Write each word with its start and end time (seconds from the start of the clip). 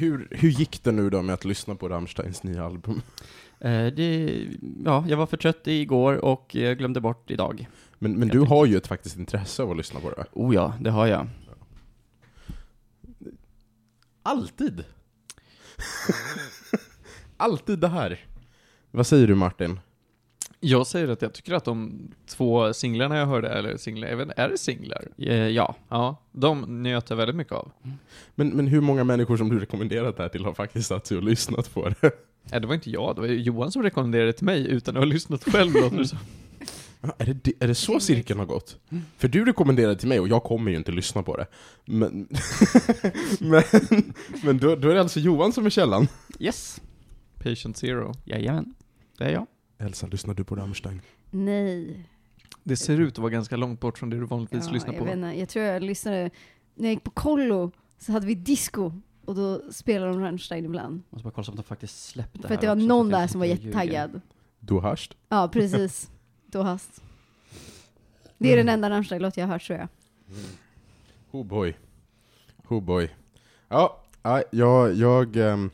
hur, 0.00 0.28
hur 0.30 0.48
gick 0.50 0.84
det 0.84 0.92
nu 0.92 1.10
då 1.10 1.22
med 1.22 1.34
att 1.34 1.44
lyssna 1.44 1.74
på 1.74 1.88
Rammsteins 1.88 2.42
nya 2.42 2.64
album? 2.64 3.02
Eh, 3.60 3.86
det, 3.86 4.46
ja, 4.84 5.04
jag 5.08 5.16
var 5.16 5.26
för 5.26 5.36
trött 5.36 5.66
igår 5.66 6.24
och 6.24 6.54
jag 6.54 6.78
glömde 6.78 7.00
bort 7.00 7.30
idag. 7.30 7.68
Men, 7.98 8.12
men 8.18 8.28
du 8.28 8.38
tänkte- 8.38 8.54
har 8.54 8.66
ju 8.66 8.76
ett 8.76 8.86
faktiskt 8.86 9.16
intresse 9.16 9.62
av 9.62 9.70
att 9.70 9.76
lyssna 9.76 10.00
på 10.00 10.10
det. 10.10 10.24
Oh 10.32 10.54
ja, 10.54 10.74
det 10.80 10.90
har 10.90 11.06
jag. 11.06 11.26
Alltid! 14.22 14.84
Alltid 17.36 17.78
det 17.78 17.88
här. 17.88 18.20
Vad 18.90 19.06
säger 19.06 19.26
du 19.26 19.34
Martin? 19.34 19.80
Jag 20.60 20.86
säger 20.86 21.08
att 21.08 21.22
jag 21.22 21.32
tycker 21.32 21.54
att 21.54 21.64
de 21.64 22.00
två 22.26 22.72
singlarna 22.72 23.16
jag 23.18 23.26
hörde, 23.26 23.48
eller 23.48 23.76
singlar, 23.76 24.22
inte, 24.22 24.34
är 24.36 24.48
det 24.48 24.58
singlar? 24.58 25.08
Eh, 25.18 25.34
ja. 25.34 25.76
Ja, 25.88 26.16
de 26.32 26.82
njöt 26.82 27.10
jag 27.10 27.16
väldigt 27.16 27.36
mycket 27.36 27.52
av. 27.52 27.70
Men, 28.34 28.48
men 28.48 28.66
hur 28.66 28.80
många 28.80 29.04
människor 29.04 29.36
som 29.36 29.48
du 29.48 29.58
rekommenderat 29.60 30.16
det 30.16 30.22
här 30.22 30.30
till 30.30 30.44
har 30.44 30.54
faktiskt 30.54 30.88
satt 30.88 31.06
sig 31.06 31.16
och 31.16 31.22
lyssnat 31.22 31.74
på 31.74 31.88
det? 31.88 31.96
Nej, 32.50 32.60
det 32.60 32.66
var 32.66 32.74
inte 32.74 32.90
jag, 32.90 33.14
det 33.14 33.20
var 33.20 33.28
Johan 33.28 33.72
som 33.72 33.82
rekommenderade 33.82 34.28
det 34.28 34.32
till 34.32 34.44
mig 34.46 34.66
utan 34.70 34.96
att 34.96 35.00
ha 35.00 35.04
lyssnat 35.06 35.44
själv 35.44 35.72
låter 35.74 35.96
det 35.96 36.08
som. 36.08 36.18
Ja, 37.02 37.14
Är 37.18 37.26
det, 37.42 37.52
är 37.60 37.68
det 37.68 37.74
så 37.74 38.00
cirkeln 38.00 38.38
har 38.38 38.46
gått? 38.46 38.76
För 39.18 39.28
du 39.28 39.44
rekommenderade 39.44 39.96
till 39.96 40.08
mig 40.08 40.20
och 40.20 40.28
jag 40.28 40.42
kommer 40.42 40.70
ju 40.70 40.76
inte 40.76 40.92
lyssna 40.92 41.22
på 41.22 41.36
det. 41.36 41.46
Men, 41.84 42.28
men, 43.40 43.62
men 44.42 44.58
då, 44.58 44.76
då 44.76 44.88
är 44.88 44.94
det 44.94 45.00
alltså 45.00 45.20
Johan 45.20 45.52
som 45.52 45.66
är 45.66 45.70
källan. 45.70 46.08
Yes. 46.38 46.80
Patient 47.38 47.76
Zero. 47.76 48.14
Jajamän. 48.24 48.74
Det 49.18 49.24
är 49.24 49.30
jag. 49.32 49.46
Elsa, 49.80 50.06
lyssnar 50.06 50.34
du 50.34 50.44
på 50.44 50.56
Rammstein? 50.56 51.00
Nej. 51.30 52.08
Det 52.64 52.76
ser 52.76 53.00
ut 53.00 53.12
att 53.12 53.18
vara 53.18 53.30
ganska 53.30 53.56
långt 53.56 53.80
bort 53.80 53.98
från 53.98 54.10
det 54.10 54.16
du 54.16 54.24
vanligtvis 54.24 54.66
Ja, 54.66 54.72
lyssnar 54.72 54.92
jag, 54.92 54.98
på. 54.98 55.04
vet 55.04 55.14
inte, 55.14 55.26
jag 55.28 55.48
tror 55.48 55.64
jag 55.64 55.82
lyssnade, 55.82 56.30
när 56.74 56.84
jag 56.88 56.94
gick 56.94 57.04
på 57.04 57.10
kollo 57.10 57.70
så 57.98 58.12
hade 58.12 58.26
vi 58.26 58.34
disco 58.34 58.92
och 59.24 59.34
då 59.34 59.72
spelade 59.72 60.12
de 60.12 60.20
Rammstein 60.20 60.64
ibland. 60.64 61.02
Måste 61.10 61.24
bara 61.24 61.30
kolla 61.30 61.44
så 61.44 61.50
att 61.50 61.56
de 61.56 61.62
faktiskt 61.62 62.04
släppte 62.08 62.48
För 62.48 62.54
att 62.54 62.60
det 62.60 62.66
var 62.66 62.74
också, 62.74 62.86
någon 62.86 63.08
där 63.08 63.26
som 63.26 63.40
var 63.40 63.46
jättetaggad. 63.46 64.20
Du 64.60 64.78
hast? 64.78 65.16
Ja, 65.28 65.48
precis. 65.52 66.10
Då 66.46 66.62
hast. 66.62 67.02
Det 68.38 68.52
är 68.52 68.56
den 68.56 68.68
enda 68.68 68.90
Rammstein-låt 68.90 69.36
jag 69.36 69.46
har 69.46 69.52
hört 69.52 69.66
tror 69.66 69.78
jag. 69.78 69.88
Oh 71.30 71.46
boy. 71.46 71.76
Oh 72.68 72.82
boy. 72.82 73.10
Ja, 73.68 74.00
ja, 74.22 74.42
jag... 74.50 74.94
jag, 74.94 75.36
jag 75.36 75.70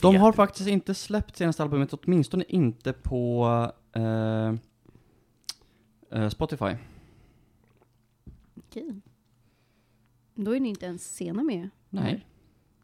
De 0.00 0.16
har 0.16 0.32
faktiskt 0.32 0.68
inte 0.68 0.94
släppt 0.94 1.36
senaste 1.36 1.62
albumet, 1.62 1.92
åtminstone 1.92 2.44
inte 2.48 2.92
på 2.92 3.46
eh, 3.92 4.54
eh, 6.10 6.28
Spotify. 6.28 6.76
Okej. 8.56 9.00
Då 10.34 10.56
är 10.56 10.60
ni 10.60 10.68
inte 10.68 10.86
ens 10.86 11.14
sena 11.16 11.42
med. 11.42 11.70
Nej. 11.88 12.26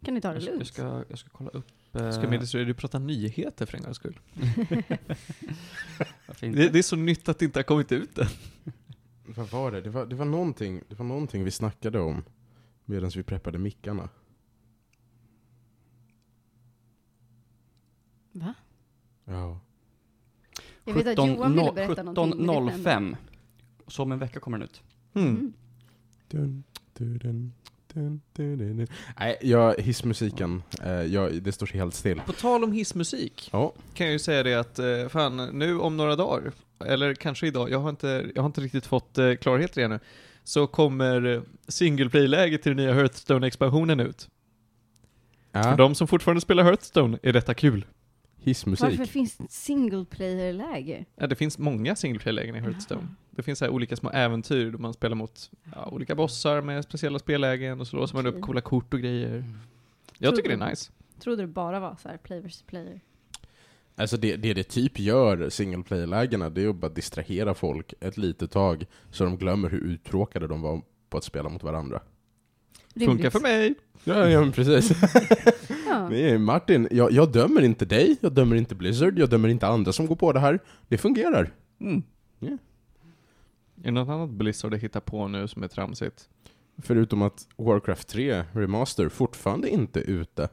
Kan 0.02 0.14
ni 0.14 0.20
ta 0.20 0.32
det 0.32 0.34
Jag 0.34 0.42
ska, 0.42 0.50
jag 0.50 0.56
lugnt? 0.56 0.68
ska, 0.68 1.04
jag 1.08 1.18
ska 1.18 1.28
kolla 1.28 1.50
upp... 1.50 1.66
Eh, 1.92 2.10
Ska 2.10 2.28
med 2.28 2.40
dig 2.40 2.64
du 2.64 2.74
pratar 2.74 2.98
nyheter 2.98 3.66
för 3.66 3.76
en 3.76 3.82
gångs 3.82 3.96
skull. 3.96 4.20
varför 6.26 6.46
inte? 6.46 6.58
Det, 6.58 6.68
det 6.68 6.78
är 6.78 6.82
så 6.82 6.96
nytt 6.96 7.28
att 7.28 7.38
det 7.38 7.44
inte 7.44 7.58
har 7.58 7.64
kommit 7.64 7.92
ut 7.92 8.18
än. 8.18 8.26
Vad 9.26 9.50
var 9.50 9.72
det? 9.72 9.80
Det 9.80 9.90
var, 9.90 10.06
det 10.06 10.16
var, 10.16 10.24
någonting, 10.24 10.82
det 10.88 10.94
var 10.94 11.06
någonting 11.06 11.44
vi 11.44 11.50
snackade 11.50 12.00
om 12.00 12.22
medan 12.84 13.10
vi 13.16 13.22
preppade 13.22 13.58
mickarna. 13.58 14.08
Va? 18.38 18.54
Ja. 19.24 19.60
Jag 20.84 20.94
vet 20.94 21.18
att 21.18 21.28
Johan 21.28 21.54
ville 21.54 21.72
berätta 21.72 22.02
någonting. 22.02 22.46
men 22.46 22.66
det 22.66 22.72
hände. 22.72 23.16
17.05. 23.16 23.16
Så 23.86 24.02
om 24.02 24.12
en 24.12 24.18
vecka 24.18 24.40
kommer 24.40 24.58
den 24.58 24.64
ut. 24.64 24.82
Mm. 25.14 25.52
Dun, 26.28 26.64
dun, 26.98 27.52
dun, 27.94 28.20
dun. 28.32 28.86
Nej, 29.18 29.36
jag, 29.40 29.74
hissmusiken, 29.80 30.62
eh, 30.82 30.90
jag, 30.92 31.42
det 31.42 31.52
står 31.52 31.66
helt 31.66 31.94
still. 31.94 32.20
På 32.26 32.32
tal 32.32 32.64
om 32.64 32.72
hissmusik, 32.72 33.48
Ja, 33.52 33.72
kan 33.94 34.06
jag 34.06 34.12
ju 34.12 34.18
säga 34.18 34.42
det 34.42 34.54
att, 34.54 34.78
eh, 34.78 35.08
fan, 35.08 35.36
nu 35.36 35.78
om 35.78 35.96
några 35.96 36.16
dagar, 36.16 36.52
eller 36.84 37.14
kanske 37.14 37.46
idag, 37.46 37.70
jag 37.70 37.78
har 37.78 37.90
inte, 37.90 38.30
jag 38.34 38.42
har 38.42 38.46
inte 38.46 38.60
riktigt 38.60 38.86
fått 38.86 39.18
eh, 39.18 39.34
klarhet 39.34 39.76
i 39.76 39.80
det 39.80 39.84
ännu, 39.84 40.00
så 40.44 40.66
kommer 40.66 41.42
single 41.68 42.10
play-läget 42.10 42.62
till 42.62 42.76
den 42.76 42.86
nya 42.86 42.94
Hearthstone-expansionen 42.94 44.00
ut. 44.00 44.28
För 45.52 45.70
ja. 45.70 45.76
de 45.76 45.94
som 45.94 46.08
fortfarande 46.08 46.40
spelar 46.40 46.64
Hearthstone 46.64 47.18
är 47.22 47.32
detta 47.32 47.54
kul. 47.54 47.84
Hissmusik. 48.46 48.82
Varför 48.84 49.04
finns 49.04 49.36
det 49.36 49.50
single 49.50 50.04
player-läge? 50.04 51.04
Ja, 51.16 51.26
det 51.26 51.34
finns 51.36 51.58
många 51.58 51.96
single 51.96 52.18
play-lägen 52.18 52.56
i 52.56 52.60
Hearthstone. 52.60 53.08
Det 53.30 53.42
finns 53.42 53.58
så 53.58 53.64
här 53.64 53.72
olika 53.72 53.96
små 53.96 54.10
äventyr 54.10 54.70
då 54.70 54.78
man 54.78 54.94
spelar 54.94 55.16
mot 55.16 55.50
ja, 55.74 55.88
olika 55.92 56.14
bossar 56.14 56.60
med 56.60 56.84
speciella 56.84 57.18
spellägen 57.18 57.80
och 57.80 57.86
så 57.86 57.96
låser 57.96 58.14
man 58.16 58.26
upp 58.26 58.40
coola 58.40 58.60
kort 58.60 58.94
och 58.94 59.00
grejer. 59.00 59.44
Jag 60.18 60.28
Tror 60.30 60.36
tycker 60.36 60.48
det 60.50 60.56
du- 60.56 60.62
är 60.64 60.70
nice. 60.70 60.90
Trodde 61.20 61.42
det 61.42 61.46
bara 61.46 61.80
var 61.80 61.96
så 62.02 62.08
här 62.08 62.16
play 62.16 62.40
versus 62.40 62.62
player. 62.62 63.00
Alltså 63.98 64.16
det, 64.16 64.36
det 64.36 64.54
det 64.54 64.62
typ 64.64 64.98
gör, 64.98 65.48
single 65.50 65.82
play-lägena, 65.82 66.50
det 66.50 66.62
är 66.64 66.68
att 66.68 66.76
bara 66.76 66.88
distrahera 66.92 67.54
folk 67.54 67.94
ett 68.00 68.16
litet 68.16 68.50
tag 68.50 68.86
så 69.10 69.24
de 69.24 69.36
glömmer 69.36 69.70
hur 69.70 69.78
uttråkade 69.78 70.46
de 70.46 70.60
var 70.62 70.82
på 71.08 71.18
att 71.18 71.24
spela 71.24 71.48
mot 71.48 71.62
varandra. 71.62 72.00
Funkar 73.04 73.30
för 73.30 73.40
mig. 73.40 73.74
Ja, 74.04 74.28
ja 74.28 74.40
men 74.40 74.52
precis. 74.52 74.90
Ja. 75.96 76.08
Nej, 76.08 76.38
Martin, 76.38 76.88
jag, 76.90 77.12
jag 77.12 77.32
dömer 77.32 77.62
inte 77.62 77.84
dig, 77.84 78.16
jag 78.20 78.32
dömer 78.32 78.56
inte 78.56 78.74
Blizzard, 78.74 79.18
jag 79.18 79.30
dömer 79.30 79.48
inte 79.48 79.66
andra 79.66 79.92
som 79.92 80.06
går 80.06 80.16
på 80.16 80.32
det 80.32 80.40
här. 80.40 80.58
Det 80.88 80.98
fungerar. 80.98 81.50
Mm. 81.80 82.02
Är 82.40 82.58
det 83.84 83.90
något 83.90 84.08
annat 84.08 84.30
Blizzard 84.30 84.74
att 84.74 84.80
hitta 84.80 85.00
på 85.00 85.28
nu 85.28 85.48
som 85.48 85.62
är 85.62 85.68
tramsigt? 85.68 86.28
Förutom 86.82 87.22
att 87.22 87.48
Warcraft 87.56 88.08
3 88.08 88.44
Remaster 88.52 89.08
fortfarande 89.08 89.68
inte 89.68 90.00
är 90.00 90.04
ute. 90.10 90.48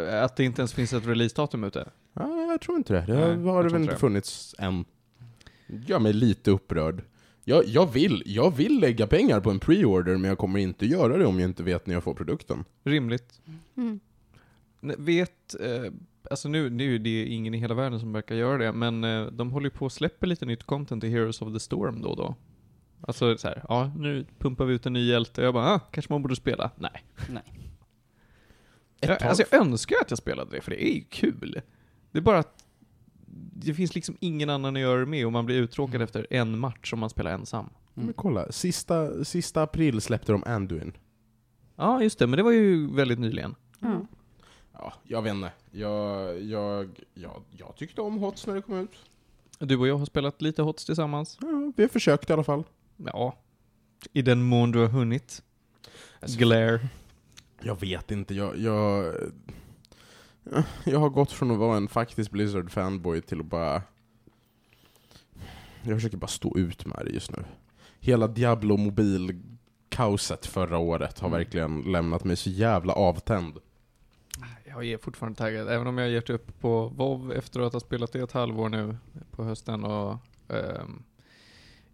Eh, 0.00 0.22
Att 0.24 0.36
det 0.36 0.44
inte 0.44 0.60
ens 0.60 0.72
finns 0.72 0.92
ett 0.92 1.06
releasedatum 1.06 1.64
ute? 1.64 1.90
Ja, 2.12 2.28
jag 2.50 2.60
tror 2.60 2.76
inte 2.76 2.92
det. 2.92 3.04
Det 3.06 3.36
Nej, 3.36 3.44
har 3.52 3.64
det 3.64 3.68
väl 3.70 3.82
inte 3.82 3.96
funnits 3.96 4.54
än. 4.58 4.84
Gör 5.66 5.98
mig 5.98 6.12
lite 6.12 6.50
upprörd. 6.50 7.02
Jag, 7.44 7.64
jag, 7.66 7.92
vill, 7.92 8.22
jag 8.26 8.56
vill 8.56 8.80
lägga 8.80 9.06
pengar 9.06 9.40
på 9.40 9.50
en 9.50 9.60
pre-order, 9.60 10.16
men 10.16 10.28
jag 10.28 10.38
kommer 10.38 10.58
inte 10.58 10.86
göra 10.86 11.16
det 11.18 11.26
om 11.26 11.40
jag 11.40 11.48
inte 11.50 11.62
vet 11.62 11.86
när 11.86 11.94
jag 11.94 12.04
får 12.04 12.14
produkten. 12.14 12.64
Rimligt. 12.84 13.40
Mm. 13.76 14.00
Vet, 14.82 15.60
eh, 15.60 15.92
alltså 16.30 16.48
nu, 16.48 16.70
nu 16.70 16.94
är 16.94 16.98
det 16.98 17.26
ingen 17.26 17.54
i 17.54 17.58
hela 17.58 17.74
världen 17.74 18.00
som 18.00 18.12
verkar 18.12 18.34
göra 18.34 18.58
det, 18.58 18.72
men 18.72 19.04
eh, 19.04 19.26
de 19.26 19.50
håller 19.50 19.66
ju 19.66 19.70
på 19.70 19.86
att 19.86 19.92
släppa 19.92 20.26
lite 20.26 20.46
nytt 20.46 20.64
content 20.64 21.04
i 21.04 21.08
Heroes 21.08 21.42
of 21.42 21.52
the 21.52 21.60
Storm 21.60 22.02
då 22.02 22.08
och 22.08 22.16
då. 22.16 22.34
Alltså 23.00 23.38
så 23.38 23.48
här, 23.48 23.64
ja 23.68 23.92
nu 23.96 24.26
pumpar 24.38 24.64
vi 24.64 24.74
ut 24.74 24.86
en 24.86 24.92
ny 24.92 25.08
hjälte, 25.08 25.42
jag 25.42 25.54
bara, 25.54 25.74
ah, 25.74 25.78
kanske 25.78 26.12
man 26.12 26.22
borde 26.22 26.36
spela? 26.36 26.70
Nej. 26.76 27.04
Nej. 27.30 27.42
Jag, 29.00 29.22
alltså 29.22 29.44
jag 29.50 29.60
önskar 29.60 29.96
att 30.00 30.10
jag 30.10 30.18
spelade 30.18 30.50
det, 30.50 30.60
för 30.60 30.70
det 30.70 30.84
är 30.84 30.94
ju 30.94 31.04
kul. 31.04 31.60
Det 32.12 32.18
är 32.18 32.22
bara 32.22 32.38
att 32.38 32.64
det 33.54 33.74
finns 33.74 33.94
liksom 33.94 34.16
ingen 34.20 34.50
annan 34.50 34.76
att 34.76 34.82
göra 34.82 35.00
det 35.00 35.06
med 35.06 35.26
och 35.26 35.32
man 35.32 35.46
blir 35.46 35.56
uttråkad 35.56 36.02
efter 36.02 36.26
en 36.30 36.58
match 36.58 36.92
om 36.92 36.98
man 36.98 37.10
spelar 37.10 37.32
ensam. 37.32 37.68
Men 37.94 38.12
kolla, 38.12 38.52
sista, 38.52 39.24
sista 39.24 39.62
april 39.62 40.00
släppte 40.00 40.32
de 40.32 40.44
Anduin. 40.46 40.92
Ja, 41.76 42.02
just 42.02 42.18
det, 42.18 42.26
men 42.26 42.36
det 42.36 42.42
var 42.42 42.50
ju 42.50 42.94
väldigt 42.94 43.18
nyligen. 43.18 43.54
Ja. 43.80 44.06
Ja, 44.72 44.92
jag 45.02 45.22
vet 45.22 45.34
inte. 45.34 45.52
Jag, 45.70 46.40
jag, 46.42 47.00
jag, 47.14 47.42
jag 47.50 47.76
tyckte 47.76 48.00
om 48.00 48.18
HOTS 48.18 48.46
när 48.46 48.54
det 48.54 48.62
kom 48.62 48.74
ut. 48.78 48.90
Du 49.58 49.76
och 49.76 49.86
jag 49.88 49.98
har 49.98 50.06
spelat 50.06 50.42
lite 50.42 50.62
HOTS 50.62 50.84
tillsammans. 50.84 51.38
Ja, 51.40 51.72
vi 51.76 51.82
har 51.82 51.88
försökt 51.88 52.30
i 52.30 52.32
alla 52.32 52.44
fall. 52.44 52.64
Ja. 52.96 53.36
I 54.12 54.22
den 54.22 54.42
mån 54.42 54.70
du 54.72 54.78
har 54.78 54.86
hunnit. 54.88 55.42
Alltså, 56.20 56.38
Glare. 56.38 56.88
Jag 57.62 57.80
vet 57.80 58.10
inte, 58.10 58.34
jag, 58.34 58.58
jag... 58.58 59.14
Jag 60.84 60.98
har 60.98 61.08
gått 61.08 61.32
från 61.32 61.50
att 61.50 61.58
vara 61.58 61.76
en 61.76 61.88
faktisk 61.88 62.30
Blizzard-fanboy 62.32 63.20
till 63.20 63.40
att 63.40 63.46
bara... 63.46 63.82
Jag 65.82 65.94
försöker 65.96 66.16
bara 66.16 66.26
stå 66.26 66.58
ut 66.58 66.86
med 66.86 67.02
det 67.04 67.10
just 67.10 67.30
nu. 67.30 67.44
Hela 68.00 68.28
Diablo 68.28 68.76
mobil-kaoset 68.76 70.46
förra 70.46 70.78
året 70.78 71.18
har 71.18 71.28
Mm. 71.28 71.38
verkligen 71.38 71.80
lämnat 71.82 72.24
mig 72.24 72.36
så 72.36 72.50
jävla 72.50 72.92
avtänd. 72.92 73.58
Jag 74.74 74.84
är 74.84 74.98
fortfarande 74.98 75.38
taggad, 75.38 75.68
även 75.68 75.86
om 75.86 75.98
jag 75.98 76.04
har 76.04 76.10
gett 76.10 76.30
upp 76.30 76.60
på 76.60 76.88
WoW 76.88 77.32
efter 77.32 77.60
att 77.60 77.72
ha 77.72 77.80
spelat 77.80 78.12
det 78.12 78.20
ett 78.20 78.32
halvår 78.32 78.68
nu 78.68 78.96
på 79.30 79.44
hösten 79.44 79.84
och 79.84 80.18
ehm, 80.48 81.02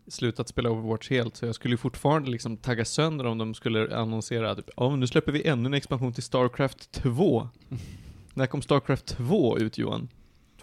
slutat 0.07 0.49
spela 0.49 0.71
Overwatch 0.71 1.11
helt, 1.11 1.37
så 1.37 1.47
jag 1.47 1.55
skulle 1.55 1.73
ju 1.73 1.79
fortfarande 1.79 2.31
liksom 2.31 2.57
tagga 2.57 2.85
sönder 2.85 3.27
om 3.27 3.39
de 3.39 3.55
skulle 3.55 3.97
annonsera 3.97 4.55
typ, 4.55 4.71
ja 4.77 4.97
nu 4.97 5.07
släpper 5.07 5.33
vi 5.33 5.47
ännu 5.47 5.67
en 5.67 5.75
expansion 5.75 6.13
till 6.13 6.23
Starcraft 6.23 6.93
2. 6.93 7.49
När 8.35 8.47
kom 8.47 8.63
Starcraft 8.63 9.07
2 9.07 9.59
ut 9.59 9.79
Johan? 9.79 10.09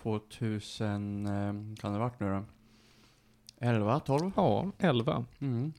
2000, 0.02 1.26
eh, 1.26 1.32
kan 1.82 1.94
det 1.94 2.00
varit 2.00 2.20
nu 2.20 2.30
då? 2.30 2.46
11, 3.60 4.00
12? 4.00 4.32
Ja, 4.36 4.72
11. 4.78 5.26
Mm. 5.40 5.74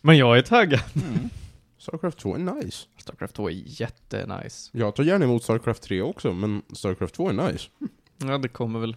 Men 0.00 0.16
jag 0.16 0.38
är 0.38 0.42
taggad. 0.42 0.80
Mm. 0.94 1.28
Starcraft 1.78 2.18
2 2.18 2.34
är 2.34 2.38
nice. 2.38 2.86
Starcraft 3.06 3.34
2 3.34 3.50
är 3.50 3.62
jättenice. 3.66 4.70
Jag 4.72 4.94
tar 4.94 5.04
gärna 5.04 5.24
emot 5.24 5.42
Starcraft 5.42 5.82
3 5.82 6.02
också, 6.02 6.32
men 6.32 6.62
Starcraft 6.72 7.14
2 7.14 7.28
är 7.28 7.32
nice. 7.32 7.68
Ja, 8.16 8.38
det 8.38 8.48
kommer 8.48 8.78
väl 8.80 8.96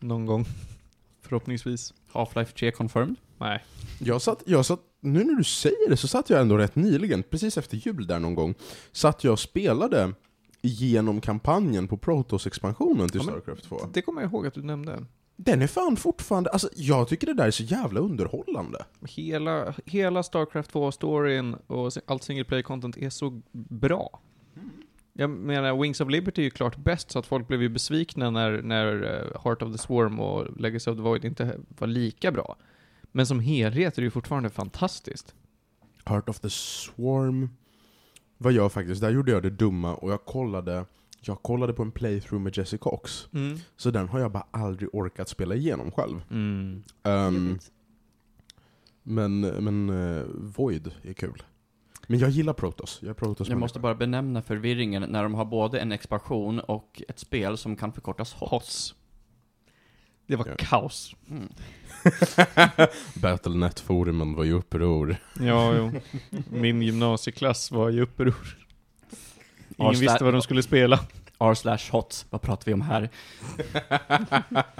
någon 0.00 0.26
gång. 0.26 0.44
Förhoppningsvis. 1.22 1.94
Half-Life 2.12 2.54
3 2.54 2.70
confirmed. 2.70 3.14
Nej. 3.38 3.64
Jag 3.98 4.22
satt, 4.22 4.42
jag 4.46 4.66
satt 4.66 4.80
nu 5.00 5.24
när 5.24 5.34
du 5.34 5.44
säger 5.44 5.90
det 5.90 5.96
så 5.96 6.08
satt 6.08 6.30
jag 6.30 6.40
ändå 6.40 6.58
rätt 6.58 6.76
nyligen, 6.76 7.22
precis 7.22 7.58
efter 7.58 7.76
jul 7.76 8.06
där 8.06 8.18
någon 8.18 8.34
gång, 8.34 8.54
satt 8.92 9.24
jag 9.24 9.32
och 9.32 9.40
spelade 9.40 10.12
igenom 10.60 11.20
kampanjen 11.20 11.88
på 11.88 11.96
Protoss-expansionen 11.96 13.08
till 13.08 13.20
Ja, 13.20 13.32
Starcraft 13.32 13.64
2. 13.64 13.80
Det 13.92 14.02
kommer 14.02 14.22
jag 14.22 14.30
ihåg 14.30 14.46
att 14.46 14.54
du 14.54 14.62
nämnde. 14.62 15.06
Den 15.44 15.62
är 15.62 15.66
fan 15.66 15.96
fortfarande, 15.96 16.50
alltså 16.50 16.68
jag 16.74 17.08
tycker 17.08 17.26
det 17.26 17.34
där 17.34 17.46
är 17.46 17.50
så 17.50 17.62
jävla 17.62 18.00
underhållande. 18.00 18.84
Hela, 19.08 19.74
hela 19.84 20.22
Starcraft 20.22 20.72
2-storyn 20.72 21.58
och 21.66 21.92
allt 22.06 22.22
single 22.22 22.44
play 22.44 22.62
content 22.62 22.96
är 22.96 23.10
så 23.10 23.42
bra. 23.52 24.20
Jag 25.12 25.30
menar, 25.30 25.82
Wings 25.82 26.00
of 26.00 26.10
Liberty 26.10 26.42
är 26.42 26.44
ju 26.44 26.50
klart 26.50 26.76
bäst, 26.76 27.10
så 27.10 27.18
att 27.18 27.26
folk 27.26 27.48
blev 27.48 27.62
ju 27.62 27.68
besvikna 27.68 28.30
när, 28.30 28.62
när 28.62 29.02
eh, 29.02 29.42
Heart 29.44 29.62
of 29.62 29.72
the 29.72 29.78
Swarm 29.78 30.20
och 30.20 30.60
Legacy 30.60 30.90
of 30.90 30.96
the 30.96 31.02
Void 31.02 31.24
inte 31.24 31.60
var 31.78 31.86
lika 31.86 32.32
bra. 32.32 32.56
Men 33.12 33.26
som 33.26 33.40
helhet 33.40 33.98
är 33.98 34.02
det 34.02 34.06
ju 34.06 34.10
fortfarande 34.10 34.50
fantastiskt. 34.50 35.34
Heart 36.04 36.28
of 36.28 36.40
the 36.40 36.50
Swarm 36.50 37.48
var 38.38 38.50
jag 38.50 38.72
faktiskt, 38.72 39.00
där 39.00 39.10
gjorde 39.10 39.32
jag 39.32 39.42
det 39.42 39.50
dumma 39.50 39.94
och 39.94 40.12
jag 40.12 40.24
kollade 40.24 40.84
jag 41.22 41.42
kollade 41.42 41.72
på 41.72 41.82
en 41.82 41.90
playthrough 41.92 42.42
med 42.44 42.56
Jesse 42.58 42.78
Cox, 42.78 43.28
Mm. 43.32 43.58
så 43.76 43.90
den 43.90 44.08
har 44.08 44.20
jag 44.20 44.32
bara 44.32 44.46
aldrig 44.50 44.88
orkat 44.94 45.28
spela 45.28 45.54
igenom 45.54 45.90
själv. 45.90 46.20
Mm. 46.30 46.82
Jobbigt. 47.04 47.70
men 49.02 49.40
men 49.40 49.90
eh, 49.90 50.24
Void 50.34 50.90
är 51.02 51.12
kul. 51.12 51.42
Men 52.06 52.18
jag 52.18 52.30
gillar 52.30 52.52
Protoss, 52.52 52.98
jag 53.02 53.16
Protoss 53.16 53.48
Jag 53.48 53.58
måste 53.58 53.78
bara 53.80 53.94
benämna 53.94 54.42
förvirringen 54.42 55.02
när 55.02 55.22
de 55.22 55.34
har 55.34 55.44
både 55.44 55.80
en 55.80 55.92
expansion 55.92 56.60
och 56.60 57.02
ett 57.08 57.18
spel 57.18 57.56
som 57.58 57.76
kan 57.76 57.92
förkortas 57.92 58.32
HOTS. 58.34 58.94
Det 60.26 60.36
var 60.36 60.46
Ja. 60.46 60.54
kaos. 60.58 61.14
Mm. 61.30 61.48
Battlenet-forumen 63.22 64.34
var 64.34 64.44
ju 64.44 64.52
uppror. 64.52 65.16
Ja, 65.40 65.74
jo. 65.76 65.92
Min 66.50 66.82
gymnasieklass 66.82 67.70
var 67.70 67.90
i 67.90 68.00
uppror. 68.00 68.34
Ingen 69.82 70.00
visste 70.00 70.24
vad 70.24 70.34
de 70.34 70.42
skulle 70.42 70.62
spela. 70.62 71.00
R 71.38 71.54
slash 71.54 71.78
HOTS, 71.92 72.26
vad 72.30 72.42
pratar 72.42 72.66
vi 72.66 72.74
om 72.74 72.80
här? 72.80 73.08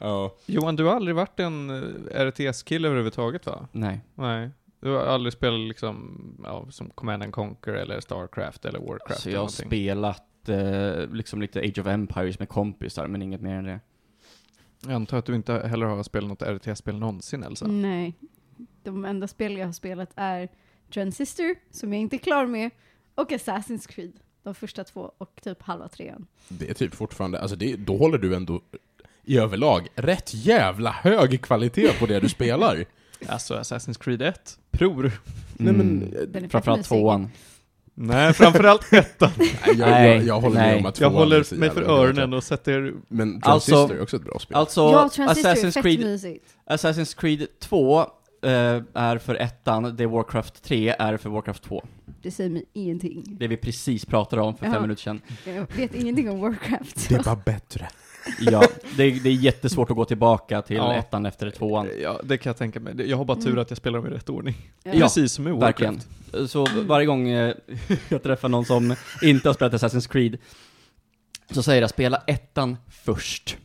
ja. 0.00 0.34
Johan, 0.46 0.76
du 0.76 0.84
har 0.84 0.94
aldrig 0.96 1.14
varit 1.16 1.40
en 1.40 1.70
eh, 1.70 2.24
RTS-kille 2.26 2.88
överhuvudtaget 2.88 3.46
va? 3.46 3.68
Nej. 3.72 4.00
Nej. 4.14 4.50
Du 4.80 4.90
har 4.90 5.00
aldrig 5.06 5.32
spelat 5.32 5.60
liksom, 5.60 6.20
ja, 6.44 6.66
som 6.70 6.90
Command 6.90 7.22
and 7.22 7.32
Conquer 7.32 7.72
eller 7.72 8.00
Starcraft 8.00 8.64
eller 8.64 8.78
Warcraft 8.78 9.10
Alltså 9.10 9.28
eller 9.28 9.36
jag 9.36 9.40
har 9.40 9.44
någonting. 9.44 9.66
spelat 9.66 10.48
eh, 10.48 11.14
liksom 11.14 11.40
lite 11.40 11.60
Age 11.60 11.78
of 11.78 11.86
Empires 11.86 12.38
med 12.38 12.48
kompisar, 12.48 13.06
men 13.06 13.22
inget 13.22 13.40
mer 13.40 13.54
än 13.54 13.64
det. 13.64 13.80
Jag 14.82 14.92
antar 14.92 15.18
att 15.18 15.26
du 15.26 15.34
inte 15.34 15.52
heller 15.52 15.86
har 15.86 16.02
spelat 16.02 16.28
något 16.28 16.42
RTS-spel 16.42 16.98
någonsin 16.98 17.42
Elsa? 17.42 17.66
Nej. 17.66 18.14
De 18.82 19.04
enda 19.04 19.28
spel 19.28 19.56
jag 19.56 19.66
har 19.66 19.72
spelat 19.72 20.10
är 20.16 20.48
Transistor, 20.92 21.54
som 21.70 21.92
jag 21.92 22.00
inte 22.02 22.16
är 22.16 22.18
klar 22.18 22.46
med, 22.46 22.70
och 23.20 23.30
Assassin's 23.32 23.88
Creed. 23.88 24.12
De 24.42 24.54
första 24.54 24.84
två 24.84 25.12
och 25.18 25.40
typ 25.42 25.62
halva 25.62 25.88
trean. 25.88 26.26
Det 26.48 26.70
är 26.70 26.74
typ 26.74 26.94
fortfarande, 26.94 27.40
alltså 27.40 27.56
det, 27.56 27.76
då 27.76 27.96
håller 27.96 28.18
du 28.18 28.34
ändå 28.34 28.60
i 29.24 29.38
överlag 29.38 29.88
rätt 29.94 30.34
jävla 30.34 30.90
hög 30.90 31.42
kvalitet 31.42 31.92
på 31.98 32.06
det 32.06 32.20
du 32.20 32.28
spelar. 32.38 32.84
Alltså 33.26 33.54
Assassin's 33.54 33.98
Creed 34.02 34.22
1, 34.22 34.58
pror. 34.70 35.12
Nej 35.52 35.72
men, 35.72 36.02
Mm. 36.34 36.50
Framförallt 36.50 36.84
tvåan. 36.84 37.30
Nej, 37.94 38.32
framförallt 38.32 38.92
ettan. 38.92 39.30
nej, 39.38 39.48
jag, 39.66 39.78
Nej, 39.78 40.16
jag, 40.16 40.24
jag 40.26 40.40
håller 40.40 40.56
nej. 40.56 40.68
med 40.70 40.78
om 40.78 40.86
att 40.86 41.00
Jag 41.00 41.12
tvåan 41.12 41.32
är 41.32 41.42
så 41.42 41.54
håller 41.54 41.60
mig 41.60 41.70
för 41.70 41.82
öronen 41.82 42.32
och 42.32 42.44
sätter... 42.44 42.94
Men 43.08 43.40
Alltså- 43.42 43.70
Transistor 43.70 43.96
är 43.98 44.02
också 44.02 44.16
ett 44.16 44.24
bra 44.24 44.38
spel. 44.38 44.56
Alltså, 44.56 44.80
ja, 44.80 45.08
Transistor 45.08 45.50
Assassin's 45.50 45.82
Creed. 45.82 46.38
Assassin's 46.66 47.16
Creed 47.20 47.46
2 47.58 48.00
eh, 48.00 48.06
är 48.42 49.18
för 49.18 49.34
ettan, 49.34 49.96
det 49.96 50.06
Warcraft 50.06 50.62
3 50.62 50.94
är 50.98 51.16
för 51.16 51.30
Warcraft 51.30 51.62
2. 51.62 51.84
Det 52.22 52.30
säger 52.30 52.50
mig 52.50 52.64
ingenting. 52.72 53.36
Det 53.40 53.48
vi 53.48 53.56
precis 53.56 54.04
pratade 54.06 54.42
om 54.42 54.56
för 54.56 54.66
Ja. 54.66 54.72
fem 54.72 54.82
minuter 54.82 55.02
sedan. 55.02 55.20
Jag 55.44 55.66
vet 55.76 55.94
ingenting 55.94 56.30
om 56.30 56.40
Warcraft. 56.40 57.08
det 57.08 57.14
är 57.14 57.22
bara 57.22 57.36
bättre. 57.44 57.88
Ja, 58.40 58.62
det, 58.96 59.02
är- 59.04 59.20
det 59.22 59.28
är 59.28 59.34
jättesvårt 59.34 59.90
att 59.90 59.96
gå 59.96 60.04
tillbaka 60.04 60.62
till 60.62 60.76
Ja. 60.76 60.94
ettan 60.94 61.26
efter 61.26 61.50
tvåan. 61.50 61.88
Ja, 62.02 62.20
det 62.24 62.38
kan 62.38 62.50
jag 62.50 62.56
tänka 62.56 62.80
mig. 62.80 63.08
Jag 63.10 63.16
har 63.16 63.24
bara 63.24 63.36
tur 63.40 63.46
Mm. 63.48 63.58
att 63.62 63.70
jag 63.70 63.76
spelar 63.76 63.98
dem 63.98 64.06
i 64.06 64.10
rätt 64.10 64.28
ordning. 64.28 64.54
Ja. 64.82 64.92
Precis 64.92 65.32
som 65.32 65.48
i 65.48 65.50
Warcraft. 65.50 65.80
Verkligen. 66.32 66.48
Så 66.48 66.66
varje 66.86 67.06
gång 67.06 67.28
eh, 67.28 67.54
jag 68.08 68.22
träffar 68.22 68.48
någon 68.48 68.64
som 68.64 68.94
inte 69.22 69.48
har 69.48 69.54
spelat 69.54 69.72
Assassin's 69.72 70.08
Creed, 70.12 70.36
så 71.50 71.62
säger 71.62 71.80
jag 71.80 71.90
spela 71.90 72.22
ettan 72.26 72.76
först. 72.90 73.56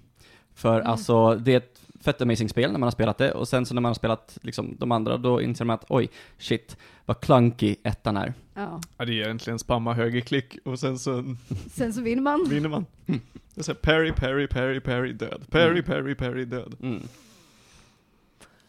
För 0.55 0.75
Mm. 0.75 0.87
alltså, 0.91 1.35
det 1.35 1.53
är 1.53 1.57
ett 1.57 1.79
fett 2.05 2.21
amazing 2.21 2.49
spel 2.49 2.71
när 2.71 2.79
man 2.79 2.87
har 2.87 2.91
spelat 2.91 3.17
det, 3.17 3.31
och 3.31 3.47
sen 3.47 3.65
så 3.65 3.73
när 3.73 3.81
man 3.81 3.89
har 3.89 3.93
spelat 3.95 4.37
liksom, 4.41 4.75
de 4.79 4.91
andra, 4.91 5.17
då 5.17 5.41
inser 5.41 5.65
man 5.65 5.73
att 5.73 5.85
oj, 5.89 6.09
shit, 6.37 6.77
vad 7.05 7.19
clunky 7.21 7.75
ettan 7.83 8.17
är. 8.17 8.33
Ja. 8.53 8.81
Ja, 8.97 9.05
det 9.05 9.11
är 9.11 9.25
egentligen 9.25 9.59
spamma 9.59 9.93
högerklick 9.93 10.57
och 10.65 10.79
sen 10.79 10.99
så 10.99 11.35
Sen 11.73 11.93
så 11.93 12.01
vinner 12.01 12.21
man. 12.21 12.45
vinner 12.49 12.69
man. 12.69 12.85
Mm. 13.07 13.21
Det 13.53 13.61
är 13.61 13.63
så 13.63 13.71
här, 13.71 13.79
parry, 13.79 14.11
parry, 14.11 14.47
parry, 14.47 14.79
parry, 14.79 15.13
död. 15.13 15.45
Parry, 15.49 15.69
Mm. 15.69 15.83
parry, 15.83 16.15
parry, 16.15 16.45
död. 16.45 16.75
Mm. 16.81 17.01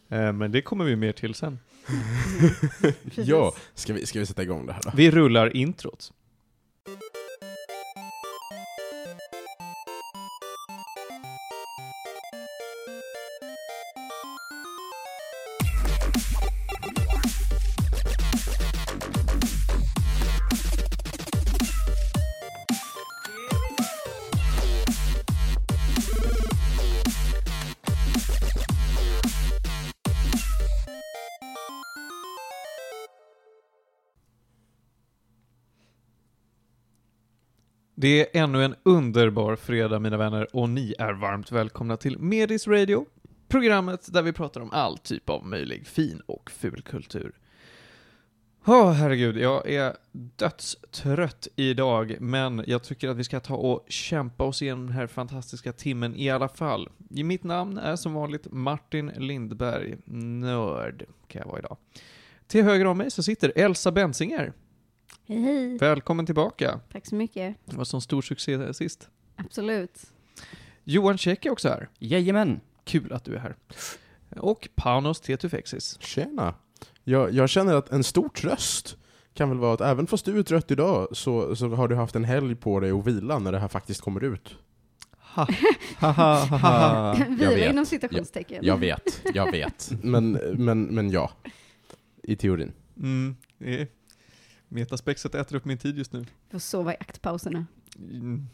Eh, 0.09 0.33
men 0.33 0.51
det 0.51 0.61
kommer 0.61 0.85
vi 0.85 0.95
mer 0.95 1.11
till 1.11 1.33
sen. 1.33 1.59
Ja, 3.15 3.53
ska 3.73 3.93
vi, 3.93 4.05
ska 4.05 4.19
vi 4.19 4.25
sätta 4.25 4.43
igång 4.43 4.65
det 4.65 4.73
här 4.73 4.81
då? 4.83 4.91
Vi 4.95 5.11
rullar 5.11 5.55
introt. 5.55 6.11
Det 38.07 38.35
är 38.35 38.43
ännu 38.43 38.63
en 38.63 38.75
underbar 38.83 39.55
fredag 39.55 39.99
mina 39.99 40.17
vänner 40.17 40.55
och 40.55 40.69
ni 40.69 40.95
är 40.99 41.13
varmt 41.13 41.51
välkomna 41.51 41.97
till 41.97 42.19
Medis 42.19 42.67
Radio, 42.67 43.05
programmet 43.47 44.13
där 44.13 44.21
vi 44.21 44.33
pratar 44.33 44.61
om 44.61 44.71
all 44.71 44.97
typ 44.97 45.29
av 45.29 45.45
möjlig 45.45 45.87
fin 45.87 46.21
och 46.25 46.51
ful 46.51 46.81
kultur. 46.81 47.31
Åh 48.65 48.91
herregud, 48.91 49.37
jag 49.37 49.69
är 49.69 49.93
dödstrött 50.11 51.47
idag, 51.55 52.17
men 52.19 52.63
jag 52.67 52.83
tycker 52.83 53.09
att 53.09 53.17
vi 53.17 53.23
ska 53.23 53.39
ta 53.39 53.55
och 53.55 53.85
kämpa 53.87 54.43
oss 54.43 54.61
igenom 54.61 54.85
den 54.85 54.95
här 54.95 55.07
fantastiska 55.07 55.73
timmen 55.73 56.15
i 56.15 56.29
alla 56.29 56.49
fall. 56.49 56.89
Mitt 57.09 57.43
namn 57.43 57.77
är 57.77 57.95
som 57.95 58.13
vanligt 58.13 58.47
Martin 58.51 59.11
Lindberg, 59.17 59.97
nörd 60.05 61.05
kan 61.27 61.39
jag 61.39 61.47
vara 61.47 61.59
idag. 61.59 61.77
Till 62.47 62.63
höger 62.63 62.85
om 62.85 62.97
mig 62.97 63.11
så 63.11 63.23
sitter 63.23 63.53
Elsa 63.55 63.91
Bensinger. 63.91 64.53
Hej 65.29 65.41
hej. 65.41 65.77
Välkommen 65.77 66.25
tillbaka. 66.25 66.79
Tack 66.91 67.05
så 67.05 67.15
mycket. 67.15 67.55
Det 67.65 67.75
var 67.75 67.83
sån 67.83 68.01
stor 68.01 68.21
succé 68.21 68.73
sist. 68.73 69.09
Absolut. 69.35 70.01
Johan 70.83 71.17
Käck 71.17 71.45
är 71.45 71.49
också 71.49 71.69
här. 71.69 71.89
Jajamän. 71.99 72.59
Kul 72.83 73.13
att 73.13 73.23
du 73.23 73.35
är 73.35 73.39
här. 73.39 73.55
Och 74.29 74.69
Panos 74.75 75.21
Tetufexis. 75.21 75.97
Tjena! 76.01 76.53
Jag, 77.03 77.31
jag 77.33 77.49
känner 77.49 77.75
att 77.75 77.89
en 77.91 78.03
stor 78.03 78.29
tröst 78.29 78.97
kan 79.33 79.49
väl 79.49 79.57
vara 79.57 79.73
att 79.73 79.81
även 79.81 80.07
fast 80.07 80.25
du 80.25 80.39
är 80.39 80.43
trött 80.43 80.71
idag 80.71 81.07
så, 81.11 81.55
så 81.55 81.69
har 81.69 81.87
du 81.87 81.95
haft 81.95 82.15
en 82.15 82.23
helg 82.23 82.55
på 82.55 82.79
dig 82.79 82.91
att 82.91 83.07
vila 83.07 83.39
när 83.39 83.51
det 83.51 83.59
här 83.59 83.67
faktiskt 83.67 84.01
kommer 84.01 84.23
ut. 84.23 84.55
Ha. 85.17 85.47
ha, 85.99 86.11
ha, 86.11 86.45
ha. 86.57 87.13
Vila 87.29 87.69
inom 87.69 87.85
citationstecken. 87.85 88.65
Jag 88.65 88.77
vet, 88.77 89.21
jag 89.33 89.51
vet. 89.51 89.91
Men, 90.03 90.31
men, 90.53 90.83
men 90.83 91.09
ja. 91.11 91.31
I 92.23 92.35
teorin. 92.35 92.73
Mm, 92.97 93.35
Metaspexet 94.67 95.35
äter 95.35 95.55
upp 95.55 95.65
min 95.65 95.77
tid 95.77 95.97
just 95.97 96.13
nu. 96.13 96.25
Får 96.51 96.59
sova 96.59 96.93
i 96.93 96.97
aktpauserna. 96.99 97.65
Mm. 97.99 98.47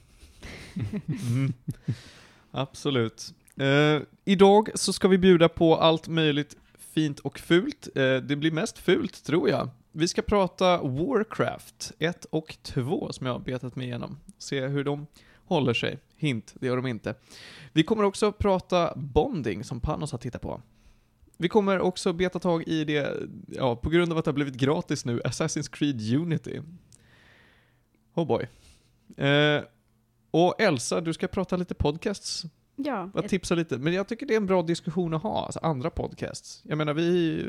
Mm. 1.07 1.53
Absolut. 2.51 3.33
Eh, 3.55 4.01
idag 4.25 4.69
så 4.75 4.93
ska 4.93 5.07
vi 5.07 5.17
bjuda 5.17 5.49
på 5.49 5.75
allt 5.75 6.07
möjligt 6.07 6.57
fint 6.77 7.19
och 7.19 7.39
fult. 7.39 7.87
Eh, 7.95 8.15
det 8.15 8.35
blir 8.35 8.51
mest 8.51 8.77
fult, 8.77 9.23
tror 9.23 9.49
jag. 9.49 9.69
Vi 9.91 10.07
ska 10.07 10.21
prata 10.21 10.77
Warcraft 10.77 11.91
1 11.99 12.25
och 12.25 12.57
2 12.61 13.11
som 13.11 13.25
jag 13.25 13.33
har 13.33 13.39
betat 13.39 13.75
mig 13.75 13.87
igenom. 13.87 14.19
Se 14.37 14.67
hur 14.67 14.83
de 14.83 15.07
håller 15.45 15.73
sig. 15.73 15.99
Hint, 16.15 16.53
det 16.59 16.67
gör 16.67 16.75
de 16.75 16.87
inte. 16.87 17.15
Vi 17.73 17.83
kommer 17.83 18.03
också 18.03 18.31
prata 18.31 18.93
bonding 18.95 19.63
som 19.63 19.79
Panos 19.79 20.11
har 20.11 20.19
tittat 20.19 20.41
på. 20.41 20.61
Vi 21.37 21.49
kommer 21.49 21.79
också 21.79 22.13
beta 22.13 22.39
tag 22.39 22.63
i 22.67 22.83
det, 22.83 23.13
ja, 23.47 23.75
på 23.75 23.89
grund 23.89 24.11
av 24.11 24.17
att 24.17 24.25
det 24.25 24.29
har 24.31 24.33
blivit 24.35 24.55
gratis 24.55 25.05
nu, 25.05 25.21
Assassin's 25.21 25.71
Creed 25.71 26.15
Unity. 26.15 26.61
Oh 28.15 28.27
boy. 28.27 28.47
Eh, 29.27 29.61
och 30.31 30.61
Elsa, 30.61 31.01
du 31.01 31.13
ska 31.13 31.27
prata 31.27 31.55
lite 31.55 31.73
podcasts. 31.73 32.43
Ja, 32.75 33.09
Jag 33.15 33.29
tipsar 33.29 33.55
lite. 33.55 33.77
Men 33.77 33.93
jag 33.93 34.07
tycker 34.07 34.25
det 34.25 34.33
är 34.33 34.37
en 34.37 34.45
bra 34.45 34.61
diskussion 34.61 35.13
att 35.13 35.23
ha, 35.23 35.45
alltså 35.45 35.59
andra 35.63 35.89
podcasts. 35.89 36.61
Jag 36.65 36.77
menar, 36.77 36.93
vi... 36.93 37.43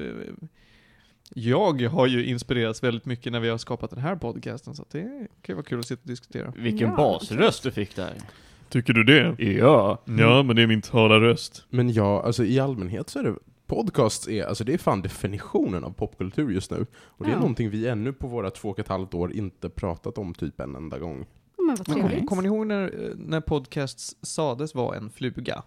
Jag 1.35 1.83
har 1.83 2.07
ju 2.07 2.25
inspirerats 2.27 2.83
väldigt 2.83 3.05
mycket 3.05 3.33
när 3.33 3.41
vi 3.41 3.49
har 3.49 3.59
skapat 3.59 3.91
den 3.91 3.99
här 3.99 4.17
podcasten, 4.17 4.75
så 4.75 4.83
att 4.83 4.91
det 4.91 5.03
kan 5.43 5.53
ju 5.53 5.55
vara 5.55 5.65
kul 5.65 5.79
att 5.79 5.87
sitta 5.87 6.03
och 6.03 6.09
diskutera. 6.09 6.53
Vilken 6.57 6.89
Ja. 6.91 6.97
basröst 6.97 7.63
du 7.63 7.71
fick 7.71 7.97
där. 7.97 8.13
Tycker 8.69 8.93
du 8.93 9.05
det? 9.05 9.45
Ja. 9.53 10.03
Ja, 10.05 10.43
men 10.43 10.57
det 10.57 10.63
är 10.63 10.67
min 10.67 10.83
talarröst. 10.83 11.65
Men 11.71 11.93
ja, 11.93 12.23
alltså 12.23 12.45
i 12.45 12.61
allmänhet 12.61 13.11
så 13.11 13.19
är 13.19 13.23
det 13.23 13.35
Podcasts 13.67 14.29
är, 14.29 14.45
alltså 14.45 14.65
det 14.65 14.75
är 14.75 14.79
fan 14.79 15.03
definitionen 15.03 15.85
av 15.85 15.91
popkultur 15.91 16.51
just 16.51 16.71
nu. 16.71 16.87
Och 16.97 17.25
det 17.25 17.31
är 17.31 17.35
Ja. 17.35 17.39
någonting 17.41 17.71
vi 17.71 17.89
ännu 17.89 18.13
på 18.13 18.27
våra 18.27 18.51
två 18.51 18.69
och 18.69 18.79
ett 18.79 18.89
halvt 18.89 19.15
år 19.15 19.33
inte 19.33 19.69
pratat 19.69 20.19
om 20.19 20.35
typ 20.35 20.61
en 20.61 20.77
enda 20.77 20.99
gång. 20.99 21.27
Men 21.57 21.77
vad 21.77 21.87
trevligt. 21.87 22.29
Kommer 22.29 22.43
ni 22.43 22.49
ihåg 22.49 22.67
när, 22.67 23.13
när 23.17 23.41
podcasts 23.41 24.17
sades 24.23 24.75
vara 24.75 24.97
en 24.97 25.11
fluga? 25.11 25.63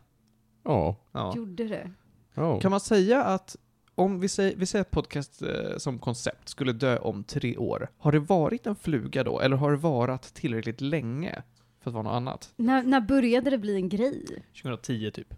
Ja. 0.63 0.95
Ja. 1.11 1.33
Gjorde 1.35 1.63
det? 1.67 1.91
ja. 2.33 2.59
Kan 2.59 2.71
man 2.71 2.79
säga 2.79 3.23
att 3.23 3.55
om 3.95 4.19
vi 4.19 4.27
säger, 4.29 4.55
vi 4.57 4.65
säger 4.65 4.81
att 4.81 4.91
podcast 4.91 5.41
eh, 5.41 5.77
som 5.77 5.99
koncept 5.99 6.49
skulle 6.49 6.73
dö 6.73 6.97
om 6.97 7.23
tre 7.23 7.57
år, 7.57 7.89
har 7.97 8.11
det 8.11 8.19
varit 8.19 8.67
en 8.67 8.75
fluga 8.75 9.23
då, 9.23 9.39
eller 9.39 9.57
har 9.57 9.71
det 9.71 9.77
varit 9.77 10.21
tillräckligt 10.33 10.81
länge 10.81 11.43
för 11.81 11.89
att 11.89 11.93
vara 11.93 12.03
något 12.03 12.13
annat? 12.13 12.53
När, 12.55 12.83
när 12.83 13.01
började 13.01 13.49
det 13.49 13.57
bli 13.57 13.75
en 13.75 13.89
grej? 13.89 14.25
2010 14.61 15.11
typ. 15.11 15.33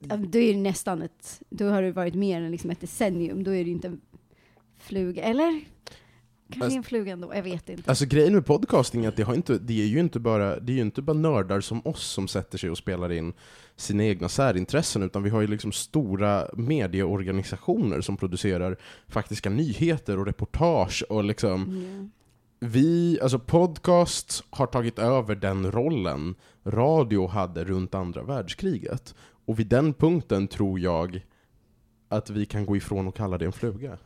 Då 0.00 0.38
är 0.38 0.52
det 0.54 0.60
nästan 0.60 1.02
ett, 1.02 1.42
då 1.50 1.68
har 1.68 1.82
det 1.82 1.92
varit 1.92 2.14
mer 2.14 2.42
än 2.42 2.50
liksom 2.50 2.70
ett 2.70 2.80
decennium, 2.80 3.44
då 3.44 3.54
är 3.54 3.64
det 3.64 3.70
inte 3.70 3.88
en 3.88 4.00
fluga, 4.78 5.22
eller? 5.22 5.60
Kanske 6.50 6.64
Alltså- 6.64 6.76
en 6.76 6.82
fluga 6.82 7.12
ändå, 7.12 7.34
jag 7.34 7.42
vet 7.42 7.68
inte. 7.68 7.90
Alltså 7.90 8.06
grejen 8.06 8.34
med 8.34 8.46
podcasting 8.46 9.04
är 9.04 9.08
att 9.08 9.16
det, 9.16 9.22
har 9.22 9.34
inte, 9.34 9.58
det 9.58 9.82
är 9.82 9.86
ju 9.86 10.00
inte 10.00 10.20
bara, 10.20 10.60
det 10.60 10.72
är 10.72 10.74
ju 10.76 10.80
inte 10.82 11.02
bara 11.02 11.16
nördar 11.16 11.60
som 11.60 11.80
oss 11.86 12.02
som 12.06 12.28
sätter 12.28 12.58
sig 12.58 12.70
och 12.70 12.78
spelar 12.78 13.12
in 13.12 13.32
sina 13.76 14.04
egna 14.04 14.28
särintressen, 14.28 15.02
utan 15.02 15.22
vi 15.22 15.30
har 15.30 15.40
ju 15.40 15.46
liksom 15.46 15.72
stora 15.72 16.46
medieorganisationer 16.56 18.00
som 18.00 18.16
producerar 18.16 18.76
faktiska 19.08 19.50
nyheter 19.50 20.18
och 20.18 20.26
reportage 20.26 21.04
och 21.08 21.24
liksom 21.24 21.84
Ja. 22.00 22.08
vi, 22.68 23.18
alltså 23.22 23.38
podcast 23.38 24.44
har 24.50 24.66
tagit 24.66 24.98
över 24.98 25.34
den 25.34 25.72
rollen 25.72 26.34
radio 26.64 27.26
hade 27.26 27.64
runt 27.64 27.94
andra 27.94 28.22
världskriget. 28.22 29.14
Och 29.48 29.58
vid 29.58 29.66
den 29.66 29.94
punkten 29.94 30.48
tror 30.48 30.80
jag 30.80 31.26
att 32.08 32.30
vi 32.30 32.46
kan 32.46 32.66
gå 32.66 32.76
ifrån 32.76 33.06
och 33.08 33.16
kalla 33.16 33.38
det 33.38 33.44
en 33.44 33.52
fluga. 33.52 33.98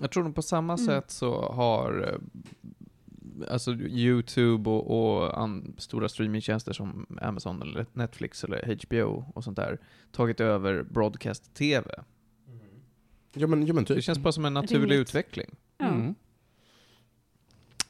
Jag 0.00 0.10
tror 0.10 0.24
nog 0.24 0.34
på 0.34 0.42
samma 0.42 0.72
Mm. 0.72 0.86
sätt 0.86 1.10
så 1.10 1.42
har 1.52 2.08
eh, 2.08 3.52
alltså 3.52 3.72
YouTube 3.74 4.70
och, 4.70 5.14
och 5.20 5.38
an, 5.42 5.74
stora 5.78 6.08
streamingtjänster 6.08 6.72
som 6.72 7.06
Amazon 7.22 7.62
eller 7.62 7.86
Netflix 7.92 8.44
eller 8.44 8.78
HBO 8.86 9.24
och 9.34 9.44
sånt 9.44 9.56
där 9.56 9.78
tagit 10.12 10.40
över 10.40 10.82
broadcast-TV. 10.82 11.90
Ja 13.34 13.46
men, 13.46 13.66
ja, 13.66 13.74
men 13.74 13.84
typ. 13.84 13.96
Det 13.96 14.02
känns 14.02 14.18
bara 14.18 14.32
som 14.32 14.44
en 14.44 14.54
naturlig 14.54 14.82
Rimligt. 14.82 15.00
utveckling. 15.00 15.50
Ja. 15.78 15.86
Mm. 15.86 16.14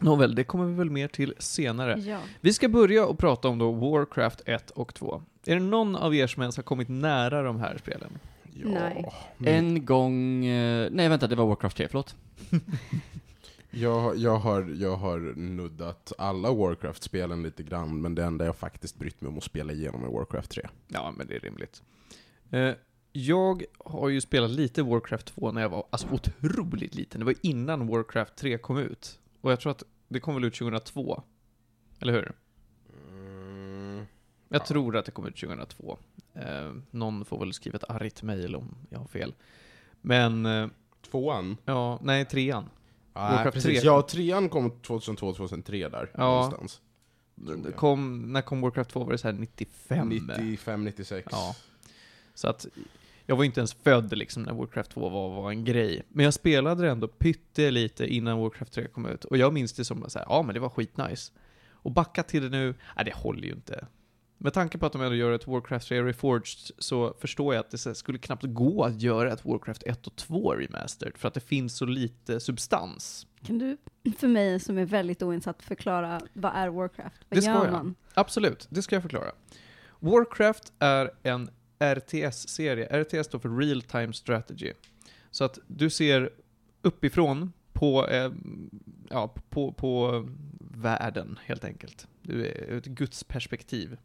Nåväl, 0.02 0.34
det 0.34 0.44
kommer 0.44 0.64
vi 0.66 0.74
väl 0.74 0.90
mer 0.90 1.08
till 1.08 1.34
senare. 1.38 2.00
ja. 2.00 2.18
Vi 2.40 2.52
ska 2.52 2.68
börja 2.68 3.06
och 3.06 3.18
prata 3.18 3.48
om 3.48 3.58
då 3.58 3.72
Warcraft 3.72 4.42
1 4.46 4.70
och 4.70 4.94
2. 4.94 5.22
Är 5.46 5.54
det 5.54 5.62
någon 5.62 5.96
av 5.96 6.14
er 6.14 6.26
som 6.26 6.42
ens 6.42 6.56
har 6.56 6.62
kommit 6.62 6.88
nära 6.88 7.42
de 7.42 7.60
här 7.60 7.76
spelen? 7.78 8.10
Ja. 8.54 8.68
Nej. 8.68 9.04
En 9.38 9.84
gång... 9.84 10.44
eh, 10.44 10.88
Nej 10.90 11.08
vänta, 11.08 11.26
det 11.26 11.36
var 11.36 11.46
Warcraft 11.46 11.76
3, 11.76 11.88
förlåt. 11.88 12.16
Jag, 13.74 14.16
jag, 14.16 14.36
har, 14.38 14.74
jag 14.80 14.96
har 14.96 15.18
nuddat 15.36 16.12
alla 16.18 16.52
Warcraft-spelen 16.52 17.42
lite 17.42 17.62
grann, 17.62 18.00
men 18.00 18.14
det 18.14 18.24
enda 18.24 18.44
jag 18.44 18.56
faktiskt 18.56 18.98
brytt 18.98 19.20
mig 19.20 19.28
om 19.28 19.38
att 19.38 19.44
spela 19.44 19.72
igenom 19.72 20.04
är 20.04 20.08
Warcraft 20.08 20.50
3. 20.50 20.68
Ja, 20.88 21.12
men 21.16 21.26
det 21.26 21.34
är 21.36 21.40
rimligt. 21.40 21.82
Eh, 22.50 22.70
jag 23.12 23.62
har 23.78 24.08
ju 24.08 24.20
spelat 24.20 24.50
lite 24.50 24.82
Warcraft 24.82 25.26
2 25.26 25.52
när 25.52 25.62
jag 25.62 25.68
var 25.68 25.84
alltså, 25.90 26.06
otroligt 26.10 26.94
liten. 26.94 27.18
Det 27.20 27.24
var 27.24 27.34
innan 27.42 27.86
Warcraft 27.86 28.36
3 28.36 28.58
kom 28.58 28.78
ut. 28.78 29.18
Och 29.40 29.52
jag 29.52 29.60
tror 29.60 29.70
att 29.70 29.82
det 30.12 30.20
kom 30.20 30.34
väl 30.34 30.44
ut 30.44 30.54
2002? 30.54 31.22
Eller 32.00 32.12
hur? 32.12 32.32
Mm. 33.08 34.06
Jag 34.48 34.60
Ja. 34.60 34.66
tror 34.66 34.96
att 34.96 35.04
det 35.04 35.12
kom 35.12 35.26
ut 35.26 35.36
2002. 35.36 35.98
Eh, 36.34 36.72
någon 36.90 37.24
får 37.24 37.38
väl 37.38 37.52
skriva 37.52 37.76
ett 37.76 37.90
argt 37.90 38.22
mail 38.22 38.56
om 38.56 38.74
jag 38.90 38.98
har 38.98 39.06
fel. 39.06 39.34
Men, 40.00 40.46
eh, 40.46 40.68
Tvåan? 41.10 41.56
ja, 41.64 41.98
nej, 42.02 42.24
trean. 42.24 42.68
Ah, 43.12 43.44
precis. 43.44 43.62
3. 43.80 43.86
Ja, 43.86 44.02
trean 44.02 44.48
kom 44.48 44.70
2002-2003 44.82 45.88
där, 45.88 46.10
Ja. 46.14 46.18
någonstans. 46.24 46.80
Kom, 47.76 48.32
när 48.32 48.42
kom 48.42 48.60
Warcraft 48.60 48.90
2? 48.90 49.04
Var 49.04 49.12
det 49.12 49.18
så 49.18 49.28
här 49.28 49.34
95? 49.34 50.08
95, 50.08 50.84
96. 50.84 51.28
Ja. 51.30 51.56
Så 52.34 52.48
att 52.48 52.66
jag 53.26 53.36
var 53.36 53.44
inte 53.44 53.60
ens 53.60 53.72
född 53.74 54.16
liksom 54.16 54.42
när 54.42 54.52
Warcraft 54.52 54.90
2 54.90 55.08
var, 55.08 55.28
var 55.42 55.50
en 55.50 55.64
grej. 55.64 56.02
Men 56.08 56.24
jag 56.24 56.34
spelade 56.34 56.82
det 56.82 56.90
ändå 56.90 57.08
pyttelite 57.08 58.06
innan 58.06 58.38
Warcraft 58.38 58.72
3 58.72 58.86
kom 58.86 59.06
ut. 59.06 59.24
Och 59.24 59.36
jag 59.36 59.52
minns 59.52 59.72
det 59.72 59.84
som 59.84 60.04
så 60.10 60.18
här, 60.18 60.26
ja 60.28 60.42
men 60.42 60.54
det 60.54 60.60
var 60.60 60.68
skitnice. 60.68 61.32
Och 61.70 61.90
backa 61.92 62.22
till 62.22 62.42
det 62.42 62.48
nu, 62.48 62.74
nej 62.96 63.04
det 63.04 63.14
håller 63.14 63.42
ju 63.42 63.52
inte. 63.52 63.86
Med 64.38 64.52
tanke 64.52 64.78
på 64.78 64.86
att 64.86 64.92
de 64.92 65.02
ändå 65.02 65.14
gör 65.14 65.32
ett 65.32 65.46
Warcraft 65.46 65.88
3 65.88 66.02
Reforged 66.02 66.74
så 66.78 67.14
förstår 67.20 67.54
jag 67.54 67.60
att 67.60 67.70
det 67.70 67.94
skulle 67.94 68.18
knappt 68.18 68.44
gå 68.46 68.84
att 68.84 69.02
göra 69.02 69.32
ett 69.32 69.44
Warcraft 69.44 69.82
1 69.82 70.06
och 70.06 70.16
2 70.16 70.52
remastered. 70.54 71.18
För 71.18 71.28
att 71.28 71.34
det 71.34 71.40
finns 71.40 71.76
så 71.76 71.84
lite 71.84 72.40
substans. 72.40 73.26
Kan 73.46 73.58
du 73.58 73.76
för 74.18 74.28
mig 74.28 74.60
som 74.60 74.78
är 74.78 74.84
väldigt 74.84 75.22
oinsatt 75.22 75.62
förklara 75.62 76.20
vad 76.32 76.52
är 76.54 76.68
Warcraft? 76.68 77.20
Vad 77.28 77.38
Det 77.38 77.42
ska 77.42 77.50
jag. 77.50 77.72
man? 77.72 77.94
Absolut, 78.14 78.66
det 78.70 78.82
ska 78.82 78.96
jag 78.96 79.02
förklara. 79.02 79.32
Warcraft 80.00 80.72
är 80.78 81.10
en 81.22 81.50
RTS-serie. 81.82 83.02
RTS 83.02 83.26
står 83.26 83.38
för 83.38 83.58
Real 83.58 83.82
Time 83.82 84.12
Strategy. 84.12 84.72
Så 85.30 85.44
att 85.44 85.58
du 85.66 85.90
ser 85.90 86.30
uppifrån 86.82 87.52
på, 87.72 88.08
eh, 88.08 88.32
ja, 89.10 89.34
på, 89.50 89.72
på 89.72 90.24
världen, 90.60 91.38
helt 91.44 91.64
enkelt. 91.64 92.08
Du 92.22 92.46
är 92.46 92.76
ett 92.76 92.84
gudsperspektiv. 92.84 93.96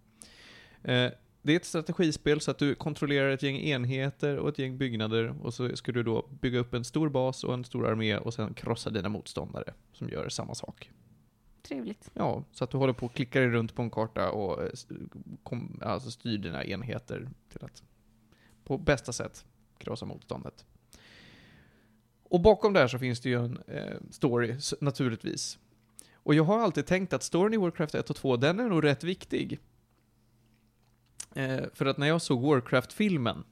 Eh, 0.83 1.11
det 1.41 1.53
är 1.53 1.55
ett 1.55 1.65
strategispel 1.65 2.41
så 2.41 2.51
att 2.51 2.57
du 2.57 2.75
kontrollerar 2.75 3.29
ett 3.29 3.43
gäng 3.43 3.57
enheter 3.57 4.37
och 4.37 4.49
ett 4.49 4.59
gäng 4.59 4.77
byggnader 4.77 5.35
och 5.41 5.53
så 5.53 5.75
ska 5.75 5.91
du 5.91 6.03
då 6.03 6.29
bygga 6.41 6.59
upp 6.59 6.73
en 6.73 6.83
stor 6.83 7.09
bas 7.09 7.43
och 7.43 7.53
en 7.53 7.63
stor 7.63 7.87
armé 7.87 8.17
och 8.17 8.33
sen 8.33 8.53
krossa 8.53 8.89
dina 8.89 9.09
motståndare 9.09 9.73
som 9.93 10.09
gör 10.09 10.29
samma 10.29 10.55
sak. 10.55 10.91
Trevligt. 11.67 12.11
Ja, 12.13 12.43
så 12.51 12.63
att 12.63 12.69
du 12.69 12.77
håller 12.77 12.93
på 12.93 13.05
och 13.05 13.13
klickar 13.13 13.41
dig 13.41 13.49
runt 13.49 13.75
på 13.75 13.81
en 13.81 13.89
karta 13.89 14.31
och 14.31 14.63
eh, 14.63 14.69
kom, 15.43 15.79
alltså 15.81 16.11
styr 16.11 16.37
dina 16.37 16.63
enheter 16.63 17.29
till 17.49 17.65
att 17.65 17.83
på 18.63 18.77
bästa 18.77 19.13
sätt 19.13 19.45
krossa 19.77 20.05
motståndet. 20.05 20.65
Och 22.23 22.41
bakom 22.41 22.73
det 22.73 22.79
här 22.79 22.87
så 22.87 22.99
finns 22.99 23.19
det 23.19 23.29
ju 23.29 23.45
en 23.45 23.59
eh, 23.67 23.97
story, 24.09 24.55
naturligtvis. 24.81 25.59
Och 26.13 26.35
jag 26.35 26.43
har 26.43 26.59
alltid 26.59 26.85
tänkt 26.85 27.13
att 27.13 27.23
storyn 27.23 27.53
i 27.53 27.57
Warcraft 27.57 27.95
1 27.95 28.09
och 28.09 28.15
2, 28.15 28.37
den 28.37 28.59
är 28.59 28.69
nog 28.69 28.83
rätt 28.83 29.03
viktig. 29.03 29.59
Eh, 31.35 31.63
för 31.73 31.85
att 31.85 31.97
när 31.97 32.07
jag 32.07 32.21
såg 32.21 32.41
Warcraft-filmen 32.41 33.43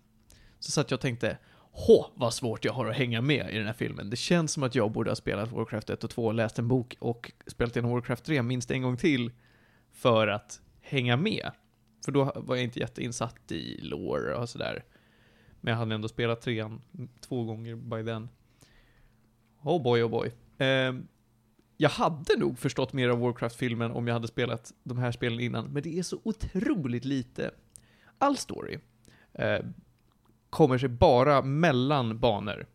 så 0.60 0.72
satt 0.72 0.92
jag 0.92 0.98
och 0.98 1.02
tänkte 1.02 1.38
Hå, 1.77 2.05
vad 2.15 2.34
svårt 2.34 2.65
jag 2.65 2.74
har 2.74 2.86
att 2.86 2.96
hänga 2.96 3.22
med 3.22 3.50
i 3.53 3.58
den 3.58 3.65
här 3.65 3.74
filmen. 3.74 4.10
Det 4.10 4.15
känns 4.15 4.51
som 4.51 4.63
att 4.63 4.75
jag 4.75 4.91
borde 4.91 5.12
ha 5.12 5.15
spelat 5.15 5.51
Warcraft 5.51 5.89
1 5.89 6.03
och 6.03 6.10
2, 6.10 6.32
läst 6.32 6.60
en 6.60 6.67
bok 6.67 6.96
och 7.00 7.32
spelat 7.48 7.75
igenom 7.75 7.91
Warcraft 7.91 8.25
3 8.25 8.41
minst 8.41 8.72
en 8.72 8.82
gång 8.82 8.98
till 8.98 9.32
för 9.91 10.27
att 10.27 10.62
hänga 10.82 11.17
med. 11.17 11.51
För 12.05 12.12
då 12.12 12.32
var 12.36 12.55
jag 12.55 12.63
inte 12.63 12.79
jätteinsatt 12.79 13.51
i 13.51 13.82
lore 13.82 14.36
och 14.36 14.50
sådär. 14.50 14.84
Men 15.62 15.72
jag 15.72 15.79
hade 15.79 15.96
ändå 15.96 16.08
spelat 16.08 16.41
trean 16.41 16.82
två 17.20 17.44
gånger 17.44 17.75
by 17.75 18.05
then. 18.05 18.29
Oh 19.63 19.84
boy, 19.84 20.03
oh 20.03 20.10
boy. 20.10 20.32
Eh, 20.58 20.94
jag 21.77 21.89
hade 21.89 22.38
nog 22.38 22.60
förstått 22.60 22.94
mer 22.94 23.10
av 23.10 23.20
Warcraft-filmen 23.20 23.91
om 23.91 24.08
jag 24.08 24.13
hade 24.13 24.27
spelat 24.27 24.74
de 24.84 24.98
här 24.98 25.12
spelen 25.12 25.39
innan, 25.39 25.65
men 25.65 25.84
det 25.84 26.00
är 26.00 26.03
så 26.03 26.20
otroligt 26.24 27.05
lite. 27.05 27.51
All 28.17 28.38
story 28.38 28.77
eh, 29.34 29.60
kommer 30.56 30.78
sig 30.78 30.90
bara 30.90 31.42
mellan 31.42 32.20
banor. 32.20 32.66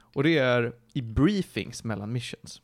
Och 0.00 0.22
det 0.22 0.38
är 0.38 0.72
i 0.92 1.02
briefings 1.02 1.84
mellan 1.84 2.12
missions. 2.12 2.62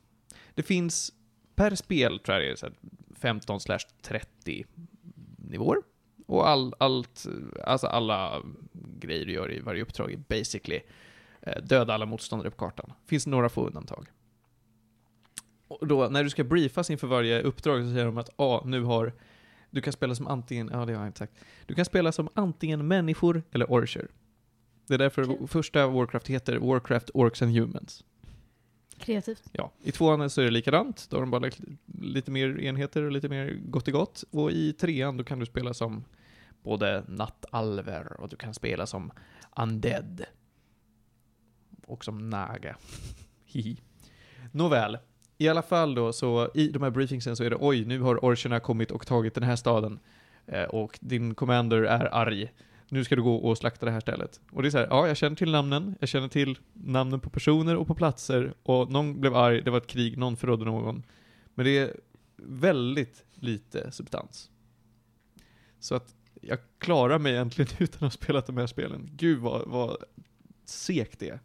Det 0.54 0.62
finns 0.62 1.12
per 1.54 1.74
spel, 1.74 2.18
tror 2.18 2.38
jag 2.38 2.56
det 2.56 2.62
är, 2.62 2.72
15 3.14 3.58
30 4.02 4.64
nivåer. 5.36 5.76
Och 6.26 6.48
all, 6.48 6.74
allt, 6.78 7.26
alltså 7.64 7.86
alla 7.86 8.42
grejer 8.98 9.26
du 9.26 9.32
gör 9.32 9.52
i 9.52 9.60
varje 9.60 9.82
uppdrag 9.82 10.12
är 10.12 10.16
basically 10.16 10.80
eh, 11.40 11.62
döda 11.62 11.94
alla 11.94 12.06
motståndare 12.06 12.50
på 12.50 12.56
kartan. 12.56 12.92
Finns 13.06 13.26
några 13.26 13.48
få 13.48 13.66
undantag. 13.66 14.06
Och 15.68 15.86
då, 15.86 16.08
när 16.08 16.24
du 16.24 16.30
ska 16.30 16.44
briefas 16.44 16.90
inför 16.90 17.06
varje 17.06 17.42
uppdrag 17.42 17.82
så 17.82 17.90
säger 17.90 18.04
de 18.06 18.18
att 18.18 18.30
ah, 18.36 18.62
nu 18.64 18.82
har 18.82 19.12
du 19.70 19.80
kan 19.80 19.92
spela 19.92 20.14
som 20.14 20.26
antingen, 20.26 20.70
ja 20.72 20.84
det 20.84 20.92
har 20.92 21.00
jag 21.00 21.08
inte 21.08 21.18
sagt. 21.18 21.32
Du 21.66 21.74
kan 21.74 21.84
spela 21.84 22.12
som 22.12 22.28
antingen 22.34 22.86
människor 22.88 23.42
eller 23.52 23.66
orcher. 23.72 24.08
Det 24.86 24.94
är 24.94 24.98
därför 24.98 25.30
Okej. 25.30 25.46
första 25.46 25.86
Warcraft 25.86 26.28
heter 26.28 26.56
Warcraft 26.56 27.10
Orcs 27.14 27.42
and 27.42 27.52
Humans. 27.52 28.04
Kreativt. 28.98 29.42
Ja, 29.52 29.72
i 29.82 29.92
tvåan 29.92 30.30
så 30.30 30.40
är 30.40 30.44
det 30.44 30.50
likadant. 30.50 31.06
Då 31.10 31.16
har 31.16 31.20
de 31.20 31.30
bara 31.30 31.38
lagt 31.38 31.60
lite 32.00 32.30
mer 32.30 32.60
enheter 32.60 33.02
och 33.02 33.12
lite 33.12 33.28
mer 33.28 33.58
gott 33.64 33.88
i 33.88 33.90
gott. 33.90 34.24
Och 34.30 34.50
i 34.50 34.72
trean 34.72 35.16
då 35.16 35.24
kan 35.24 35.38
du 35.38 35.46
spela 35.46 35.74
som 35.74 36.04
både 36.62 37.04
nattalver 37.08 38.20
och 38.20 38.28
du 38.28 38.36
kan 38.36 38.54
spela 38.54 38.86
som 38.86 39.10
undead. 39.56 40.24
Och 41.86 42.04
som 42.04 42.30
naga. 42.30 42.76
Hihi. 43.44 43.80
Nåväl. 44.52 44.98
I 45.38 45.48
alla 45.48 45.62
fall 45.62 45.94
då, 45.94 46.12
så 46.12 46.50
i 46.54 46.68
de 46.68 46.82
här 46.82 46.90
briefingsen 46.90 47.36
så 47.36 47.44
är 47.44 47.50
det 47.50 47.56
oj, 47.60 47.84
nu 47.84 48.00
har 48.00 48.16
orcherna 48.16 48.60
kommit 48.60 48.90
och 48.90 49.06
tagit 49.06 49.34
den 49.34 49.44
här 49.44 49.56
staden. 49.56 49.98
Eh, 50.46 50.64
och 50.64 50.98
din 51.00 51.34
commander 51.34 51.82
är 51.82 52.14
arg. 52.14 52.52
Nu 52.94 53.04
ska 53.04 53.16
du 53.16 53.22
gå 53.22 53.36
och 53.36 53.58
slakta 53.58 53.86
det 53.86 53.92
här 53.92 54.00
stället. 54.00 54.40
Och 54.50 54.62
det 54.62 54.68
är 54.68 54.70
så 54.70 54.78
här, 54.78 54.86
ja, 54.90 55.08
jag 55.08 55.16
känner 55.16 55.36
till 55.36 55.50
namnen, 55.50 55.96
jag 56.00 56.08
känner 56.08 56.28
till 56.28 56.58
namnen 56.72 57.20
på 57.20 57.30
personer 57.30 57.76
och 57.76 57.86
på 57.86 57.94
platser. 57.94 58.54
Och 58.62 58.90
någon 58.90 59.20
blev 59.20 59.36
arg, 59.36 59.62
det 59.62 59.70
var 59.70 59.78
ett 59.78 59.86
krig, 59.86 60.18
någon 60.18 60.36
förrådde 60.36 60.64
någon. 60.64 61.02
Men 61.54 61.66
det 61.66 61.78
är 61.78 61.96
väldigt 62.36 63.24
lite 63.34 63.90
substans. 63.90 64.50
Så 65.78 65.94
att 65.94 66.14
jag 66.40 66.58
klarar 66.78 67.18
mig 67.18 67.32
egentligen 67.32 67.70
utan 67.78 67.96
att 67.96 68.00
ha 68.00 68.10
spelat 68.10 68.46
de 68.46 68.56
här 68.56 68.66
spelen. 68.66 69.10
Gud 69.12 69.38
vad, 69.38 69.68
vad 69.68 69.96
segt 70.64 71.18
det 71.18 71.28
är. 71.28 71.40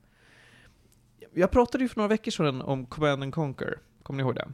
Jag 1.34 1.52
pratade 1.52 1.84
ju 1.84 1.88
för 1.88 1.98
några 1.98 2.08
veckor 2.08 2.32
sedan 2.32 2.62
om 2.62 2.86
Command 2.86 3.24
and 3.24 3.34
Conquer. 3.34 3.80
Kommer 4.04 4.18
ni 4.18 4.24
ihåg 4.24 4.36
det? 4.36 4.48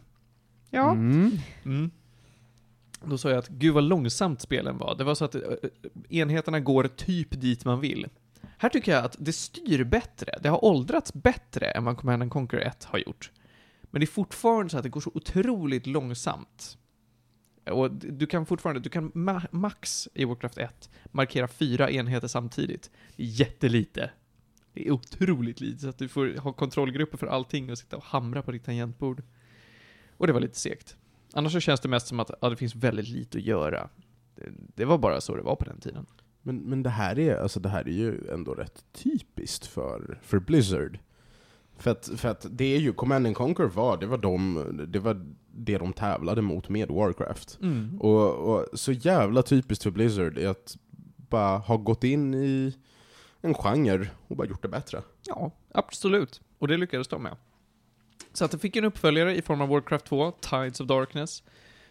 Mm. 0.92 1.38
Mm. 1.66 1.92
Då 3.10 3.18
sa 3.18 3.30
jag 3.30 3.38
att 3.38 3.48
gud 3.48 3.74
vad 3.74 3.84
långsamt 3.84 4.42
spelen 4.42 4.78
var. 4.78 4.96
Det 4.96 5.04
var 5.04 5.16
så 5.16 5.26
att 5.26 5.36
eh, 5.36 5.42
eh, 5.42 5.70
enheterna 6.10 6.60
går 6.60 6.84
typ 6.84 7.42
dit 7.42 7.66
man 7.66 7.80
vill. 7.80 8.08
Här 8.58 8.70
tycker 8.70 8.92
jag 8.92 9.06
att 9.06 9.16
det 9.20 9.34
styr 9.34 9.84
bättre. 9.84 10.40
Det 10.42 10.50
har 10.50 10.66
åldrats 10.66 11.14
bättre 11.14 11.66
än 11.66 11.84
vad 11.84 11.98
Command 11.98 12.32
Conquer 12.32 12.58
1 12.58 12.84
har 12.84 13.00
gjort. 13.00 13.32
Men 13.82 14.00
det 14.00 14.04
är 14.04 14.08
fortfarande 14.08 14.70
så 14.70 14.78
att 14.78 14.84
det 14.84 14.90
går 14.90 15.02
så 15.02 15.12
otroligt 15.14 15.88
långsamt. 15.88 16.78
Och 17.72 17.92
du 17.92 18.26
kan 18.26 18.46
fortfarande, 18.46 18.82
du 18.82 18.90
kan 18.90 19.12
ma- 19.12 19.48
max 19.52 20.10
i 20.14 20.26
Warcraft 20.26 20.58
1 20.58 20.90
markera 21.12 21.48
fyra 21.48 21.92
enheter 21.92 22.28
samtidigt. 22.28 22.92
Det 23.16 23.24
är 23.24 23.28
jättelite. 23.28 24.12
Det 24.74 24.88
är 24.88 24.92
otroligt 24.92 25.62
lite, 25.62 25.80
så 25.80 25.90
att 25.90 25.98
du 25.98 26.08
får 26.08 26.38
ha 26.38 26.54
kontrollgrupper 26.54 27.18
för 27.18 27.28
allting 27.28 27.72
och 27.72 27.78
sitta 27.78 27.98
och 27.98 28.04
hamra 28.04 28.42
på 28.42 28.52
ditt 28.52 28.66
tangentbord. 28.66 29.24
Och 30.18 30.28
det 30.28 30.34
var 30.34 30.40
lite 30.40 30.60
segt. 30.60 30.98
Annars 31.36 31.52
så 31.52 31.60
känns 31.60 31.80
det 31.80 31.90
mest 31.90 32.08
som 32.08 32.20
att 32.20 32.32
ja, 32.42 32.50
det 32.50 32.56
finns 32.56 32.76
väldigt 32.76 33.08
lite 33.08 33.38
att 33.38 33.44
göra. 33.44 33.90
Det, 34.36 34.52
det 34.76 34.86
var 34.86 34.98
bara 34.98 35.22
så 35.22 35.36
det 35.36 35.42
var 35.42 35.56
på 35.56 35.66
den 35.66 35.80
tiden. 35.80 36.06
Men, 36.42 36.58
men 36.58 36.84
det, 36.84 36.90
här 36.90 37.20
är, 37.20 37.38
alltså 37.38 37.60
det 37.60 37.70
här 37.70 37.88
är 37.88 37.94
ju 37.94 38.28
ändå 38.30 38.54
rätt 38.54 38.86
typiskt 38.94 39.66
för, 39.66 40.20
för 40.22 40.40
Blizzard. 40.40 41.00
För 41.78 41.92
att, 41.92 42.10
för 42.16 42.30
att 42.30 42.46
det 42.50 42.76
är 42.76 42.80
ju, 42.80 42.94
Command 42.94 43.28
and 43.28 43.36
Conquer 43.36 43.66
var, 43.66 43.98
det 43.98 44.06
var, 44.06 44.18
de, 44.18 44.88
det 44.88 45.00
var 45.00 45.26
det 45.52 45.78
de 45.78 45.94
tävlade 45.94 46.42
mot 46.42 46.70
med 46.70 46.90
Warcraft. 46.92 47.60
Och, 48.00 48.34
och 48.34 48.80
så 48.80 48.92
jävla 48.92 49.44
typiskt 49.44 49.84
för 49.84 49.92
Blizzard 49.92 50.38
är 50.38 50.48
att 50.48 50.78
bara 51.18 51.58
ha 51.58 51.78
gått 51.78 52.04
in 52.04 52.34
i 52.34 52.76
en 53.42 53.54
genre 53.54 54.10
och 54.28 54.36
bara 54.36 54.48
gjort 54.48 54.62
det 54.62 54.68
bättre. 54.68 55.02
Ja, 55.24 55.52
absolut. 55.72 56.42
Och 56.60 56.68
det 56.68 56.78
lyckades 56.78 57.08
de 57.08 57.24
med. 57.24 57.36
Så 58.38 58.46
att 58.46 58.52
det 58.52 58.60
fick 58.60 58.76
en 58.76 58.84
uppföljare 58.86 59.36
i 59.36 59.42
form 59.42 59.62
av 59.62 59.70
Warcraft 59.70 60.06
2, 60.06 60.32
Tides 60.32 60.80
of 60.80 60.88
Darkness, 60.88 61.44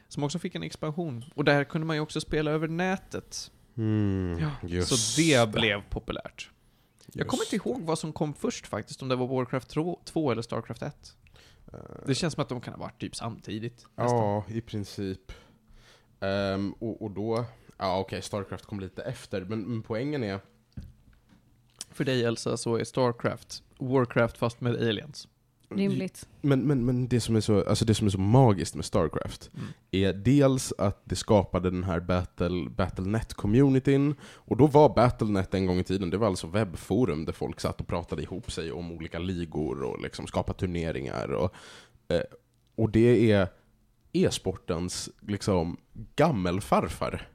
som 0.09 0.23
också 0.23 0.39
fick 0.39 0.55
en 0.55 0.63
expansion. 0.63 1.25
Och 1.35 1.45
där 1.45 1.65
kunde 1.65 1.87
man 1.87 1.97
ju 1.97 2.03
också 2.03 2.21
spela 2.21 2.51
över 2.51 2.69
nätet. 2.69 3.51
Mm, 3.77 4.39
Ja, 4.63 4.85
så 4.85 5.21
det 5.21 5.51
blev 5.53 5.83
populärt. 5.91 6.51
Jag 7.07 7.17
Just. 7.17 7.31
kommer 7.31 7.45
inte 7.45 7.57
ihåg 7.57 7.83
vad 7.83 7.99
som 7.99 8.13
kom 8.13 8.35
först 8.35 8.67
faktiskt, 8.67 9.03
om 9.03 9.09
det 9.09 9.17
var 9.17 9.27
Warcraft 9.27 9.69
2 10.05 10.31
eller 10.33 10.43
Starcraft 10.43 10.83
1. 10.83 11.17
Eh, 11.73 11.79
Det 12.07 12.15
känns 12.15 12.35
som 12.35 12.43
att 12.43 12.49
de 12.49 12.61
kan 12.61 12.75
ha 12.75 12.81
varit 12.81 13.01
typ 13.01 13.17
samtidigt. 13.17 13.87
nästan. 13.95 14.19
Ja, 14.19 14.45
i 14.49 14.61
princip. 14.61 15.33
Ehm, 16.21 16.73
och, 16.73 17.03
och 17.03 17.11
då, 17.11 17.45
ja 17.79 17.99
okej, 17.99 18.23
Starcraft 18.23 18.65
kom 18.67 18.81
lite 18.81 19.03
efter, 19.03 19.41
men, 19.45 19.61
men 19.61 19.83
poängen 19.83 20.25
är, 20.25 20.41
För 21.91 22.05
dig 22.05 22.25
Elsa 22.25 22.57
så 22.57 22.77
är 22.77 22.85
Starcraft 22.85 23.63
Warcraft 23.79 24.39
fast 24.39 24.61
med 24.61 24.75
aliens. 24.77 25.29
Rimligt. 25.68 26.28
Men, 26.40 26.61
men, 26.61 26.85
men 26.85 27.09
det, 27.09 27.21
som 27.21 27.37
är 27.37 27.40
så, 27.40 27.64
alltså 27.64 27.85
det 27.85 27.94
som 27.94 28.06
är 28.06 28.11
så 28.11 28.18
magiskt 28.21 28.75
med 28.75 28.85
Starcraft 28.85 29.50
Mm. 29.54 29.66
är 29.90 30.12
dels 30.12 30.73
att 30.78 31.02
det 31.04 31.16
skapade 31.16 31.71
den 31.71 31.85
här 31.85 32.00
Battle, 32.00 32.69
Battlenet-communityn, 32.71 34.15
och 34.23 34.56
då 34.56 34.67
var 34.67 34.95
Battlenet 34.95 35.54
en 35.54 35.67
gång 35.67 35.78
i 35.78 35.84
tiden, 35.84 36.10
det 36.10 36.17
var 36.17 36.26
alltså 36.26 36.47
webbforum 36.47 37.25
där 37.25 37.32
folk 37.32 37.60
satt 37.60 37.80
och 37.80 37.86
pratade 37.86 38.23
ihop 38.23 38.52
sig 38.52 38.73
om 38.73 38.93
olika 38.93 39.19
ligor 39.19 39.82
och 39.82 40.02
liksom 40.02 40.26
skapade 40.26 40.58
turneringar. 40.58 41.28
Och, 41.28 41.54
eh, 42.08 42.23
och 42.75 42.91
det 42.91 43.32
är 43.32 43.49
e-sportens 44.12 45.10
liksom 45.21 45.76
gammelfarfar. 46.17 47.28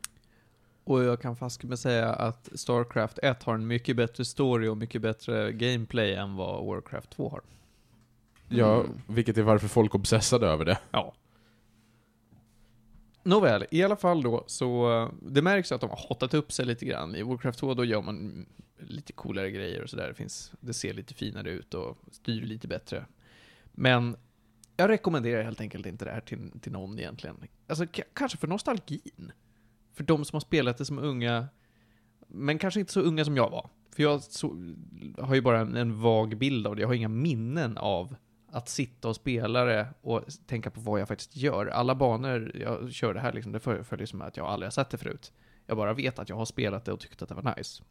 Och 0.83 1.03
jag 1.03 1.21
kan 1.21 1.35
fast 1.35 1.63
med 1.63 1.79
säga 1.79 2.13
att 2.13 2.49
Starcraft 2.55 3.19
1 3.23 3.43
har 3.43 3.53
en 3.53 3.67
mycket 3.67 3.95
bättre 3.95 4.25
story 4.25 4.67
och 4.67 4.77
mycket 4.77 5.01
bättre 5.01 5.51
gameplay 5.51 6.13
än 6.13 6.35
vad 6.35 6.65
Warcraft 6.65 7.09
2 7.09 7.29
har. 7.29 7.41
Ja, 8.49 8.79
Mm. 8.79 9.01
vilket 9.07 9.37
är 9.37 9.41
varför 9.43 9.67
folk 9.67 9.95
obsessade 9.95 10.47
över 10.47 10.65
det. 10.65 10.77
Ja. 10.91 11.13
Nåväl, 13.23 13.65
i 13.71 13.83
alla 13.83 13.95
fall 13.95 14.21
då, 14.21 14.43
så 14.47 15.09
det 15.21 15.41
märks 15.41 15.71
att 15.71 15.81
de 15.81 15.89
har 15.89 15.99
hottat 16.09 16.33
upp 16.33 16.51
sig 16.51 16.65
lite 16.65 16.85
grann. 16.85 17.15
I 17.15 17.23
Warcraft 17.23 17.59
2 17.59 17.73
då 17.73 17.85
gör 17.85 18.01
man 18.01 18.45
lite 18.79 19.13
coolare 19.13 19.51
grejer 19.51 19.83
och 19.83 19.89
sådär. 19.89 20.07
Det, 20.07 20.13
finns- 20.13 20.51
det 20.59 20.73
ser 20.73 20.93
lite 20.93 21.13
finare 21.13 21.49
ut 21.51 21.73
och 21.73 21.97
styr 22.11 22.41
lite 22.41 22.67
bättre. 22.67 23.05
Men 23.71 24.15
jag 24.77 24.89
rekommenderar 24.89 25.43
helt 25.43 25.61
enkelt 25.61 25.85
inte 25.85 26.05
det 26.05 26.11
här 26.11 26.21
till, 26.21 26.51
till 26.61 26.71
någon 26.71 26.99
egentligen. 26.99 27.37
Alltså 27.67 27.85
kanske 28.13 28.37
för 28.37 28.47
nostalgin. 28.47 29.31
För 29.93 30.03
de 30.03 30.25
som 30.25 30.35
har 30.35 30.41
spelat 30.41 30.77
det 30.77 30.85
som 30.85 30.99
unga, 30.99 31.47
men 32.27 32.57
kanske 32.59 32.79
inte 32.79 32.93
så 32.93 33.01
unga 33.01 33.25
som 33.25 33.35
jag 33.37 33.49
var. 33.49 33.69
För 33.95 34.03
jag 34.03 34.23
så, 34.23 34.73
har 35.19 35.35
ju 35.35 35.41
bara 35.41 35.59
en, 35.59 35.75
en 35.75 36.01
vag 36.01 36.37
bild 36.37 36.67
av 36.67 36.75
det. 36.75 36.81
Jag 36.81 36.87
har 36.87 36.95
inga 36.95 37.07
minnen 37.09 37.77
av 37.77 38.15
att 38.51 38.69
sitta 38.69 39.07
och 39.07 39.15
spela 39.15 39.65
det 39.65 39.87
och 40.01 40.23
tänka 40.47 40.69
på 40.71 40.81
vad 40.81 41.01
jag 41.01 41.07
faktiskt 41.07 41.35
gör. 41.35 41.65
Alla 41.65 41.95
banor 41.95 42.51
jag 42.55 42.91
kör 42.91 43.13
det 43.13 43.19
här 43.19 43.33
liksom, 43.33 43.51
det 43.51 43.59
följer 43.59 44.05
som 44.05 44.21
att 44.21 44.37
jag 44.37 44.47
aldrig 44.47 44.67
har 44.67 44.71
sett 44.71 44.89
det 44.89 44.97
förut. 44.97 45.31
Jag 45.65 45.77
bara 45.77 45.93
vet 45.93 46.19
att 46.19 46.29
jag 46.29 46.35
har 46.35 46.45
spelat 46.45 46.85
det 46.85 46.91
och 46.91 46.99
tyckt 46.99 47.21
att 47.21 47.29
det 47.29 47.35
var 47.35 47.55
nice. 47.57 47.83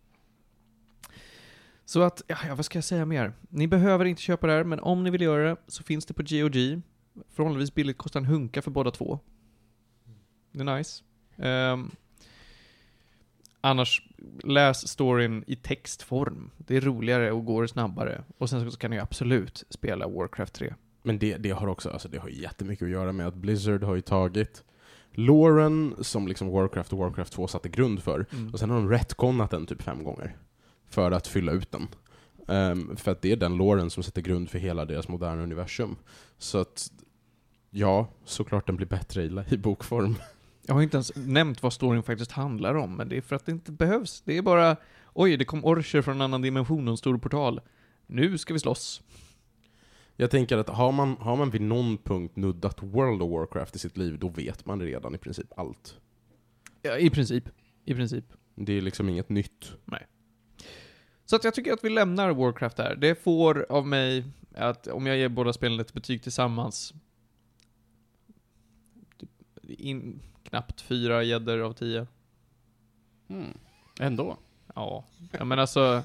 Så 1.85 2.03
att, 2.03 2.23
ja, 2.27 2.37
vad 2.55 2.65
ska 2.65 2.77
jag 2.77 2.85
säga 2.85 3.05
mer? 3.05 3.33
Ni 3.49 3.69
behöver 3.69 4.05
inte 4.05 4.23
köpa 4.23 4.47
det 4.47 4.53
här, 4.53 4.65
men 4.65 4.81
om 4.81 5.05
ni 5.05 5.11
vill 5.11 5.21
göra 5.21 5.49
det 5.49 5.57
så 5.67 5.83
finns 5.83 6.07
det 6.07 6.15
på 6.15 6.23
GOG. 6.23 6.83
Förhållandevis 7.29 7.75
billigt, 7.75 7.99
kostar 7.99 8.21
en 8.21 8.27
hunka 8.27 8.63
för 8.63 8.71
båda 8.71 8.91
två. 8.91 9.19
Det 10.53 10.61
är 10.61 10.77
nice. 10.77 11.05
Um, 11.37 11.91
annars, 13.61 14.03
läs 14.45 14.89
storyn 14.89 15.45
i 15.47 15.57
textform. 15.57 16.51
Det 16.57 16.77
är 16.77 16.81
roligare 16.81 17.33
och 17.33 17.45
går 17.45 17.67
snabbare. 17.67 18.25
Och 18.39 18.51
sen 18.51 18.71
så 18.71 18.79
kan 18.79 18.91
ni 18.91 18.99
absolut 18.99 19.65
spela 19.71 20.09
Warcraft 20.09 20.55
3. 20.55 20.75
Men 21.03 21.19
det, 21.19 21.37
det 21.37 21.51
har 21.51 21.67
också, 21.67 21.91
alltså 21.91 22.09
det 22.09 22.19
har 22.19 22.29
jättemycket 22.29 22.85
att 22.85 22.91
göra 22.91 23.13
med 23.13 23.27
att 23.27 23.35
Blizzard 23.35 23.83
har 23.83 23.95
ju 23.95 24.01
tagit 24.01 24.65
Loren 25.13 25.95
som 26.01 26.29
liksom 26.29 26.49
Warcraft 26.49 26.93
och 26.93 26.99
Warcraft 26.99 27.33
2 27.33 27.47
satte 27.47 27.69
grund 27.69 28.03
för, 28.03 28.27
Mm. 28.33 28.53
och 28.53 28.59
sen 28.59 28.71
har 28.71 28.77
de 28.77 28.91
retconat 28.91 29.51
den 29.51 29.67
typ 29.67 29.83
fem 29.83 30.05
gånger. 30.05 30.37
För 30.91 31.11
att 31.11 31.27
fylla 31.27 31.53
ut 31.53 31.71
den. 31.73 31.87
Ehm, 32.49 32.97
för 32.97 33.13
att 33.13 33.23
det 33.23 33.33
är 33.33 33.37
den 33.37 33.57
Loren 33.57 33.91
som 33.91 34.03
sätter 34.03 34.23
grund 34.23 34.51
för 34.51 34.59
hela 34.59 34.85
deras 34.85 35.09
moderna 35.09 35.43
universum. 35.43 35.97
Så 36.39 36.59
att, 36.59 36.93
ja, 37.71 38.09
såklart 38.25 38.67
den 38.67 38.77
blir 38.77 38.87
bättre 38.87 39.23
i, 39.23 39.37
i 39.51 39.57
bokform. 39.57 40.15
Jag 40.69 40.75
har 40.75 40.83
inte 40.83 40.97
ens 40.97 41.13
nämnt 41.17 41.63
vad 41.63 41.73
storyn 41.73 42.03
faktiskt 42.03 42.33
handlar 42.33 42.75
om, 42.75 42.97
men 42.97 43.09
det 43.09 43.17
är 43.17 43.21
för 43.21 43.37
att 43.37 43.47
det 43.47 43.53
inte 43.53 43.73
behövs. 43.73 44.23
Det 44.25 44.37
är 44.37 44.43
bara, 44.43 44.77
oj, 45.13 45.37
det 45.37 45.45
kom 45.45 45.65
orcher 45.65 46.03
från 46.03 46.15
en 46.15 46.21
annan 46.21 46.43
dimension 46.43 46.89
och 46.89 46.93
en 46.93 46.97
stor 46.97 47.19
portal. 47.19 47.61
Nu 48.07 48.39
ska 48.39 48.53
vi 48.55 48.61
slåss. 48.61 49.03
Jag 50.17 50.31
tänker 50.31 50.59
att 50.59 50.69
har 50.69 50.93
man, 50.93 51.17
har 51.17 51.37
man 51.37 51.51
vid 51.51 51.61
någon 51.61 51.99
punkt 51.99 52.37
nuddat 52.37 52.83
World 52.83 53.23
of 53.23 53.31
Warcraft 53.31 53.77
i 53.77 53.79
sitt 53.79 53.97
liv, 53.97 54.19
då 54.19 54.29
vet 54.29 54.67
man 54.67 54.83
redan 54.83 55.15
i 55.15 55.19
princip 55.19 55.59
allt. 55.59 55.97
Ja, 56.83 56.99
i 56.99 57.11
princip. 57.11 57.45
I 57.85 57.95
princip. 57.95 58.25
Det 58.55 58.73
är 58.73 58.81
liksom 58.81 59.09
inget 59.09 59.29
nytt. 59.29 59.73
Så 61.25 61.37
att 61.37 61.45
jag 61.45 61.55
tycker 61.55 61.73
att 61.73 61.85
vi 61.85 61.91
lämnar 61.91 62.31
Warcraft 62.31 62.77
där. 62.77 62.97
Det 62.97 63.15
får 63.15 63.67
av 63.69 63.87
mig 63.87 64.25
att 64.55 64.87
om 64.87 65.07
jag 65.07 65.17
ger 65.17 65.29
båda 65.29 65.53
spelen 65.53 65.81
ett 65.81 65.93
betyg 65.93 66.23
tillsammans, 66.23 66.95
typ 69.19 69.31
in, 69.69 70.21
knappt 70.49 70.81
fyra 70.81 71.23
gäddor 71.23 71.59
av 71.61 71.73
tio. 71.73 72.07
Mm. 73.29 73.59
Ändå. 74.01 74.37
Ja, 74.75 75.05
ja 75.39 75.45
men 75.45 75.59
alltså, 75.59 76.03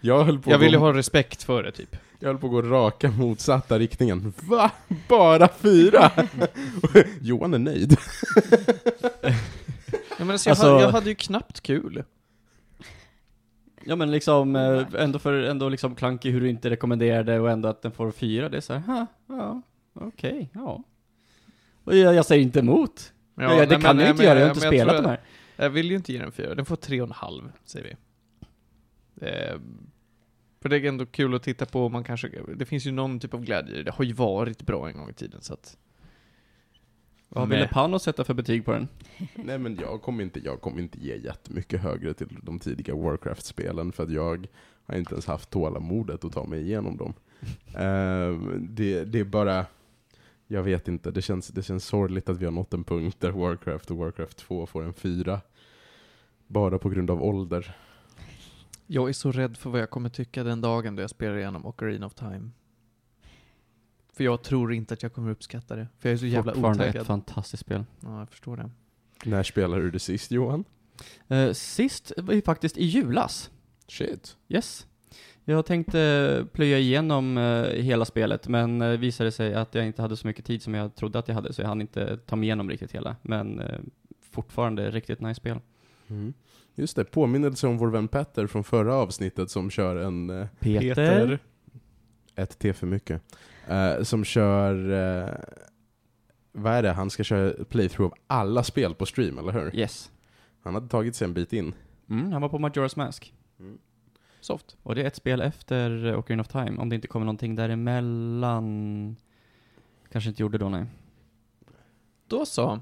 Jag 0.00 0.24
höll 0.24 0.38
på 0.38 0.50
jag 0.50 0.54
att 0.54 0.60
gå- 0.60 0.64
vill 0.64 0.72
ju 0.72 0.78
ha 0.78 0.92
respekt 0.94 1.42
för 1.42 1.62
det 1.62 1.72
typ. 1.72 1.96
Jag 2.18 2.28
höll 2.28 2.38
på 2.38 2.46
att 2.46 2.52
gå 2.52 2.62
raka 2.62 3.10
motsatta 3.10 3.78
riktningen. 3.78 4.32
Va? 4.42 4.70
Bara 5.08 5.48
fyra? 5.48 6.10
Johan 7.20 7.54
är 7.54 7.58
nöjd. 7.58 7.96
Ja, 9.22 10.24
men 10.24 10.30
alltså, 10.30 10.48
jag, 10.48 10.52
Alltså- 10.52 10.66
hade, 10.72 10.82
jag 10.82 10.90
hade 10.92 11.08
ju 11.08 11.14
knappt 11.14 11.60
kul. 11.60 12.04
Ja 13.84 13.96
men 13.96 14.10
liksom, 14.10 14.56
eh, 14.56 14.82
ändå 14.98 15.18
för, 15.18 15.32
ändå 15.42 15.68
liksom 15.68 15.94
klankig 15.94 16.32
hur 16.32 16.40
du 16.40 16.48
inte 16.48 16.70
rekommenderar 16.70 17.24
det 17.24 17.40
och 17.40 17.50
ändå 17.50 17.68
att 17.68 17.82
den 17.82 17.92
får 17.92 18.10
fyra, 18.10 18.48
det 18.48 18.56
är 18.56 18.60
såhär, 18.60 18.80
ha, 18.80 19.06
ja, 19.26 19.62
okej, 19.94 20.50
ja. 20.52 20.82
Och 21.84 21.96
jag, 21.96 22.14
jag 22.14 22.26
säger 22.26 22.42
inte 22.42 22.58
emot. 22.58 23.12
Ja, 23.36 23.42
Ja, 23.42 23.48
det 23.50 23.56
nej, 23.66 23.68
kan 23.68 23.80
men- 23.82 23.96
du 23.96 24.02
nej, 24.02 24.10
inte 24.10 24.16
men- 24.22 24.26
göra, 24.26 24.38
jag 24.38 24.46
har 24.46 24.54
inte 24.54 24.66
men 24.66 24.70
spelat 24.70 24.94
tror 24.94 25.02
de 25.02 25.08
här. 25.08 25.20
Jag 25.56 25.70
vill 25.70 25.90
ju 25.90 25.96
inte 25.96 26.12
ge 26.12 26.18
den 26.18 26.32
fyra, 26.32 26.54
den 26.54 26.64
får 26.66 26.76
tre 26.76 27.00
och 27.00 27.06
en 27.08 27.12
halv, 27.12 27.52
säger 27.64 27.84
vi. 27.86 27.96
Eh, 29.26 29.60
För 30.60 30.68
det 30.68 30.76
är 30.76 30.84
ändå 30.84 31.06
kul 31.06 31.34
att 31.34 31.42
titta 31.42 31.66
på, 31.66 31.88
man 31.88 32.04
kanske, 32.04 32.30
det 32.56 32.64
finns 32.64 32.86
ju 32.86 32.92
någon 32.92 33.20
typ 33.20 33.34
av 33.34 33.44
glädje 33.44 33.82
det. 33.82 33.90
Har 33.90 34.04
ju 34.04 34.12
varit 34.12 34.62
bra 34.62 34.88
en 34.88 34.96
gång 34.96 35.10
i 35.10 35.12
tiden 35.12 35.40
så 35.42 35.52
att... 35.54 35.76
Vad 37.28 37.48
ville 37.48 37.68
Panos 37.68 38.02
sätta 38.02 38.24
för 38.24 38.34
betyg 38.34 38.64
på 38.64 38.72
den? 38.72 38.88
Nej 39.34 39.58
men 39.58 39.76
jag 39.76 40.02
kommer 40.02 40.22
inte, 40.24 40.40
jag 40.44 40.60
kommer 40.60 40.80
inte 40.82 40.98
ge 40.98 41.16
jättemycket 41.16 41.80
högre 41.80 42.14
till 42.14 42.28
de 42.42 42.58
tidiga 42.58 42.94
Warcraft-spelen 42.94 43.92
för 43.92 44.02
att 44.02 44.10
jag 44.10 44.46
har 44.86 44.96
inte 44.96 45.14
ens 45.14 45.26
haft 45.26 45.50
tålamodet 45.50 46.24
att 46.24 46.32
ta 46.32 46.44
mig 46.46 46.60
igenom 46.60 46.96
dem. 46.96 47.14
Ehm, 47.78 48.66
det, 48.70 49.04
det 49.04 49.20
är 49.20 49.24
bara, 49.24 49.66
jag 50.46 50.62
vet 50.62 50.88
inte, 50.88 51.10
det 51.10 51.22
känns, 51.22 51.48
det 51.48 51.62
känns 51.62 51.84
sorgligt 51.84 52.28
att 52.28 52.36
vi 52.38 52.44
har 52.44 52.52
nått 52.52 52.74
en 52.74 52.84
punkt 52.84 53.16
där 53.20 53.30
Warcraft 53.30 53.90
och 53.90 53.96
Warcraft 53.96 54.36
2 54.36 54.66
får 54.66 54.82
en 54.84 54.94
fyra. 54.94 55.40
Bara 56.46 56.78
på 56.78 56.88
grund 56.88 57.10
av 57.10 57.22
ålder. 57.22 57.76
Jag 58.86 59.08
är 59.08 59.12
så 59.12 59.32
rädd 59.32 59.56
för 59.56 59.70
vad 59.70 59.80
jag 59.80 59.90
kommer 59.90 60.08
tycka 60.08 60.44
den 60.44 60.60
dagen 60.60 60.96
då 60.96 61.02
jag 61.02 61.10
spelar 61.10 61.36
igenom 61.36 61.66
Ocarina 61.66 62.06
of 62.06 62.14
Time. 62.14 62.50
För 64.12 64.24
jag 64.24 64.42
tror 64.42 64.72
inte 64.72 64.94
att 64.94 65.02
jag 65.02 65.12
kommer 65.12 65.30
uppskatta 65.30 65.76
det. 65.76 65.88
För 65.98 66.08
jag 66.08 66.14
är 66.14 66.18
så 66.18 66.26
jävla 66.26 66.52
Fortfarande 66.52 66.84
otaggad. 66.84 67.00
ett 67.00 67.06
fantastiskt 67.06 67.60
spel. 67.60 67.84
Ja, 68.00 68.18
jag 68.18 68.28
förstår 68.30 68.56
det. 68.56 68.70
När 69.24 69.42
spelade 69.42 69.82
du 69.82 69.90
det 69.90 69.98
sist 69.98 70.30
Johan? 70.30 70.64
Eh, 71.28 71.52
sist 71.52 72.12
var 72.16 72.34
ju 72.34 72.42
faktiskt 72.42 72.76
i 72.76 72.84
julas. 72.84 73.50
Shit. 73.88 74.36
Yes. 74.48 74.86
Jag 75.48 75.66
tänkte 75.66 76.46
plöja 76.52 76.78
igenom 76.78 77.38
eh, 77.38 77.62
hela 77.82 78.04
spelet, 78.04 78.48
men 78.48 78.82
uh, 78.82 78.98
visade 78.98 79.32
sig 79.32 79.54
att 79.54 79.74
jag 79.74 79.86
inte 79.86 80.02
hade 80.02 80.16
så 80.16 80.26
mycket 80.26 80.44
tid 80.44 80.62
som 80.62 80.74
jag 80.74 80.94
trodde 80.94 81.18
att 81.18 81.28
jag 81.28 81.34
hade, 81.34 81.52
så 81.52 81.62
jag 81.62 81.68
hann 81.68 81.80
inte 81.80 82.16
ta 82.16 82.36
mig 82.36 82.46
igenom 82.46 82.70
riktigt 82.70 82.92
hela. 82.92 83.16
Men 83.22 83.60
eh, 83.60 83.78
fortfarande 84.30 84.90
riktigt 84.90 85.20
nice 85.20 85.34
spel. 85.34 85.58
Mm. 86.08 86.32
Just 86.74 86.96
det, 86.96 87.04
påminnelse 87.04 87.66
om 87.66 87.78
vår 87.78 87.88
vän 87.88 88.08
Petter 88.08 88.46
från 88.46 88.64
förra 88.64 88.94
avsnittet 88.94 89.50
som 89.50 89.70
kör 89.70 89.96
en 89.96 90.30
eh, 90.30 90.46
Peter. 90.60 91.38
ett 92.34 92.58
T 92.58 92.72
för 92.72 92.86
mycket. 92.86 93.22
Eh, 93.68 94.02
som 94.02 94.24
kör, 94.24 94.90
eh, 94.90 95.34
vad 96.52 96.72
är 96.72 96.82
det, 96.82 96.92
han 96.92 97.10
ska 97.10 97.24
köra 97.24 97.64
playthrough 97.64 98.12
av 98.12 98.18
alla 98.26 98.62
spel 98.62 98.94
på 98.94 99.06
stream, 99.06 99.38
eller 99.38 99.52
hur? 99.52 99.76
Yes. 99.76 100.10
Han 100.62 100.74
hade 100.74 100.88
tagit 100.88 101.16
sig 101.16 101.24
en 101.24 101.34
bit 101.34 101.52
in. 101.52 101.74
Mm, 102.10 102.32
han 102.32 102.42
var 102.42 102.48
på 102.48 102.58
Majora's 102.58 102.98
Mask. 102.98 103.32
Soft. 104.46 104.76
Och 104.82 104.94
det 104.94 105.02
är 105.02 105.06
ett 105.06 105.16
spel 105.16 105.40
efter 105.40 106.16
Ocarina 106.16 106.40
of 106.40 106.48
Time, 106.48 106.78
om 106.78 106.88
det 106.88 106.94
inte 106.94 107.08
kommer 107.08 107.26
någonting 107.26 107.54
däremellan. 107.56 109.16
Kanske 110.12 110.30
inte 110.30 110.42
gjorde 110.42 110.58
då, 110.58 110.68
nej. 110.68 110.86
Då 112.26 112.46
så. 112.46 112.80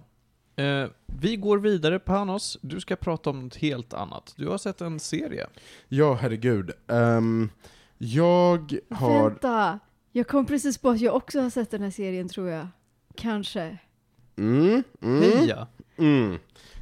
Eh, 0.56 0.86
vi 1.06 1.36
går 1.36 1.58
vidare, 1.58 1.98
Panos. 1.98 2.58
Du 2.60 2.80
ska 2.80 2.96
prata 2.96 3.30
om 3.30 3.40
något 3.40 3.56
helt 3.56 3.94
annat. 3.94 4.34
Du 4.36 4.48
har 4.48 4.58
sett 4.58 4.80
en 4.80 5.00
serie. 5.00 5.46
Ja, 5.88 6.14
herregud. 6.14 6.70
Ehm, 6.86 7.50
jag 7.98 8.78
har... 8.90 9.30
Vänta! 9.30 9.78
Jag 10.12 10.28
kom 10.28 10.46
precis 10.46 10.78
på 10.78 10.90
att 10.90 11.00
jag 11.00 11.16
också 11.16 11.40
har 11.40 11.50
sett 11.50 11.70
den 11.70 11.82
här 11.82 11.90
serien 11.90 12.28
tror 12.28 12.48
jag. 12.48 12.68
Kanske. 13.14 13.78
Mm, 14.36 14.82
mm, 15.00 15.22
Heja! 15.22 15.66
mm. 15.96 16.38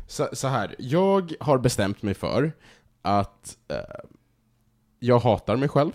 Så, 0.06 0.28
så 0.32 0.48
här, 0.48 0.74
jag 0.78 1.32
har 1.40 1.58
bestämt 1.58 2.02
mig 2.02 2.14
för 2.14 2.52
att 3.02 3.58
eh, 3.68 3.76
jag 5.02 5.18
hatar 5.18 5.56
mig 5.56 5.68
själv. 5.68 5.92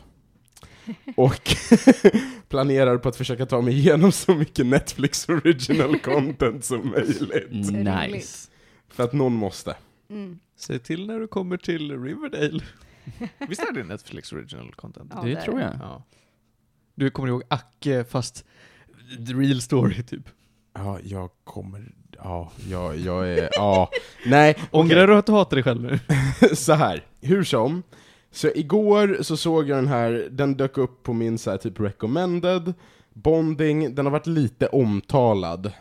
Och 1.16 1.56
planerar 2.50 2.98
på 2.98 3.10
att 3.10 3.16
försöka 3.16 3.46
ta 3.46 3.62
mig 3.62 3.74
igenom 3.78 4.12
så 4.12 4.36
mycket 4.36 4.66
Netflix 4.66 5.30
original 5.30 6.00
content 6.00 6.66
som 6.66 6.90
möjligt. 6.90 7.72
Nice. 7.72 8.50
För 8.90 9.04
att 9.04 9.14
någon 9.14 9.34
måste. 9.34 9.76
Mm. 10.10 10.40
Säg 10.58 10.80
till 10.80 11.08
när 11.08 11.20
du 11.20 11.28
kommer 11.28 11.58
till 11.58 12.04
Riverdale. 12.04 12.64
Visst 13.50 13.62
är 13.62 13.74
det 13.74 13.84
Netflix 13.84 14.34
original 14.34 14.74
content? 14.76 15.12
Ja, 15.16 15.22
det 15.22 15.32
är 15.32 15.42
tror 15.42 15.60
jag. 15.62 15.74
Ja. 15.82 16.04
Du 16.96 17.10
kommer 17.10 17.30
ihåg 17.30 17.44
Acke 17.48 18.04
fast 18.04 18.46
the 19.28 19.34
real 19.34 19.62
story 19.62 20.04
typ. 20.04 20.30
Ja, 20.74 21.00
jag 21.04 21.30
kommer... 21.44 21.92
Ja, 22.12 22.52
jag, 22.70 22.98
jag 22.98 23.30
är... 23.30 23.50
Ja. 23.52 23.90
Nej, 24.26 24.56
Ångrar 24.72 25.08
du 25.08 25.16
att 25.16 25.26
du 25.26 25.32
hatar 25.32 25.56
dig 25.56 25.64
själv 25.64 25.82
nu? 25.82 26.00
så 26.56 26.74
här, 26.74 27.06
hur 27.22 27.44
som. 27.44 27.84
Så 28.38 28.52
igår 28.56 29.18
så 29.22 29.38
såg 29.38 29.70
jag 29.70 29.78
den 29.78 29.88
här, 29.88 30.28
den 30.32 30.58
dök 30.58 30.78
upp 30.78 31.04
på 31.04 31.14
min 31.14 31.38
så 31.38 31.52
här, 31.52 31.58
typ 31.58 31.80
recommended, 31.80 32.74
Bonding, 33.14 33.96
den 33.96 34.06
har 34.06 34.12
varit 34.12 34.28
lite 34.28 34.68
omtalad. 34.68 35.72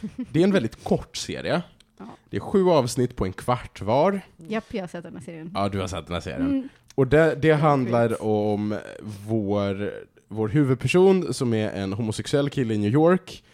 Det 0.16 0.40
är 0.40 0.44
en 0.44 0.52
väldigt 0.52 0.84
kort 0.84 1.16
serie. 1.16 1.62
Ja. 1.98 2.04
Det 2.30 2.36
är 2.36 2.40
sju 2.40 2.68
avsnitt 2.68 3.16
på 3.16 3.24
en 3.24 3.32
kvart 3.32 3.82
var. 3.82 4.20
Japp, 4.36 4.64
jag 4.70 4.82
har 4.82 4.88
sett 4.88 5.02
den 5.02 5.16
här 5.16 5.22
serien. 5.22 5.50
Ja, 5.54 5.68
du 5.68 5.80
har 5.80 5.86
sett 5.86 6.06
den 6.06 6.14
här 6.14 6.20
serien. 6.20 6.46
Mm. 6.46 6.68
Och 6.94 7.06
det, 7.06 7.34
det 7.34 7.52
handlar 7.52 8.22
om 8.22 8.78
vår, 9.26 9.92
vår 10.28 10.48
huvudperson 10.48 11.34
som 11.34 11.54
är 11.54 11.70
en 11.70 11.92
homosexuell 11.92 12.50
kille 12.50 12.74
i 12.74 12.78
New 12.78 12.92
York 12.92 13.44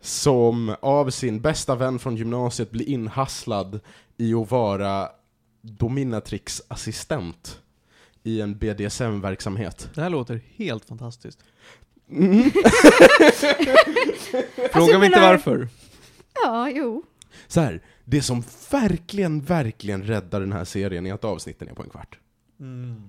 som 0.00 0.76
av 0.80 1.10
sin 1.10 1.40
bästa 1.40 1.74
vän 1.74 1.98
från 1.98 2.16
gymnasiet 2.16 2.70
blir 2.70 2.88
inhasslad 2.88 3.80
i 4.16 4.34
att 4.34 4.50
vara 4.50 5.08
dominatrix 5.62 6.62
assistent 6.68 7.60
i 8.26 8.40
en 8.40 8.58
BDSM-verksamhet. 8.58 9.90
Det 9.94 10.00
här 10.00 10.10
låter 10.10 10.40
helt 10.56 10.84
fantastiskt. 10.84 11.38
Mm. 12.10 12.50
Fråga 14.72 14.98
mig 14.98 15.06
inte 15.06 15.18
menar- 15.18 15.30
varför. 15.32 15.68
Ja, 16.44 16.70
jo. 16.70 17.02
Så 17.46 17.60
här, 17.60 17.80
det 18.04 18.22
som 18.22 18.44
verkligen, 18.70 19.40
verkligen 19.40 20.02
räddar 20.02 20.40
den 20.40 20.52
här 20.52 20.64
serien 20.64 21.06
är 21.06 21.14
att 21.14 21.24
avsnitten 21.24 21.68
är 21.68 21.74
på 21.74 21.82
en 21.82 21.90
kvart. 21.90 22.18
Mm. 22.60 23.02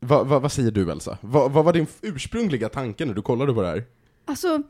Va, 0.00 0.24
va, 0.24 0.38
vad 0.38 0.52
säger 0.52 0.70
du 0.70 0.90
Elsa? 0.92 1.18
Va, 1.20 1.48
vad 1.48 1.64
var 1.64 1.72
din 1.72 1.86
ursprungliga 2.02 2.68
tanke 2.68 3.06
när 3.06 3.14
du 3.14 3.22
kollade 3.22 3.54
på 3.54 3.62
det 3.62 3.68
här? 3.68 3.84
Alltså, 4.24 4.62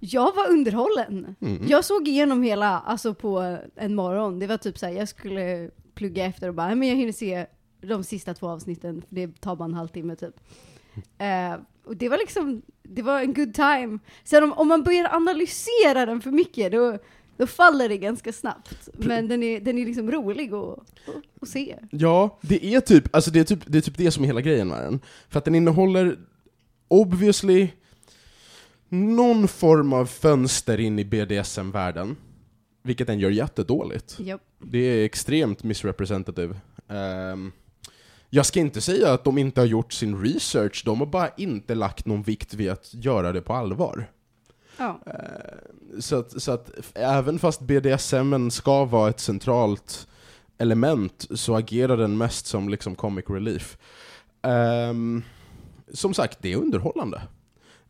jag 0.00 0.34
var 0.34 0.50
underhållen. 0.50 1.36
Mm. 1.40 1.64
Jag 1.68 1.84
såg 1.84 2.08
igenom 2.08 2.42
hela, 2.42 2.78
alltså 2.80 3.14
på 3.14 3.58
en 3.76 3.94
morgon. 3.94 4.38
Det 4.38 4.46
var 4.46 4.56
typ 4.56 4.78
såhär, 4.78 4.92
jag 4.92 5.08
skulle 5.08 5.70
plugga 5.94 6.24
efter 6.24 6.48
och 6.48 6.54
bara, 6.54 6.66
"Nej, 6.66 6.76
men 6.76 6.88
jag 6.88 6.96
hinner 6.96 7.12
se 7.12 7.46
de 7.88 8.04
sista 8.04 8.34
två 8.34 8.48
avsnitten, 8.48 9.02
för 9.08 9.14
det 9.14 9.40
tar 9.40 9.56
bara 9.56 9.64
en 9.64 9.74
halvtimme 9.74 10.16
typ. 10.16 10.40
Eh, 11.18 11.56
och 11.84 11.96
det 11.96 12.08
var 12.08 12.18
liksom, 12.18 12.62
det 12.82 13.02
var 13.02 13.20
en 13.20 13.34
good 13.34 13.54
time. 13.54 13.98
Sen 14.24 14.44
om, 14.44 14.52
om 14.52 14.68
man 14.68 14.82
börjar 14.82 15.14
analysera 15.14 16.06
den 16.06 16.20
för 16.20 16.30
mycket, 16.30 16.72
då, 16.72 16.98
då 17.36 17.46
faller 17.46 17.88
det 17.88 17.98
ganska 17.98 18.32
snabbt. 18.32 18.88
Men 18.92 19.28
den 19.28 19.42
är, 19.42 19.60
den 19.60 19.78
är 19.78 19.86
liksom 19.86 20.10
rolig 20.10 20.52
att, 20.54 21.48
se. 21.48 21.76
Ja, 21.90 22.38
det 22.40 22.64
är 22.64 22.80
typ, 22.80 23.14
alltså 23.14 23.30
det 23.30 23.40
är 23.40 23.44
typ, 23.44 23.60
det 23.66 23.78
är 23.78 23.82
typ 23.82 23.98
det 23.98 24.10
som 24.10 24.22
är 24.22 24.26
hela 24.26 24.40
grejen 24.40 24.68
med 24.68 24.82
den. 24.82 25.00
För 25.28 25.38
att 25.38 25.44
den 25.44 25.54
innehåller, 25.54 26.18
obviously, 26.88 27.68
någon 28.88 29.48
form 29.48 29.92
av 29.92 30.06
fönster 30.06 30.80
in 30.80 30.98
i 30.98 31.04
BDSM-världen. 31.04 32.16
Vilket 32.82 33.06
den 33.06 33.18
gör 33.18 33.30
jättedåligt. 33.30 34.20
Japp. 34.20 34.42
Det 34.58 34.78
är 34.78 35.04
extremt 35.04 35.62
misrepresentative. 35.62 36.56
Ehm, 36.88 37.52
jag 38.36 38.46
ska 38.46 38.60
inte 38.60 38.80
säga 38.80 39.12
att 39.12 39.24
de 39.24 39.38
inte 39.38 39.60
har 39.60 39.66
gjort 39.66 39.92
sin 39.92 40.22
research, 40.22 40.82
de 40.84 40.98
har 40.98 41.06
bara 41.06 41.28
inte 41.36 41.74
lagt 41.74 42.06
någon 42.06 42.22
vikt 42.22 42.54
vid 42.54 42.70
att 42.70 42.94
göra 42.94 43.32
det 43.32 43.40
på 43.40 43.52
allvar. 43.54 44.10
Ja. 44.78 45.00
Eh, 45.06 46.00
Så 46.00 46.16
att, 46.18 46.42
så 46.42 46.52
att 46.52 46.70
även 46.94 47.38
fast 47.38 47.60
BDSM 47.60 48.50
ska 48.50 48.84
vara 48.84 49.10
ett 49.10 49.20
centralt 49.20 50.08
element 50.58 51.26
så 51.34 51.54
agerar 51.56 51.96
den 51.96 52.18
mest 52.18 52.46
som 52.46 52.68
liksom 52.68 52.94
comic 52.94 53.24
relief. 53.28 53.78
Ehm, 54.42 55.22
som 55.92 56.14
sagt, 56.14 56.38
det 56.42 56.52
är 56.52 56.56
underhållande. 56.56 57.22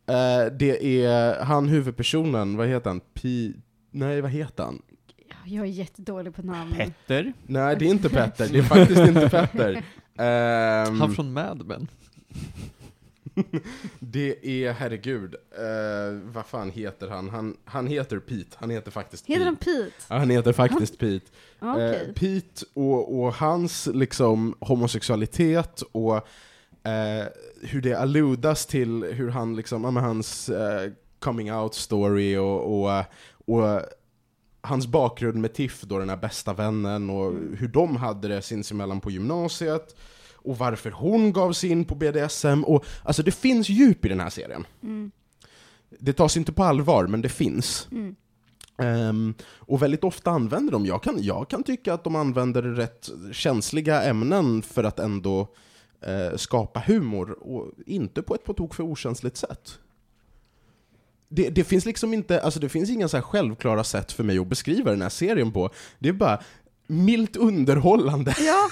Eh, 0.06 0.52
det 0.58 1.02
är 1.04 1.44
han 1.44 1.68
huvudpersonen, 1.68 2.56
vad 2.56 2.68
heter 2.68 2.90
han? 2.90 3.00
Pi... 3.14 3.54
Nej, 3.90 4.20
vad 4.20 4.30
heter 4.30 4.64
han? 4.64 4.82
Jag 5.44 5.64
är 5.64 5.70
jättedålig 5.70 6.34
på 6.34 6.42
namn. 6.42 6.74
Petter. 6.76 7.32
Nej, 7.46 7.76
det 7.78 7.84
är 7.86 7.90
inte 7.90 8.08
Petter. 8.08 8.48
Det 8.52 8.58
är 8.58 8.62
faktiskt 8.76 9.00
inte 9.00 9.28
Petter. 9.28 9.84
Ehm, 10.18 11.00
Han 11.00 11.14
från 11.14 11.32
Mad 11.32 11.66
Men. 11.66 11.88
det 13.98 14.64
är, 14.64 14.72
herregud, 14.72 15.34
eh, 15.34 16.18
vad 16.32 16.46
fan 16.46 16.70
heter 16.70 17.08
han? 17.08 17.28
han? 17.28 17.56
Han 17.64 17.86
heter 17.86 18.18
Pete. 18.18 18.56
Han 18.60 18.70
heter 18.70 18.90
faktiskt 18.90 19.26
Heter 19.26 19.38
Pete. 19.40 19.44
han 19.44 19.56
Pete? 19.56 19.90
Ja, 20.08 20.18
han 20.18 20.30
heter 20.30 20.52
faktiskt 20.52 20.98
Pete. 20.98 21.26
Ja, 21.58 21.72
Okej. 21.72 22.06
Eh, 22.08 22.12
Pete 22.12 22.64
och, 22.74 23.20
och 23.20 23.34
hans 23.34 23.88
liksom 23.94 24.54
homosexualitet 24.60 25.82
och 25.92 26.16
eh, 26.86 27.24
hur 27.62 27.82
det 27.82 27.94
alludas 27.94 28.66
till 28.66 29.04
hur 29.04 29.30
han 29.30 29.56
liksom, 29.56 29.84
ja, 29.84 29.90
men 29.90 30.04
hans 30.04 30.48
eh, 30.48 30.90
coming 31.18 31.52
out 31.52 31.74
story 31.74 32.36
och, 32.36 32.82
och, 32.82 33.04
och 33.46 33.80
hans 34.66 34.86
bakgrund 34.86 35.38
med 35.38 35.54
Tiff, 35.54 35.82
då 35.82 35.98
den 35.98 36.08
här 36.08 36.16
bästa 36.16 36.54
vännen, 36.54 37.10
och 37.10 37.32
hur 37.56 37.68
de 37.68 37.96
hade 37.96 38.28
det 38.28 38.42
sinsemellan 38.42 39.00
på 39.00 39.10
gymnasiet, 39.10 39.96
och 40.34 40.58
varför 40.58 40.90
hon 40.90 41.32
gav 41.32 41.52
sig 41.52 41.70
in 41.70 41.84
på 41.84 41.94
BDSM, 41.94 42.64
och 42.64 42.84
alltså 43.02 43.22
det 43.22 43.32
finns 43.32 43.68
djup 43.68 44.04
i 44.04 44.08
den 44.08 44.20
här 44.20 44.30
serien. 44.30 44.66
Mm. 44.82 45.10
Det 45.98 46.12
tas 46.12 46.36
inte 46.36 46.52
på 46.52 46.64
allvar, 46.64 47.06
men 47.06 47.22
det 47.22 47.28
finns. 47.28 47.88
Mm. 47.92 48.16
Ehm, 48.78 49.34
och 49.42 49.82
väldigt 49.82 50.04
ofta 50.04 50.30
använder 50.30 50.72
de, 50.72 50.86
jag 50.86 51.02
kan, 51.02 51.22
jag 51.22 51.50
kan 51.50 51.62
tycka 51.62 51.94
att 51.94 52.04
de 52.04 52.16
använder 52.16 52.62
rätt 52.62 53.10
känsliga 53.32 54.02
ämnen 54.02 54.62
för 54.62 54.84
att 54.84 54.98
ändå 54.98 55.54
eh, 56.00 56.36
skapa 56.36 56.82
humor, 56.86 57.30
och 57.30 57.72
inte 57.86 58.22
på 58.22 58.34
ett 58.34 58.44
på 58.44 58.54
tok 58.54 58.74
för 58.74 58.82
okänsligt 58.82 59.36
sätt. 59.36 59.78
Det, 61.28 61.48
det 61.50 61.64
finns 61.64 61.86
liksom 61.86 62.14
inte, 62.14 62.40
alltså 62.40 62.60
det 62.60 62.68
finns 62.68 62.90
inga 62.90 63.08
så 63.08 63.16
här 63.16 63.22
självklara 63.22 63.84
sätt 63.84 64.12
för 64.12 64.24
mig 64.24 64.38
att 64.38 64.46
beskriva 64.46 64.90
den 64.90 65.02
här 65.02 65.08
serien 65.08 65.52
på. 65.52 65.70
Det 65.98 66.08
är 66.08 66.12
bara 66.12 66.40
milt 66.86 67.36
underhållande. 67.36 68.34
Ja. 68.38 68.68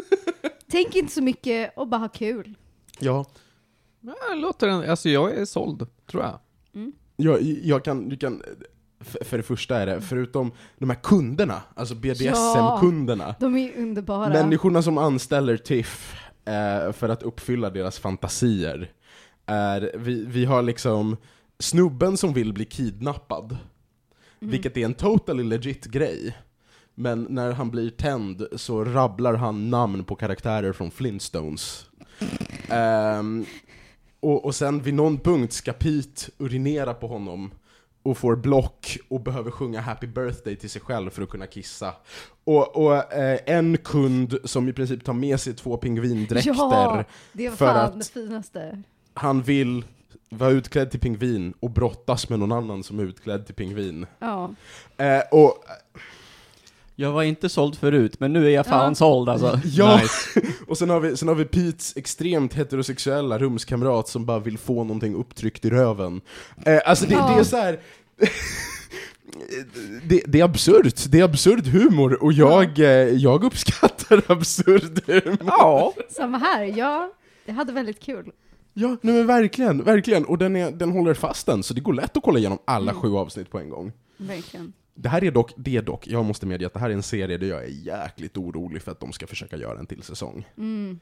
Tänk 0.70 0.96
inte 0.96 1.12
så 1.12 1.22
mycket 1.22 1.72
och 1.76 1.88
bara 1.88 1.98
ha 2.00 2.08
kul. 2.08 2.54
Ja, 2.98 3.24
Ja, 4.06 4.34
låter 4.34 4.66
den, 4.66 4.90
alltså 4.90 5.08
jag 5.08 5.34
är 5.34 5.44
såld, 5.44 5.86
tror 6.10 6.22
jag. 6.22 6.38
jag, 7.16 7.42
jag 7.42 7.84
kan, 7.84 8.08
du 8.08 8.16
kan, 8.16 8.42
för, 9.00 9.24
för 9.24 9.36
det 9.36 9.42
första 9.42 9.76
är 9.76 9.86
det, 9.86 10.00
förutom 10.00 10.52
de 10.78 10.90
här 10.90 10.96
kunderna, 11.02 11.62
alltså 11.74 11.94
BDSM-kunderna, 11.94 13.34
De 13.40 13.56
är 13.56 13.76
underbara. 13.76 14.28
Människorna 14.28 14.82
som 14.82 14.98
anställer 14.98 15.56
TIFF 15.56 16.14
eh, 16.44 16.92
för 16.92 17.08
att 17.08 17.22
uppfylla 17.22 17.70
deras 17.70 17.98
fantasier 17.98 18.90
är, 19.46 19.92
vi, 19.94 20.24
vi 20.24 20.44
har 20.44 20.62
liksom 20.62 21.16
snubben 21.58 22.16
som 22.16 22.32
vill 22.32 22.52
bli 22.52 22.64
kidnappad, 22.64 23.56
vilket 24.38 24.76
är 24.76 24.84
en 24.84 24.94
totally 24.94 25.42
legit 25.44 25.84
grej. 25.84 26.36
Men 26.94 27.26
när 27.30 27.52
han 27.52 27.70
blir 27.70 27.90
tänd 27.90 28.46
så 28.56 28.84
rabblar 28.84 29.34
han 29.34 29.70
namn 29.70 30.04
på 30.04 30.14
karaktärer 30.16 30.72
från 30.72 30.90
Flintstones. 30.90 31.86
Ehm, 32.68 33.44
och, 34.20 34.44
och 34.44 34.54
sen 34.54 34.80
vid 34.82 34.94
någon 34.94 35.18
punkt 35.18 35.52
ska 35.52 35.72
Pete 35.72 36.30
urinera 36.38 36.94
på 36.94 37.06
honom 37.06 37.50
och 38.02 38.18
får 38.18 38.36
block 38.36 38.98
och 39.08 39.20
behöver 39.20 39.50
sjunga 39.50 39.80
Happy 39.80 40.06
birthday 40.06 40.56
till 40.56 40.70
sig 40.70 40.80
själv 40.82 41.10
för 41.10 41.22
att 41.22 41.28
kunna 41.28 41.46
kissa. 41.46 41.92
Och, 42.44 42.76
och 42.76 43.12
eh, 43.12 43.38
en 43.46 43.76
kund 43.78 44.38
som 44.44 44.68
i 44.68 44.72
princip 44.72 45.04
tar 45.04 45.12
med 45.12 45.40
sig 45.40 45.54
två 45.54 45.76
pingvindräkter, 45.76 46.54
Ja, 46.56 47.04
det 47.32 47.48
var 47.48 47.56
för 47.56 47.66
fan 47.66 47.76
att- 47.76 47.98
det 47.98 48.04
finaste. 48.12 48.82
han 49.14 49.42
vill 49.42 49.84
vara 50.28 50.50
utklädd 50.50 50.90
till 50.90 51.00
pingvin 51.00 51.54
och 51.60 51.70
brottas 51.70 52.28
med 52.28 52.38
någon 52.38 52.52
annan 52.52 52.82
som 52.82 52.98
är 52.98 53.02
utklädd 53.04 53.46
till 53.46 53.54
pingvin. 53.54 54.06
Ja. 54.18 54.54
Eh, 54.96 55.20
och 55.30 55.64
Jag 56.98 57.12
var 57.12 57.22
inte 57.22 57.48
såld 57.48 57.76
förut, 57.78 58.20
men 58.20 58.32
nu 58.32 58.46
är 58.46 58.50
jag 58.50 58.66
fan 58.66 58.88
Ja. 58.88 58.94
såld 58.94 59.28
alltså. 59.28 59.60
Ja, 59.64 59.96
Nice. 59.96 60.40
och 60.68 60.78
sen 60.78 60.90
har, 60.90 61.00
vi, 61.00 61.16
sen 61.16 61.28
har 61.28 61.34
vi 61.34 61.44
Petes 61.44 61.96
extremt 61.96 62.54
heterosexuella 62.54 63.38
rumskamrat 63.38 64.08
som 64.08 64.26
bara 64.26 64.38
vill 64.38 64.58
få 64.58 64.84
någonting 64.84 65.14
upptryckt 65.14 65.64
i 65.64 65.70
röven. 65.70 66.20
Eh, 66.66 66.78
alltså 66.86 67.06
det, 67.06 67.14
Ja. 67.14 67.32
det 67.34 67.40
är 67.40 67.44
så 67.44 67.56
här. 67.56 67.80
Det, 70.04 70.22
det 70.26 70.40
är 70.40 70.44
absurt, 70.44 71.04
det 71.08 71.20
är 71.20 71.24
absurd 71.24 71.66
humor 71.66 72.22
och 72.22 72.32
jag, 72.32 72.78
eh, 72.78 72.86
jag 73.08 73.44
uppskattar 73.44 74.22
absurd 74.26 75.00
humor. 75.06 75.38
Ja. 75.46 75.92
Samma 76.10 76.38
här, 76.38 76.64
ja. 76.64 77.12
Jag 77.44 77.54
hade 77.54 77.72
väldigt 77.72 78.00
kul. 78.00 78.32
Ja, 78.78 78.96
nej 79.02 79.14
men 79.14 79.26
verkligen, 79.26 79.84
verkligen. 79.84 80.24
Och 80.24 80.38
den, 80.38 80.56
är, 80.56 80.70
den 80.70 80.90
håller 80.90 81.14
fast 81.14 81.46
den, 81.46 81.62
så 81.62 81.74
det 81.74 81.80
går 81.80 81.92
lätt 81.94 82.16
att 82.16 82.22
kolla 82.22 82.38
igenom 82.38 82.58
alla 82.64 82.90
Mm. 82.90 83.02
sju 83.02 83.14
avsnitt 83.16 83.50
på 83.50 83.58
en 83.58 83.68
gång. 83.70 83.92
Verkligen. 84.16 84.72
Det 84.94 85.08
här 85.08 85.24
är 85.24 85.30
dock, 85.30 85.52
det 85.56 85.76
är 85.76 85.82
dock, 85.82 86.06
jag 86.06 86.24
måste 86.24 86.46
medge 86.46 86.66
att 86.66 86.72
det 86.72 86.80
här 86.80 86.90
är 86.90 86.94
en 86.94 87.02
serie 87.02 87.38
där 87.38 87.46
jag 87.46 87.64
är 87.64 87.68
jäkligt 87.68 88.36
orolig 88.36 88.82
för 88.82 88.92
att 88.92 89.00
de 89.00 89.12
ska 89.12 89.26
försöka 89.26 89.56
göra 89.56 89.78
en 89.78 89.86
till 89.86 90.02
säsong. 90.02 90.48
Mm. 90.56 91.00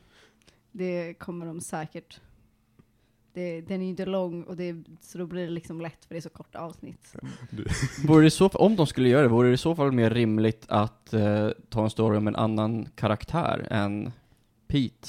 Det 0.73 1.15
kommer 1.15 1.47
de 1.47 1.61
säkert. 1.61 2.21
Det, 3.33 3.61
den 3.61 3.81
är 3.81 3.85
ju 3.85 3.91
inte 3.91 4.07
lång, 4.07 4.43
och 4.43 4.57
det, 4.57 4.85
så 5.01 5.19
då 5.19 5.27
blir 5.27 5.45
det 5.45 5.51
liksom 5.51 5.81
lätt 5.81 6.05
för 6.05 6.15
det 6.15 6.19
är 6.19 6.21
så 6.23 6.29
korta 6.29 6.59
avsnitt. 6.59 7.15
Vore 8.07 8.25
det 8.25 8.31
så, 8.31 8.49
om 8.49 8.77
de 8.77 8.87
skulle 8.87 9.09
göra 9.09 9.23
det, 9.23 9.29
vore 9.29 9.49
det 9.49 9.55
i 9.55 9.57
så 9.57 9.75
fall 9.75 9.93
mer 9.93 10.11
rimligt 10.11 10.65
att 10.69 11.13
eh, 11.15 11.49
ta 11.69 11.85
en 11.85 11.91
story 11.91 12.17
om 12.17 12.27
en 12.29 12.37
annan 12.37 12.89
karaktär 12.95 13.67
än 13.71 14.13
Pete? 14.67 15.09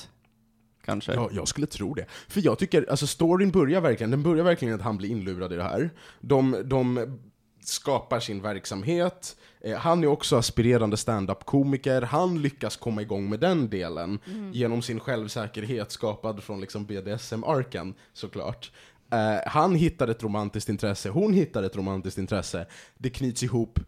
Kanske? 0.85 1.13
Ja, 1.13 1.29
jag 1.31 1.47
skulle 1.47 1.67
tro 1.67 1.93
det. 1.93 2.05
För 2.27 2.41
jag 2.45 2.59
tycker, 2.59 2.85
alltså 2.89 3.07
storyn 3.07 3.51
börjar 3.51 3.81
verkligen, 3.81 4.11
den 4.11 4.23
börjar 4.23 4.43
verkligen 4.43 4.75
att 4.75 4.81
han 4.81 4.97
blir 4.97 5.09
inlurad 5.09 5.53
i 5.53 5.55
det 5.55 5.63
här. 5.63 5.89
De, 6.19 6.61
de 6.65 7.17
skapar 7.59 8.19
sin 8.19 8.41
verksamhet, 8.41 9.35
eh, 9.61 9.77
han 9.77 10.03
är 10.03 10.07
också 10.07 10.37
aspirerande 10.37 10.97
stand-up-komiker, 10.97 12.01
han 12.01 12.41
lyckas 12.41 12.75
komma 12.75 13.01
igång 13.01 13.29
med 13.29 13.39
den 13.39 13.69
delen 13.69 14.19
genom 14.53 14.81
sin 14.81 14.99
självsäkerhet 14.99 15.91
skapad 15.91 16.43
från 16.43 16.61
liksom 16.61 16.85
BDSM-arken, 16.85 17.93
såklart. 18.13 18.71
Eh, 19.11 19.49
han 19.51 19.75
hittar 19.75 20.07
ett 20.07 20.23
romantiskt 20.23 20.69
intresse, 20.69 21.09
hon 21.09 21.33
hittar 21.33 21.63
ett 21.63 21.75
romantiskt 21.75 22.17
intresse, 22.17 22.65
det 22.97 23.09
knyts 23.09 23.43
ihop 23.43 23.79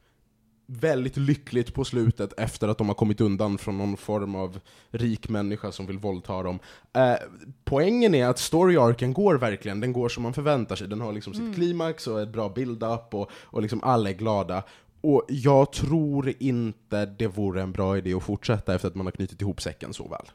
väldigt 0.67 1.17
lyckligt 1.17 1.73
på 1.73 1.85
slutet 1.85 2.33
efter 2.37 2.67
att 2.67 2.77
de 2.77 2.87
har 2.87 2.95
kommit 2.95 3.21
undan 3.21 3.57
från 3.57 3.77
någon 3.77 3.97
form 3.97 4.35
av 4.35 4.59
rik 4.89 5.29
människa 5.29 5.71
som 5.71 5.85
vill 5.85 5.97
våldta 5.97 6.43
dem. 6.43 6.59
Eh, 6.93 7.15
poängen 7.63 8.15
är 8.15 8.27
att 8.27 8.39
story-arken 8.39 9.13
går 9.13 9.35
verkligen, 9.35 9.79
den 9.79 9.93
går 9.93 10.09
som 10.09 10.23
man 10.23 10.33
förväntar 10.33 10.75
sig. 10.75 10.87
Den 10.87 11.01
har 11.01 11.13
liksom 11.13 11.33
sitt 11.33 11.55
klimax 11.55 12.07
och 12.07 12.21
ett 12.21 12.29
bra 12.29 12.49
build-up 12.49 13.13
och, 13.13 13.31
och 13.33 13.61
liksom 13.61 13.83
alla 13.83 14.09
är 14.09 14.13
glada. 14.13 14.63
Och 15.01 15.25
jag 15.27 15.71
tror 15.71 16.33
inte 16.39 17.05
det 17.05 17.27
vore 17.27 17.61
en 17.61 17.71
bra 17.71 17.97
idé 17.97 18.13
att 18.13 18.23
fortsätta 18.23 18.75
efter 18.75 18.87
att 18.87 18.95
man 18.95 19.05
har 19.05 19.11
knutit 19.11 19.41
ihop 19.41 19.61
säcken 19.61 19.93
så 19.93 20.07
väl. 20.07 20.25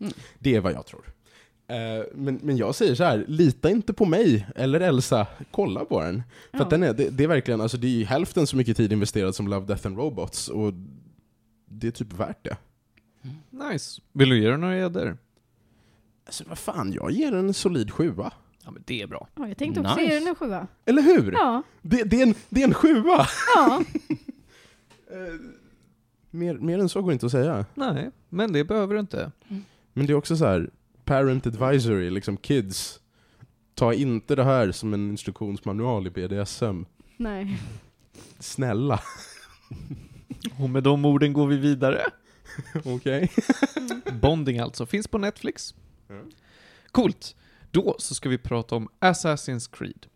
Mm. 0.00 0.12
Det 0.38 0.54
är 0.54 0.60
vad 0.60 0.72
jag 0.72 0.86
tror. 0.86 1.12
Eh, 1.70 2.04
men, 2.14 2.40
men 2.42 2.56
jag 2.56 2.74
säger 2.74 2.94
så 2.94 3.04
här, 3.04 3.24
lita 3.28 3.70
inte 3.70 3.92
på 3.92 4.04
mig 4.04 4.46
eller 4.56 4.80
Elsa, 4.80 5.26
kolla 5.50 5.84
på 5.84 6.00
den. 6.02 6.22
För 6.50 6.58
Ja. 6.58 6.64
att 6.64 6.70
den 6.70 6.82
är, 6.82 6.92
det, 6.94 7.10
det 7.10 7.24
är 7.24 7.28
verkligen, 7.28 7.60
alltså 7.60 7.76
det 7.76 7.86
är 7.86 7.90
ju 7.90 8.04
hälften 8.04 8.46
så 8.46 8.56
mycket 8.56 8.76
tid 8.76 8.92
investerad 8.92 9.34
som 9.34 9.48
Love, 9.48 9.66
Death 9.66 9.86
and 9.86 9.96
Robots, 9.96 10.48
och 10.48 10.72
det 11.68 11.86
är 11.86 11.90
typ 11.90 12.12
värt 12.12 12.44
det. 12.44 12.56
Nice. 13.50 14.00
Vill 14.12 14.28
du 14.28 14.40
ge 14.40 14.48
den 14.50 14.60
några 14.60 14.76
gäddor? 14.76 15.18
Alltså 16.26 16.44
vad 16.48 16.58
fan, 16.58 16.92
jag 16.92 17.10
ger 17.10 17.30
den 17.32 17.46
en 17.48 17.54
solid 17.54 17.90
sjua. 17.90 18.32
Ja, 18.64 18.70
men 18.70 18.82
det 18.86 19.02
är 19.02 19.06
bra. 19.06 19.28
Ja, 19.34 19.48
jag 19.48 19.56
tänkte 19.58 19.80
också 19.80 19.94
Nice. 19.96 20.12
ge 20.14 20.18
den 20.18 20.28
en 20.28 20.34
sjua. 20.34 20.66
Eller 20.84 21.02
hur? 21.02 21.32
Ja. 21.32 21.62
Det, 21.82 22.02
det, 22.04 22.22
är 22.22 22.26
en, 22.26 22.34
det 22.48 22.60
är 22.62 22.64
en 22.68 22.74
sjua! 22.74 23.26
ja. 23.54 23.82
Eh, 25.10 25.34
mer, 26.30 26.54
mer 26.54 26.78
än 26.78 26.88
så 26.88 27.02
går 27.02 27.12
inte 27.12 27.26
att 27.26 27.32
säga. 27.32 27.66
Nej, 27.74 28.10
men 28.28 28.52
det 28.52 28.64
behöver 28.64 28.94
du 28.94 29.00
inte. 29.00 29.32
Men 29.92 30.06
det 30.06 30.12
är 30.12 30.14
också 30.14 30.36
så 30.36 30.44
här, 30.46 30.70
parent 31.08 31.46
advisory, 31.46 32.10
liksom 32.10 32.36
kids. 32.36 33.00
Ta 33.74 33.94
inte 33.94 34.34
det 34.34 34.44
här 34.44 34.72
som 34.72 34.94
en 34.94 35.10
instruktionsmanual 35.10 36.06
i 36.06 36.10
BDSM. 36.10 36.82
Nej. 37.16 37.58
Snälla. 38.38 39.00
Och 40.60 40.70
med 40.70 40.82
de 40.82 41.04
orden 41.04 41.32
går 41.32 41.46
vi 41.46 41.56
vidare. 41.56 42.02
Okej? 42.84 43.30
Bonding 44.20 44.58
alltså, 44.58 44.86
finns 44.86 45.08
på 45.08 45.18
Netflix. 45.18 45.74
Mm. 46.08 46.30
Coolt. 46.92 47.36
Då 47.70 47.96
så 47.98 48.14
ska 48.14 48.28
vi 48.28 48.38
prata 48.38 48.76
om 48.76 48.88
Assassin's 49.00 49.76
Creed. 49.76 50.06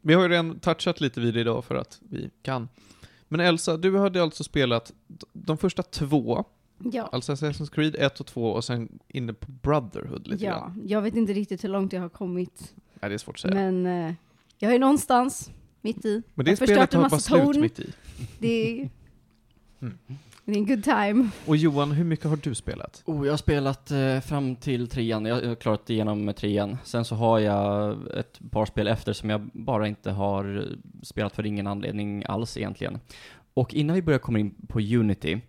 Vi 0.00 0.14
har 0.14 0.22
ju 0.22 0.28
redan 0.28 0.60
touchat 0.60 1.00
lite 1.00 1.20
vid 1.20 1.34
det 1.34 1.40
idag 1.40 1.64
för 1.64 1.74
att 1.74 2.00
vi 2.10 2.30
kan. 2.42 2.68
Men 3.28 3.40
Elsa, 3.40 3.76
du 3.76 3.98
hade 3.98 4.22
alltså 4.22 4.44
spelat 4.44 4.92
de 5.32 5.58
första 5.58 5.82
två, 5.82 6.44
Ja. 6.92 7.08
alltså 7.12 7.32
Assassin's 7.32 7.70
Creed 7.74 7.96
1 7.98 8.20
och 8.20 8.26
2 8.26 8.44
och 8.52 8.64
sen 8.64 8.98
inne 9.08 9.32
på 9.32 9.52
Brotherhood 9.52 10.28
lite 10.28 10.44
Ja, 10.44 10.50
grann. 10.58 10.82
jag 10.86 11.02
vet 11.02 11.16
inte 11.16 11.32
riktigt 11.32 11.64
hur 11.64 11.68
långt 11.68 11.92
jag 11.92 12.00
har 12.00 12.08
kommit. 12.08 12.74
Nej, 13.00 13.08
det 13.08 13.14
är 13.14 13.18
svårt 13.18 13.34
att 13.36 13.40
säga. 13.40 13.54
Men, 13.54 13.82
Men 13.82 14.08
eh, 14.08 14.14
jag 14.58 14.74
är 14.74 14.78
någonstans 14.78 15.50
mitt 15.80 16.04
i. 16.04 16.22
det 16.34 16.50
jag 16.50 16.56
spelet 16.56 16.58
förstört 16.58 16.94
en 16.94 17.00
har 17.02 17.08
bara 17.08 17.16
massa 17.16 17.28
slut 17.36 17.42
torn. 17.44 17.60
mitt 17.60 17.80
i. 17.80 17.92
Det 18.38 18.80
är, 18.80 18.90
Mm. 19.82 19.98
det 20.44 20.52
är 20.52 20.56
en 20.56 20.66
good 20.66 20.84
time. 20.84 21.28
Och 21.46 21.56
Johan, 21.56 21.92
hur 21.92 22.04
mycket 22.04 22.26
har 22.26 22.36
du 22.36 22.54
spelat? 22.54 23.02
Oh, 23.06 23.26
jag 23.26 23.32
har 23.32 23.36
spelat 23.38 23.90
eh, 23.90 24.20
fram 24.20 24.56
till 24.56 24.88
trean, 24.88 25.24
jag 25.26 25.46
har 25.48 25.54
klarat 25.54 25.90
igenom 25.90 26.32
trean. 26.36 26.76
Sen 26.84 27.04
så 27.04 27.14
har 27.14 27.38
jag 27.38 27.96
ett 28.18 28.40
par 28.50 28.66
spel 28.66 28.88
efter 28.88 29.12
som 29.12 29.30
jag 29.30 29.40
bara 29.52 29.88
inte 29.88 30.10
har 30.10 30.56
eh, 30.58 30.76
spelat 31.02 31.36
för 31.36 31.46
ingen 31.46 31.66
anledning 31.66 32.24
alls 32.28 32.56
egentligen. 32.56 32.98
Och 33.60 33.74
innan 33.74 33.94
vi 33.96 34.02
börjar 34.02 34.18
komma 34.18 34.38
in 34.38 34.54
på 34.68 34.78
Unity, 34.80 35.40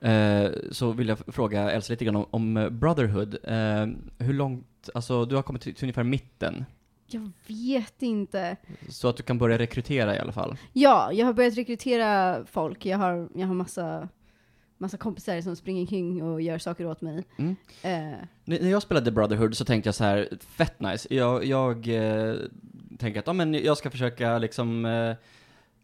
eh, 0.00 0.46
så 0.70 0.92
vill 0.92 1.08
jag 1.08 1.18
fråga 1.26 1.70
Elsa 1.70 1.92
lite 1.92 2.04
grann 2.04 2.16
om, 2.16 2.26
om 2.30 2.56
eh, 2.56 2.68
Brotherhood. 2.70 3.38
Eh, 3.44 3.86
hur 4.26 4.32
långt, 4.32 4.88
alltså 4.94 5.24
du 5.24 5.34
har 5.36 5.42
kommit 5.42 5.62
till, 5.62 5.74
till 5.74 5.84
ungefär 5.84 6.04
mitten, 6.04 6.64
Jag 7.06 7.30
vet 7.46 8.02
inte. 8.02 8.56
så 8.88 9.08
att 9.08 9.16
du 9.16 9.22
kan 9.22 9.38
börja 9.38 9.58
rekrytera 9.58 10.16
i 10.16 10.18
alla 10.18 10.32
fall. 10.32 10.56
Ja, 10.72 11.12
jag 11.12 11.26
har 11.26 11.32
börjat 11.32 11.56
rekrytera 11.56 12.44
folk. 12.46 12.86
Jag 12.86 12.98
har, 12.98 13.28
jag 13.34 13.46
har 13.46 13.54
massa, 13.54 14.08
massa 14.78 14.96
kompisar 14.96 15.40
som 15.40 15.56
springer 15.56 15.86
kring 15.86 16.22
och 16.22 16.42
gör 16.42 16.58
saker 16.58 16.86
åt 16.86 17.00
mig. 17.00 17.24
Mm. 17.36 17.56
Eh, 17.82 18.18
När 18.44 18.60
när 18.60 18.70
jag 18.70 18.82
spelade 18.82 19.10
Brotherhood 19.12 19.56
så 19.56 19.64
tänkte 19.64 19.88
jag 19.88 19.94
så 19.94 20.04
här, 20.04 20.28
fett 20.56 20.80
nice. 20.80 21.14
Jag, 21.14 21.44
jag 21.44 21.88
eh, 21.88 22.34
tänker 22.98 23.20
att 23.20 23.26
ja, 23.26 23.32
men 23.32 23.54
jag 23.54 23.76
ska 23.78 23.90
försöka 23.90 24.38
liksom 24.38 24.84
eh, 24.84 25.14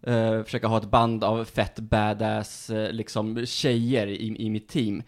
eh, 0.02 0.42
försöka 0.42 0.66
ha 0.66 0.78
ett 0.78 0.90
band 0.90 1.24
av 1.24 1.44
fett 1.44 1.80
badass 1.80 2.70
eh, 2.70 2.92
liksom 2.92 3.46
tjejer 3.46 4.06
i, 4.06 4.36
i 4.38 4.50
mitt 4.50 4.68
team. 4.68 5.02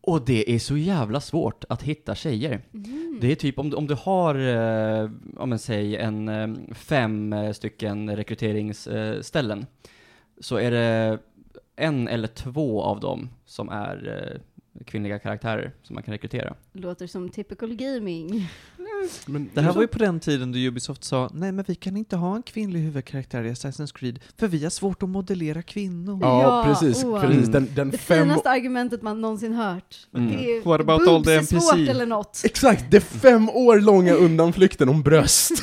Och 0.00 0.24
det 0.24 0.54
är 0.54 0.58
så 0.58 0.76
jävla 0.76 1.20
svårt 1.20 1.64
att 1.68 1.82
hitta 1.82 2.14
tjejer. 2.14 2.60
mm. 2.74 3.18
Det 3.20 3.32
är 3.32 3.34
typ 3.34 3.58
om 3.58 3.70
du, 3.70 3.76
om 3.76 3.86
du 3.86 3.94
har, 3.94 4.34
eh, 4.34 5.10
om 5.36 5.48
man 5.48 5.58
säger 5.58 5.98
en 5.98 6.28
eh, 6.28 6.74
fem 6.74 7.34
stycken 7.54 8.16
rekryteringsställen, 8.16 9.66
så 10.40 10.56
är 10.56 10.70
det 10.70 11.18
en 11.76 12.08
eller 12.08 12.28
två 12.28 12.82
av 12.82 13.00
dem 13.00 13.28
som 13.44 13.68
är 13.68 14.40
kvinnliga 14.86 15.18
karaktärer 15.18 15.72
som 15.82 15.94
man 15.94 16.02
kan 16.02 16.12
rekrytera. 16.12 16.54
Låter 16.72 17.06
som 17.06 17.28
typical 17.28 17.74
gaming. 17.74 18.48
Men 19.26 19.50
Det 19.54 19.60
här 19.60 19.72
var 19.72 19.82
ju 19.82 19.88
på 19.88 19.98
den 19.98 20.20
tiden 20.20 20.52
då 20.52 20.58
Ubisoft 20.58 21.04
sa 21.04 21.30
nej 21.34 21.52
men 21.52 21.64
vi 21.68 21.74
kan 21.74 21.96
inte 21.96 22.16
ha 22.16 22.36
en 22.36 22.42
kvinnlig 22.42 22.80
huvudkaraktär 22.80 23.44
i 23.44 23.50
Assassin's 23.52 23.94
Creed 23.94 24.20
för 24.36 24.48
vi 24.48 24.62
har 24.62 24.70
svårt 24.70 25.02
att 25.02 25.08
modellera 25.08 25.62
kvinnor. 25.62 26.18
Ja, 26.22 26.42
Ja, 26.42 26.64
precis. 26.74 27.04
åh. 27.04 27.20
precis. 27.20 27.48
Den, 27.48 27.68
den 27.74 27.90
Det 27.90 27.98
fem, 27.98 28.18
finaste 28.18 28.50
argumentet 28.50 29.02
man 29.02 29.20
någonsin 29.20 29.52
hört. 29.54 29.96
Mm. 30.14 30.28
Det 30.32 30.44
är 30.56 30.62
What 30.64 30.80
about 30.80 31.08
all 31.08 31.24
the 31.24 31.34
NPC? 31.34 31.60
svårt 31.60 31.88
eller 31.88 32.06
något. 32.06 32.40
exakt, 32.44 32.84
det 32.90 33.00
fem 33.00 33.50
år 33.50 33.80
långa 33.80 34.12
undanflykten 34.14 34.88
om 34.88 35.02
bröst. 35.02 35.50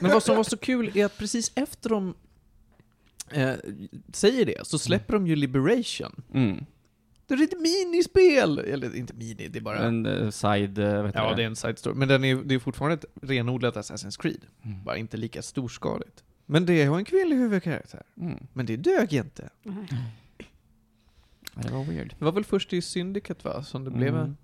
Men 0.00 0.10
vad 0.12 0.22
som 0.22 0.36
var 0.36 0.44
så 0.44 0.56
kul 0.56 0.90
är 0.94 1.04
att 1.04 1.18
precis 1.18 1.52
efter 1.54 1.88
de 1.90 2.14
eh, 3.32 3.52
säger 4.12 4.46
det 4.46 4.66
så 4.66 4.78
släpper 4.78 5.14
de 5.14 5.26
ju 5.26 5.36
Liberation. 5.36 6.22
Mm. 6.34 6.64
Det 7.26 7.34
är 7.34 7.42
ett 7.42 7.60
minispel! 7.60 8.58
Eller 8.58 8.96
inte 8.96 9.14
mini, 9.14 9.48
det 9.48 9.58
är 9.58 9.62
bara... 9.62 9.78
En 9.78 10.06
eh, 10.06 10.30
side, 10.30 10.78
uh, 10.78 11.02
vet 11.02 11.14
ja, 11.14 11.34
det 11.34 11.42
är 11.42 11.46
en 11.46 11.56
side 11.56 11.78
story. 11.78 11.94
Men 11.96 12.08
den 12.08 12.24
är, 12.24 12.36
det 12.36 12.54
är 12.54 12.58
fortfarande 12.58 12.94
ett 12.94 13.04
renodlat 13.22 13.76
Assassin's 13.76 14.20
Creed. 14.22 14.46
Mm. 14.62 14.84
Bara 14.84 14.96
inte 14.96 15.16
lika 15.16 15.42
storskaligt. 15.42 16.24
Men 16.46 16.66
det 16.66 16.84
har 16.84 16.98
en 16.98 17.04
kvinnlig 17.04 17.36
huvudkaraktär. 17.36 18.02
Mm. 18.20 18.46
Men 18.52 18.66
det 18.66 18.76
dög 18.76 19.12
inte. 19.12 19.50
Ja, 19.62 19.72
Det 21.62 21.70
var 21.72 21.84
weird. 21.84 22.14
Det 22.18 22.24
var 22.24 22.32
väl 22.32 22.44
först 22.44 22.72
i 22.72 22.82
Syndicate 22.82 23.48
va, 23.48 23.62
som 23.62 23.84
det 23.84 23.90
blev 23.90 24.08
Mm. 24.14 24.20
en 24.24 24.36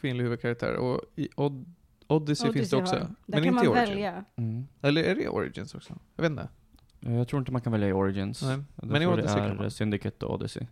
kvinnlig 0.00 0.24
huvudkaraktär. 0.24 0.74
Och 0.76 1.00
i 1.16 1.28
Od 1.34 1.64
Odyssey, 2.06 2.52
finns 2.52 2.70
det 2.70 2.76
också. 2.76 2.94
har. 2.94 3.00
Där 3.00 3.14
Men 3.26 3.42
kan 3.42 3.44
inte 3.44 3.54
man 3.54 3.64
i 3.64 3.68
Origin. 3.68 3.88
välja. 3.88 4.24
Mm. 4.36 4.66
Eller 4.82 5.04
är 5.04 5.14
det 5.14 5.28
Origins 5.28 5.74
också? 5.74 5.98
Jag 6.16 6.22
vet 6.22 6.30
inte. 6.30 6.48
Eh, 7.00 7.14
Jag 7.14 7.28
tror 7.28 7.40
inte 7.40 7.52
man 7.52 7.60
kan 7.60 7.72
välja 7.72 7.88
i 7.88 7.92
Origins. 7.92 8.42
Nej. 8.42 8.58
Jag 8.76 8.88
Men 8.90 9.02
i 9.02 9.06
Odyssey 9.06 9.34
kan 9.36 9.50
är 9.50 9.54
man. 9.54 9.70
Syndicate 9.70 10.26
och 10.26 10.34
Odyssey. 10.34 10.66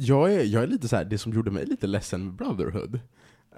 Jag 0.00 0.32
är, 0.34 0.44
jag 0.44 0.62
är 0.62 0.66
lite 0.66 0.88
så 0.88 0.96
här, 0.96 1.04
det 1.04 1.18
som 1.18 1.32
gjorde 1.32 1.50
mig 1.50 1.66
lite 1.66 1.86
ledsen 1.86 2.24
med 2.24 2.34
Brotherhood. 2.34 2.94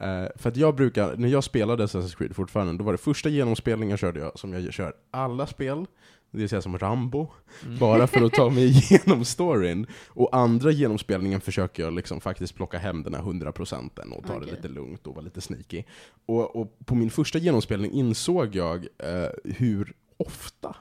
Eh, 0.01 0.27
för 0.37 0.49
att 0.49 0.57
jag 0.57 0.75
brukar, 0.77 1.17
när 1.17 1.29
jag 1.29 1.45
spelade 1.45 1.87
Assassin's 1.87 2.17
Creed 2.17 2.37
fortfarande, 2.37 2.73
då 2.79 2.85
var 2.85 2.93
det 2.93 2.99
första 2.99 3.29
genomspelningen 3.29 3.97
körde 3.97 4.21
jag 4.21 4.39
som 4.39 4.53
jag 4.53 4.73
kör 4.73 4.93
alla 5.11 5.47
spel, 5.47 5.87
det 6.31 6.39
vill 6.39 6.49
säga 6.49 6.63
som 6.63 6.79
Rambo, 6.79 7.29
Mm. 7.65 7.79
bara 7.79 8.07
för 8.07 8.23
att 8.23 8.33
ta 8.33 8.51
mig 8.51 8.65
igenom 8.91 9.25
storyn. 9.25 9.87
Och 10.09 10.37
andra 10.37 10.71
genomspelningen 10.71 11.41
försöker 11.41 11.83
jag 11.83 11.93
liksom 11.93 12.21
faktiskt 12.21 12.55
plocka 12.55 12.79
hem 12.79 13.03
den 13.03 13.15
här 13.15 13.23
100% 13.23 14.13
och 14.17 14.27
ta 14.27 14.35
Okej. 14.35 14.47
det 14.49 14.57
lite 14.57 14.69
lugnt 14.69 15.07
och 15.07 15.15
vara 15.15 15.25
lite 15.25 15.41
sneaky. 15.41 15.83
Och, 16.27 16.57
och 16.57 16.79
på 16.85 16.95
min 16.95 17.11
första 17.11 17.39
genomspelning 17.39 17.93
insåg 17.93 18.55
jag 18.55 18.87
eh, 18.99 19.29
hur 19.45 19.93
ofta 20.17 20.77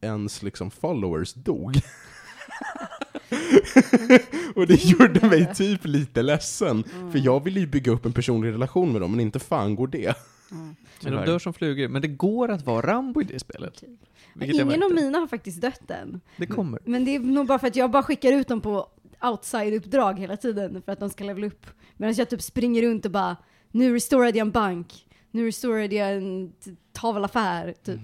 ens 0.00 0.42
liksom 0.42 0.70
followers 0.70 1.34
dog. 1.34 1.74
och 4.54 4.66
det 4.66 4.84
gjorde 4.84 5.28
mig 5.28 5.54
typ 5.54 5.84
lite 5.84 6.22
ledsen. 6.22 6.84
För 7.12 7.18
jag 7.18 7.44
ville 7.44 7.60
ju 7.60 7.66
bygga 7.66 7.92
upp 7.92 8.06
en 8.06 8.12
personlig 8.12 8.52
relation 8.52 8.92
med 8.92 9.00
dem, 9.00 9.10
men 9.10 9.20
inte 9.20 9.38
fan 9.38 9.74
går 9.74 9.86
det. 9.86 10.14
Mm. 10.50 10.76
Men 11.02 11.12
de 11.12 11.24
dör 11.26 11.38
som 11.38 11.54
flugor. 11.54 11.88
Men 11.88 12.02
det 12.02 12.08
går 12.08 12.50
att 12.50 12.66
vara 12.66 12.86
Rambo 12.86 13.20
i 13.20 13.24
det 13.24 13.38
spelet. 13.38 13.82
Jag 14.34 14.48
Ingen 14.48 14.82
av 14.82 14.90
mina 14.90 15.18
har 15.18 15.26
faktiskt 15.26 15.60
dött 15.60 15.90
än. 15.90 16.20
Det 16.36 16.46
kommer. 16.46 16.80
Men 16.84 17.04
det 17.04 17.14
är 17.14 17.20
nog 17.20 17.46
bara 17.46 17.58
för 17.58 17.66
att 17.66 17.76
jag 17.76 17.90
bara 17.90 18.02
skickar 18.02 18.32
ut 18.32 18.48
dem 18.48 18.60
på 18.60 18.88
outside-uppdrag 19.20 20.18
hela 20.18 20.36
tiden 20.36 20.82
för 20.82 20.92
att 20.92 21.00
de 21.00 21.10
ska 21.10 21.24
levela 21.24 21.46
upp. 21.46 21.66
Medan 21.96 22.14
jag 22.14 22.30
typ 22.30 22.42
springer 22.42 22.82
runt 22.82 23.04
och 23.04 23.10
bara, 23.10 23.36
nu 23.70 23.94
restorade 23.94 24.38
jag 24.38 24.46
en 24.46 24.50
bank, 24.50 25.06
nu 25.30 25.46
restorade 25.46 25.94
jag 25.94 26.16
en 26.16 26.52
tavelaffär, 26.92 27.74
typ. 27.84 28.00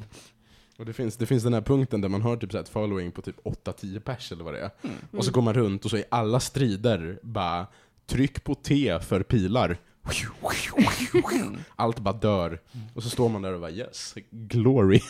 Och 0.78 0.86
det 0.86 0.92
finns, 0.92 1.16
det 1.16 1.26
finns 1.26 1.42
den 1.42 1.54
här 1.54 1.60
punkten 1.60 2.00
där 2.00 2.08
man 2.08 2.22
har 2.22 2.36
typ 2.36 2.50
så 2.50 2.56
här 2.56 2.64
ett 2.64 2.68
following 2.68 3.12
på 3.12 3.22
typ 3.22 3.44
8-10 3.44 4.00
pers 4.00 4.32
eller 4.32 4.44
vad 4.44 4.54
det 4.54 4.60
är. 4.60 4.70
Mm. 4.82 4.96
Och 5.10 5.24
så 5.24 5.30
går 5.30 5.42
man 5.42 5.54
runt 5.54 5.84
och 5.84 5.90
så 5.90 5.96
är 5.96 6.04
alla 6.08 6.40
strider 6.40 7.18
bara 7.22 7.66
tryck 8.06 8.44
på 8.44 8.54
T 8.54 8.98
för 9.00 9.22
pilar. 9.22 9.78
Allt 11.76 11.98
bara 11.98 12.14
dör. 12.14 12.60
Och 12.94 13.02
så 13.02 13.10
står 13.10 13.28
man 13.28 13.42
där 13.42 13.52
och 13.52 13.60
bara 13.60 13.70
yes, 13.70 14.14
glory. 14.30 15.00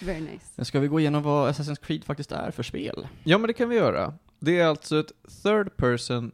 Very 0.00 0.20
nice. 0.20 0.64
Ska 0.64 0.80
vi 0.80 0.88
gå 0.88 1.00
igenom 1.00 1.22
vad 1.22 1.50
Assassin's 1.50 1.80
Creed 1.82 2.04
faktiskt 2.04 2.32
är 2.32 2.50
för 2.50 2.62
spel? 2.62 3.08
Ja, 3.24 3.38
men 3.38 3.46
det 3.46 3.52
kan 3.52 3.68
vi 3.68 3.76
göra. 3.76 4.14
Det 4.38 4.60
är 4.60 4.66
alltså 4.66 5.00
ett 5.00 5.12
third 5.42 5.76
person 5.76 6.32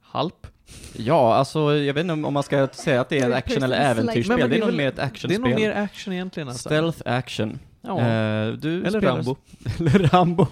halp. 0.00 0.46
Ja, 0.96 1.34
alltså 1.34 1.76
jag 1.76 1.94
vet 1.94 2.00
inte 2.00 2.12
om 2.26 2.34
man 2.34 2.42
ska 2.42 2.68
säga 2.72 3.00
att 3.00 3.08
det 3.08 3.18
är 3.18 3.24
en 3.24 3.28
Third 3.30 3.36
action 3.38 3.62
eller 3.62 3.76
äventyrsspel. 3.76 4.38
Men- 4.38 4.50
men 4.50 4.50
det 4.50 4.56
är 4.56 4.60
det 4.60 4.64
är 4.64 4.66
nog 4.66 4.76
mer 4.76 4.88
ett 4.88 4.96
Det 4.96 5.02
är 5.02 5.06
actionspel. 5.06 5.40
nog 5.40 5.54
mer 5.60 5.70
action 5.70 6.12
egentligen 6.12 6.48
alltså. 6.48 6.68
Stealth 6.68 7.02
action. 7.04 7.58
Ja. 7.80 8.00
Eh, 8.00 8.52
du 8.52 8.80
Eller 8.80 8.88
spelar, 8.90 9.16
Rambo. 9.16 9.36
eller 9.78 10.08
Rambo. 10.08 10.46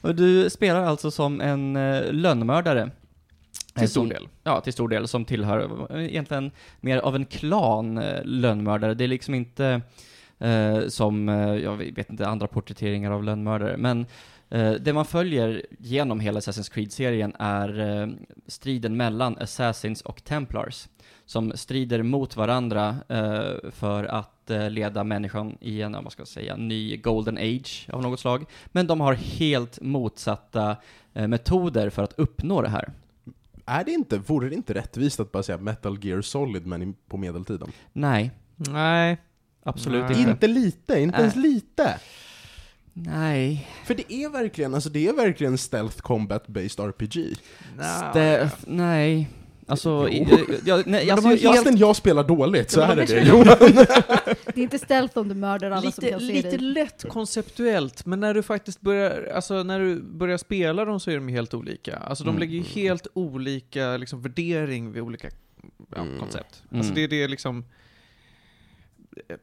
Och 0.00 0.14
du 0.14 0.50
spelar 0.50 0.84
alltså 0.84 1.10
som 1.10 1.40
en 1.40 1.76
uh, 1.76 2.12
lönnmördare. 2.12 2.80
Eh, 2.82 3.78
Till 3.80 3.88
stor 3.88 4.00
som- 4.00 4.08
del. 4.08 4.28
Ja, 4.44 4.60
till 4.60 4.72
stor 4.72 4.88
del, 4.88 5.08
som 5.08 5.24
tillhör 5.24 5.86
eh, 5.90 6.04
egentligen 6.04 6.50
mer 6.80 6.98
av 6.98 7.16
en 7.16 7.24
klan 7.24 7.98
eh, 7.98 8.24
lönnmördare. 8.24 8.94
Det 8.94 9.04
är 9.04 9.08
liksom 9.08 9.34
inte 9.34 9.80
eh, 10.38 10.78
som, 10.88 11.28
eh, 11.28 11.54
jag 11.54 11.76
vet 11.76 12.10
inte, 12.10 12.26
andra 12.28 12.46
porträtteringar 12.46 13.10
av 13.10 13.24
lönnmördare, 13.24 13.76
men 13.76 14.06
eh, 14.50 14.72
det 14.72 14.92
man 14.92 15.04
följer 15.04 15.66
genom 15.78 16.20
hela 16.20 16.40
Assassin's 16.40 16.72
Creed-serien 16.72 17.32
är 17.38 17.80
eh, 18.02 18.08
striden 18.46 18.96
mellan 18.96 19.38
Assassins 19.38 20.02
och 20.02 20.24
Templars, 20.24 20.88
som 21.26 21.52
strider 21.54 22.02
mot 22.02 22.36
varandra 22.36 22.96
eh, 23.08 23.70
för 23.70 24.04
att 24.04 24.50
eh, 24.50 24.70
leda 24.70 25.04
människan 25.04 25.56
i 25.60 25.82
en, 25.82 25.92
vad 25.92 26.12
ska 26.12 26.20
jag 26.20 26.28
säga, 26.28 26.56
ny 26.56 26.96
golden 26.96 27.38
age 27.38 27.86
av 27.92 28.02
något 28.02 28.20
slag. 28.20 28.44
Men 28.66 28.86
de 28.86 29.00
har 29.00 29.14
helt 29.14 29.80
motsatta 29.80 30.76
eh, 31.14 31.28
metoder 31.28 31.90
för 31.90 32.02
att 32.02 32.12
uppnå 32.18 32.62
det 32.62 32.68
här. 32.68 32.92
Är 33.66 33.84
det 33.84 33.90
inte, 33.90 34.18
vore 34.18 34.48
det 34.48 34.54
inte 34.54 34.74
rättvist 34.74 35.20
att 35.20 35.32
bara 35.32 35.42
säga 35.42 35.58
Metal 35.58 36.04
Gear 36.04 36.20
Solid 36.20 36.66
men 36.66 36.82
i- 36.82 36.94
på 37.08 37.16
medeltiden? 37.16 37.72
Nej, 37.92 38.30
Nej. 38.56 39.16
absolut 39.62 40.02
Nej. 40.08 40.18
inte. 40.18 40.30
Inte 40.30 40.46
lite, 40.46 41.00
inte 41.00 41.18
ens 41.20 41.34
Nej. 41.34 41.44
lite! 41.44 41.98
Nej. 42.92 43.68
För 43.86 43.94
det 43.94 44.12
är 44.12 44.28
verkligen, 44.28 44.74
alltså 44.74 44.90
det 44.90 45.08
är 45.08 45.12
verkligen 45.12 45.58
stealth 45.58 45.96
combat 46.00 46.46
based 46.46 46.80
RPG. 46.88 47.34
Ste- 47.78 48.48
nej. 48.66 49.28
Alltså, 49.66 50.08
Jo. 50.10 50.26
ja, 50.64 50.82
nej, 50.86 51.10
Alltså, 51.10 51.28
Fastän 51.28 51.44
jag, 51.44 51.54
Fastän 51.56 51.76
jag 51.76 51.96
spelar 51.96 52.24
dåligt 52.24 52.70
så 52.70 52.80
är 52.80 52.96
det 52.96 53.04
de 53.04 53.14
det 53.14 53.20
Johan. 53.28 53.44
Det 54.54 54.60
är 54.60 54.62
inte 54.62 54.78
stealth 54.78 55.18
om 55.18 55.28
du 55.28 55.34
mördar 55.34 55.70
alla 55.70 55.92
som 55.92 56.04
Lite, 56.04 56.10
kan 56.10 56.20
se 56.20 56.26
lite 56.32 56.50
dig. 56.50 56.58
lätt 56.58 57.04
konceptuellt, 57.08 58.06
men 58.06 58.20
när 58.20 58.34
du 58.34 58.42
faktiskt 58.42 58.80
börjar, 58.80 59.32
alltså 59.34 59.62
när 59.62 59.80
du 59.80 60.02
börjar 60.02 60.36
spela 60.38 60.84
dem 60.84 61.00
så 61.00 61.10
är 61.10 61.14
de 61.14 61.28
helt 61.28 61.54
olika. 61.54 61.96
Alltså 61.96 62.24
de 62.24 62.30
Mm. 62.30 62.40
lägger 62.40 62.54
ju 62.54 62.62
helt 62.62 63.06
olika 63.14 63.96
liksom, 63.96 64.22
värdering 64.22 64.92
vid 64.92 65.02
olika 65.02 65.28
ja, 65.96 66.02
Mm. 66.02 66.18
koncept. 66.18 66.62
Mm. 66.70 66.78
Alltså 66.80 66.94
det, 66.94 67.06
det 67.06 67.22
är 67.22 67.28
liksom... 67.28 67.64
eh, 69.28 69.36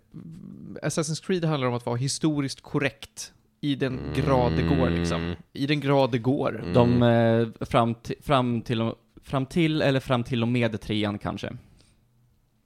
Assassin's 0.84 1.26
Creed 1.26 1.46
handlar 1.46 1.68
om 1.68 1.74
att 1.74 1.86
vara 1.86 1.96
historiskt 1.96 2.62
korrekt 2.62 3.34
i 3.62 3.76
den 3.76 4.00
grad 4.16 4.52
det 4.56 4.62
går 4.76 4.90
liksom. 4.90 5.36
I 5.54 5.68
den 5.68 5.80
grad 5.80 6.12
det 6.12 6.18
går. 6.18 6.60
Mm. 6.60 6.74
de, 6.74 7.04
eh, 7.04 7.66
fram, 7.66 7.94
ti- 7.96 8.22
fram, 8.24 8.62
till, 8.62 8.82
och- 8.82 8.96
fram 9.24 9.46
till 9.46 9.82
eller 9.82 10.00
fram 10.00 10.24
till 10.24 10.42
och 10.42 10.48
med 10.48 10.82
trean 10.82 11.18
kanske. 11.20 11.54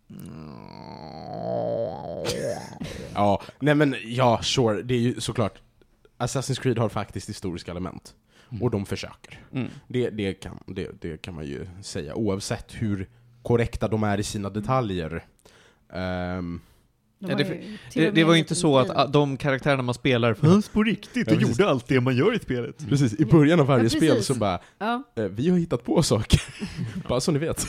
Ja, 3.13 3.41
nej 3.59 3.75
men 3.75 3.95
ja, 4.05 4.39
sure, 4.43 4.81
det 4.81 4.93
är 4.93 4.99
ju 4.99 5.21
såklart 5.21 5.61
Assassin's 6.17 6.61
Creed 6.61 6.77
har 6.77 6.89
faktiskt 6.89 7.29
historiska 7.29 7.71
element. 7.71 8.13
Och 8.61 8.71
de 8.71 8.85
försöker. 8.85 9.39
Mm. 9.53 9.67
Det, 9.87 10.09
det, 10.09 10.33
kan, 10.33 10.59
det, 10.67 11.01
det 11.01 11.21
kan 11.21 11.33
man 11.33 11.45
ju 11.45 11.67
säga, 11.81 12.15
oavsett 12.15 12.73
hur 12.81 13.09
korrekta 13.43 13.87
de 13.87 14.03
är 14.03 14.17
i 14.19 14.23
sina 14.23 14.49
detaljer. 14.49 15.23
Ehm, 15.93 16.61
De 17.21 17.29
Ja, 17.31 17.37
det- 17.37 17.43
ju 17.43 17.77
Det, 17.93 18.07
och 18.07 18.13
det 18.13 18.23
var 18.23 18.33
ju 18.33 18.39
inte 18.39 18.55
så 18.55 18.77
att 18.77 19.13
de 19.13 19.37
karaktärerna 19.37 19.83
man 19.83 19.93
spelar 19.95 20.33
fanns 20.33 20.69
på 20.69 20.83
riktigt 20.83 21.31
Ja, 21.31 21.37
precis. 21.37 21.59
allt 21.59 21.87
det 21.87 22.01
man 22.01 22.15
gör 22.15 22.35
i 22.35 22.39
spelet. 22.39 22.89
precis, 22.89 23.19
i 23.19 23.25
början 23.25 23.59
av 23.59 23.65
varje 23.67 23.83
Ja, 23.83 23.89
spel 23.89 24.23
så 24.23 24.33
bara, 24.35 24.59
Ja. 24.79 25.03
eh, 25.15 25.23
vi 25.23 25.49
har 25.49 25.57
hittat 25.57 25.83
på 25.83 26.03
saker. 26.03 26.41
bara 27.07 27.19
så 27.21 27.31
ni 27.31 27.39
vet. 27.39 27.67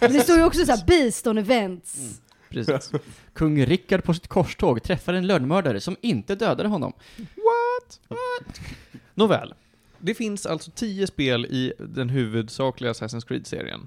Det 0.00 0.20
står 0.20 0.36
ju 0.36 0.44
också 0.44 0.64
såhär, 0.66 0.84
on 1.26 1.38
events. 1.38 2.20
Precis. 2.50 2.92
Kung 3.34 3.66
Rickard 3.66 4.04
på 4.04 4.14
sitt 4.14 4.28
korståg 4.28 4.82
träffar 4.82 5.14
en 5.14 5.26
lönnmördare 5.26 5.80
som 5.80 5.96
inte 6.00 6.34
dödade 6.34 6.68
honom. 6.68 6.92
Nåväl. 9.14 9.54
Det 9.98 10.14
finns 10.14 10.46
alltså 10.46 10.70
tio 10.70 11.06
spel 11.06 11.46
i 11.46 11.72
den 11.78 12.08
huvudsakliga 12.08 12.92
Assassin's 12.92 13.26
Creed-serien. 13.26 13.86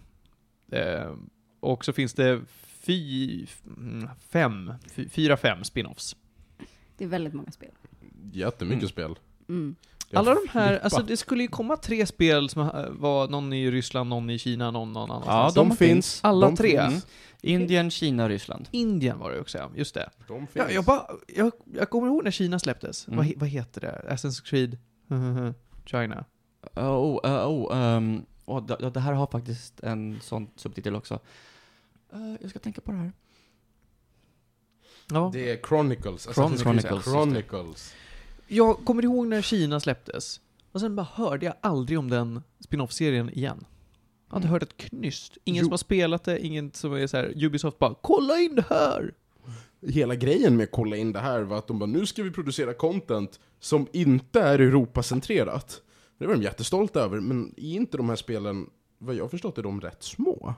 Eh, 0.71 1.11
och 1.59 1.85
så 1.85 1.93
finns 1.93 2.13
det 2.13 2.41
fy, 2.85 3.47
mm, 3.77 4.09
fem, 4.29 4.73
fy, 4.91 5.09
fyra, 5.09 5.37
fem 5.37 5.63
spin-offs. 5.63 6.15
Det 6.97 7.03
är 7.03 7.07
väldigt 7.07 7.33
många 7.33 7.51
spel. 7.51 7.71
Jättemycket 8.31 8.81
Mm. 8.81 8.89
spel. 8.89 9.19
Mm. 9.49 9.75
Jag 10.09 10.19
Alla 10.19 10.33
de 10.33 10.47
här, 10.49 10.79
alltså 10.79 11.01
det 11.01 11.17
skulle 11.17 11.43
ju 11.43 11.47
komma 11.47 11.77
tre 11.77 12.05
spel 12.05 12.49
som 12.49 12.61
eh, 12.61 12.89
var 12.89 13.27
någon 13.27 13.53
i 13.53 13.71
Ryssland, 13.71 14.09
någon 14.09 14.29
i 14.29 14.39
Kina, 14.39 14.71
någon 14.71 14.93
någon 14.93 15.11
annanstans. 15.11 15.55
Ja, 15.55 15.61
de, 15.63 15.69
de 15.69 15.77
finns. 15.77 16.19
Alla 16.23 16.47
de 16.47 16.55
tre. 16.55 16.89
Finns. 16.89 17.07
Indien, 17.41 17.91
Kina, 17.91 18.29
Ryssland. 18.29 18.67
Indien 18.71 19.19
var 19.19 19.31
det 19.31 19.39
också, 19.39 19.57
ja. 19.57 19.71
Just 19.75 19.93
det. 19.93 20.09
De 20.27 20.47
finns. 20.47 20.49
Ja, 20.53 20.71
jag, 20.71 20.83
bara, 20.85 21.07
jag, 21.27 21.51
jag 21.73 21.89
kommer 21.89 22.07
ihåg 22.07 22.23
när 22.23 22.31
Kina 22.31 22.59
släpptes. 22.59 23.07
Mm. 23.07 23.17
Vad, 23.17 23.33
vad 23.35 23.49
heter 23.49 23.81
det? 23.81 24.05
Assassin's 24.09 24.43
Creed 24.45 24.77
China. 25.85 26.25
Oh, 26.75 27.19
uh, 27.25 27.47
oh, 27.47 27.77
um, 27.97 28.25
oh, 28.45 28.65
det, 28.65 28.89
det 28.89 28.99
här 28.99 29.13
har 29.13 29.27
faktiskt 29.27 29.79
en 29.79 30.19
sån 30.21 30.49
subtitel 30.55 30.95
också. 30.95 31.19
Eh, 32.13 32.35
jag 32.41 32.49
ska 32.49 32.59
tänka 32.59 32.81
på 32.81 32.91
det 32.91 32.97
här. 32.97 33.11
Ja. 35.11 35.29
Det 35.33 35.49
är 35.51 35.57
Chronicles. 35.67 36.23
Chronicles, 36.33 36.63
Creed 36.63 36.75
just 36.75 36.87
det. 37.05 37.11
Chronicles. 37.11 37.93
Jag 38.47 38.77
kommer 38.85 39.03
ihåg 39.03 39.27
när 39.27 39.41
Kina 39.41 39.79
släpptes. 39.79 40.41
Och 40.71 40.79
sen 40.79 40.95
bara 40.95 41.07
hörde 41.13 41.45
jag 41.45 41.55
aldrig 41.61 41.99
om 41.99 42.09
den 42.09 42.41
spin-off-serien 42.59 43.29
igen. 43.29 43.65
Jag 44.27 44.33
hade 44.33 44.43
Mm. 44.47 44.51
hört 44.53 44.63
ett 44.63 44.77
knyst. 44.77 45.37
Ingen 45.43 45.59
Jo. 45.61 45.65
som 45.65 45.71
har 45.71 45.77
spelat 45.77 46.23
det, 46.23 46.45
ingen 46.45 46.71
som 46.71 46.93
är 46.93 47.07
så 47.07 47.17
här. 47.17 47.43
Ubisoft 47.45 47.79
bara 47.79 47.93
'Kolla 48.01 48.39
in 48.39 48.55
det 48.55 48.65
här!' 48.69 49.13
Hela 49.81 50.15
grejen 50.15 50.57
med 50.57 50.63
att 50.63 50.71
kolla 50.71 50.95
in 50.97 51.11
det 51.13 51.19
här 51.19 51.41
var 51.41 51.57
att 51.57 51.67
de 51.67 51.79
bara 51.79 51.85
nu 51.85 52.05
ska 52.05 52.23
vi 52.23 52.31
producera 52.31 52.73
content 52.73 53.39
som 53.59 53.87
inte 53.93 54.41
är 54.41 54.59
Europacentrerat. 54.59 55.81
Det 56.17 56.27
var 56.27 56.33
de 56.33 56.43
jättestolta 56.43 56.99
över, 56.99 57.19
men 57.19 57.53
är 57.57 57.73
inte 57.73 57.97
de 57.97 58.09
här 58.09 58.15
spelen, 58.15 58.69
vad 58.97 59.15
jag 59.15 59.31
förstått 59.31 59.57
är 59.57 59.63
de 59.63 59.81
rätt 59.81 60.03
små? 60.03 60.53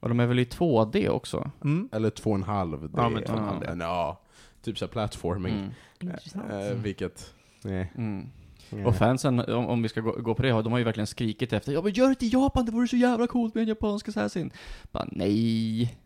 Och 0.00 0.08
de 0.08 0.20
är 0.20 0.26
väl 0.26 0.38
i 0.38 0.44
2D 0.44 1.08
också? 1.08 1.50
Mm. 1.64 1.88
Eller 1.92 2.10
två 2.10 2.30
och 2.30 2.36
en 2.36 2.42
halv 2.42 2.82
D. 2.82 2.88
Ja, 2.96 3.08
men 3.08 3.24
två 3.24 3.32
och 3.32 3.38
en 3.38 3.44
halv 3.44 3.60
D. 3.60 3.76
Ja, 3.80 4.20
typ 4.62 4.78
såhär 4.78 4.92
platforming. 4.92 5.54
Mm. 5.54 5.70
Intressant. 6.00 6.52
Eh, 6.52 6.72
vilket, 6.72 7.34
nej. 7.62 7.92
Mm. 7.96 8.26
nej. 8.70 8.84
Och 8.84 8.96
fansen, 8.96 9.40
om, 9.40 9.66
om 9.66 9.82
vi 9.82 9.88
ska 9.88 10.00
gå, 10.00 10.12
gå 10.12 10.34
på 10.34 10.42
det, 10.42 10.48
de 10.48 10.72
har 10.72 10.78
ju 10.78 10.84
verkligen 10.84 11.06
skrikit 11.06 11.52
efter 11.52 11.72
Ja 11.72 11.82
men 11.82 11.92
gör 11.92 12.08
det 12.08 12.22
i 12.22 12.28
Japan, 12.28 12.66
det 12.66 12.72
vore 12.72 12.88
så 12.88 12.96
jävla 12.96 13.26
coolt 13.26 13.54
med 13.54 13.62
en 13.62 13.68
japansk 13.68 14.08
assassin. 14.08 14.50
Bara 14.92 15.08
nej. 15.12 15.96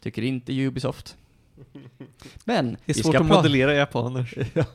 Tycker 0.00 0.22
inte 0.22 0.52
Ubisoft. 0.52 1.16
Men, 2.44 2.66
Det 2.66 2.92
är 2.92 2.94
vi 2.94 2.94
svårt 2.94 3.14
ska 3.14 3.22
att 3.22 3.28
modellera 3.28 3.74
japaner. 3.74 4.34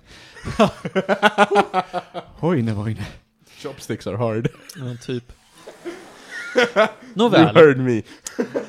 Oj, 2.42 2.62
nej, 2.62 2.74
oj, 2.78 2.94
nej. 2.94 3.08
Chopsticks 3.58 4.08
are 4.08 4.18
hard. 4.18 4.50
Ja, 4.76 4.96
typ. 5.02 5.34
You 6.78 6.88
Nåväl, 7.14 7.56
heard 7.56 7.78
me. 7.78 8.02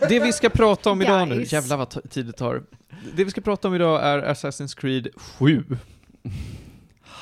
det 0.09 0.20
vi 0.20 0.33
ska 0.33 0.49
prata 0.49 0.91
om 0.91 1.03
idag 1.03 1.29
nu, 1.29 1.35
Guys. 1.35 1.53
jävlar 1.53 1.76
vad 1.76 2.11
tid 2.11 2.26
det 2.26 2.33
tar. 2.33 2.62
Det 3.16 3.24
vi 3.24 3.31
ska 3.31 3.41
prata 3.41 3.68
om 3.68 3.74
idag 3.74 4.03
är 4.05 4.22
Assassin's 4.22 4.76
Creed 4.81 5.09
7. 5.16 5.64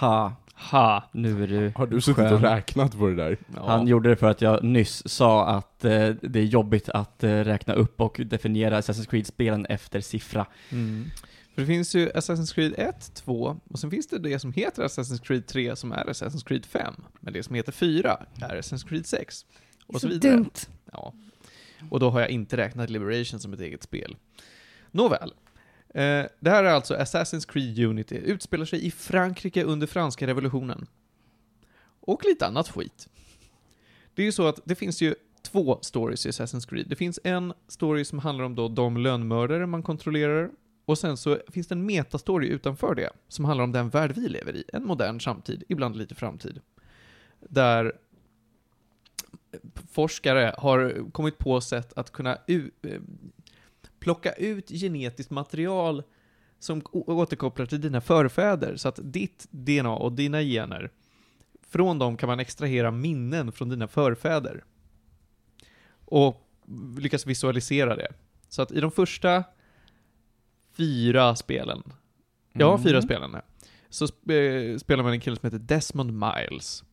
Ha, 0.01 0.33
Ha. 0.71 1.11
nu 1.13 1.43
är 1.43 1.47
du 1.47 1.73
Har 1.77 1.87
du 1.87 2.01
suttit 2.01 2.17
skön. 2.17 2.33
och 2.35 2.41
räknat 2.41 2.99
på 2.99 3.07
det 3.09 3.15
där? 3.15 3.39
Ja. 3.57 3.67
Han 3.67 3.87
gjorde 3.87 4.09
det 4.09 4.17
för 4.17 4.31
att 4.31 4.41
jag 4.43 4.65
nyss 4.65 5.09
sa 5.09 5.47
att 5.47 5.85
eh, 5.85 6.09
det 6.23 6.39
är 6.41 6.45
jobbigt 6.45 6.89
att 6.89 7.25
eh, 7.25 7.31
räkna 7.31 7.75
upp 7.75 8.01
och 8.01 8.21
definiera 8.27 8.81
Assassin's 8.81 9.11
Creed-spelen 9.11 9.67
efter 9.67 10.01
siffra. 10.01 10.47
Mm. 10.73 11.11
För 11.55 11.61
det 11.63 11.67
finns 11.67 11.95
ju 11.95 12.09
Assassin's 12.11 12.55
Creed 12.55 12.75
1, 12.79 13.15
2, 13.15 13.61
och 13.71 13.79
sen 13.79 13.91
finns 13.91 14.07
det 14.07 14.19
det 14.19 14.39
som 14.39 14.53
heter 14.53 14.83
Assassin's 14.83 15.23
Creed 15.27 15.47
3 15.47 15.77
som 15.77 15.93
är 15.93 16.05
Assassin's 16.05 16.45
Creed 16.47 16.67
5. 16.67 16.95
Men 17.21 17.33
det 17.33 17.43
som 17.43 17.55
heter 17.55 17.73
4 17.73 18.17
är 18.41 18.57
Assassin's 18.57 18.89
Creed 18.89 19.07
6. 19.07 19.45
Och 19.87 20.01
så 20.01 20.09
vidare. 20.09 20.33
dumt. 20.33 20.51
Ja. 20.93 21.13
Och 21.91 22.01
då 22.01 22.11
har 22.11 22.21
jag 22.21 22.31
inte 22.31 22.57
räknat 22.57 22.91
Liberation 22.91 23.41
som 23.41 23.53
ett 23.53 23.61
eget 23.61 23.83
spel. 23.83 24.17
Nåväl. 24.91 25.35
Eh, 25.89 26.25
det 26.41 26.51
här 26.51 26.65
är 26.65 26.71
alltså 26.71 26.95
Assassin's 26.95 27.49
Creed 27.49 27.79
Unity. 27.79 28.17
Utspelar 28.17 28.65
sig 28.65 28.87
i 28.87 28.91
Frankrike 28.91 29.65
under 29.65 29.87
franska 29.87 30.27
revolutionen. 30.27 30.87
Och 32.01 32.25
lite 32.25 32.47
annat 32.47 32.69
skit. 32.69 33.09
Det 34.15 34.23
är 34.23 34.27
ju 34.27 34.33
så 34.33 34.47
att 34.47 34.61
det 34.65 34.75
finns 34.75 35.03
ju 35.03 35.15
två 35.43 35.79
stories 35.83 36.27
i 36.27 36.31
Assassin's 36.31 36.69
Creed. 36.69 36.87
Det 36.89 36.97
finns 36.97 37.21
en 37.25 37.53
story 37.69 38.05
som 38.05 38.19
handlar 38.19 38.45
om 38.45 38.55
då 38.55 38.69
de 38.69 38.97
lönnmördare 38.97 39.67
man 39.67 39.83
kontrollerar. 39.83 40.51
Och 40.85 40.99
sen 40.99 41.17
så 41.17 41.39
finns 41.49 41.67
det 41.67 41.75
en 41.75 41.87
metastory 41.87 42.49
utanför 42.49 42.95
det, 42.95 43.11
som 43.29 43.45
handlar 43.45 43.65
om 43.65 43.73
den 43.73 43.89
värld 43.89 44.13
vi 44.17 44.29
lever 44.29 44.57
i. 44.57 44.65
En 44.73 44.87
modern 44.87 45.21
samtid, 45.21 45.65
ibland 45.69 45.97
lite 45.97 46.15
framtid. 46.15 46.61
Där 47.41 47.93
forskare 49.91 50.55
har 50.59 51.11
kommit 51.13 51.39
på 51.39 51.61
sätt 51.61 51.93
att 51.97 52.13
kunna 52.13 52.39
eh, 52.47 52.61
plocka 53.99 54.33
ut 54.33 54.69
genetiskt 54.69 55.31
material 55.31 56.03
som 56.59 56.83
återkopplar 56.93 57.67
till 57.67 57.81
dina 57.81 58.01
förfäder, 58.01 58.77
så 58.77 58.89
att 58.89 58.99
ditt 59.03 59.47
DNA 59.51 59.91
och 59.97 60.13
dina 60.13 60.43
gener, 60.43 60.91
från 61.69 61.99
dem 61.99 62.17
kan 62.17 62.27
man 62.27 62.41
extrahera 62.41 62.91
minnen 62.91 63.53
från 63.53 63.69
dina 63.69 63.89
förfäder. 63.89 64.65
Och 66.05 66.49
lyckas 66.99 67.27
visualisera 67.27 67.97
det. 67.97 68.09
Så 68.49 68.63
att 68.63 68.73
i 68.73 68.81
de 68.81 68.91
första 68.91 69.45
fyra 70.77 71.37
spelen, 71.37 71.83
ja, 72.53 72.71
Mm. 72.73 72.83
fyra 72.85 73.03
spelen, 73.03 73.31
ja, 73.33 73.43
så 73.89 74.07
sp- 74.07 74.73
eh, 74.73 74.79
spelar 74.79 75.05
man 75.05 75.13
en 75.13 75.21
kille 75.21 75.37
som 75.37 75.47
heter 75.47 75.59
Desmond 75.59 76.13
Miles. 76.13 76.85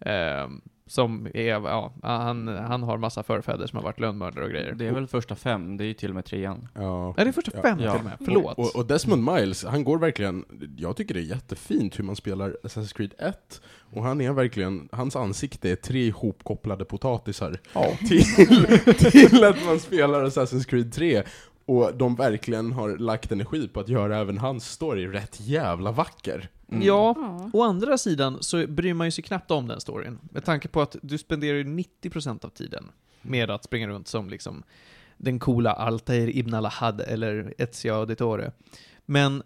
Ehm, 0.00 0.60
som 0.88 1.26
är, 1.34 1.44
ja, 1.46 1.92
han, 2.02 2.48
han 2.48 2.82
har 2.82 2.98
massa 2.98 3.22
förfäder 3.22 3.66
som 3.66 3.76
har 3.76 3.82
varit 3.84 4.00
lönnmördare 4.00 4.44
och 4.44 4.50
grejer. 4.50 4.72
Det 4.74 4.86
är 4.86 4.92
väl 4.92 5.06
första 5.06 5.34
fem, 5.34 5.76
det 5.76 5.84
är 5.84 5.86
ju 5.86 5.94
till 5.94 6.08
och 6.08 6.14
med 6.14 6.24
trean. 6.24 6.68
Ja. 6.74 7.14
Är 7.16 7.24
det 7.24 7.32
första 7.32 7.50
Ja. 7.54 7.62
fem 7.62 7.78
Ja. 7.80 7.90
till 7.92 7.98
och 7.98 8.04
med? 8.04 8.16
Förlåt. 8.24 8.58
Och, 8.58 8.64
och, 8.64 8.76
och 8.76 8.86
Desmond 8.86 9.24
Miles, 9.32 9.64
han 9.64 9.84
går 9.84 9.98
verkligen, 9.98 10.44
jag 10.76 10.96
tycker 10.96 11.14
det 11.14 11.20
är 11.20 11.24
jättefint 11.24 11.98
hur 11.98 12.04
man 12.04 12.16
spelar 12.16 12.56
Assassin's 12.62 12.94
Creed 12.96 13.14
1, 13.18 13.60
och 13.92 14.02
han 14.02 14.20
är 14.20 14.32
verkligen, 14.32 14.88
hans 14.92 15.16
ansikte 15.16 15.70
är 15.70 15.76
tre 15.76 16.06
ihopkopplade 16.06 16.84
potatisar 16.84 17.58
till, 18.08 18.24
till 19.28 19.44
att 19.44 19.64
man 19.64 19.80
spelar 19.80 20.24
Assassin's 20.24 20.64
Creed 20.68 20.92
3. 20.92 21.22
Och 21.66 21.94
de 21.96 22.14
verkligen 22.16 22.72
har 22.72 22.96
lagt 22.96 23.32
energi 23.32 23.68
på 23.68 23.80
att 23.80 23.88
göra 23.88 24.18
även 24.18 24.38
hans 24.38 24.70
story 24.70 25.06
rätt 25.06 25.40
jävla 25.40 25.92
vacker. 25.92 26.50
Mm. 26.68 26.82
Ja, 26.86 27.14
Ja. 27.16 27.50
å 27.52 27.62
andra 27.62 27.98
sidan 27.98 28.36
så 28.40 28.66
bryr 28.66 28.94
man 28.94 29.06
ju 29.06 29.10
sig 29.10 29.24
knappt 29.24 29.50
om 29.50 29.68
den 29.68 29.80
storyn. 29.80 30.18
Med 30.32 30.44
tanke 30.44 30.68
på 30.68 30.80
att 30.80 30.96
du 31.02 31.18
spenderar 31.18 31.56
ju 31.56 31.64
90% 31.64 32.44
av 32.44 32.48
tiden 32.48 32.84
med 33.22 33.50
att 33.50 33.64
springa 33.64 33.88
runt 33.88 34.08
som 34.08 34.28
liksom 34.30 34.62
den 35.16 35.38
coola 35.38 35.72
Altair 35.72 36.36
Ibn 36.36 36.54
al-Ahad 36.54 37.00
eller 37.00 37.54
Ezio 37.58 37.94
Auditore. 37.94 38.52
Men 39.06 39.42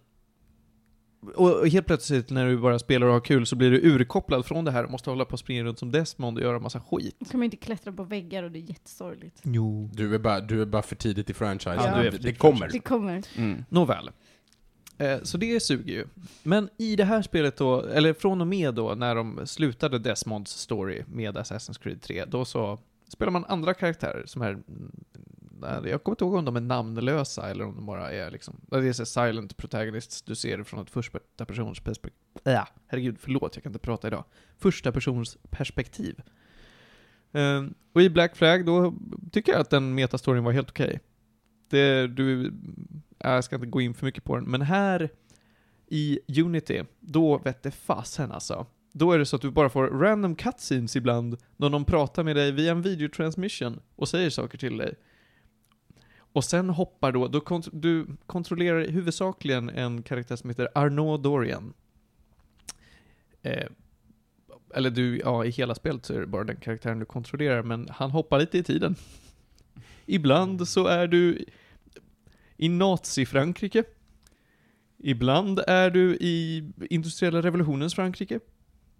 och 1.35 1.69
helt 1.69 1.87
plötsligt 1.87 2.31
när 2.31 2.47
du 2.47 2.59
bara 2.59 2.79
spelar 2.79 3.07
och 3.07 3.13
har 3.13 3.21
kul 3.21 3.47
så 3.47 3.57
blir 3.57 3.71
du 3.71 3.81
urkopplad 3.83 4.47
från 4.47 4.65
det 4.65 4.71
här 4.71 4.85
och 4.85 4.91
måste 4.91 5.11
hålla 5.11 5.25
på 5.25 5.33
och 5.33 5.39
springa 5.39 5.65
runt 5.65 5.79
som 5.79 5.93
Desmond 5.93 6.39
och 6.39 6.45
göra 6.45 6.59
massa 6.59 6.81
skit. 6.81 7.17
Då 7.19 7.27
kan 7.31 7.41
man 7.41 7.45
inte 7.45 7.57
klättra 7.57 7.93
på 7.93 8.05
väggar 8.05 8.43
och 8.43 8.51
det 8.51 8.59
är 8.59 8.71
jättesorgligt. 8.71 9.41
Jo. 9.43 9.91
Du 9.93 10.15
är 10.15 10.19
bara, 10.19 10.41
du 10.41 10.63
är 10.63 10.67
bara 10.67 10.83
för 10.83 10.97
tidigt 10.97 11.31
i 11.31 11.35
franchise. 11.35 11.77
Ja, 11.77 12.01
du 12.01 12.07
är 12.07 12.11
det, 12.11 12.19
det 12.19 12.35
kommer. 12.35 12.69
Det 12.69 12.79
kommer. 12.79 13.23
Mm. 13.37 13.65
Nåväl. 13.69 14.11
Eh, 14.99 15.23
Så 15.23 15.39
det 15.39 15.61
suger 15.63 15.95
ju. 15.95 16.07
Men 16.43 16.69
i 16.79 16.97
det 16.97 17.05
här 17.05 17.23
spelet 17.23 17.57
då, 17.57 17.83
eller 17.83 18.13
från 18.13 18.41
och 18.41 18.47
med 18.47 18.75
då, 18.75 18.95
när 18.95 19.15
de 19.15 19.41
slutade 19.45 19.99
Desmonds 19.99 20.53
story 20.53 21.03
med 21.07 21.37
Assassin's 21.37 21.83
Creed 21.83 22.03
3, 22.03 22.25
då 22.25 22.45
så 22.45 22.79
spelar 23.09 23.33
man 23.33 23.45
andra 23.45 23.75
karaktärer 23.75 24.23
som 24.27 24.43
är... 24.43 24.59
Jag 25.63 26.05
kommer 26.05 26.15
inte 26.15 26.25
ihåg 26.25 26.35
om 26.35 26.45
de 26.45 26.57
är 26.57 26.61
namnlösa 26.61 27.51
eller 27.51 27.65
om 27.65 27.75
de 27.77 27.87
bara 27.87 28.13
är 28.13 28.31
liksom... 28.31 28.61
Det 28.67 28.89
är 28.89 28.93
så 28.93 29.07
silent 29.07 29.57
protagonists, 29.57 30.23
du 30.23 30.35
ser 30.35 30.59
det 30.59 30.65
från 30.65 30.81
ett 30.83 30.91
första 30.91 31.45
persons 31.47 31.81
perspektiv. 31.81 32.21
Äh, 32.45 32.65
herregud, 32.87 33.17
förlåt, 33.21 33.57
jag 33.57 33.63
kan 33.63 33.71
inte 33.71 33.79
prata 33.79 34.09
idag. 34.09 34.25
Första 34.59 34.93
persons 34.93 35.39
perspektiv. 35.51 36.23
Ehm, 37.33 37.75
och 37.93 38.03
i 38.03 38.11
Black 38.11 38.37
Flag, 38.37 38.67
då 38.67 38.95
tycker 39.33 39.53
jag 39.53 39.61
att 39.61 39.71
den 39.71 39.95
metastoryn 39.95 40.45
var 40.45 40.53
helt 40.53 40.71
okej. 40.71 41.01
Det, 41.69 42.07
du, 42.07 42.47
äh, 42.47 43.31
jag 43.31 43.45
ska 43.45 43.57
inte 43.57 43.67
gå 43.67 43.81
in 43.81 43.95
för 43.95 44.07
mycket 44.07 44.25
på 44.25 44.37
den, 44.37 44.45
men 44.45 44.63
här 44.63 45.11
i 45.87 46.41
Unity, 46.41 46.83
då 47.01 47.39
vette 47.39 47.71
fasen 47.71 48.33
alltså. 48.33 48.67
Då 48.93 49.13
är 49.13 49.19
det 49.19 49.27
så 49.27 49.37
att 49.37 49.43
du 49.43 49.51
bara 49.51 49.69
får 49.69 49.87
random 49.87 50.37
cutscenes 50.37 50.97
ibland, 50.97 51.37
när 51.57 51.69
någon 51.69 51.85
pratar 51.85 52.23
med 52.25 52.37
dig 52.37 52.53
via 52.53 52.73
en 52.73 52.83
videotransmission 52.83 53.81
och 53.97 54.09
säger 54.09 54.31
saker 54.31 54.59
till 54.59 54.77
dig. 54.77 54.95
Och 56.33 56.45
sen 56.45 56.71
hoppar 56.71 57.13
då, 57.13 57.29
då 57.29 57.41
kont 57.41 57.69
du 57.73 58.07
kontrollerar 58.27 58.87
huvudsakligen 58.87 59.71
en 59.71 60.03
karaktär 60.03 60.37
som 60.37 60.51
heter 60.51 60.69
Arnaud 60.75 61.23
Dorian. 61.23 61.73
Eh, 63.43 63.67
eller 64.75 64.91
du, 64.91 65.19
ja 65.19 65.45
i 65.45 65.51
hela 65.51 65.75
spelet 65.75 66.07
så 66.07 66.15
är 66.15 66.21
det 66.21 66.27
bara 66.27 66.45
den 66.45 66.57
karaktären 66.57 66.99
du 66.99 67.05
kontrollerar, 67.05 67.63
men 67.63 67.89
han 67.91 68.11
hoppar 68.11 68.39
lite 68.41 68.59
i 68.59 68.63
tiden. 68.63 68.95
Ibland 70.07 70.69
så 70.69 70.87
är 70.87 71.07
du 71.07 71.45
i 72.57 72.69
Nazi-Frankrike. 72.69 73.85
Ibland 74.99 75.59
är 75.67 75.91
du 75.91 76.17
i 76.17 76.65
industriella 76.91 77.43
revolutionens 77.43 77.95
Frankrike. 77.95 78.41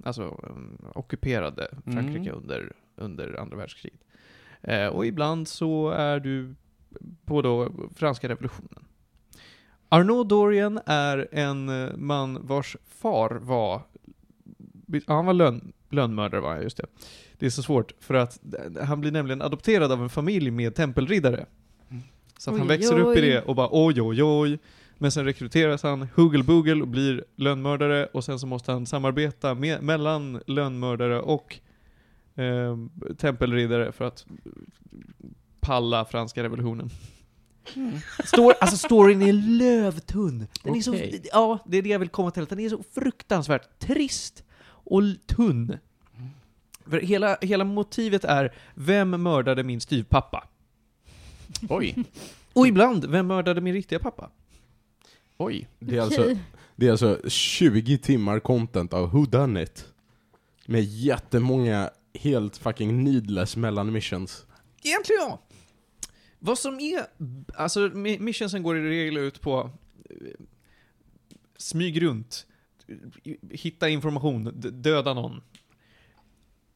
Alltså 0.05 0.23
um, 0.23 0.79
ockuperade 0.95 1.69
Frankrike 1.85 2.31
Mm. 2.31 2.35
under, 2.43 2.73
under 2.97 3.41
andra 3.41 3.57
världskriget. 3.57 4.01
Eh, 4.63 4.87
och 4.87 5.07
ibland 5.07 5.49
så 5.49 5.91
är 5.91 6.21
du 6.21 6.55
på 7.25 7.43
då 7.43 7.73
franska 7.95 8.29
revolutionen. 8.29 8.85
Arnaud 9.89 10.29
Dorian 10.29 10.81
är 10.87 11.29
en 11.33 11.69
eh, 11.69 11.97
man 11.97 12.47
vars 12.47 12.77
far 12.89 13.31
var, 13.31 13.83
han 15.07 15.27
var 15.27 15.33
lön, 15.33 15.73
lönnmördare 15.89 16.41
var 16.41 16.55
han, 16.55 16.63
just 16.63 16.77
det. 16.77 16.87
Det 17.39 17.47
är 17.47 17.51
så 17.51 17.63
svårt, 17.63 17.93
för 18.01 18.15
att 18.15 18.41
eh, 18.55 18.85
han 18.85 19.01
blir 19.01 19.13
nämligen 19.13 19.43
adopterad 19.43 19.93
av 19.93 20.03
en 20.03 20.09
familj 20.09 20.51
med 20.51 20.75
tempelriddare. 20.75 21.47
Så 22.39 22.51
att 22.51 22.59
han 22.59 22.71
Oj, 22.71 22.77
växer 22.77 22.99
upp 22.99 23.17
i 23.17 23.21
oj. 23.21 23.27
det 23.27 23.43
och 23.43 23.55
bara 23.55 23.69
oj, 23.71 24.03
oj, 24.03 24.23
oj. 24.23 24.59
Men 24.99 25.13
sen 25.13 25.25
rekryteras 25.25 25.83
han 25.83 26.09
Boogle 26.17 26.83
och 26.83 26.89
blir 26.89 27.25
lönnmördare 27.37 28.07
och 28.07 28.25
sen 28.25 28.39
så 28.39 28.47
måste 28.47 28.73
han 28.73 28.87
samarbeta 28.87 29.55
med, 29.55 29.83
mellan 29.83 30.41
lönnmördare 30.47 31.21
och 31.21 31.59
eh, 32.35 32.77
tempelriddare 33.19 33.93
för 33.93 34.05
att 34.05 34.27
palla 35.61 36.05
franska 36.05 36.43
revolutionen. 36.43 36.91
Stor, 38.25 38.55
alltså 38.61 38.77
storyn 38.77 39.23
är 39.23 39.33
lövtunn. 39.33 40.47
Den 40.63 40.75
är 40.77 40.81
så, 40.81 40.97
ja, 41.33 41.59
det 41.67 41.79
är 41.79 41.83
det 41.83 41.89
jag 41.89 41.99
vill 41.99 42.09
komma 42.09 42.31
till. 42.31 42.45
Den 42.45 42.61
är 42.61 42.69
så 42.69 42.83
fruktansvärt 42.95 43.79
trist 43.79 44.45
och 44.65 45.03
tunn. 45.27 45.79
För 46.87 47.01
hela, 47.01 47.39
hela 47.41 47.65
motivet 47.65 48.25
är, 48.25 48.55
vem 48.75 49.23
mördade 49.23 49.65
min 49.65 49.81
styvpappa? 49.81 50.49
Oj, 51.69 51.97
Och 52.53 52.67
ibland, 52.67 53.05
vem 53.05 53.27
mördade 53.27 53.61
min 53.61 53.75
riktiga 53.75 53.99
pappa? 53.99 54.31
oj. 55.37 55.69
Det 55.79 55.97
är, 55.97 56.01
alltså, 56.01 56.37
det 56.77 56.87
är 56.87 56.91
alltså 56.91 57.21
20 57.29 57.99
timmar 57.99 58.41
content 58.41 58.93
av 58.93 59.11
Who 59.13 59.27
Done 59.27 59.63
It 59.63 59.87
Med 60.67 60.85
jättemånga 60.85 61.91
helt 62.15 62.57
fucking 62.57 63.05
needless 63.05 63.57
mellan 63.57 63.93
missions. 63.93 64.47
Egentligen 64.83 65.21
ja. 65.23 65.39
Vad 66.43 66.59
som 66.59 66.81
är, 66.81 67.07
alltså 67.55 67.89
mi- 67.89 68.21
missionsen 68.21 68.63
går 68.63 68.79
i 68.79 68.89
regel 68.89 69.17
ut 69.17 69.41
på 69.41 69.71
eh, 70.11 70.17
smyg 71.57 72.03
runt, 72.03 72.47
hitta 73.51 73.89
information, 73.89 74.53
döda 74.83 75.15
någon. 75.15 75.41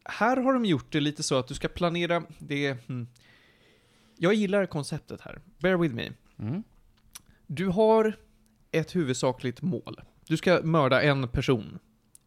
Här 0.04 0.36
har 0.36 0.52
de 0.52 0.64
gjort 0.64 0.92
det 0.92 1.00
lite 1.00 1.22
så 1.22 1.38
att 1.38 1.48
du 1.48 1.54
ska 1.54 1.68
planera, 1.68 2.22
det 2.38 2.66
är, 2.66 2.76
hmm. 2.86 3.08
Jag 4.16 4.34
gillar 4.34 4.66
konceptet 4.66 5.20
här, 5.20 5.40
bear 5.58 5.76
with 5.76 5.94
me. 5.94 6.10
Mm. 6.38 6.62
Du 7.46 7.68
har 7.68 8.16
ett 8.70 8.96
huvudsakligt 8.96 9.62
mål. 9.62 10.00
Du 10.26 10.36
ska 10.36 10.60
mörda 10.62 11.02
en 11.02 11.28
person 11.28 11.78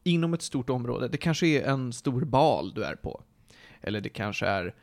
inom 0.04 0.34
ett 0.34 0.42
stort 0.42 0.70
område. 0.70 1.08
Det 1.08 1.18
kanske 1.18 1.48
är 1.48 1.70
en 1.70 1.94
stor 1.94 2.26
bal 2.26 2.74
du 2.74 2.84
är 2.84 2.96
på. 2.96 3.24
Eller 3.82 4.02
det 4.02 4.10
kanske 4.10 4.46
är 4.46 4.76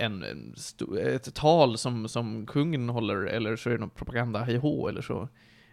en, 0.00 0.22
en 0.22 0.54
ett 0.98 1.34
tal 1.34 1.78
som, 1.78 2.08
som 2.08 2.46
kungen 2.46 2.88
håller, 2.88 3.16
eller 3.16 3.56
så 3.56 3.68
är 3.68 3.74
det 3.74 3.80
någon 3.80 3.90
propaganda, 3.90 4.42
hej 4.42 4.56
hå, 4.56 4.88
eller 4.88 5.02
så, 5.02 5.28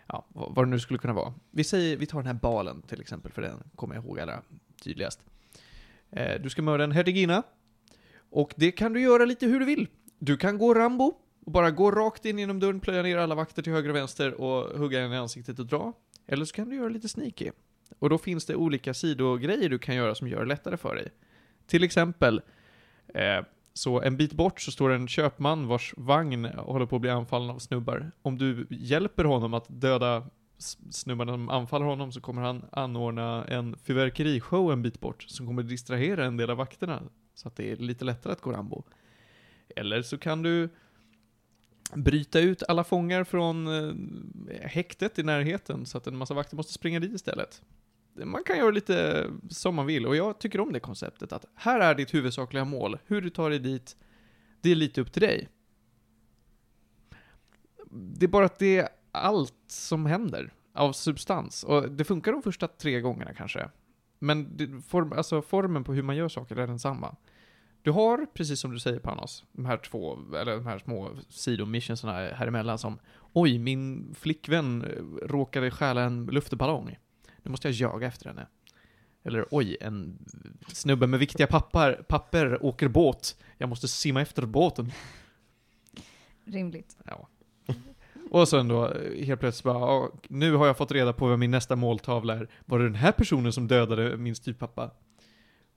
ja, 0.08 0.26
vad 0.30 0.56
vad 0.56 0.66
det 0.66 0.70
nu 0.70 0.80
skulle 0.80 1.00
kunna 1.00 1.14
vara. 1.14 1.34
Vi 1.52 1.64
säger, 1.64 1.98
vi 1.98 2.06
tar 2.06 2.20
den 2.20 2.28
här 2.28 2.34
balen 2.34 2.82
till 2.82 3.02
exempel, 3.02 3.32
för 3.32 3.42
den 3.42 3.64
kommer 3.76 3.96
jag 3.96 4.04
ihåg 4.04 4.20
allra 4.20 4.42
tydligast. 4.84 5.20
Eh, 6.12 6.42
du 6.42 6.50
ska 6.50 6.62
mörda 6.62 6.84
en 6.84 6.92
hertiginna, 6.92 7.44
och 8.30 8.54
det 8.56 8.72
kan 8.72 8.94
du 8.94 9.02
göra 9.02 9.26
lite 9.26 9.46
hur 9.46 9.60
du 9.60 9.66
vill. 9.66 9.88
Du 10.20 10.38
kan 10.38 10.58
gå 10.58 10.74
Rambo, 10.74 11.14
och 11.46 11.52
bara 11.52 11.72
gå 11.72 11.92
rakt 11.92 12.26
in 12.26 12.40
genom 12.40 12.60
dörren, 12.60 12.80
plöja 12.80 13.02
ner 13.02 13.18
alla 13.18 13.36
vakter 13.36 13.62
till 13.62 13.74
höger 13.74 13.90
och 13.90 13.96
vänster 13.96 14.42
och 14.42 14.80
hugga 14.80 15.02
en 15.02 15.14
i 15.14 15.18
ansiktet 15.18 15.60
och 15.60 15.66
dra. 15.66 15.94
Eller 16.26 16.46
så 16.46 16.56
kan 16.56 16.70
du 16.70 16.76
göra 16.76 16.90
lite 16.90 17.10
sneaky. 17.10 17.52
Och 18.00 18.10
då 18.10 18.18
finns 18.18 18.46
det 18.46 18.56
olika 18.56 18.94
sidogrejer 18.94 19.70
du 19.70 19.80
kan 19.80 19.96
göra 19.96 20.16
som 20.16 20.28
gör 20.28 20.40
det 20.40 20.46
lättare 20.46 20.78
för 20.78 20.96
dig. 20.96 21.08
Till 21.68 21.84
exempel, 21.84 22.42
eh, 23.14 23.42
så 23.78 24.02
en 24.02 24.18
bit 24.18 24.34
bort 24.34 24.62
så 24.62 24.72
står 24.72 24.90
en 24.90 25.08
köpman 25.08 25.68
vars 25.68 25.94
vagn 25.98 26.46
håller 26.46 26.86
på 26.86 26.96
att 26.96 27.02
bli 27.02 27.10
anfallen 27.10 27.50
av 27.50 27.60
snubbar. 27.60 28.12
Om 28.22 28.38
du 28.38 28.68
hjälper 28.70 29.24
honom 29.24 29.54
att 29.54 29.66
döda 29.68 30.26
snubbarna 30.90 31.34
som 31.34 31.50
anfaller 31.50 31.86
honom 31.86 32.12
så 32.12 32.22
kommer 32.22 32.42
han 32.42 32.66
anordna 32.72 33.46
en 33.46 33.76
fyrverkerishow 33.84 34.72
en 34.72 34.82
bit 34.82 35.00
bort 35.00 35.24
som 35.24 35.48
kommer 35.48 35.64
distrahera 35.64 36.26
en 36.26 36.38
del 36.38 36.50
av 36.50 36.58
vakterna 36.58 37.04
så 37.36 37.48
att 37.48 37.56
det 37.56 37.72
är 37.72 37.76
lite 37.76 38.06
lättare 38.06 38.34
att 38.34 38.42
gå 38.42 38.52
Rambo. 38.52 38.84
Eller 39.76 40.02
så 40.02 40.18
kan 40.18 40.44
du 40.44 40.70
bryta 41.94 42.40
ut 42.40 42.64
alla 42.68 42.84
fångar 42.84 43.24
från 43.24 43.68
eh, 43.68 44.62
häktet 44.62 45.20
i 45.20 45.24
närheten 45.24 45.86
så 45.86 45.98
att 45.98 46.08
en 46.08 46.18
massa 46.18 46.34
vakter 46.34 46.56
måste 46.56 46.74
springa 46.74 47.00
dit 47.00 47.14
istället. 47.14 47.62
Man 48.26 48.44
kan 48.44 48.58
göra 48.58 48.72
lite 48.72 49.28
som 49.50 49.76
man 49.76 49.86
vill 49.86 50.06
och 50.06 50.16
jag 50.16 50.40
tycker 50.40 50.60
om 50.60 50.74
det 50.74 50.80
konceptet 50.80 51.34
att 51.34 51.46
här 51.56 51.80
är 51.80 51.96
ditt 51.96 52.14
huvudsakliga 52.14 52.66
mål. 52.66 52.98
Hur 53.06 53.22
du 53.22 53.30
tar 53.30 53.50
dig 53.50 53.60
dit, 53.60 53.98
det 54.62 54.72
är 54.72 54.76
lite 54.76 55.02
upp 55.02 55.14
till 55.14 55.22
dig. 55.22 55.50
Det 57.92 58.26
är 58.26 58.28
bara 58.30 58.46
att 58.46 58.60
det 58.60 58.78
är 58.78 58.90
allt 59.12 59.54
som 59.68 60.06
händer 60.06 60.54
av 60.74 60.94
substans 60.94 61.64
och 61.64 61.92
det 61.92 62.04
funkar 62.04 62.32
de 62.32 62.42
första 62.42 62.68
tre 62.68 63.02
gångerna 63.02 63.34
kanske. 63.34 63.70
Men 64.20 64.58
det, 64.58 64.82
form, 64.82 65.14
alltså 65.14 65.42
formen 65.42 65.84
på 65.84 65.94
hur 65.94 66.04
man 66.04 66.16
gör 66.16 66.30
saker 66.30 66.56
är 66.56 66.68
densamma. 66.68 67.16
Du 67.82 67.92
har, 67.92 68.26
precis 68.34 68.60
som 68.60 68.72
du 68.72 68.80
säger 68.80 69.00
Panos, 69.00 69.46
de 69.52 69.66
här 69.66 69.78
två, 69.78 70.18
eller 70.36 70.56
de 70.56 70.66
här 70.66 70.80
små 70.80 71.10
sidomissionerna 71.30 72.36
här 72.36 72.48
emellan 72.48 72.78
som 72.78 73.00
Oj, 73.34 73.60
min 73.60 74.16
flickvän 74.16 74.84
eh, 74.84 75.28
råkade 75.28 75.72
stjäla 75.72 76.02
en 76.02 76.26
luftballong. 76.26 76.98
Nu 77.48 77.52
måste 77.52 77.68
jag 77.68 77.76
jaga 77.76 78.08
efter 78.08 78.26
henne. 78.26 78.48
Eller 79.24 79.46
oj, 79.52 79.78
en 79.82 80.18
snubbe 80.68 81.08
med 81.08 81.20
viktiga 81.20 81.48
papper, 81.48 82.04
papper 82.08 82.66
åker 82.66 82.88
båt. 82.88 83.38
Jag 83.58 83.70
måste 83.70 83.88
simma 83.88 84.22
efter 84.22 84.46
båten. 84.46 84.92
Rimligt. 86.46 86.98
Ja. 87.06 87.28
Och 88.32 88.48
sen 88.48 88.68
då, 88.68 88.94
helt 89.24 89.40
plötsligt 89.40 89.64
bara, 89.64 89.80
"Ja, 89.80 90.12
nu 90.28 90.54
har 90.56 90.68
jag 90.68 90.78
fått 90.78 90.92
reda 90.92 91.14
på 91.14 91.28
vad 91.28 91.40
min 91.40 91.52
nästa 91.52 91.76
måltavla 91.76 92.34
är. 92.34 92.50
Var 92.66 92.80
det 92.80 92.86
den 92.86 92.96
här 92.96 93.12
personen 93.12 93.54
som 93.54 93.68
dödade 93.68 94.18
min 94.18 94.36
styvpappa? 94.36 94.92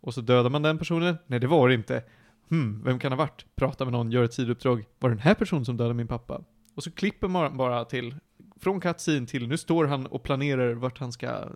Och 0.00 0.14
så 0.14 0.20
dödar 0.20 0.50
man 0.50 0.62
den 0.62 0.78
personen? 0.78 1.18
Nej, 1.26 1.40
det 1.40 1.46
var 1.46 1.68
det 1.68 1.74
inte. 1.74 2.04
Hmm, 2.48 2.82
vem 2.84 2.98
kan 2.98 3.12
ha 3.12 3.16
varit? 3.16 3.46
Prata 3.54 3.84
med 3.84 3.92
någon, 3.92 4.10
gör 4.12 4.24
ett 4.24 4.34
sidouppdrag. 4.34 4.84
Var 4.98 5.08
det 5.08 5.14
den 5.14 5.22
här 5.22 5.34
personen 5.34 5.64
som 5.64 5.76
dödade 5.76 5.94
min 5.94 6.08
pappa? 6.08 6.44
Och 6.74 6.84
så 6.84 6.90
klipper 6.90 7.28
man 7.28 7.56
bara 7.56 7.84
till, 7.84 8.14
från 8.61 8.80
katsin 8.80 9.26
till, 9.26 9.48
nu 9.48 9.56
står 9.56 9.84
han 9.84 10.06
och 10.06 10.22
planerar 10.22 10.74
vart 10.74 10.98
han 10.98 11.12
ska, 11.12 11.48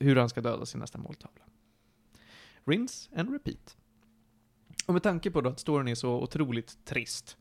hur 0.00 0.16
han 0.16 0.28
ska 0.28 0.40
döda 0.40 0.66
sin 0.66 0.80
nästa 0.80 0.98
måltavla. 0.98 1.44
Rinse 2.64 3.10
and 3.16 3.32
repeat. 3.32 3.76
Och 4.86 4.94
med 4.94 5.02
tanke 5.02 5.30
på 5.30 5.40
då 5.40 5.50
att 5.50 5.60
storyn 5.60 5.88
är 5.88 5.94
så 5.94 6.22
otroligt 6.22 6.84
trist, 6.84 7.36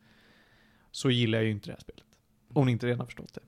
så 0.91 1.09
gillar 1.09 1.37
jag 1.37 1.45
ju 1.45 1.51
inte 1.51 1.67
det 1.69 1.73
här 1.73 1.79
spelet. 1.79 2.05
Om 2.53 2.65
ni 2.65 2.71
inte 2.71 2.85
redan 2.87 2.99
har 2.99 3.05
förstått 3.05 3.33
det. 3.33 3.41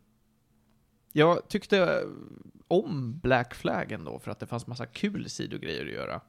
Jag 1.13 1.47
tyckte 1.47 2.03
om 2.67 3.19
Black 3.19 3.55
Flag 3.55 3.91
ändå, 3.91 4.19
för 4.19 4.31
att 4.31 4.39
det 4.39 4.47
fanns 4.47 4.67
massa 4.67 4.85
kul 4.85 5.29
sidogrejer 5.29 5.85
att 5.85 5.93
göra. 5.93 6.21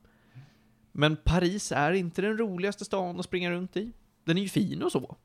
Men 0.93 1.17
Paris 1.25 1.73
är 1.73 1.93
inte 1.93 2.23
den 2.23 2.39
roligaste 2.39 2.85
stan 2.85 3.19
att 3.19 3.25
springa 3.25 3.51
runt 3.51 3.77
i. 3.77 3.93
Den 4.25 4.39
är 4.39 4.43
ju 4.43 4.49
fin 4.49 4.83
och 4.83 4.93
så. 4.93 5.17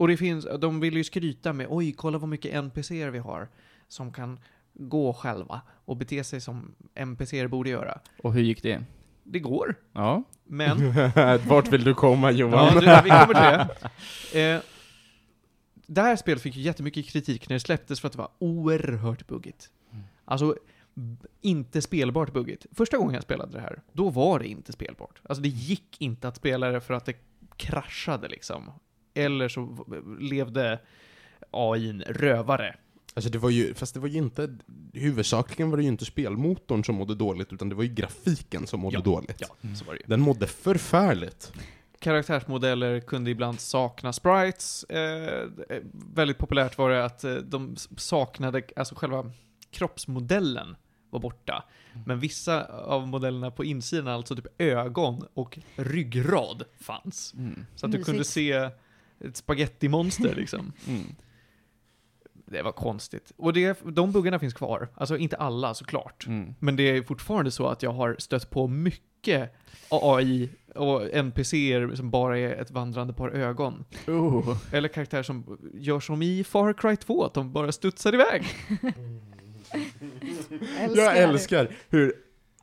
Och 0.00 0.08
det 0.08 0.16
finns, 0.16 0.46
de 0.60 0.80
vill 0.80 0.96
ju 0.96 1.04
skryta 1.04 1.52
med 1.52 1.66
oj, 1.70 1.92
kolla 1.92 2.18
vad 2.18 2.28
mycket 2.28 2.54
NPCer 2.54 3.10
vi 3.10 3.18
har 3.18 3.48
som 3.88 4.12
kan 4.12 4.40
gå 4.74 5.12
själva 5.12 5.60
och 5.84 5.96
bete 5.96 6.24
sig 6.24 6.40
som 6.40 6.74
NPCer 6.94 7.48
borde 7.48 7.70
göra. 7.70 8.00
Och 8.22 8.32
hur 8.34 8.42
gick 8.42 8.62
det? 8.62 8.84
Det 9.22 9.38
går, 9.38 9.74
Ja. 9.92 10.22
men 10.44 10.92
Vart 11.48 11.68
vill 11.68 11.84
du 11.84 11.94
komma 11.94 12.30
Johan? 12.30 12.74
Ja, 12.74 12.80
du, 12.80 13.02
vi 13.04 13.10
kommer 13.10 13.26
till 13.34 13.68
det. 14.32 14.52
Eh, 14.54 14.60
det 15.86 16.00
här 16.00 16.16
spelet 16.16 16.42
fick 16.42 16.56
ju 16.56 16.62
jättemycket 16.62 17.06
kritik 17.08 17.48
när 17.48 17.54
det 17.54 17.60
släpptes 17.60 18.00
för 18.00 18.06
att 18.08 18.12
det 18.12 18.18
var 18.18 18.30
oerhört 18.38 19.26
buggigt. 19.26 19.70
Alltså, 20.24 20.56
inte 21.40 21.82
spelbart 21.82 22.32
buggigt. 22.32 22.66
Första 22.72 22.96
gången 22.96 23.14
jag 23.14 23.22
spelade 23.22 23.52
det 23.52 23.60
här, 23.60 23.82
då 23.92 24.10
var 24.10 24.38
det 24.38 24.46
inte 24.48 24.72
spelbart. 24.72 25.20
Alltså 25.22 25.42
det 25.42 25.48
gick 25.48 26.00
inte 26.00 26.28
att 26.28 26.36
spela 26.36 26.68
det 26.68 26.80
för 26.80 26.94
att 26.94 27.04
det 27.06 27.14
kraschade 27.56 28.28
liksom. 28.28 28.70
Eller 29.14 29.48
så 29.48 29.86
levde 30.20 30.78
AIn 31.50 32.02
rövare. 32.02 32.76
Alltså 33.14 33.30
det 33.30 33.38
var 33.38 33.50
ju, 33.50 33.74
fast 33.74 33.94
det 33.94 34.00
var 34.00 34.08
ju 34.08 34.18
inte, 34.18 34.56
huvudsakligen 34.92 35.70
var 35.70 35.76
det 35.76 35.82
ju 35.82 35.88
inte 35.88 36.04
spelmotorn 36.04 36.84
som 36.84 36.94
mådde 36.94 37.14
dåligt, 37.14 37.52
utan 37.52 37.68
det 37.68 37.74
var 37.74 37.82
ju 37.82 37.94
grafiken 37.94 38.66
som 38.66 38.80
mådde 38.80 38.96
Ja, 38.96 39.02
dåligt. 39.02 39.36
Ja, 39.38 39.46
så 39.76 39.84
var 39.84 39.94
det 39.94 40.00
ju. 40.00 40.06
Den 40.06 40.20
mådde 40.20 40.46
förfärligt. 40.46 41.52
karaktärsmodeller 41.98 43.00
kunde 43.00 43.30
ibland 43.30 43.60
sakna 43.60 44.12
sprites. 44.12 44.84
Eh, 44.84 45.42
eh, 45.68 45.82
väldigt 46.14 46.38
populärt 46.38 46.78
var 46.78 46.90
det 46.90 47.04
att 47.04 47.24
eh, 47.24 47.34
de 47.34 47.76
saknade, 47.96 48.62
alltså 48.76 48.94
själva 48.94 49.32
kroppsmodellen 49.70 50.76
var 51.10 51.20
borta. 51.20 51.64
Men 52.06 52.20
vissa 52.20 52.64
av 52.64 53.08
modellerna 53.08 53.50
på 53.50 53.64
insidan, 53.64 54.08
alltså 54.08 54.36
typ 54.36 54.46
ögon 54.58 55.26
och 55.34 55.58
ryggrad, 55.76 56.64
fanns. 56.80 57.34
Mm. 57.36 57.66
Så 57.76 57.86
att 57.86 57.92
du 57.92 58.04
kunde 58.04 58.24
se 58.24 58.70
ett 59.24 59.36
spagettimonster 59.36 60.34
liksom. 60.34 60.72
Mm. 60.88 61.14
Det 62.52 62.62
var 62.62 62.72
konstigt. 62.72 63.32
Och 63.36 63.52
det, 63.52 63.78
de 63.84 64.12
buggarna 64.12 64.38
finns 64.38 64.54
kvar. 64.54 64.88
Alltså 64.94 65.16
inte 65.16 65.36
alla 65.36 65.74
såklart. 65.74 66.26
Mm. 66.26 66.54
Men 66.58 66.76
det 66.76 66.82
är 66.82 67.02
fortfarande 67.02 67.50
så 67.50 67.66
att 67.66 67.82
jag 67.82 67.92
har 67.92 68.16
stött 68.18 68.50
på 68.50 68.68
mycket 68.68 69.54
AI 69.88 70.48
och 70.74 71.14
NPCer 71.14 71.94
som 71.94 72.10
bara 72.10 72.38
är 72.38 72.62
ett 72.62 72.70
vandrande 72.70 73.12
par 73.12 73.30
ögon. 73.30 73.84
Oh. 74.06 74.56
Eller 74.72 74.88
karaktärer 74.88 75.22
som 75.22 75.58
gör 75.74 76.00
som 76.00 76.22
i 76.22 76.44
Far 76.44 76.72
Cry 76.72 76.96
2, 76.96 77.24
att 77.24 77.34
de 77.34 77.52
bara 77.52 77.72
studsar 77.72 78.14
iväg. 78.14 78.46
Jag 80.96 81.18
älskar 81.18 81.70
hur, 81.88 82.14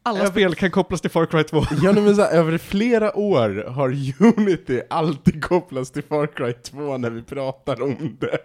Alla 0.08 0.20
Jag- 0.20 0.28
spel 0.30 0.56
kan 0.56 0.72
kopplas 0.72 1.02
till 1.02 1.12
Far 1.12 1.26
Cry 1.26 1.44
2. 1.44 1.58
ja 1.84 1.94
men 1.94 2.16
så 2.16 2.22
här, 2.22 2.32
över 2.32 2.58
flera 2.58 3.18
år 3.18 3.66
har 3.70 3.90
Unity 4.38 4.82
alltid 4.90 5.44
kopplats 5.44 5.92
till 5.92 6.04
Far 6.04 6.28
Cry 6.28 6.54
2 6.54 6.98
när 6.98 7.10
vi 7.10 7.22
pratar 7.24 7.82
om 7.82 8.18
det. 8.20 8.38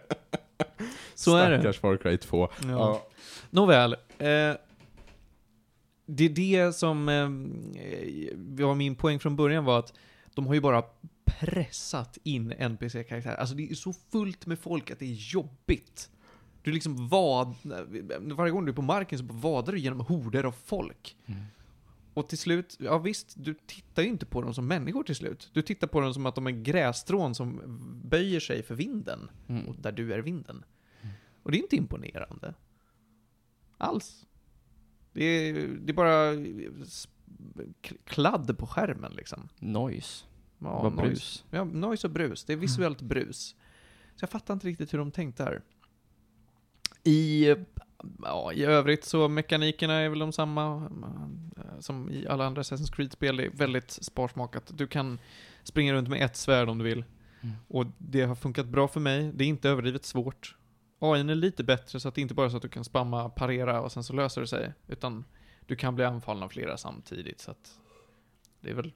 Så 1.15 1.37
är 1.37 1.51
det. 1.51 1.57
Stackars 1.59 1.79
Far 1.81 1.97
Cry 1.97 2.17
2. 2.19 2.49
Ja. 2.69 3.07
Nåväl. 3.51 3.93
Eh, 3.93 4.55
det 6.07 6.25
är 6.25 6.29
det 6.29 6.73
som 6.77 7.09
eh, 7.09 7.29
var 8.65 8.75
min 8.75 8.95
poäng 8.95 9.19
från 9.21 9.37
början 9.37 9.65
var 9.65 9.79
att 9.79 9.93
de 10.35 10.47
har 10.47 10.55
ju 10.55 10.61
bara 10.61 10.83
pressat 11.25 12.19
in 12.23 12.53
NPC-karaktärer. 12.59 13.37
Alltså 13.37 13.55
det 13.55 13.71
är 13.71 13.75
så 13.75 13.93
fullt 14.13 14.47
med 14.47 14.59
folk 14.59 14.91
att 14.91 14.99
det 14.99 15.05
är 15.05 15.33
jobbigt. 15.35 16.09
Du 16.63 16.73
liksom 16.73 17.09
vad... 17.09 17.55
Varje 18.19 18.53
gång 18.53 18.65
du 18.65 18.71
är 18.71 18.77
på 18.77 18.83
marken 18.83 19.19
så 19.19 19.25
vadar 19.29 19.73
du 19.73 19.79
genom 19.79 20.01
horder 20.01 20.45
av 20.45 20.53
folk. 20.53 21.17
Mm. 21.27 21.41
Och 22.15 22.29
till 22.29 22.39
slut, 22.39 22.77
ja 22.81 22.99
visst, 22.99 23.35
du 23.37 23.55
tittar 23.67 24.03
ju 24.03 24.09
inte 24.09 24.27
på 24.27 24.43
dem 24.43 24.55
som 24.55 24.67
människor 24.67 25.03
till 25.03 25.17
slut. 25.17 25.51
Du 25.53 25.63
tittar 25.63 25.87
på 25.87 26.01
dem 26.01 26.15
som 26.15 26.27
att 26.27 26.35
de 26.35 26.47
är 26.47 26.51
grässtrån 26.51 27.35
som 27.35 27.61
böjer 28.05 28.41
sig 28.41 28.63
för 28.63 28.75
vinden. 28.75 29.31
Mm. 29.49 29.69
Och 29.69 29.77
där 29.79 29.93
du 29.93 30.13
är 30.13 30.19
vinden. 30.19 30.65
Och 31.43 31.51
det 31.51 31.59
är 31.59 31.63
inte 31.63 31.77
imponerande. 31.77 32.55
Alls. 33.79 34.27
Det 35.13 35.25
är, 35.25 35.69
det 35.69 35.93
är 35.93 35.95
bara 35.95 36.33
kladd 38.05 38.59
på 38.59 38.67
skärmen 38.67 39.13
liksom. 39.13 39.49
Noise. 39.59 40.25
Ja, 40.59 40.93
brus. 40.97 41.45
Ja, 41.51 41.65
noise 41.65 42.07
och 42.07 42.13
brus. 42.13 42.45
Det 42.45 42.53
är 42.53 42.57
visuellt 42.57 43.03
brus. 43.03 43.57
Så 44.17 44.23
jag 44.23 44.31
fattar 44.31 44.55
inte 44.55 44.67
riktigt 44.67 44.93
hur 44.93 44.99
de 44.99 45.11
tänkte 45.11 45.45
här. 45.45 45.63
I, 47.05 47.55
ja, 48.23 48.53
I 48.53 48.65
övrigt 48.65 49.05
så 49.05 49.29
mekanikerna 49.29 49.95
är 49.95 50.09
väl 50.09 50.19
de 50.19 50.33
samma 50.33 50.91
eh, 51.57 51.81
som 51.81 52.11
i 52.11 52.27
alla 52.27 52.47
andra 52.47 52.63
Assassin's 52.63 52.93
Creed-spel. 52.93 53.37
Det 53.37 53.45
är 53.45 53.51
väldigt 53.51 53.91
sparsmakat. 53.91 54.71
Du 54.75 54.87
kan 54.87 55.19
springa 55.63 55.93
runt 55.93 56.09
med 56.09 56.23
ett 56.25 56.37
svärd 56.37 56.69
om 56.69 56.79
du 56.79 56.85
vill. 56.85 57.05
Mm. 57.41 57.55
Och 57.69 57.87
det 57.99 58.23
har 58.23 58.35
funkat 58.35 58.67
bra 58.67 58.89
för 58.89 59.01
mig. 59.01 59.33
Det 59.35 59.45
är 59.45 59.49
inte 59.49 59.69
överdrivet 59.69 60.05
svårt. 60.05 60.57
AI 60.99 61.21
är 61.21 61.25
lite 61.25 61.65
bättre 61.65 62.01
så 62.01 62.09
att 62.09 62.15
det 62.15 62.21
inte 62.21 62.35
bara 62.35 62.47
är 62.47 62.51
så 62.51 62.57
att 62.57 62.63
du 62.63 62.69
kan 62.69 62.85
spamma, 62.85 63.29
parera 63.29 63.81
och 63.81 63.93
sen 63.93 64.05
så 64.05 64.13
löser 64.13 64.41
det 64.41 64.47
sig. 64.47 64.73
Utan 64.89 65.25
du 65.67 65.77
kan 65.77 65.95
bli 65.95 66.05
anfallen 66.05 66.43
av 66.43 66.49
flera 66.49 66.77
samtidigt. 66.77 67.41
Så 67.41 67.51
att 67.51 67.79
det 68.61 68.71
är 68.71 68.75
väl 68.75 68.93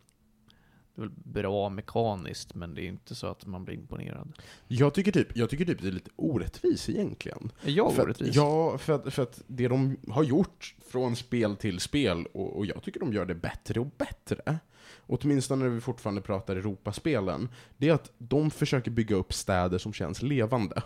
det 0.96 1.02
är 1.02 1.06
väl 1.06 1.14
bra 1.24 1.68
mekaniskt, 1.68 2.54
men 2.54 2.74
det 2.74 2.82
är 2.82 2.86
inte 2.86 3.14
så 3.14 3.26
att 3.26 3.46
man 3.46 3.64
blir 3.64 3.74
imponerad. 3.74 4.32
Jag 4.68 4.94
tycker 4.94 5.12
typ, 5.12 5.36
jag 5.36 5.50
tycker 5.50 5.64
typ 5.64 5.82
det 5.82 5.88
är 5.88 5.92
lite 5.92 6.10
orättvis 6.16 6.88
egentligen. 6.88 7.52
Är 7.64 7.70
jag 7.70 7.94
för 7.94 8.02
orättvis? 8.02 8.28
Att, 8.28 8.36
ja, 8.36 8.78
för 8.78 8.92
att, 8.92 9.14
för 9.14 9.22
att 9.22 9.42
det 9.46 9.68
de 9.68 9.96
har 10.08 10.22
gjort 10.22 10.74
från 10.88 11.16
spel 11.16 11.56
till 11.56 11.80
spel, 11.80 12.26
och, 12.32 12.56
och 12.56 12.66
jag 12.66 12.82
tycker 12.82 13.00
de 13.00 13.12
gör 13.12 13.26
det 13.26 13.34
bättre 13.34 13.80
och 13.80 13.90
bättre, 13.98 14.58
åtminstone 15.06 15.64
när 15.64 15.70
vi 15.70 15.80
fortfarande 15.80 16.20
pratar 16.20 16.56
Europaspelen, 16.56 17.48
det 17.76 17.88
är 17.88 17.92
att 17.92 18.12
de 18.18 18.50
försöker 18.50 18.90
bygga 18.90 19.16
upp 19.16 19.32
städer 19.32 19.78
som 19.78 19.92
känns 19.92 20.22
levande. 20.22 20.82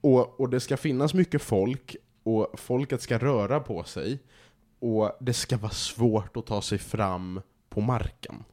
Och, 0.00 0.40
och 0.40 0.50
det 0.50 0.60
ska 0.60 0.76
finnas 0.76 1.14
mycket 1.14 1.42
folk, 1.42 1.96
och 2.22 2.60
folket 2.60 3.02
ska 3.02 3.18
röra 3.18 3.60
på 3.60 3.84
sig, 3.84 4.18
och 4.78 5.16
det 5.20 5.32
ska 5.32 5.56
vara 5.56 5.72
svårt 5.72 6.36
att 6.36 6.46
ta 6.46 6.62
sig 6.62 6.78
fram 6.78 7.40
på 7.68 7.80
marken. 7.80 8.44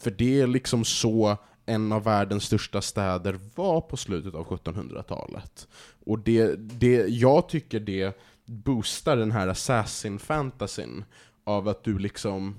För 0.00 0.10
det 0.10 0.40
är 0.40 0.46
liksom 0.46 0.84
så 0.84 1.36
en 1.66 1.92
av 1.92 2.04
världens 2.04 2.44
största 2.44 2.82
städer 2.82 3.38
var 3.54 3.80
på 3.80 3.96
slutet 3.96 4.34
av 4.34 4.46
1700-talet. 4.46 5.68
Och 6.06 6.18
det, 6.18 6.54
det, 6.56 7.06
jag 7.08 7.48
tycker 7.48 7.80
det 7.80 8.18
boostar 8.46 9.16
den 9.16 9.32
här 9.32 9.48
assassin-fantasyn 9.48 11.04
av 11.44 11.68
att 11.68 11.84
du 11.84 11.98
liksom, 11.98 12.56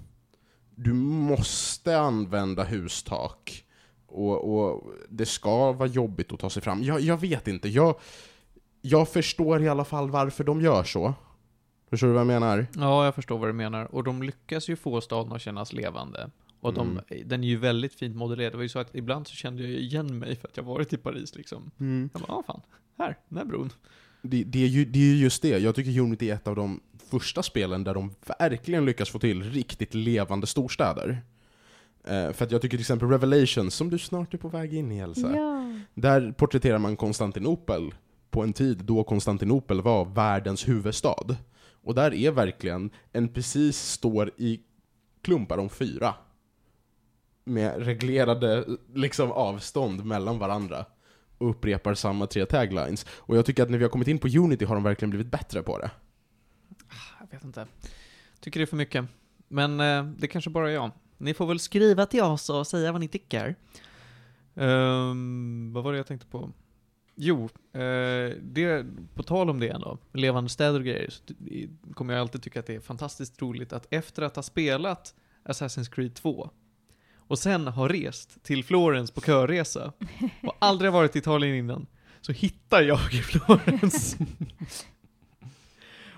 du 0.75 0.93
måste 0.93 1.99
använda 1.99 2.63
hustak. 2.63 3.63
Och, 4.07 4.57
och 4.57 4.83
det 5.09 5.25
ska 5.25 5.71
vara 5.71 5.89
jobbigt 5.89 6.31
att 6.31 6.39
ta 6.39 6.49
sig 6.49 6.61
fram. 6.61 6.83
Jag, 6.83 7.01
jag 7.01 7.17
vet 7.17 7.47
inte, 7.47 7.69
jag, 7.69 7.95
jag 8.81 9.09
förstår 9.09 9.61
i 9.61 9.69
alla 9.69 9.85
fall 9.85 10.09
varför 10.09 10.43
de 10.43 10.61
gör 10.61 10.83
så. 10.83 11.13
Förstår 11.89 12.07
du 12.07 12.13
vad 12.13 12.19
jag 12.19 12.27
menar? 12.27 12.67
Ja, 12.75 13.05
jag 13.05 13.15
förstår 13.15 13.37
vad 13.37 13.49
du 13.49 13.53
menar. 13.53 13.95
Och 13.95 14.03
de 14.03 14.23
lyckas 14.23 14.69
ju 14.69 14.75
få 14.75 15.01
staden 15.01 15.33
att 15.33 15.41
kännas 15.41 15.73
levande. 15.73 16.29
Och 16.61 16.73
de, 16.73 16.99
Mm. 17.09 17.27
den 17.29 17.43
är 17.43 17.47
ju 17.47 17.57
väldigt 17.57 17.93
fint 17.93 18.15
modellerad. 18.15 18.53
Det 18.53 18.57
var 18.57 18.63
ju 18.63 18.69
så 18.69 18.79
att 18.79 18.95
ibland 18.95 19.27
så 19.27 19.35
kände 19.35 19.63
jag 19.63 19.71
igen 19.71 20.19
mig 20.19 20.35
för 20.35 20.47
att 20.47 20.57
jag 20.57 20.63
varit 20.63 20.93
i 20.93 20.97
Paris 20.97 21.35
liksom. 21.35 21.71
Jag 22.13 22.21
bara, 22.21 22.25
ja 22.27 22.43
fan, 22.47 22.61
här, 22.97 23.17
den 23.29 23.37
här 23.37 23.45
bron. 23.45 23.69
Det, 24.21 24.43
det, 24.43 24.63
är 24.63 24.67
ju, 24.67 24.85
det 24.85 24.99
är 24.99 25.03
ju 25.03 25.17
just 25.17 25.41
det, 25.41 25.59
jag 25.59 25.75
tycker 25.75 25.99
Unity 25.99 26.29
är 26.29 26.35
ett 26.35 26.47
av 26.47 26.55
de 26.55 26.79
första 27.09 27.43
spelen 27.43 27.83
där 27.83 27.93
de 27.93 28.11
verkligen 28.39 28.85
lyckas 28.85 29.09
få 29.09 29.19
till 29.19 29.43
riktigt 29.43 29.93
levande 29.93 30.47
storstäder. 30.47 31.21
Eh, 32.03 32.31
för 32.31 32.45
att 32.45 32.51
jag 32.51 32.61
tycker 32.61 32.77
till 32.77 32.83
exempel 32.83 33.09
Revelations, 33.09 33.75
som 33.75 33.89
du 33.89 33.97
snart 33.99 34.33
är 34.33 34.37
på 34.37 34.47
väg 34.47 34.73
in 34.73 34.91
i 34.91 34.97
Elsa, 34.99 35.35
Ja. 35.35 35.73
där 35.93 36.31
porträtterar 36.31 36.77
man 36.77 36.95
Konstantinopel 36.95 37.93
på 38.29 38.43
en 38.43 38.53
tid 38.53 38.77
då 38.77 39.03
Konstantinopel 39.03 39.81
var 39.81 40.05
världens 40.05 40.67
huvudstad. 40.67 41.35
Och 41.83 41.95
där 41.95 42.13
är 42.13 42.31
verkligen, 42.31 42.89
NPCs 43.13 43.91
står 43.91 44.31
i 44.37 44.59
klumpar 45.21 45.57
om 45.57 45.69
fyra. 45.69 46.13
Med 47.43 47.85
reglerade 47.85 48.65
liksom, 48.93 49.31
avstånd 49.31 50.05
mellan 50.05 50.39
varandra. 50.39 50.85
Och 51.37 51.49
upprepar 51.49 51.93
samma 51.93 52.27
tre 52.27 52.45
taglines. 52.45 53.05
Och 53.09 53.37
jag 53.37 53.45
tycker 53.45 53.63
att 53.63 53.69
när 53.69 53.77
vi 53.77 53.83
har 53.83 53.89
kommit 53.89 54.07
in 54.07 54.19
på 54.19 54.27
Unity 54.27 54.65
har 54.65 54.75
de 54.75 54.83
verkligen 54.83 55.09
blivit 55.09 55.31
bättre 55.31 55.63
på 55.63 55.77
det. 55.77 55.91
Ah, 56.87 57.19
jag 57.19 57.27
vet 57.31 57.43
inte. 57.43 57.67
Tycker 58.39 58.59
det 58.59 58.63
är 58.63 58.67
för 58.67 58.77
mycket. 58.77 59.05
Men 59.47 59.79
eh, 59.79 60.03
det 60.03 60.27
kanske 60.27 60.49
bara 60.49 60.69
är 60.69 60.73
jag. 60.73 60.91
Ni 61.17 61.33
får 61.33 61.45
väl 61.45 61.59
skriva 61.59 62.05
till 62.05 62.21
oss 62.21 62.49
och 62.49 62.67
säga 62.67 62.91
vad 62.91 63.01
ni 63.01 63.07
tycker. 63.07 63.55
Um, 64.53 65.73
vad 65.73 65.83
var 65.83 65.91
det 65.91 65.97
jag 65.97 66.07
tänkte 66.07 66.27
på? 66.27 66.51
Jo, 67.15 67.49
eh, 67.73 68.35
det, 68.41 68.85
på 69.15 69.23
tal 69.23 69.49
om 69.49 69.59
det 69.59 69.69
ändå, 69.69 69.97
levande 70.13 70.49
städer 70.49 70.79
och 70.79 70.85
grejer, 70.85 71.09
så 71.09 71.33
kommer 71.93 72.13
jag 72.13 72.21
alltid 72.21 72.43
tycka 72.43 72.59
att 72.59 72.65
det 72.65 72.75
är 72.75 72.79
fantastiskt 72.79 73.41
roligt 73.41 73.73
att 73.73 73.87
efter 73.89 74.21
att 74.21 74.35
ha 74.35 74.43
spelat 74.43 75.15
Assassin's 75.43 75.91
Creed 75.91 76.15
2 76.15 76.49
och 77.31 77.39
sen 77.39 77.67
ha 77.67 77.87
rest 77.89 78.43
till 78.43 78.63
Florens 78.63 79.11
på 79.11 79.21
körresa 79.21 79.93
och 80.43 80.55
aldrig 80.59 80.91
varit 80.91 81.15
i 81.15 81.19
Italien 81.19 81.55
innan, 81.55 81.87
så 82.21 82.31
hittar 82.31 82.81
jag 82.81 83.13
i 83.13 83.17
Florens. 83.21 84.17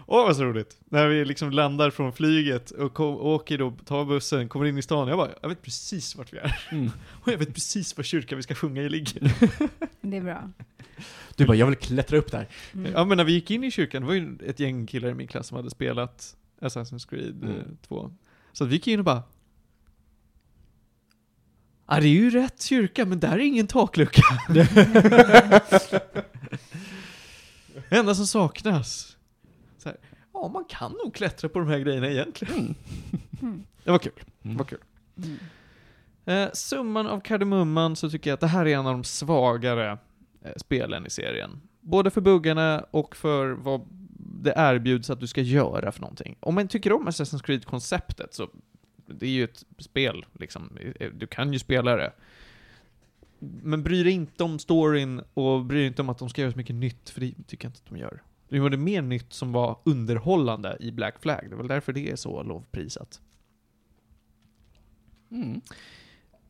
Åh 0.05 0.26
vad 0.26 0.36
så 0.36 0.43
roligt! 0.43 0.78
När 0.86 1.07
vi 1.07 1.26
liksom 1.26 1.51
landar 1.51 1.89
från 1.89 2.14
flyget 2.14 2.72
och 2.72 2.93
kom, 2.93 3.16
åker 3.16 3.57
då, 3.57 3.72
tar 3.86 4.05
bussen, 4.05 4.49
kommer 4.49 4.66
in 4.66 4.78
i 4.78 4.82
stan, 4.82 5.07
jag 5.07 5.18
bara, 5.18 5.30
jag 5.41 5.49
vet 5.49 5.61
precis 5.61 6.16
vart 6.16 6.34
vi 6.34 6.38
är. 6.38 6.68
Mm. 6.72 6.91
Och 7.24 7.32
jag 7.32 7.38
vet 7.38 7.53
precis 7.53 7.97
var 7.97 8.03
kyrkan 8.03 8.38
vi 8.38 8.43
ska 8.43 8.55
sjunga 8.55 8.82
i 8.82 8.89
ligger. 8.89 9.22
Det 10.01 10.18
är 10.18 10.22
bra. 10.22 10.49
Du 11.36 11.45
bara, 11.45 11.57
jag 11.57 11.66
vill 11.66 11.76
klättra 11.76 12.18
upp 12.18 12.32
där. 12.32 12.47
Mm. 12.74 12.91
Ja 12.91 13.05
men 13.05 13.18
när 13.18 13.24
vi 13.26 13.34
gick 13.34 13.51
in 13.51 13.64
i 13.64 13.72
kyrkan, 13.72 14.01
det 14.01 14.07
var 14.07 14.14
ju 14.16 14.38
ett 14.45 14.59
gäng 14.59 14.88
killar 14.88 15.09
i 15.09 15.14
min 15.14 15.28
klass 15.28 15.47
som 15.47 15.57
hade 15.57 15.70
spelat 15.70 16.36
Assassin's 16.61 17.09
Creed 17.09 17.43
Mm. 17.43 17.55
eh, 17.55 17.64
2. 17.88 18.11
Så 18.53 18.64
att 18.64 18.70
vi 18.70 18.74
gick 18.74 18.88
in 18.88 18.99
och 18.99 19.05
bara 19.05 19.24
Ja 21.96 22.02
det 22.02 22.08
är 22.08 22.10
ju 22.10 22.30
rätt 22.30 22.62
kyrka, 22.62 23.06
men 23.06 23.20
där 23.20 23.32
är 23.32 23.38
ingen 23.39 23.68
taklucka. 23.68 24.22
Det 27.89 27.96
enda 27.98 28.16
som 28.16 28.28
saknas. 28.28 29.18
Så 29.78 29.89
här, 29.89 29.98
ja 30.34 30.48
man 30.48 30.66
kan 30.66 30.91
nog 31.04 31.14
klättra 31.16 31.50
på 31.50 31.60
de 31.60 31.68
här 31.68 31.80
grejerna 31.80 32.10
egentligen. 32.10 32.76
Mm. 33.41 33.64
Det 33.84 33.91
var 33.91 34.00
kul. 34.00 34.12
Det 34.41 34.48
Mm. 34.50 34.58
var 34.58 34.66
kul. 34.66 34.80
Mm. 35.18 35.38
Eh, 36.26 36.50
summan 36.54 37.08
av 37.08 37.20
kardemumman 37.20 37.96
så 37.96 38.10
tycker 38.10 38.30
jag 38.30 38.34
att 38.34 38.39
det 38.41 38.48
här 38.48 38.66
är 38.66 38.78
en 38.78 38.88
av 38.88 38.94
de 38.94 39.04
svagare 39.04 39.91
eh, 40.46 40.52
spelen 40.58 41.06
i 41.06 41.10
serien. 41.10 41.62
Både 41.82 42.10
för 42.12 42.22
buggarna 42.22 42.86
och 42.91 43.16
för 43.16 43.50
vad 43.52 43.82
det 44.44 44.54
erbjuds 44.58 45.10
att 45.10 45.20
du 45.20 45.28
ska 45.28 45.41
göra 45.41 45.91
för 45.91 46.02
någonting. 46.02 46.38
Om 46.39 46.56
man 46.56 46.68
tycker 46.68 46.91
om 46.94 47.08
Assassin's 47.08 47.44
Creed-konceptet 47.44 48.34
så 48.34 48.50
det 49.14 49.26
är 49.26 49.30
ju 49.32 49.43
ett 49.43 49.66
spel, 49.78 50.26
liksom. 50.34 50.78
Eh, 50.99 51.11
Du 51.11 51.28
kan 51.28 51.53
ju 51.53 51.59
spela 51.59 51.95
det. 51.95 52.14
Men 53.39 53.84
bry 53.84 54.03
dig 54.03 54.14
inte 54.14 54.43
om 54.43 54.59
storyn 54.59 55.22
och 55.34 55.66
bry 55.66 55.78
dig 55.78 55.88
inte 55.88 56.01
om 56.01 56.09
att 56.09 56.18
de 56.18 56.30
ska 56.30 56.41
göra 56.41 56.51
så 56.51 56.57
mycket 56.57 56.76
nytt, 56.76 57.09
för 57.09 57.22
det 57.22 57.34
tycker 57.47 57.66
jag 57.66 57.70
inte 57.70 57.80
att 57.84 57.89
de 57.89 57.97
gör. 57.97 58.24
Det 58.49 58.59
var 58.59 58.70
det 58.70 58.78
mer 58.78 59.01
nytt 59.01 59.34
som 59.34 59.51
var 59.51 59.80
underhållande 59.84 60.78
i 60.80 60.91
Black 60.91 61.22
Flag. 61.22 61.45
Det 61.49 61.53
är 61.55 61.57
väl 61.57 61.68
därför 61.68 61.93
det 61.93 62.11
är 62.11 62.16
så 62.16 62.43
lovprisat. 62.43 63.22
Mm. 65.32 65.61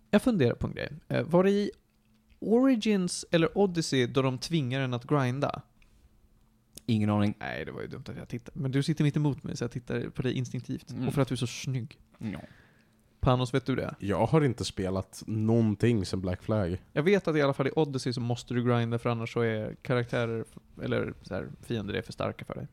Jag 0.10 0.22
funderar 0.22 0.56
på 0.56 0.68
en 0.68 0.74
grej. 0.74 0.90
Eh, 1.08 1.24
Var 1.24 1.44
det 1.44 1.52
i 1.52 1.72
Origins 2.40 3.26
eller 3.32 3.58
Odyssey 3.58 4.08
då 4.08 4.22
de 4.22 4.38
tvingar 4.38 4.82
en 4.82 4.94
att 4.94 5.08
grinda? 5.08 5.62
Ingen 6.86 7.10
aning. 7.10 7.36
Nej, 7.40 7.66
det 7.66 7.72
var 7.72 7.82
ju 7.82 7.88
dumt 7.88 8.04
att 8.08 8.18
jag 8.18 8.28
tittade. 8.30 8.60
Men 8.60 8.72
du 8.72 8.84
sitter 8.84 9.04
mitt 9.04 9.16
emot 9.16 9.44
mig 9.44 9.58
så 9.58 9.64
jag 9.64 9.72
tittar 9.72 10.10
på 10.10 10.22
dig 10.22 10.34
instinktivt. 10.34 10.92
Mm. 10.92 11.08
Och 11.08 11.14
för 11.14 11.22
att 11.22 11.28
du 11.28 11.34
är 11.34 11.38
så 11.38 11.48
snygg. 11.48 12.00
Ja. 12.18 12.40
Panos, 13.20 13.54
vet 13.54 13.66
du 13.66 13.76
det? 13.76 13.96
Jag 14.00 14.26
har 14.26 14.42
inte 14.42 14.66
spelat 14.66 15.24
någonting 15.28 16.06
sen 16.06 16.22
Black 16.22 16.44
Flag. 16.44 16.82
Jag 16.94 17.04
vet 17.04 17.28
att 17.28 17.36
i 17.36 17.42
alla 17.42 17.54
fall 17.54 17.68
i 17.68 17.72
Odyssey 17.76 18.14
så 18.14 18.22
måste 18.22 18.54
du 18.54 18.64
grinda 18.64 19.00
för 19.00 19.10
annars 19.10 19.34
så 19.34 19.42
är 19.42 19.76
karaktärer, 19.82 20.46
eller 20.84 21.14
så 21.22 21.34
här, 21.36 21.50
fiender 21.62 21.94
är 21.94 22.02
för 22.02 22.14
starka 22.14 22.46
för 22.46 22.56
dig. 22.56 22.68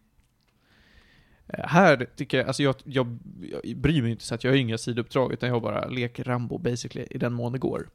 Eh, 1.47 1.67
Här 1.67 2.07
tycker 2.17 2.39
jag, 2.39 2.47
alltså 2.47 2.63
jag, 2.63 2.75
jag, 2.85 3.19
jag 3.65 3.77
bryr 3.77 4.03
mig 4.03 4.11
inte 4.11 4.25
så 4.25 4.35
att 4.35 4.45
jag 4.45 4.51
har 4.51 4.57
inga 4.57 4.79
sidouppdrag, 4.79 5.33
utan 5.33 5.49
jag 5.49 5.63
bara 5.63 5.89
leker 5.89 6.25
Rambo 6.25 6.59
basically, 6.59 7.07
i 7.11 7.19
den 7.19 7.33
mån 7.33 7.53
det 7.53 7.59
går. 7.59 7.89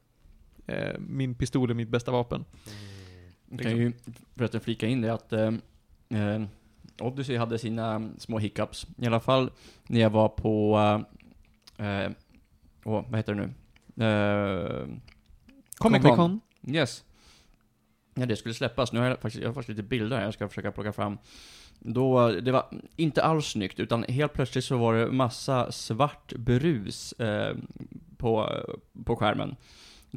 Eh, 0.66 0.98
Min 0.98 1.34
pistol 1.34 1.70
är 1.70 1.74
mitt 1.74 1.88
bästa 1.88 2.10
vapen. 2.10 2.44
Jag 3.50 3.60
kan 3.60 3.76
ju 3.76 3.92
förresten 4.36 4.60
flika 4.60 4.86
in 4.86 5.00
det 5.00 5.12
att 5.14 5.32
eh, 6.08 6.42
Odyssey 7.00 7.36
hade 7.36 7.58
sina 7.58 8.10
små 8.18 8.38
hiccups. 8.38 8.86
I 8.98 9.06
alla 9.06 9.20
fall 9.20 9.50
när 9.86 10.00
jag 10.00 10.10
var 10.10 10.28
på, 10.28 10.78
eh, 11.76 12.10
åh, 12.84 13.04
vad 13.08 13.16
heter 13.16 13.34
det 13.34 13.40
nu? 13.40 14.04
Eh, 14.04 14.86
Comic 15.78 16.02
Con. 16.02 16.40
Yes. 16.66 17.04
Ja, 18.14 18.26
det 18.26 18.36
skulle 18.36 18.54
släppas. 18.54 18.92
Nu 18.92 19.00
har 19.00 19.06
jag 19.06 19.18
faktiskt, 19.20 19.42
jag 19.42 19.48
har 19.48 19.54
faktiskt 19.54 19.78
lite 19.78 19.88
bilder 19.88 20.16
här 20.16 20.24
jag 20.24 20.34
ska 20.34 20.48
försöka 20.48 20.72
plocka 20.72 20.92
fram. 20.92 21.18
Då, 21.78 22.30
det 22.30 22.52
var 22.52 22.66
inte 22.96 23.22
alls 23.22 23.46
snyggt, 23.46 23.80
utan 23.80 24.02
helt 24.02 24.32
plötsligt 24.32 24.64
så 24.64 24.76
var 24.76 24.94
det 24.94 25.12
massa 25.12 25.72
svart 25.72 26.32
brus 26.32 27.12
eh, 27.12 27.56
på, 28.16 28.50
på 29.04 29.16
skärmen. 29.16 29.56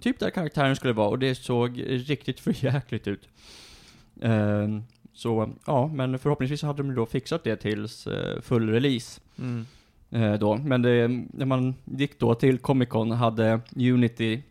Typ 0.01 0.19
där 0.19 0.29
karaktären 0.29 0.75
skulle 0.75 0.93
vara, 0.93 1.09
och 1.09 1.19
det 1.19 1.35
såg 1.35 1.83
riktigt 1.87 2.39
förjäkligt 2.39 3.07
ut. 3.07 3.29
Eh, 4.21 4.67
så, 5.19 5.49
ja, 5.65 5.87
men 5.87 6.19
förhoppningsvis 6.19 6.61
hade 6.61 6.83
de 6.83 6.95
då 6.95 7.05
fixat 7.05 7.43
det 7.43 7.55
tills 7.55 8.07
eh, 8.07 8.41
full 8.41 8.69
release. 8.69 9.21
Mm. 9.39 9.65
Eh, 10.09 10.33
då. 10.33 10.57
Men 10.57 10.81
det, 10.81 11.07
när 11.07 11.45
man 11.45 11.75
gick 11.85 12.19
då 12.19 12.35
till 12.35 12.57
Comic 12.57 12.89
Con 12.89 13.11
hade 13.11 13.61
Unity 13.75 14.43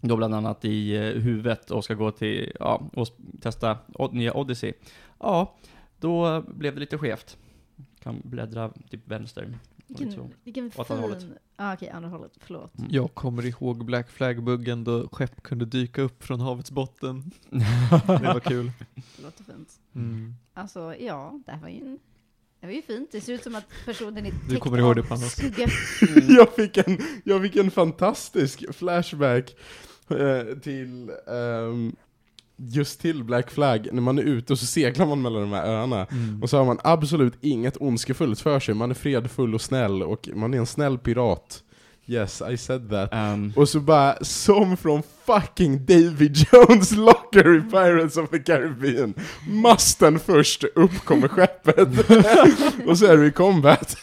då 0.00 0.16
bland 0.16 0.34
annat 0.34 0.64
i 0.64 0.96
eh, 0.96 1.02
huvudet 1.02 1.70
och 1.70 1.84
ska 1.84 1.94
gå 1.94 2.10
till, 2.10 2.52
ja, 2.60 2.90
och 2.92 3.08
testa 3.40 3.78
nya 4.12 4.36
Odyssey. 4.36 4.72
Ja, 5.18 5.54
då 5.98 6.42
blev 6.42 6.74
det 6.74 6.80
lite 6.80 6.98
skevt. 6.98 7.36
Kan 8.02 8.20
bläddra 8.24 8.70
typ 8.90 9.08
vänster. 9.08 9.58
Vilken, 9.98 10.34
vilken 10.44 10.70
Åt 10.76 10.90
andra 10.90 11.02
hållet. 11.02 11.22
fin... 11.22 11.34
Ah, 11.56 11.74
Okej, 11.74 11.88
andra 11.88 12.08
hållet. 12.10 12.32
Förlåt. 12.40 12.78
Mm. 12.78 12.90
Jag 12.92 13.14
kommer 13.14 13.46
ihåg 13.46 13.84
Black 13.84 14.10
Flag-buggen 14.10 14.84
då 14.84 15.08
skepp 15.12 15.42
kunde 15.42 15.64
dyka 15.64 16.02
upp 16.02 16.22
från 16.24 16.40
havets 16.40 16.70
botten. 16.70 17.30
Det 17.50 18.30
var 18.32 18.40
kul. 18.40 18.72
Det 19.16 19.22
låter 19.22 19.44
fint. 19.44 19.68
Mm. 19.94 20.34
Alltså, 20.54 20.94
ja, 20.96 21.40
det 21.46 21.52
här 21.52 21.60
var 21.60 21.68
ju, 21.68 21.80
en- 21.80 21.98
det 22.60 22.66
var 22.66 22.74
ju 22.74 22.82
fint. 22.82 23.08
Det 23.12 23.20
ser 23.20 23.32
ut 23.32 23.42
som 23.42 23.54
att 23.54 23.64
personen 23.84 24.26
är 24.26 24.32
Du 24.48 24.56
kommer 24.56 24.78
ihåg 24.78 24.96
det, 24.96 25.02
Panos. 25.02 25.32
skugga. 25.32 25.66
jag, 26.28 26.54
fick 26.54 26.76
en, 26.76 26.98
jag 27.24 27.42
fick 27.42 27.56
en 27.56 27.70
fantastisk 27.70 28.74
flashback 28.74 29.54
eh, 30.08 30.58
till 30.62 31.10
ehm, 31.26 31.96
just 32.68 33.00
till 33.00 33.24
Black 33.24 33.50
Flag, 33.50 33.88
när 33.92 34.02
man 34.02 34.18
är 34.18 34.22
ute 34.22 34.52
och 34.52 34.58
så 34.58 34.66
seglar 34.66 35.06
man 35.06 35.22
mellan 35.22 35.40
de 35.42 35.52
här 35.52 35.66
öarna. 35.66 36.06
Mm. 36.10 36.42
Och 36.42 36.50
så 36.50 36.58
har 36.58 36.64
man 36.64 36.78
absolut 36.84 37.34
inget 37.40 37.76
ondskefullt 37.80 38.40
för 38.40 38.60
sig, 38.60 38.74
man 38.74 38.90
är 38.90 38.94
fredfull 38.94 39.54
och 39.54 39.60
snäll 39.60 40.02
och 40.02 40.28
man 40.34 40.54
är 40.54 40.58
en 40.58 40.66
snäll 40.66 40.98
pirat. 40.98 41.62
Yes, 42.06 42.42
I 42.50 42.56
said 42.56 42.90
that. 42.90 43.08
Ehm, 43.12 43.52
Och 43.56 43.68
så 43.68 43.80
bara, 43.80 44.16
som 44.20 44.76
från 44.76 45.02
fucking 45.26 45.86
Davy 45.86 46.30
Jones 46.52 46.92
locker 46.92 47.56
i 47.56 47.60
Pirates 47.60 48.16
of 48.16 48.30
the 48.30 48.38
Caribbean. 48.38 49.14
Masten 49.48 50.18
först, 50.18 50.64
upp 50.74 51.04
kommer 51.04 51.28
skeppet. 51.28 51.88
och 52.86 52.98
så 52.98 53.06
är 53.06 53.16
du 53.16 53.26
i 53.26 53.32
combat. 53.32 53.96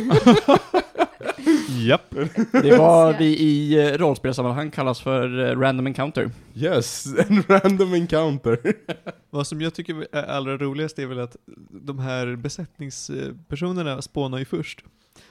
Japp. 1.86 2.14
det 2.52 2.78
var 2.78 3.18
vi 3.18 3.24
i 3.38 3.78
eh, 3.78 3.98
rollspelssammanhang 3.98 4.70
kallas 4.70 5.00
för 5.00 5.50
eh, 5.50 5.58
random 5.58 5.86
encounter. 5.86 6.30
Yes, 6.54 7.06
en 7.28 7.42
random 7.48 7.94
encounter. 7.94 8.58
Vad 9.30 9.46
som 9.46 9.60
jag 9.60 9.74
tycker 9.74 10.06
är 10.12 10.22
allra 10.22 10.56
roligast 10.56 10.98
är 10.98 11.06
väl 11.06 11.20
att 11.20 11.36
de 11.70 11.98
här 11.98 12.36
besättningspersonerna 12.36 14.02
spånar 14.02 14.38
ju 14.38 14.44
först. 14.44 14.84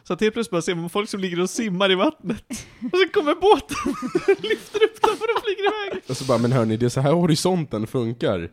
Så 0.04 0.14
att 0.14 0.22
helt 0.22 0.34
plötsligt 0.34 0.52
bara 0.52 0.62
ser 0.62 0.76
man 0.76 0.90
folk 0.90 1.10
som 1.10 1.20
ligger 1.20 1.40
och 1.40 1.50
simmar 1.50 1.92
i 1.92 1.96
vattnet. 1.96 2.68
Och 2.92 3.00
så 3.00 3.10
kommer 3.14 3.36
båten, 3.36 3.94
lyfter 4.28 4.84
upp 4.84 5.02
dem 5.02 5.12
och 5.12 5.28
de 5.36 5.42
flyger 5.44 5.64
iväg. 5.64 6.04
Och 6.10 6.18
så 6.18 6.26
bara, 6.26 6.38
men 6.38 6.52
hörni, 6.52 6.78
det 6.78 6.86
är 6.86 6.90
så 6.90 7.02
här 7.02 7.12
horisonten 7.12 7.88
funkar. 7.88 8.50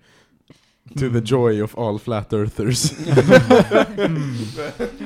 To 0.95 1.11
the 1.11 1.21
joy 1.25 1.63
of 1.63 1.79
all 1.79 1.99
flat 1.99 2.33
earthers. 2.33 2.93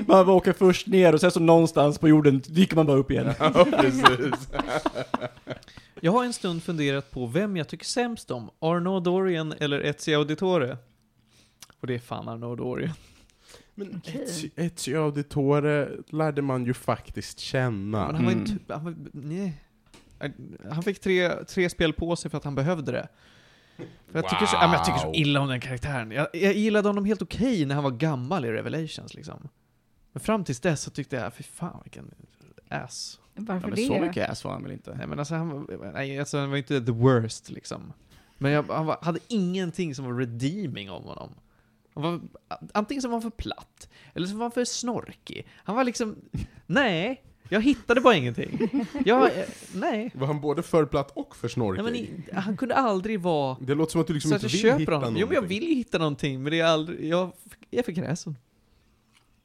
Man 0.06 0.28
åker 0.28 0.52
först 0.52 0.86
ner 0.86 1.12
och 1.14 1.20
sen 1.20 1.30
så 1.30 1.40
någonstans 1.40 1.98
på 1.98 2.08
jorden 2.08 2.42
dyker 2.46 2.76
man 2.76 2.86
bara 2.86 2.96
upp 2.98 3.10
igen. 3.10 3.32
ja, 3.38 3.66
precis. 3.70 4.48
Jag 6.00 6.12
har 6.12 6.24
en 6.24 6.32
stund 6.32 6.62
funderat 6.62 7.10
på 7.10 7.26
vem 7.26 7.56
jag 7.56 7.68
tycker 7.68 7.84
sämst 7.84 8.30
om, 8.30 8.50
Arnaud 8.58 9.02
Dorian 9.02 9.54
eller 9.60 9.80
Ezio 9.80 10.16
Auditore. 10.18 10.76
Och 11.80 11.86
det 11.86 11.94
är 11.94 11.98
fan 11.98 12.28
Arnaud 12.28 12.58
Dorian. 12.58 12.92
Men 13.74 13.96
Okej. 13.96 14.24
Ezio- 14.28 14.50
Ezio 14.56 15.02
Auditore 15.04 15.88
lärde 16.10 16.42
man 16.42 16.66
ju 16.66 16.74
faktiskt 16.74 17.38
känna. 17.38 18.06
Men 18.06 18.14
han 18.16 18.24
var 18.24 18.32
ju 18.32 18.38
Mm. 18.38 18.46
typ, 18.46 18.62
han 18.70 18.84
var, 18.84 18.94
nej. 19.12 19.62
Han 20.70 20.82
fick 20.82 21.00
tre, 21.00 21.44
tre 21.44 21.70
spel 21.70 21.92
på 21.92 22.16
sig 22.16 22.30
för 22.30 22.38
att 22.38 22.44
han 22.44 22.54
behövde 22.54 22.92
det. 22.92 23.08
För 24.12 24.18
jag, 24.18 24.28
tycker 24.28 24.46
så, 24.46 24.56
ja, 24.56 24.60
men 24.66 24.72
jag 24.72 24.84
tycker 24.84 24.98
så 24.98 25.06
Wow. 25.06 25.14
illa 25.16 25.40
om 25.40 25.48
den 25.48 25.60
karaktären. 25.60 26.10
Jag, 26.10 26.26
jag 26.32 26.52
gillade 26.54 26.88
honom 26.88 27.04
helt 27.04 27.22
okej 27.22 27.66
när 27.66 27.74
han 27.74 27.84
var 27.84 27.90
gammal 27.90 28.44
i 28.44 28.52
Revelations 28.52 29.14
liksom. 29.14 29.48
Men 30.12 30.20
fram 30.20 30.44
tills 30.44 30.60
dess 30.60 30.82
så 30.82 30.90
tyckte 30.90 31.16
jag, 31.16 31.34
fy 31.34 31.42
fan 31.42 31.80
vilken 31.84 32.14
ass. 32.68 33.20
Ja, 33.34 33.42
Varför 33.46 33.68
men 33.68 33.76
det? 33.76 33.86
så 33.86 33.98
mycket 34.00 34.30
ass 34.30 34.44
var 34.44 34.52
han 34.52 34.62
väl 34.62 34.72
inte? 34.72 34.94
Nej 34.94 35.06
men 35.06 35.18
alltså 35.18 35.34
han 35.34 35.48
var, 35.48 35.92
nej, 35.92 36.18
alltså, 36.18 36.38
han 36.38 36.50
var 36.50 36.56
inte 36.56 36.80
the 36.80 36.92
worst 36.92 37.50
liksom. 37.50 37.92
Men 38.38 38.52
jag, 38.52 38.62
han 38.68 38.86
var, 38.86 38.98
hade 39.02 39.18
ingenting 39.28 39.94
som 39.94 40.04
var 40.04 40.14
redeeming 40.14 40.90
om 40.90 41.02
honom. 41.04 41.34
Han 41.94 42.02
var, 42.02 42.20
antingen 42.74 43.02
så 43.02 43.08
var 43.08 43.14
han 43.14 43.22
för 43.22 43.30
platt, 43.30 43.88
eller 44.14 44.26
så 44.26 44.34
var 44.34 44.42
han 44.44 44.50
för 44.50 44.64
snorkig. 44.64 45.46
Han 45.54 45.76
var 45.76 45.84
liksom, 45.84 46.16
nej, 46.66 47.22
jag 47.50 47.60
hittade 47.60 48.00
bara 48.00 48.16
ingenting. 48.16 48.68
Jag, 49.04 49.24
eh, 49.38 49.44
nej. 49.74 50.10
Var 50.14 50.26
han 50.26 50.40
både 50.40 50.62
för 50.62 50.84
platt 50.86 51.10
och 51.14 51.36
för 51.36 51.46
nej 51.48 51.52
snorkig? 51.52 51.84
men, 51.84 51.96
i- 51.96 52.24
han 52.34 52.56
kunde 52.56 52.74
aldrig 52.74 53.20
vara 53.20 53.56
Det 53.60 53.74
låter 53.74 53.92
som 53.92 54.00
att 54.00 54.06
du 54.06 54.12
liksom 54.14 54.28
så 54.30 54.34
inte 54.34 54.46
vill 54.46 54.78
hitta 54.78 54.94
honom. 54.94 55.16
Jo 55.16 55.26
men 55.26 55.34
jag 55.34 55.42
någonting. 55.42 55.60
vill 55.60 55.68
ju 55.68 55.74
hitta 55.74 55.98
någonting, 55.98 56.42
men 56.42 56.52
det 56.52 56.60
är 56.60 56.64
aldrig, 56.64 57.04
jag, 57.08 57.32
jag 57.70 57.78
är 57.78 57.82
för 57.82 57.92
kräsen. 57.92 58.36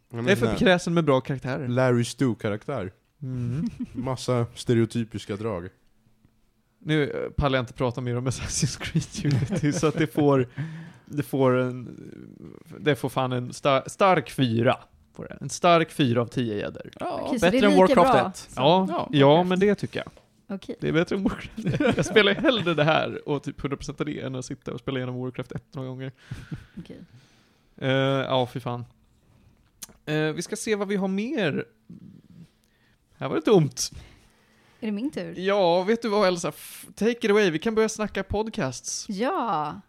Ja, 0.10 0.18
Jag 0.18 0.24
men 0.24 0.32
är 0.32 0.36
för 0.36 0.45
nej. 0.45 0.58
kräsen 0.58 0.93
med 0.93 1.03
bra 1.06 1.22
karaktärer. 1.22 1.68
Larry 1.68 2.03
Stu-karaktär. 2.03 2.91
Mm. 3.22 3.70
Massa 3.93 4.45
stereotypiska 4.56 5.36
drag. 5.36 5.70
Nu 6.80 7.03
eh, 7.10 7.30
pallar 7.32 7.58
jag 7.58 7.64
inte 7.64 7.74
prata 7.74 8.01
mer 8.01 8.18
om 8.18 8.28
Assassin's 8.28 8.80
Creed 8.82 9.34
Unity, 9.34 9.74
så 9.74 9.88
att 9.88 9.97
det 9.97 10.08
får, 10.08 10.47
det 11.06 11.24
får 11.24 11.56
en, 11.58 12.12
det 12.80 12.95
får 12.95 13.10
fan 13.10 13.32
en 13.32 13.53
star, 13.53 13.84
stark 13.88 14.30
fyra. 14.32 14.78
Får 15.16 15.24
det. 15.30 15.38
En 15.41 15.49
stark 15.49 15.91
fyra 15.91 16.22
av 16.22 16.26
tio 16.28 16.55
gäddor. 16.57 16.89
Ja, 16.99 17.20
Okej, 17.24 17.39
så 17.39 17.45
det 17.45 17.47
är 17.47 17.51
bättre 17.51 17.68
än 17.68 17.72
lika 17.74 17.95
Warcraft 17.95 18.11
bra 18.13 18.28
1. 18.30 18.36
som 18.38 18.63
Ja, 18.63 18.86
Ja, 18.89 19.09
ja, 19.11 19.28
Warcraft. 19.28 19.49
men 19.49 19.59
det 19.59 19.76
tycker 19.76 19.99
jag. 19.99 20.11
Okej. 20.55 20.76
Det 20.80 20.88
är 20.88 20.91
bättre 20.91 21.16
än 21.16 21.24
Warcraft. 21.24 21.97
Jag 21.97 22.05
spelar 22.05 22.32
ju 22.32 22.38
hellre 22.41 22.74
det 22.74 22.84
här 22.84 23.30
och 23.30 23.43
typ 23.43 23.61
100% 23.61 24.05
det 24.05 24.22
än 24.22 24.36
att 24.36 24.45
sitta 24.45 24.74
och 24.74 24.80
spela 24.80 24.97
igenom 24.99 25.20
Warcraft 25.22 25.51
1 25.51 25.63
några 25.76 25.89
gånger. 25.89 26.11
okej. 26.80 26.99
Uh, 27.82 27.89
ja, 27.89 28.47
fy 28.53 28.59
fan. 28.59 28.86
Eh, 30.05 30.16
vi 30.16 30.41
ska 30.41 30.55
se 30.55 30.76
vad 30.76 30.88
vi 30.88 30.95
har 30.95 31.07
mer. 31.07 31.66
Här 33.18 33.30
var 33.30 33.36
det 33.36 33.41
tomt. 33.41 33.91
Är 34.80 34.86
det 34.86 34.91
min 34.91 35.11
tur? 35.11 35.39
Ja, 35.39 35.84
vet 35.84 36.01
du 36.01 36.09
vad 36.09 36.28
Elsa? 36.28 36.47
F- 36.49 36.86
Take 36.95 37.11
it 37.11 37.32
away, 37.32 37.49
vi 37.51 37.59
kan 37.59 37.76
börja 37.76 37.89
snacka 37.89 38.24
podcasts. 38.24 39.05
Ja! 39.09 39.82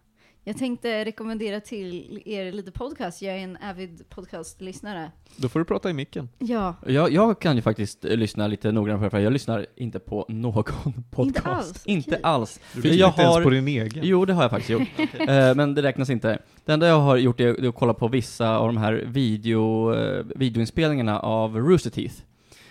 Jag 0.49 0.57
tänkte 0.57 1.05
rekommendera 1.05 1.61
till 1.61 2.23
er 2.25 2.53
lite 2.53 2.71
podcast. 2.73 3.23
Jag 3.23 3.35
är 3.35 3.39
en 3.39 3.57
avid 3.57 4.03
podcastlyssnare. 4.09 5.11
Då 5.37 5.49
får 5.49 5.59
du 5.59 5.65
prata 5.65 5.91
i 5.91 5.93
micken. 5.93 6.29
Ja, 6.39 6.75
Jag, 6.87 7.13
jag 7.13 7.41
kan 7.41 7.57
ju 7.57 7.63
faktiskt 7.63 8.05
eh, 8.05 8.17
lyssna 8.17 8.47
lite 8.47 8.71
det, 8.71 9.11
för 9.11 9.19
jag 9.19 9.33
lyssnar 9.33 9.67
inte 9.77 9.99
på 9.99 10.27
någon 10.29 10.65
podcast. 11.11 11.47
alls? 11.47 11.83
Inte 11.87 12.11
Okej. 12.11 12.21
alls. 12.23 12.61
Du 12.75 12.83
lyssnar 12.83 13.09
inte 13.09 13.23
ens 13.23 13.37
på 13.45 13.51
din 13.51 13.69
egen. 13.69 14.05
Jo, 14.07 14.25
det 14.25 14.33
har 14.33 14.43
jag 14.43 14.51
faktiskt 14.51 14.71
gjort. 14.71 14.89
Eh, 15.29 15.55
men 15.55 15.75
det 15.75 15.83
räknas 15.83 16.11
inte. 16.11 16.39
Det 16.65 16.73
enda 16.73 16.87
jag 16.87 17.01
har 17.01 17.17
gjort 17.17 17.41
är 17.41 17.69
att 17.69 17.75
kolla 17.75 17.95
på 17.95 18.09
vissa 18.09 18.59
av 18.59 18.67
de 18.67 18.77
här 18.77 18.93
video, 19.07 19.95
eh, 19.95 20.25
videoinspelningarna 20.37 21.21
av 21.21 21.57
Rooster 21.57 21.91
Teeth. 21.91 22.15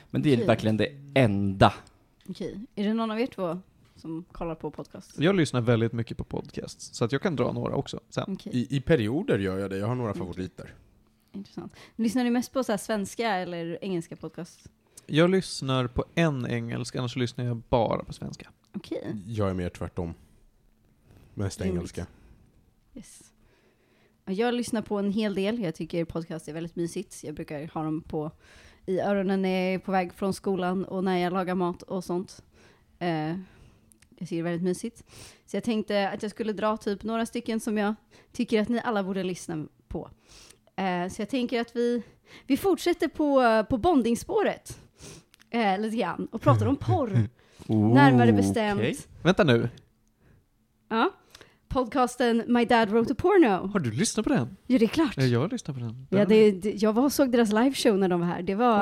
Men 0.09 0.21
det 0.21 0.30
är 0.30 0.36
Okej. 0.36 0.47
verkligen 0.47 0.78
det 0.78 0.88
enda. 1.13 1.73
okej. 2.30 2.59
Är 2.76 2.84
det 2.84 2.93
någon 2.93 3.11
av 3.11 3.19
er 3.19 3.28
två 3.28 3.59
som 4.05 4.25
kollar 4.31 4.55
på 4.55 4.71
podcast? 4.71 5.19
Jag 5.19 5.35
lyssnar 5.35 5.61
väldigt 5.61 5.93
mycket 5.93 6.17
på 6.17 6.23
podcasts, 6.23 6.93
så 6.95 7.05
att 7.05 7.11
jag 7.11 7.21
kan 7.21 7.35
dra 7.35 7.51
några 7.51 7.75
också 7.75 7.99
sen. 8.09 8.23
Okej, 8.27 8.51
I, 8.55 8.77
I 8.77 8.81
perioder 8.81 9.39
gör 9.39 9.57
jag 9.59 9.69
det, 9.69 9.77
jag 9.77 9.87
har 9.87 9.95
några 9.95 10.11
Mm. 10.11 10.19
favoriter. 10.27 10.73
intressant. 11.31 11.73
Lyssnar 11.95 12.23
ni 12.23 12.29
mest 12.29 12.53
på 12.53 12.63
så 12.63 12.71
här 12.71 12.77
svenska 12.77 13.29
eller 13.35 13.77
engelska 13.83 14.15
podcast? 14.15 14.69
Jag 15.05 15.29
lyssnar 15.29 15.87
på 15.87 16.05
en 16.15 16.47
engelsk, 16.47 16.95
annars 16.95 17.15
lyssnar 17.15 17.45
jag 17.45 17.57
bara 17.57 18.03
på 18.03 18.13
svenska. 18.13 18.49
Okej, 18.75 19.15
Jag 19.27 19.49
är 19.49 19.53
mer 19.53 19.69
tvärtom. 19.69 20.13
Mest 21.33 21.61
Roligt. 21.61 21.73
engelska. 21.73 22.05
yes. 22.93 23.31
Ja, 24.25 24.33
Jag 24.33 24.53
lyssnar 24.53 24.81
på 24.81 24.97
en 24.99 25.11
hel 25.11 25.35
del. 25.35 25.59
Jag 25.59 25.75
tycker 25.75 26.05
podcast 26.05 26.47
är 26.47 26.53
väldigt 26.53 26.75
mysigt. 26.75 27.23
Jag 27.23 27.35
brukar 27.35 27.67
ha 27.73 27.83
dem 27.83 28.01
på 28.01 28.31
i 28.85 28.99
öronen 28.99 29.41
när 29.41 29.49
jag 29.49 29.73
är 29.73 29.79
på 29.79 29.91
väg 29.91 30.13
från 30.13 30.33
skolan 30.33 30.85
och 30.85 31.03
när 31.03 31.17
jag 31.17 31.33
lagar 31.33 31.55
mat 31.55 31.81
och 31.81 32.03
sånt. 32.03 32.43
Eh, 32.99 33.35
jag 34.18 34.28
tycker 34.28 34.36
det 34.36 34.43
väldigt 34.43 34.63
mysigt. 34.63 35.03
Så 35.45 35.55
jag 35.57 35.63
tänkte 35.63 36.09
att 36.09 36.22
jag 36.22 36.32
skulle 36.32 36.53
dra 36.53 36.78
typ 36.78 37.03
några 37.03 37.26
stycken 37.26 37.59
som 37.59 37.78
jag 37.78 37.95
tycker 38.32 38.61
att 38.61 38.70
ni 38.70 38.82
alla 38.84 39.03
borde 39.03 39.24
lyssna 39.24 39.68
på. 39.88 40.09
Eh, 40.76 41.09
så 41.09 41.22
jag 41.22 41.30
tänker 41.30 41.61
att 41.61 41.76
vi, 41.76 42.03
vi 42.47 42.57
fortsätter 42.57 43.07
på, 43.07 43.63
på 43.70 43.78
bondingspåret. 43.78 44.80
Eh, 45.49 45.80
lite 45.80 45.97
grann 45.97 46.28
och 46.32 46.41
pratar 46.41 46.66
om 46.66 46.76
porr. 46.76 47.30
Närmare 47.93 48.34
bestämt. 48.34 48.80
Okej. 48.80 48.97
Vänta 49.24 49.43
nu. 49.43 49.70
Ja. 50.89 51.11
podcasten 51.68 52.43
My 52.47 52.66
Dad 52.66 52.89
Wrote 52.89 53.13
a 53.13 53.16
Porno. 53.20 53.68
Har 53.68 53.80
du 53.80 53.91
lyssnat 53.91 54.24
på 54.24 54.34
den? 54.34 54.57
Ja, 54.68 54.80
det 54.80 54.86
är 54.86 54.89
klart. 54.89 55.18
Ja, 55.18 55.24
jag 55.24 55.39
har 55.39 55.49
lyssnat 55.49 55.78
på 55.78 55.84
den. 55.84 56.07
Ja, 56.09 56.26
det, 56.26 56.51
det, 56.51 56.72
jag 56.72 56.93
var 56.93 57.09
såg 57.09 57.32
deras 57.32 57.49
liveshow 57.53 57.97
när 57.97 58.09
de 58.09 58.20
var 58.20 58.28
här. 58.28 58.41
Det 58.41 58.55
var 58.55 58.82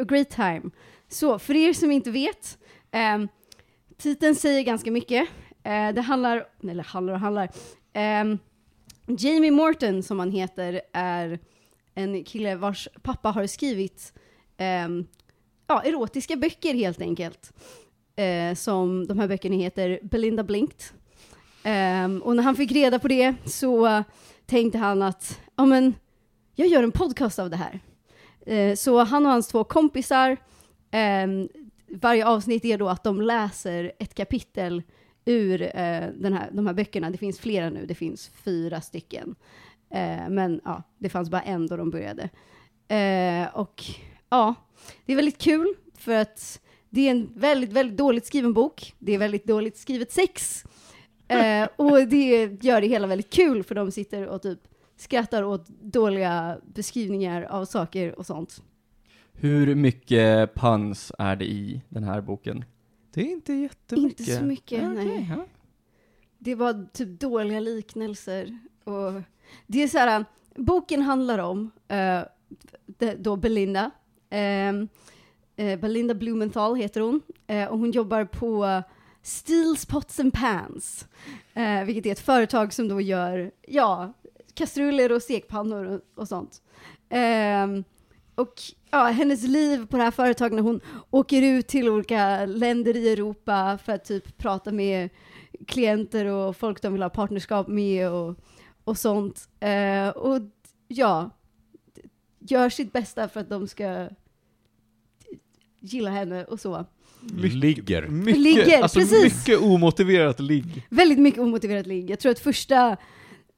a 0.00 0.04
great 0.04 0.30
time. 0.30 0.62
Så, 1.08 1.38
för 1.38 1.54
er 1.56 1.72
som 1.72 1.90
inte 1.90 2.10
vet, 2.10 2.58
ehm, 2.90 3.28
titeln 3.98 4.34
säger 4.34 4.62
ganska 4.62 4.90
mycket. 4.90 5.28
Eh, 5.62 5.88
det 5.94 6.00
handlar, 6.00 6.46
eller 6.62 6.84
handlar 6.84 7.14
och 7.14 7.20
handlar. 7.20 7.48
Eh, 7.92 8.36
Jamie 9.18 9.50
Morton, 9.50 10.02
som 10.02 10.18
han 10.18 10.30
heter, 10.30 10.80
är 10.92 11.38
en 11.94 12.24
kille 12.24 12.56
vars 12.56 12.88
pappa 13.02 13.30
har 13.30 13.46
skrivit 13.46 14.12
eh, 14.56 14.88
ja, 15.66 15.82
erotiska 15.82 16.36
böcker 16.36 16.74
helt 16.74 17.00
enkelt. 17.00 17.52
Eh, 18.16 18.54
som 18.54 19.06
de 19.06 19.18
här 19.18 19.28
böckerna 19.28 19.56
heter 19.56 20.00
Belinda 20.02 20.44
Blinkt. 20.44 20.92
Ehm, 21.62 22.22
och 22.22 22.36
när 22.36 22.42
han 22.42 22.56
fick 22.56 22.72
reda 22.72 22.98
på 22.98 23.08
det 23.08 23.34
så 23.44 24.02
tänkte 24.46 24.78
han 24.78 25.02
att, 25.02 25.40
ja 25.56 25.66
men, 25.66 25.94
jag 26.54 26.68
gör 26.68 26.82
en 26.82 26.92
podcast 26.92 27.38
av 27.38 27.50
det 27.50 27.56
här. 27.56 27.80
Eh, 28.46 28.74
så 28.74 29.04
han 29.04 29.26
och 29.26 29.32
hans 29.32 29.48
två 29.48 29.64
kompisar, 29.64 30.36
ehm, 30.90 31.48
varje 32.00 32.26
avsnitt 32.26 32.64
är 32.64 32.78
då 32.78 32.88
att 32.88 33.04
de 33.04 33.20
läser 33.20 33.92
ett 33.98 34.14
kapitel 34.14 34.82
ur 35.24 35.62
eh, 35.62 36.08
den 36.14 36.32
här, 36.32 36.50
de 36.52 36.66
här 36.66 36.74
böckerna. 36.74 37.10
Det 37.10 37.18
finns 37.18 37.38
flera 37.38 37.70
nu, 37.70 37.86
det 37.86 37.94
finns 37.94 38.30
fyra 38.44 38.80
stycken. 38.80 39.34
Eh, 39.90 40.28
men 40.28 40.60
ja, 40.64 40.82
det 40.98 41.08
fanns 41.08 41.30
bara 41.30 41.42
en 41.42 41.66
då 41.66 41.76
de 41.76 41.90
började. 41.90 42.28
Eh, 42.88 43.56
och 43.56 43.84
ja, 44.28 44.54
det 45.06 45.12
är 45.12 45.16
väldigt 45.16 45.38
kul 45.38 45.74
för 45.98 46.14
att 46.14 46.60
det 46.90 47.06
är 47.06 47.10
en 47.10 47.30
väldigt, 47.34 47.72
väldigt 47.72 47.98
dåligt 47.98 48.26
skriven 48.26 48.52
bok. 48.52 48.94
Det 48.98 49.12
är 49.12 49.18
väldigt 49.18 49.44
dåligt 49.44 49.76
skrivet 49.76 50.12
sex. 50.12 50.64
Eh, 51.28 51.68
och 51.76 52.08
det 52.08 52.64
gör 52.64 52.80
det 52.80 52.86
hela 52.86 53.06
väldigt 53.06 53.30
kul 53.30 53.62
för 53.62 53.74
de 53.74 53.90
sitter 53.90 54.26
och 54.26 54.42
typ 54.42 54.60
skrattar 54.96 55.42
åt 55.42 55.68
dåliga 55.68 56.58
beskrivningar 56.74 57.42
av 57.42 57.64
saker 57.64 58.18
och 58.18 58.26
sånt. 58.26 58.62
Hur 59.38 59.74
mycket 59.74 60.54
puns 60.54 61.12
är 61.18 61.36
det 61.36 61.44
i 61.44 61.80
den 61.88 62.04
här 62.04 62.20
boken? 62.20 62.64
Det 63.14 63.20
är 63.20 63.32
inte 63.32 63.52
jättemycket. 63.52 64.20
Inte 64.20 64.32
så 64.36 64.44
mycket, 64.44 64.82
Ja, 64.82 64.88
nej. 64.88 65.26
ja. 65.36 65.44
Det 66.38 66.54
var 66.54 66.86
typ 66.92 67.20
dåliga 67.20 67.60
liknelser. 67.60 68.58
Och 68.84 69.12
det 69.66 69.82
är 69.82 69.88
så 69.88 69.98
här, 69.98 70.24
boken 70.54 71.02
handlar 71.02 71.38
om 71.38 71.70
det, 72.86 73.14
då 73.18 73.36
Belinda. 73.36 73.90
Ehm, 74.30 74.88
eh, 75.56 75.78
Belinda 75.80 76.14
Blumenthal 76.14 76.76
heter 76.76 77.00
hon. 77.00 77.22
Eh, 77.46 77.68
och 77.68 77.78
hon 77.78 77.90
jobbar 77.90 78.24
på 78.24 78.82
Steels 79.22 79.86
Pots 79.86 80.20
and 80.20 80.32
Pans. 80.32 81.08
Vilket 81.86 82.06
är 82.06 82.12
ett 82.12 82.20
företag 82.20 82.72
som 82.72 82.88
då 82.88 83.00
gör, 83.00 83.50
ja, 83.68 84.12
kastruller 84.54 85.12
och 85.12 85.22
stekpannor 85.22 85.84
och, 85.84 86.00
och 86.14 86.28
sånt. 86.28 86.62
Ehm, 87.08 87.84
och 88.34 88.54
ja, 88.96 89.04
hennes 89.04 89.42
liv 89.42 89.86
på 89.86 89.96
det 89.96 90.02
här 90.02 90.10
företaget 90.10 90.54
när 90.54 90.62
hon 90.62 90.80
åker 91.10 91.42
ut 91.42 91.68
till 91.68 91.88
olika 91.88 92.46
länder 92.46 92.96
i 92.96 93.12
Europa 93.12 93.78
för 93.84 93.92
att 93.92 94.04
typ 94.04 94.38
prata 94.38 94.72
med 94.72 95.08
klienter 95.66 96.24
och 96.24 96.56
folk 96.56 96.82
de 96.82 96.92
vill 96.92 97.02
ha 97.02 97.10
partnerskap 97.10 97.68
med 97.68 98.10
och, 98.10 98.36
och 98.84 98.98
sånt. 98.98 99.48
Eh, 99.60 100.08
och 100.08 100.40
ja, 100.88 101.30
gör 102.38 102.70
sitt 102.70 102.92
bästa 102.92 103.28
för 103.28 103.40
att 103.40 103.50
de 103.50 103.68
ska 103.68 104.08
gilla 105.80 106.10
henne 106.10 106.44
och 106.44 106.60
så. 106.60 106.86
Ligger. 107.52 108.08
Mycket, 108.08 108.40
Ligger, 108.40 108.82
alltså 108.82 108.98
precis. 108.98 109.24
mycket 109.24 109.60
omotiverat 109.60 110.40
ligg. 110.40 110.86
Väldigt 110.90 111.18
mycket 111.18 111.40
omotiverat 111.40 111.86
ligg. 111.86 112.10
Jag 112.10 112.18
tror 112.18 112.32
att 112.32 112.38
första, 112.38 112.96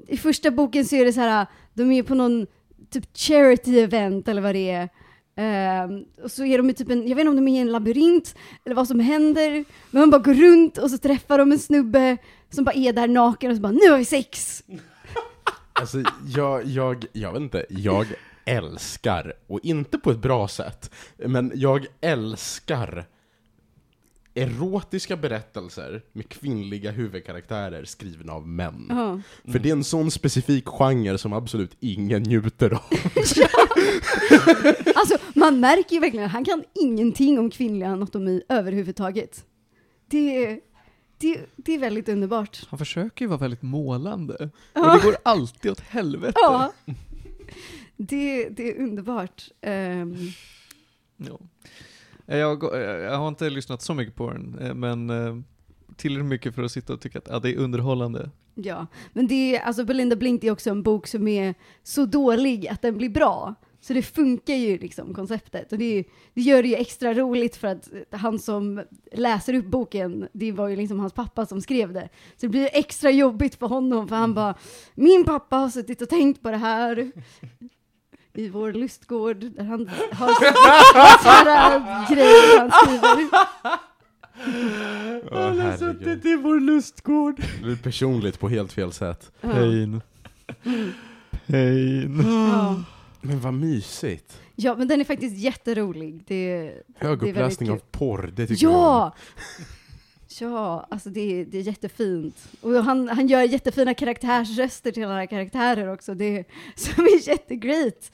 i 0.09 0.17
första 0.17 0.51
boken 0.51 0.85
så 0.85 0.97
är 0.97 1.05
det 1.05 1.13
så 1.13 1.21
här, 1.21 1.47
de 1.75 1.93
är 1.93 2.03
på 2.03 2.15
någon 2.15 2.47
typ 2.91 3.17
charity 3.17 3.81
event 3.81 4.29
eller 4.29 4.43
vad 4.43 4.55
det 4.55 4.71
är. 4.71 4.89
Och 6.23 6.31
så 6.31 6.45
är 6.45 6.59
de 6.59 6.71
i 6.71 6.75
typ 6.75 6.91
en, 6.91 7.09
jag 7.09 7.17
vet 7.17 7.21
inte 7.21 7.31
om 7.31 7.37
de 7.37 7.49
är 7.49 7.59
i 7.59 7.61
en 7.61 7.73
labyrint 7.73 8.35
eller 8.65 8.77
vad 8.77 8.89
som 8.89 9.01
händer, 9.01 9.65
men 9.91 10.01
man 10.01 10.11
bara 10.11 10.23
går 10.23 10.35
runt 10.35 10.79
och 10.79 10.91
så 10.91 10.99
träffar 10.99 11.39
de 11.39 11.53
en 11.53 11.59
snubbe 11.59 12.17
som 12.51 12.65
bara 12.65 12.75
är 12.75 12.93
där 12.93 13.09
naken 13.09 13.51
och 13.51 13.57
så 13.57 13.63
bara 13.63 13.73
nu 13.73 13.91
har 13.91 13.99
vi 13.99 14.05
sex! 14.05 14.63
Alltså, 15.73 16.03
jag, 16.27 16.67
jag, 16.67 17.05
jag 17.13 17.33
vet 17.33 17.43
inte, 17.43 17.67
jag 17.69 18.07
älskar, 18.45 19.33
och 19.47 19.61
inte 19.63 19.99
på 19.99 20.11
ett 20.11 20.19
bra 20.19 20.49
sätt, 20.49 20.91
men 21.17 21.53
jag 21.55 21.87
älskar 22.01 23.07
erotiska 24.35 25.17
berättelser 25.17 26.03
med 26.13 26.29
kvinnliga 26.29 26.91
huvudkaraktärer 26.91 27.85
skrivna 27.85 28.33
av 28.33 28.49
män. 28.49 28.87
Ja. 28.89 29.21
För 29.53 29.59
det 29.59 29.69
är 29.69 29.73
en 29.73 29.85
sån 29.85 30.11
specifik 30.11 30.67
genre 30.67 31.19
som 31.19 31.33
absolut 31.33 31.77
ingen 31.81 32.23
njuter 32.23 32.71
av. 32.71 32.81
Alltså 34.95 35.17
man 35.35 35.61
märker 35.61 35.95
ju 35.95 36.01
verkligen 36.01 36.27
att 36.27 36.33
han 36.33 36.45
kan 36.45 36.65
ingenting 36.75 37.39
om 37.39 37.51
kvinnlig 37.51 37.87
anatomi 37.87 38.43
överhuvudtaget. 38.49 39.45
Det, 40.09 40.45
är- 40.47 40.61
det, 41.19 41.41
det 41.57 41.75
är 41.75 41.79
väldigt 41.79 42.09
underbart. 42.09 42.67
Han 42.69 42.79
försöker 42.79 43.25
ju 43.25 43.29
vara 43.29 43.39
väldigt 43.41 43.63
målande. 43.63 44.37
Men 44.75 44.85
Ja. 44.85 44.95
det 44.97 45.03
går 45.05 45.17
alltid 45.23 45.71
åt 45.71 45.81
helvete. 45.81 46.33
Ja. 46.43 46.73
Det, 47.97 48.49
det 48.49 48.71
är 48.71 48.83
underbart. 48.83 49.43
Ehm, 49.61 50.17
Ja. 51.17 51.39
Jag, 52.37 52.63
jag 53.03 53.19
har 53.19 53.29
inte 53.29 53.51
lyssnat 53.51 53.83
så 53.83 53.95
mycket 53.95 54.15
på 54.15 54.31
den, 54.31 54.59
eh, 54.61 54.75
men 54.75 55.11
eh, 55.11 55.37
tillräckligt 55.97 56.29
mycket 56.29 56.55
för 56.55 56.63
att 56.63 56.73
sitta 56.73 56.93
och 56.93 57.01
tycka 57.01 57.19
att 57.19 57.29
ja, 57.31 57.39
det 57.39 57.51
är 57.51 57.57
underhållande. 57.57 58.31
ja, 58.55 58.87
men 59.13 59.27
det 59.27 59.57
är, 59.57 59.61
alltså 59.61 59.85
Belinda 59.85 60.17
Blink 60.17 60.45
är 60.45 60.51
också 60.51 60.71
en 60.71 60.83
bok 60.83 61.07
som 61.07 61.29
är 61.29 61.55
så 61.83 62.07
dålig 62.07 62.69
att 62.69 62.83
den 62.83 62.99
blir 62.99 63.09
bra. 63.11 63.55
Så 63.89 63.95
det 63.95 64.03
funkar 64.03 64.55
ju 64.55 64.79
liksom, 64.79 65.15
konceptet. 65.15 65.73
Och 65.73 65.79
det, 65.79 66.05
det 66.35 66.41
gör 66.41 66.63
det 66.63 66.69
ju 66.69 66.75
extra 66.75 67.15
roligt 67.15 67.57
för 67.57 67.69
att 67.69 67.89
han 68.11 68.39
som 68.39 68.83
läser 69.13 69.55
upp 69.55 69.65
boken, 69.65 70.29
det 70.33 70.53
var 70.53 70.69
ju 70.69 70.77
liksom 70.77 71.01
hans 71.01 71.13
pappa 71.13 71.47
som 71.47 71.61
skrev 71.61 71.93
det. 71.93 72.09
Så 72.37 72.47
det 72.47 72.49
blir 72.49 72.71
extra 72.73 73.11
jobbigt 73.11 73.55
för 73.55 73.67
honom, 73.67 74.09
för 74.09 74.17
han 74.17 74.35
bara, 74.35 74.55
min 74.95 75.25
pappa 75.25 75.57
har 75.57 75.69
suttit 75.69 76.03
och 76.03 76.09
tänkt 76.09 76.43
på 76.43 76.51
det 76.51 76.57
här 76.57 77.13
i 78.35 78.49
vår 78.49 78.73
lustgård, 78.73 79.37
där 79.37 79.65
han 79.65 79.89
har 80.13 80.35
sådana 81.23 82.07
grejer 82.11 82.59
han 82.59 82.71
skriver. 82.71 83.29
Åh, 85.33 85.55
herregud. 85.55 86.27
i 86.27 86.37
vår 86.37 86.61
lustgård. 86.61 87.37
Det 87.37 87.63
blir 87.63 87.77
personligt 87.77 88.41
på 88.41 88.49
helt 88.49 88.73
fel 88.73 88.93
sätt. 88.93 89.33
Pain. 89.41 90.01
Pain. 91.47 92.85
Ja. 93.21 93.29
Men 93.29 93.41
vad 93.41 93.55
mysigt. 93.55 94.41
ja, 94.55 94.75
men 94.77 94.89
den 94.89 95.01
är 95.01 95.05
faktiskt 95.05 95.37
jätterolig. 95.37 96.25
Det, 96.27 96.73
Höguppläsning 96.97 97.69
Det 97.69 97.73
är 97.73 97.77
av 97.77 97.81
porr, 97.91 98.33
det 98.37 98.47
tycker 98.47 98.65
jag 98.65 98.73
om. 98.73 98.79
Ja! 98.79 99.15
Ja, 100.41 100.87
alltså 100.91 101.11
det, 101.11 101.21
är- 101.21 101.45
det 101.45 101.59
är 101.59 101.63
jättefint. 101.63 102.49
Och 102.61 102.73
han, 102.73 103.09
han 103.09 103.27
gör 103.27 103.43
jättefina 103.43 103.95
karaktärsröster 103.95 104.93
till 104.93 105.05
alla 105.05 105.27
karaktärer 105.27 105.93
också, 105.93 106.15
det, 106.15 106.45
som 106.77 107.05
är 107.05 107.29
jättegreat. 107.29 108.13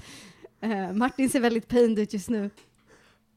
Eh, 0.61 0.92
Martin 0.92 1.30
ser 1.30 1.40
väldigt 1.40 1.68
pained 1.68 1.98
ut 1.98 2.12
just 2.12 2.28
nu. 2.28 2.50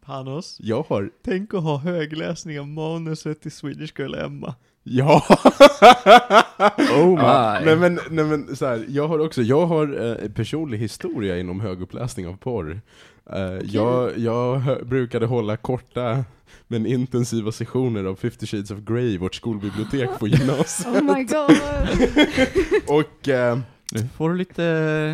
Panos, 0.06 0.58
Jag 0.60 0.84
har, 0.90 1.12
tänk 1.22 1.54
att 1.54 1.64
ha 1.64 1.78
högläsning 1.78 2.60
av 2.60 2.68
manuset 2.68 3.42
till 3.42 3.52
Swedish 3.52 4.00
Girl 4.00 4.16
Emma. 4.16 4.56
Ja! 4.90 5.24
Oh 6.78 7.10
my. 7.10 7.16
Ja, 7.22 7.60
nej 7.66 7.76
men, 7.76 8.00
nej 8.10 8.26
men 8.26 8.56
så 8.56 8.66
här, 8.66 8.86
jag 8.90 9.08
har 9.08 9.20
också, 9.20 9.42
jag 9.42 9.66
har 9.66 10.06
eh, 10.24 10.30
personlig 10.30 10.78
historia 10.78 11.38
inom 11.40 11.60
höguppläsning 11.60 12.28
av 12.28 12.38
porr. 12.38 12.82
Eh, 13.34 13.40
jag, 13.64 14.18
jag 14.18 14.56
hö- 14.56 14.84
brukade 14.84 15.26
hålla 15.26 15.58
korta 15.58 16.24
men 16.68 16.86
intensiva 16.86 17.52
sessioner 17.52 18.04
av 18.04 18.16
50 18.16 18.46
Shades 18.48 18.72
of 18.72 18.80
Grey 18.80 19.14
i 19.14 19.18
vårt 19.18 19.36
skolbibliotek 19.36 20.10
på 20.20 20.28
gymnasiet. 20.28 20.88
Oh 20.96 21.16
my 21.16 21.24
god. 21.24 21.58
Och 22.98 23.30
eh, 23.30 23.60
Nu 23.94 24.08
får 24.18 24.30
du 24.30 24.36
lite... 24.36 24.64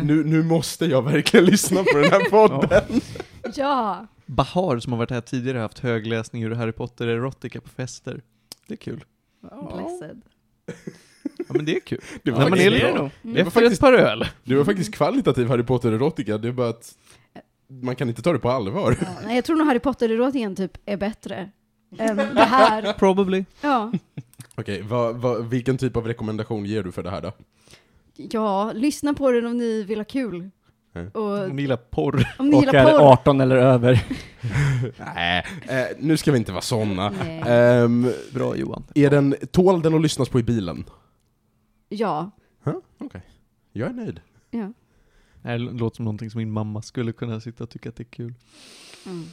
nu, 0.04 0.24
nu 0.24 0.42
måste 0.42 0.86
jag 0.86 1.02
verkligen 1.02 1.46
lyssna 1.46 1.82
på 1.92 1.98
den 1.98 2.10
här 2.10 2.24
podden. 2.30 3.00
Ja. 3.54 4.06
Bahar 4.26 4.78
som 4.78 4.92
har 4.92 4.98
varit 4.98 5.10
här 5.10 5.20
tidigare 5.20 5.58
har 5.58 5.62
haft 5.62 5.78
högläsning 5.78 6.42
ur 6.42 6.50
Harry 6.54 6.72
Potter 6.72 7.06
erotica 7.08 7.60
på 7.60 7.68
fester. 7.68 8.20
Det 8.66 8.74
är 8.74 8.78
kul. 8.78 9.04
Blessed. 9.76 10.20
Ja 11.48 11.54
men 11.54 11.64
det 11.64 11.76
är 11.76 11.80
kul. 11.80 12.00
Det 12.22 12.30
var, 12.30 12.38
man 12.40 12.48
faktiskt 12.50 12.72
är 12.72 12.92
bra. 12.92 12.92
bra. 12.92 13.10
Det 13.22 13.28
var 13.32 13.38
Efter 13.38 13.50
faktiskt- 13.50 13.72
ett 13.72 13.80
par 13.80 13.92
öl. 13.92 14.24
det 14.44 14.54
var 14.54 14.64
faktiskt 14.64 14.94
kvalitativ 14.94 15.48
Harry 15.48 15.62
Potter-erotika, 15.62 16.38
det 16.38 16.48
är 16.48 16.52
bara 16.52 16.68
att 16.68 16.94
man 17.68 17.96
kan 17.96 18.08
inte 18.08 18.22
ta 18.22 18.32
det 18.32 18.38
på 18.38 18.50
allvar. 18.50 18.96
Ja, 19.00 19.06
nej, 19.24 19.34
jag 19.36 19.44
tror 19.44 19.56
nog 19.56 19.66
Harry 19.66 19.78
Potter-erotiken 19.78 20.56
typ 20.56 20.78
är 20.84 20.96
bättre 20.96 21.50
än 21.98 22.16
det 22.34 22.40
här. 22.44 22.92
Probably. 22.92 23.44
Ja. 23.60 23.92
Okej, 24.54 24.82
vad, 24.82 25.16
vad, 25.16 25.46
vilken 25.46 25.78
typ 25.78 25.96
av 25.96 26.06
rekommendation 26.06 26.64
ger 26.66 26.82
du 26.82 26.92
för 26.92 27.02
det 27.02 27.10
här 27.10 27.20
då? 27.20 27.32
ja, 28.16 28.72
lyssna 28.74 29.14
på 29.14 29.30
den 29.30 29.46
om 29.46 29.58
ni 29.58 29.82
vill 29.82 29.98
ha 29.98 30.04
kul. 30.04 30.50
Mm. 30.94 31.08
Och 31.08 31.22
Om 31.44 31.56
ni 31.56 31.62
gillar 31.62 31.76
porr. 31.76 32.26
om 32.38 32.48
ni 32.48 32.56
Och 32.56 32.60
gillar 32.60 32.74
är 32.74 32.84
porr. 32.98 33.12
18 33.12 33.40
eller 33.40 33.56
över. 33.56 34.04
Nej, 35.14 35.44
eh, 35.68 35.84
nu 35.98 36.16
ska 36.16 36.32
vi 36.32 36.38
inte 36.38 36.52
vara 36.52 36.62
såna. 36.62 37.10
Nej. 37.10 37.42
Ehm, 37.46 38.10
Bra 38.32 38.56
Johan. 38.56 38.84
är 38.94 39.10
den, 39.10 39.34
tål 39.50 39.82
den 39.82 39.94
att 39.94 40.02
lyssnas 40.02 40.28
på 40.28 40.40
i 40.40 40.42
bilen? 40.42 40.84
Ja. 41.88 42.30
Huh? 42.64 42.74
Okej. 42.98 43.22
Jag 43.72 43.88
är 43.88 43.92
nöjd. 43.92 44.20
ja. 44.50 44.72
Det 45.42 45.48
här 45.48 45.58
låter 45.58 45.96
som 45.96 46.04
någonting 46.04 46.30
som 46.30 46.38
min 46.38 46.50
mamma 46.50 46.82
skulle 46.82 47.12
kunna 47.12 47.40
sitta 47.40 47.64
och 47.64 47.70
tycka 47.70 47.88
att 47.88 47.96
det 47.96 48.02
är 48.02 48.04
kul. 48.04 48.34
Mm. 49.06 49.24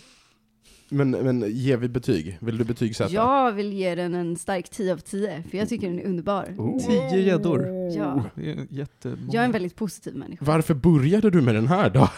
Men, 0.94 1.12
men 1.12 1.44
ger 1.48 1.78
vi 1.78 1.90
betyg? 1.90 2.38
Vill 2.42 2.58
du 2.58 2.64
betygsätta? 2.64 3.14
Jag 3.14 3.52
vill 3.52 3.74
ge 3.74 3.96
den 3.96 4.16
en 4.16 4.36
stark 4.36 4.70
10 4.70 4.94
av 4.94 4.98
10, 4.98 5.44
för 5.50 5.58
jag 5.58 5.70
tycker 5.70 5.88
den 5.88 6.00
är 6.00 6.06
underbar. 6.06 6.56
Oh. 6.58 6.78
Tio 6.88 7.22
gäddor. 7.22 7.68
Ja. 7.98 8.24
Det 8.36 8.52
är 8.52 8.68
jättemånga. 8.70 9.30
Jag 9.32 9.42
är 9.42 9.46
en 9.46 9.52
väldigt 9.52 9.76
positiv 9.76 10.16
människa. 10.16 10.46
Varför 10.46 10.74
började 10.74 11.30
du 11.30 11.42
med 11.42 11.56
den 11.56 11.68
här 11.68 11.90
då? 11.90 12.10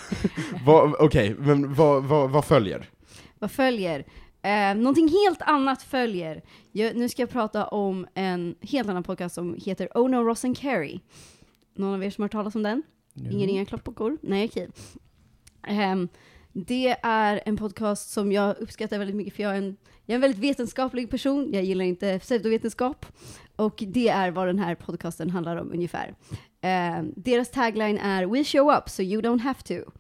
Okej, 1.00 1.36
men 1.40 1.74
vad, 1.74 2.04
vad, 2.04 2.30
vad 2.30 2.46
följer? 2.46 2.90
Vad 3.40 3.52
följer? 3.52 4.06
Eh, 4.42 4.76
någonting 4.76 5.08
helt 5.08 5.42
annat 5.42 5.84
följer. 5.84 6.42
Jag, 6.72 6.96
nu 6.96 7.10
ska 7.10 7.22
jag 7.22 7.30
prata 7.30 7.68
om 7.68 8.08
en 8.14 8.56
helt 8.62 8.90
annan 8.90 9.04
podcast 9.04 9.36
som 9.36 9.58
heter 9.66 9.90
Oh 9.96 10.10
No 10.10 10.16
Ross 10.16 10.46
and 10.46 10.58
Carrie. 10.58 11.00
Någon 11.76 11.94
av 11.94 12.04
er 12.04 12.10
som 12.10 12.22
har 12.22 12.26
hört 12.26 12.32
talas 12.32 12.56
om 12.56 12.64
den? 12.64 12.84
Ingen 13.32 13.50
inga 13.50 13.66
klockor? 13.66 14.18
Nej, 14.22 14.46
okej. 14.46 14.70
Ehm, 15.68 16.10
det 16.54 16.96
är 17.02 17.42
en 17.46 17.58
podcast 17.58 18.10
som 18.10 18.32
jag 18.32 18.58
uppskattar 18.58 18.98
väldigt 18.98 19.16
mycket 19.16 19.36
för 19.36 19.44
jag 19.44 19.54
är 19.54 19.58
en, 19.58 19.78
jag 20.06 20.14
är 20.14 20.16
en 20.16 20.22
väldigt 20.22 20.42
vetenskaplig 20.42 21.10
person. 21.10 21.50
Jag 21.54 21.64
gillar 21.64 21.86
inte 21.86 22.20
pseudovetenskap. 22.20 23.06
Och 23.56 23.84
det 23.88 24.10
är 24.10 24.32
vad 24.32 24.48
den 24.48 24.60
här 24.60 24.76
podcasten 24.76 25.30
handlar 25.30 25.56
om 25.56 25.72
ungefär. 25.72 26.16
Eh, 26.62 27.04
deras 27.16 27.50
tagline 27.50 27.98
är 27.98 28.26
We 28.26 28.44
show 28.44 28.72
up 28.78 28.90
so 28.90 29.02
you 29.02 29.22
don't 29.22 29.40
have 29.40 29.62
to. 29.62 29.92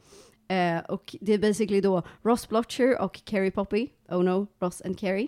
Eh, 0.54 0.80
och 0.90 1.16
det 1.22 1.34
är 1.34 1.38
basically 1.38 1.82
då 1.82 2.04
Ross 2.24 2.50
Blotcher 2.50 3.02
och 3.02 3.22
Carrie 3.26 3.52
Poppy, 3.52 3.88
oh 4.10 4.24
no, 4.24 4.48
Ross 4.60 4.82
and 4.82 5.00
Carrie, 5.00 5.28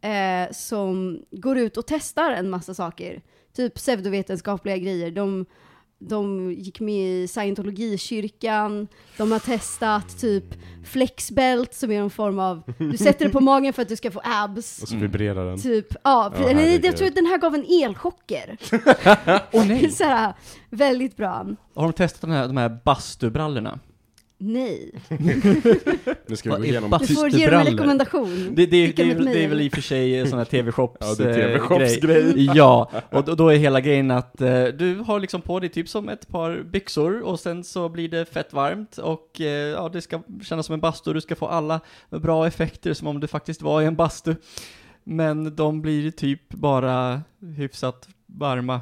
eh, 0.00 0.52
som 0.52 1.22
går 1.30 1.58
ut 1.58 1.76
och 1.76 1.86
testar 1.86 2.30
en 2.30 2.50
massa 2.50 2.74
saker. 2.74 3.22
Typ 3.52 3.74
pseudovetenskapliga 3.74 4.76
grejer. 4.76 5.10
De, 5.10 5.46
de 5.98 6.52
gick 6.52 6.80
med 6.80 7.08
i 7.08 7.28
scientologikyrkan, 7.28 8.88
de 9.16 9.32
har 9.32 9.38
testat 9.38 10.18
typ 10.18 10.44
flexbelt 10.84 11.74
som 11.74 11.90
är 11.90 12.00
någon 12.00 12.10
form 12.10 12.38
av, 12.38 12.62
du 12.78 12.96
sätter 12.96 13.24
det 13.24 13.30
på 13.30 13.40
magen 13.40 13.72
för 13.72 13.82
att 13.82 13.88
du 13.88 13.96
ska 13.96 14.10
få 14.10 14.20
abs. 14.24 14.82
Och 14.82 14.88
så 14.88 14.96
vibrerar 14.96 15.46
den. 15.50 15.60
Typ, 15.60 15.86
ja, 16.04 16.32
Ja, 16.40 16.52
nej, 16.54 16.80
jag 16.84 16.96
tror 16.96 17.08
att 17.08 17.14
den 17.14 17.26
här 17.26 17.38
gav 17.38 17.54
en 17.54 17.64
elchocker. 17.84 18.56
Åh 19.52 19.66
nej! 19.66 19.90
Såhär, 19.96 20.34
väldigt 20.70 21.16
bra. 21.16 21.46
Har 21.74 21.82
de 21.82 21.92
testat 21.92 22.20
den 22.20 22.30
här, 22.30 22.46
de 22.46 22.56
här 22.56 22.78
bastubrallorna? 22.84 23.78
Nej. 24.38 24.92
Nu 26.26 26.36
ska 26.36 26.50
vi 26.50 26.56
gå 26.56 26.64
igenom... 26.64 26.98
Du 27.00 27.14
får 27.14 27.28
ge 27.28 27.50
dem 27.50 27.60
en 27.60 27.66
rekommendation. 27.66 28.54
Det, 28.54 28.66
det, 28.66 28.86
det, 28.86 29.14
det 29.14 29.44
är 29.44 29.48
väl 29.48 29.60
i 29.60 29.68
och 29.68 29.72
för 29.72 29.80
sig 29.80 30.26
sån 30.26 30.38
här 30.38 30.44
TV-shops 30.44 30.96
Ja, 31.00 31.14
det 31.14 31.24
är 31.24 31.28
eh, 31.28 31.34
TV-shops 31.34 31.96
grej. 31.96 32.50
Ja, 32.54 32.90
och 33.10 33.36
då, 33.36 33.48
är 33.48 33.56
hela 33.56 33.80
grejen 33.80 34.10
att 34.10 34.40
eh, 34.40 34.64
du 34.64 34.98
har 35.06 35.20
liksom 35.20 35.40
på 35.40 35.60
dig 35.60 35.68
typ 35.68 35.88
som 35.88 36.08
ett 36.08 36.28
par 36.28 36.62
byxor 36.62 37.20
och 37.20 37.40
sen 37.40 37.64
så 37.64 37.88
blir 37.88 38.08
det 38.08 38.24
fett 38.24 38.52
varmt 38.52 38.98
och 38.98 39.40
eh, 39.40 39.46
ja, 39.46 39.88
det 39.88 40.02
ska 40.02 40.22
kännas 40.42 40.66
som 40.66 40.72
en 40.72 40.80
bastu 40.80 41.12
du 41.12 41.20
ska 41.20 41.36
få 41.36 41.46
alla 41.46 41.80
bra 42.10 42.46
effekter 42.46 42.94
som 42.94 43.06
om 43.06 43.20
du 43.20 43.26
faktiskt 43.26 43.62
var 43.62 43.82
i 43.82 43.84
en 43.84 43.96
bastu. 43.96 44.34
Men 45.04 45.56
de 45.56 45.82
blir 45.82 46.10
typ 46.10 46.48
bara 46.48 47.22
hyfsat 47.56 48.08
varma. 48.26 48.80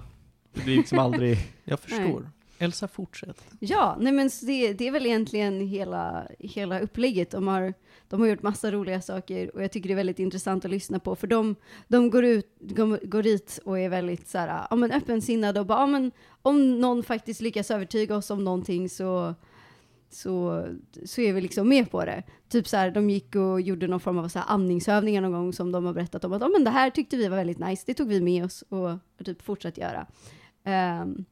Det 0.55 0.65
blir 0.65 0.77
liksom 0.77 0.99
aldrig... 0.99 1.39
Jag 1.65 1.81
förstår. 1.81 2.31
Elsa, 2.59 2.89
fortsätt. 2.89 3.45
Ja, 3.61 3.97
nej 4.01 4.13
men 4.13 4.31
det, 4.43 4.73
det 4.73 4.89
är 4.89 4.91
väl 4.91 5.07
egentligen 5.07 5.61
hela, 5.61 6.27
hela 6.39 6.81
upplägget. 6.81 7.31
De 7.31 7.49
har, 7.49 7.75
de 8.09 8.21
har 8.21 8.29
gjort 8.29 8.43
massa 8.43 8.71
roliga 8.71 9.01
saker 9.01 9.57
och 9.57 9.63
jag 9.63 9.73
tycker 9.73 9.89
det 9.89 9.95
är 9.95 9.97
väldigt 9.97 10.19
intressant 10.19 10.65
att 10.65 10.71
lyssna 10.71 10.99
på. 10.99 11.17
För 11.17 11.27
de, 11.27 11.57
de 11.89 12.11
går 12.11 12.25
ut, 12.25 12.47
går 13.03 13.23
dit 13.23 13.61
och 13.65 13.79
är 13.79 13.89
väldigt 13.89 14.29
så 14.29 14.39
här, 14.39 14.67
ja 14.71 14.77
men 14.77 14.93
öppensinnade 14.93 15.61
och 15.61 15.67
bara, 15.67 15.79
ja 15.79 15.87
men 15.87 16.11
om 16.43 16.81
någon 16.81 17.03
faktiskt 17.03 17.41
lyckas 17.41 17.71
övertyga 17.71 18.17
oss 18.17 18.31
om 18.31 18.45
någonting 18.45 18.89
så, 18.89 19.35
så, 20.11 20.67
så 21.05 21.21
är 21.21 21.33
vi 21.33 21.41
liksom 21.41 21.69
med 21.69 21.91
på 21.91 22.05
det. 22.05 22.23
Typ 22.49 22.69
så 22.69 22.77
här, 22.77 22.91
de 22.91 23.11
gick 23.11 23.35
och 23.37 23.61
gjorde 23.61 23.87
någon 23.87 24.01
form 24.01 24.19
av 24.19 24.29
så 24.29 24.39
här 24.39 24.47
andningsövningar 24.49 25.21
någon 25.21 25.33
gång 25.33 25.53
som 25.53 25.73
de 25.73 25.85
har 25.85 25.93
berättat 25.93 26.25
om 26.25 26.33
att, 26.33 26.43
ja 26.43 26.49
men 26.49 26.65
det 26.65 26.71
här 26.71 26.91
tyckte 26.91 27.17
vi 27.17 27.29
var 27.29 27.37
väldigt 27.37 27.59
nice, 27.59 27.83
det 27.87 27.95
tog 27.95 28.09
vi 28.09 28.21
med 28.21 28.45
oss 28.45 28.65
och 28.69 28.89
har 28.89 29.25
typ 29.25 29.43
fortsatt 29.43 29.79
göra. 29.79 30.07
Um, 31.03 31.25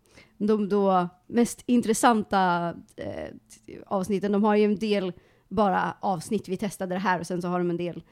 de 0.46 0.68
då 0.68 1.08
mest 1.26 1.62
intressanta 1.66 2.74
eh, 2.96 3.28
avsnitten, 3.86 4.32
de 4.32 4.44
har 4.44 4.56
ju 4.56 4.64
en 4.64 4.76
del 4.76 5.12
bara 5.48 5.96
avsnitt, 6.00 6.48
vi 6.48 6.56
testade 6.56 6.94
det 6.94 6.98
här 6.98 7.20
och 7.20 7.26
sen 7.26 7.42
så 7.42 7.48
har 7.48 7.58
de 7.58 7.70
en 7.70 7.76
del 7.76 8.02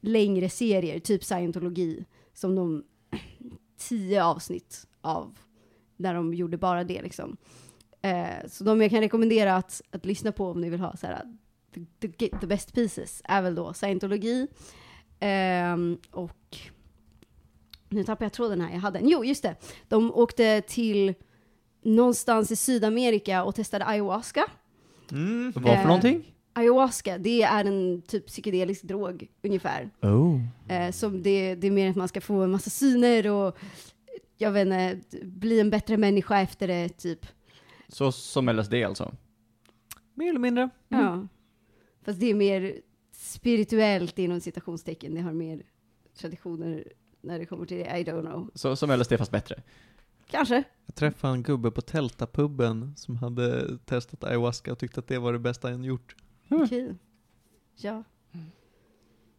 längre 0.00 0.48
serier, 0.48 0.98
typ 0.98 1.24
scientologi, 1.24 2.04
som 2.34 2.54
de 2.54 2.84
tio 3.88 4.24
avsnitt 4.24 4.86
av, 5.00 5.38
där 5.96 6.14
de 6.14 6.34
gjorde 6.34 6.56
bara 6.56 6.84
det 6.84 7.02
liksom. 7.02 7.36
Eh, 8.02 8.48
så 8.48 8.64
de 8.64 8.80
jag 8.80 8.90
kan 8.90 9.00
rekommendera 9.00 9.56
att, 9.56 9.82
att 9.90 10.06
lyssna 10.06 10.32
på 10.32 10.50
om 10.50 10.60
ni 10.60 10.70
vill 10.70 10.80
ha 10.80 10.96
så 10.96 11.06
här, 11.06 11.22
the, 12.00 12.08
the, 12.08 12.28
the 12.38 12.46
best 12.46 12.74
pieces, 12.74 13.22
är 13.24 13.42
väl 13.42 13.54
då 13.54 13.72
scientologi, 13.72 14.46
eh, 15.20 15.76
och 16.10 16.58
nu 17.88 18.04
tappar 18.04 18.24
jag 18.24 18.32
tråden 18.32 18.60
här, 18.60 18.72
jag 18.72 18.80
hade 18.80 18.98
en. 18.98 19.08
Jo, 19.08 19.24
just 19.24 19.42
det. 19.42 19.56
De 19.88 20.12
åkte 20.14 20.60
till 20.60 21.14
någonstans 21.82 22.50
i 22.50 22.56
Sydamerika 22.56 23.44
och 23.44 23.54
testade 23.54 23.84
ayahuasca. 23.84 24.44
Mm. 25.10 25.52
Vad 25.54 25.64
för 25.64 25.70
Eh, 25.70 25.86
någonting? 25.86 26.34
Ayahuasca, 26.52 27.18
det 27.18 27.42
är 27.42 27.64
en 27.64 28.02
typ 28.02 28.26
psykedelisk 28.26 28.82
drog 28.82 29.28
ungefär. 29.42 29.90
Oh. 30.02 30.40
Eh, 30.68 30.90
som 30.92 31.22
det, 31.22 31.54
det 31.54 31.66
är 31.66 31.70
mer 31.70 31.90
att 31.90 31.96
man 31.96 32.08
ska 32.08 32.20
få 32.20 32.42
en 32.42 32.50
massa 32.50 32.70
syner 32.70 33.30
och 33.30 33.58
jag 34.36 34.52
vet 34.52 34.66
inte, 34.66 35.00
bli 35.22 35.60
en 35.60 35.70
bättre 35.70 35.96
människa 35.96 36.40
efter 36.40 36.68
det, 36.68 36.88
typ. 36.88 37.26
Så 37.88 38.12
som 38.12 38.48
LSD 38.48 38.74
alltså? 38.74 39.14
Mer 40.14 40.28
eller 40.28 40.40
mindre. 40.40 40.70
Ja. 40.88 41.26
Fast 42.04 42.20
det 42.20 42.30
är 42.30 42.34
mer 42.34 42.80
spirituellt 43.12 44.18
inom 44.18 44.40
citationstecken, 44.40 45.14
det 45.14 45.20
har 45.20 45.32
mer 45.32 45.62
traditioner 46.18 46.84
när 47.20 47.38
det 47.38 47.46
kommer 47.46 47.66
till 47.66 47.76
det, 47.76 47.84
I 47.84 48.04
don't 48.04 48.20
know. 48.20 48.50
Så, 48.54 48.76
som 48.76 48.90
LSD 48.90 49.18
fast 49.18 49.30
bättre? 49.30 49.62
Kanske. 50.30 50.64
Jag 50.86 50.94
träffade 50.94 51.32
en 51.32 51.42
gubbe 51.42 51.70
på 51.70 51.80
Tältapubben 51.80 52.92
som 52.96 53.16
hade 53.16 53.78
testat 53.78 54.24
ayahuasca 54.24 54.72
och 54.72 54.78
tyckte 54.78 55.00
att 55.00 55.06
det 55.06 55.18
var 55.18 55.32
det 55.32 55.38
bästa 55.38 55.70
han 55.70 55.84
gjort. 55.84 56.16
Mm. 56.48 56.62
Okej. 56.62 56.94
Ja. 57.76 58.04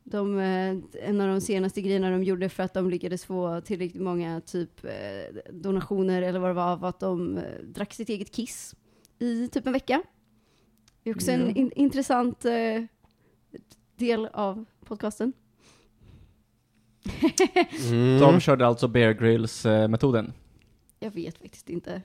De, 0.04 0.39
eh, 0.39 0.78
en 1.08 1.22
av 1.22 1.28
de 1.28 1.42
senaste 1.42 1.82
grejerna 1.82 2.10
de 2.10 2.24
gjorde 2.24 2.50
för 2.50 2.64
att 2.64 2.74
de 2.74 2.89
lyckades 2.89 3.26
få 3.26 3.62
tillräckligt 3.62 4.02
många 4.02 4.42
typ 4.42 4.86
eh, 4.86 5.52
donationer 5.54 6.22
eller 6.22 6.39
vad 6.39 6.50
det 6.50 6.54
var, 6.54 6.78
var 6.78 6.89
att 6.89 7.00
de 7.00 7.38
eh, 7.38 7.44
drack 7.64 7.94
sitt 7.94 8.10
eget 8.10 8.32
kiss 8.32 8.76
i 9.20 9.48
typ 9.48 9.68
en 9.68 9.74
vecka. 9.74 10.04
Det 11.04 11.10
är 11.10 11.16
också 11.16 11.32
en 11.32 11.42
Ja. 11.42 11.56
in, 11.56 11.72
intressant 11.76 12.46
eh, 12.46 12.84
del 13.96 14.26
av 14.26 14.66
podcasten. 14.86 15.34
Mm. 17.89 18.20
De 18.20 18.39
körde 18.39 18.68
alltså 18.68 18.88
Bear 18.88 19.12
Grylls-metoden? 19.14 20.34
Jag 21.04 21.12
vet 21.12 21.38
faktiskt 21.38 21.70
inte. 21.70 22.02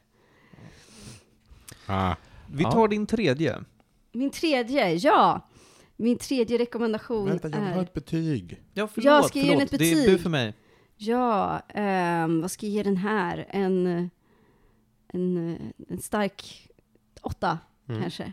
Ah. 1.87 2.15
Vi 2.53 2.63
Ja. 2.63 2.73
tar 2.73 2.89
din 2.89 3.07
tredje. 3.07 3.65
Min 4.13 4.31
tredje, 4.31 4.95
ja! 4.95 5.49
Min 5.97 6.19
tredje 6.19 6.59
rekommendation 6.59 7.29
Vänta, 7.29 7.49
jag 7.49 7.61
vill 7.61 7.69
ha 7.69 7.79
är... 7.79 7.83
ett 7.83 7.93
betyg. 7.93 8.63
Ja, 8.75 8.89
Jag 8.97 9.25
ska 9.25 9.39
ge 9.39 9.51
den 9.51 9.61
ett 9.61 9.71
Det 9.71 9.77
är 9.93 9.95
betyg. 9.97 10.07
bu 10.07 10.19
för 10.19 10.31
mig. 10.31 10.55
Ja, 10.97 11.59
ehm, 11.69 12.41
vad 12.41 12.51
ska 12.51 12.67
jag 12.67 12.73
ge 12.73 12.83
den 12.83 12.97
här? 12.97 13.47
En, 13.51 14.11
en, 15.09 15.59
en 15.89 15.99
stark 16.03 16.69
åtta, 17.23 17.59
Mm. 17.89 18.01
kanske. 18.03 18.33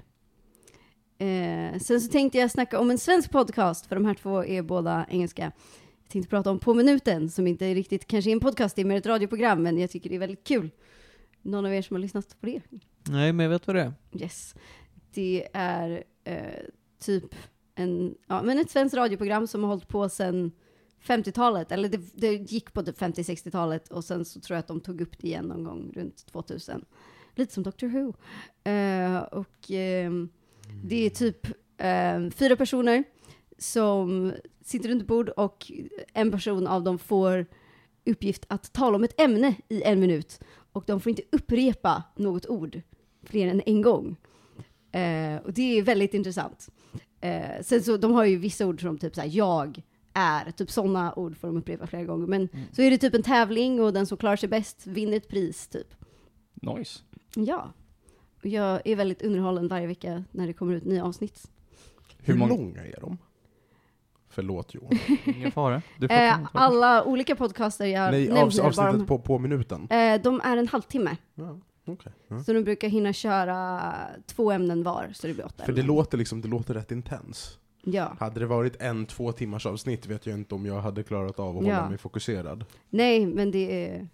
Eh, 1.18 1.80
sen 1.80 2.02
så 2.02 2.12
tänkte 2.12 2.38
jag 2.38 2.52
snacka 2.52 2.80
om 2.80 2.92
en 2.92 2.98
svensk 2.98 3.32
podcast, 3.32 3.86
för 3.86 3.96
de 3.96 4.06
här 4.06 4.14
två 4.14 4.44
är 4.46 4.62
båda 4.62 5.06
engelska. 5.10 5.52
Tänkte 6.14 6.30
prata 6.30 6.52
om 6.52 6.60
På 6.60 6.74
minuten, 6.74 7.30
som 7.30 7.48
inte 7.48 7.66
är 7.66 7.76
riktigt 7.76 8.08
kanske 8.08 8.32
är 8.32 8.34
en 8.34 8.40
podcast, 8.40 8.76
det 8.76 8.82
är 8.82 8.86
mer 8.86 8.98
ett 8.98 9.06
radioprogram, 9.06 9.64
men 9.64 9.78
jag 9.78 9.90
tycker 9.90 10.10
det 10.10 10.16
är 10.16 10.20
väldigt 10.20 10.44
kul. 10.44 10.70
Någon 11.42 11.66
av 11.66 11.74
er 11.74 11.82
som 11.82 11.96
har 11.96 12.02
lyssnat 12.02 12.42
på 12.42 12.46
det? 12.46 12.62
Nej, 13.10 13.34
men 13.34 13.44
jag 13.44 13.50
vet 13.50 13.68
vad 13.68 13.76
det 13.76 13.82
är. 13.82 13.94
Yes. 14.12 14.56
Det 15.14 15.48
är 15.54 16.04
eh, 16.24 16.38
typ 17.00 17.36
en, 17.76 18.16
ja, 18.28 18.42
men 18.44 18.60
ett 18.60 18.72
svenskt 18.72 18.96
radioprogram 18.96 19.48
som 19.48 19.64
har 19.64 19.70
hållit 19.70 19.88
på 19.88 20.10
sedan 20.10 20.52
50-talet, 21.04 21.72
eller 21.72 21.90
det, 21.90 22.02
det 22.14 22.34
gick 22.34 22.74
på 22.74 22.84
typ 22.84 23.00
50-60-talet 23.00 23.88
och 23.90 24.04
sen 24.04 24.26
så 24.26 24.40
tror 24.40 24.56
jag 24.56 24.60
att 24.60 24.68
de 24.68 24.80
tog 24.80 25.02
upp 25.02 25.18
det 25.20 25.28
igen 25.28 25.46
någon 25.46 25.64
gång 25.64 25.92
runt 25.96 26.26
2000. 26.26 26.86
Lite 27.36 27.54
som 27.54 27.64
Doctor 27.64 27.88
Who. 27.88 28.14
Eh, 28.72 29.18
och 29.18 29.72
ehm, 29.72 30.30
det 30.84 31.06
är 31.06 31.10
typ 31.10 31.48
eh, 31.78 32.30
fyra 32.30 32.56
personer 32.56 33.04
som 33.64 34.34
sitter 34.64 34.90
runt 34.90 35.02
ett 35.02 35.08
bord 35.08 35.30
och 35.30 35.72
en 36.14 36.32
person 36.32 36.68
av 36.68 36.84
dem 36.84 37.00
får 37.00 37.46
uppgift 38.06 38.46
att 38.48 38.74
tala 38.74 38.96
om 38.96 39.04
ett 39.04 39.22
ämne 39.22 39.56
i 39.70 39.84
en 39.84 40.00
minut. 40.00 40.40
Och 40.72 40.84
de 40.88 41.00
får 41.00 41.10
inte 41.10 41.22
upprepa 41.32 42.04
något 42.16 42.46
ord 42.46 42.82
fler 43.24 43.48
än 43.48 43.62
en 43.66 43.82
gång. 43.82 44.16
Eh, 44.92 45.38
och 45.38 45.54
det 45.54 45.78
är 45.78 45.82
väldigt 45.84 46.14
intressant. 46.14 46.70
Eh, 47.22 47.62
sen 47.62 47.84
så, 47.84 47.98
de 47.98 48.12
har 48.14 48.26
ju 48.26 48.36
vissa 48.38 48.66
ord 48.68 48.82
som 48.82 48.98
typ 48.98 49.16
såhär, 49.16 49.30
jag 49.34 49.82
är, 50.14 50.52
typ 50.52 50.72
sådana 50.72 51.14
ord 51.14 51.38
får 51.38 51.48
de 51.48 51.58
upprepa 51.58 51.88
flera 51.88 52.04
gånger. 52.04 52.28
Men 52.28 52.50
så 52.72 52.82
är 52.82 52.92
det 52.92 52.98
typ 52.98 53.14
en 53.14 53.24
tävling 53.24 53.82
och 53.82 53.94
den 53.94 54.06
som 54.06 54.18
klarar 54.18 54.36
sig 54.36 54.50
bäst 54.50 54.88
vinner 54.88 55.18
ett 55.18 55.28
pris, 55.28 55.68
typ. 55.68 55.96
Nice. 56.54 57.00
Ja. 57.36 57.74
Och 58.40 58.46
jag 58.46 58.82
är 58.88 58.96
väldigt 58.96 59.22
underhållen 59.22 59.68
varje 59.68 59.88
vecka 59.88 60.24
när 60.32 60.48
det 60.48 60.54
kommer 60.54 60.74
ut 60.76 60.86
nya 60.86 61.06
avsnitt. 61.06 61.52
Hur 62.18 62.34
Hur 62.34 62.40
många- 62.40 62.54
långa 62.56 62.86
är 62.86 63.00
de? 63.02 63.18
Förlåt 64.34 64.74
Johan. 64.74 65.00
Ingen 65.26 65.52
fara. 65.52 65.82
Du 65.98 66.08
får 66.08 66.16
Eh, 66.16 66.36
alla 66.54 67.04
olika 67.04 67.36
podcaster 67.36 67.86
jag 67.86 68.12
Nej, 68.12 68.28
nämnt 68.28 68.40
avs 68.40 68.60
avsnittet 68.60 68.94
de, 69.00 69.06
på, 69.08 69.20
på 69.20 69.40
minuten. 69.40 69.88
eh, 69.90 70.22
de 70.22 70.42
är 70.44 70.58
en 70.58 70.68
halvtimme. 70.68 71.18
Ja, 71.36 71.60
okej. 71.86 72.12
ja. 72.28 72.44
Så 72.44 72.54
de 72.54 72.64
brukar 72.64 72.88
hinna 72.90 73.14
köra 73.14 73.94
två 74.26 74.52
ämnen 74.52 74.84
var, 74.84 75.10
så 75.14 75.28
det 75.28 75.34
blir 75.34 75.46
åtta 75.46 75.64
För 75.66 75.74
det 75.74 75.82
låter 75.84 76.18
liksom, 76.18 76.42
det 76.42 76.48
låter 76.48 76.74
rätt 76.74 76.92
intens. 76.92 77.58
Ja. 77.86 78.16
Hade 78.20 78.40
det 78.40 78.46
varit 78.46 78.82
en 78.82 79.06
två 79.06 79.32
timmars 79.32 79.66
avsnitt 79.66 80.06
vet 80.06 80.26
jag 80.26 80.38
inte 80.40 80.56
om 80.56 80.66
jag 80.66 80.82
hade 80.82 81.04
klarat 81.04 81.40
av 81.40 81.58
att 81.58 81.66
Ja. 81.68 81.76
hålla 81.76 81.90
mig 81.90 81.98
fokuserad. 81.98 82.66
Nej, 82.90 83.26
men 83.26 83.52
det 83.52 83.88
är, 83.90 84.08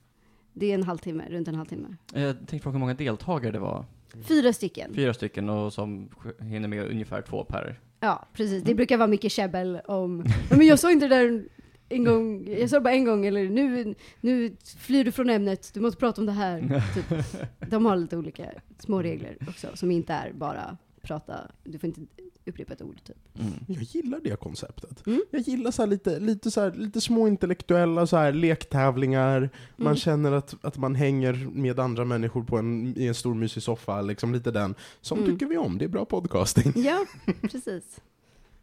det 0.53 0.65
är 0.71 0.73
en 0.75 0.83
halvtimme, 0.83 1.23
runt 1.29 1.47
en 1.47 1.55
halvtimme. 1.55 1.95
Eh, 2.13 2.21
Jag 2.21 2.35
tänkte 2.37 2.59
fråga 2.59 2.73
hur 2.73 2.79
många 2.79 2.93
deltagare 2.93 3.51
det 3.51 3.59
var. 3.59 3.85
Fyra 4.23 4.53
stycken. 4.53 4.93
Fyra 4.95 5.13
stycken 5.13 5.49
och 5.49 5.73
som 5.73 6.09
hinner 6.39 6.67
med 6.67 6.91
ungefär 6.91 7.21
två 7.21 7.43
per. 7.43 7.79
Ja, 7.99 8.27
precis. 8.33 8.63
Det 8.63 8.75
brukar 8.75 8.97
vara 8.97 9.07
mycket 9.07 9.31
käbbel 9.31 9.81
om, 9.85 10.23
"Ja, 10.49 10.57
men 10.57 10.67
jag 10.67 10.79
sa 10.79 10.91
inte 10.91 11.07
det 11.07 11.15
där 11.15 11.43
en 11.89 12.03
gång, 12.03 12.47
jag 12.59 12.69
sa 12.69 12.81
bara 12.81 12.93
en 12.93 13.05
gång, 13.05 13.25
eller 13.25 13.49
nu, 13.49 13.95
nu 14.21 14.55
flyr 14.77 15.03
du 15.03 15.11
från 15.11 15.29
ämnet, 15.29 15.71
du 15.73 15.79
måste 15.79 15.99
prata 15.99 16.21
om 16.21 16.25
det 16.25 16.31
här. 16.33 16.83
Typ. 16.95 17.25
De 17.69 17.85
har 17.85 17.95
lite 17.95 18.17
olika 18.17 18.45
små 18.79 19.01
regler 19.01 19.37
också, 19.47 19.67
som 19.73 19.91
inte 19.91 20.13
är 20.13 20.31
bara 20.33 20.77
prata, 21.01 21.33
du 21.63 21.79
får 21.79 21.87
inte 21.87 22.01
upprepa 22.45 22.73
ett 22.73 22.81
ord 22.81 23.03
typ. 23.03 23.17
Mm. 23.39 23.53
Jag 23.67 23.83
gillar 23.83 24.19
det 24.23 24.39
konceptet. 24.39 25.07
Mm. 25.07 25.21
Jag 25.31 25.41
gillar 25.41 25.71
så 25.71 25.81
här 25.81 25.87
lite, 25.89 26.19
lite, 26.19 26.51
så 26.51 26.61
här, 26.61 26.71
lite 26.71 27.01
små 27.01 27.27
intellektuella 27.27 28.07
så 28.07 28.17
här, 28.17 28.33
lektävlingar. 28.33 29.49
Man 29.75 29.87
Mm. 29.87 29.97
känner 29.97 30.31
att, 30.31 30.55
att 30.65 30.77
man 30.77 30.95
hänger 30.95 31.49
med 31.53 31.79
andra 31.79 32.05
människor 32.05 32.43
på 32.43 32.57
en, 32.57 32.97
i 32.97 33.07
en 33.07 33.15
stor 33.15 33.33
mysig 33.35 33.63
soffa. 33.63 34.01
Liksom 34.01 34.33
lite 34.33 34.51
den. 34.51 34.75
Sånt 35.01 35.21
Mm. 35.21 35.31
tycker 35.31 35.45
vi 35.45 35.57
om. 35.57 35.77
Det 35.77 35.85
är 35.85 35.89
bra 35.89 36.05
podcasting. 36.05 36.73
Ja, 36.75 37.05
precis. 37.41 38.01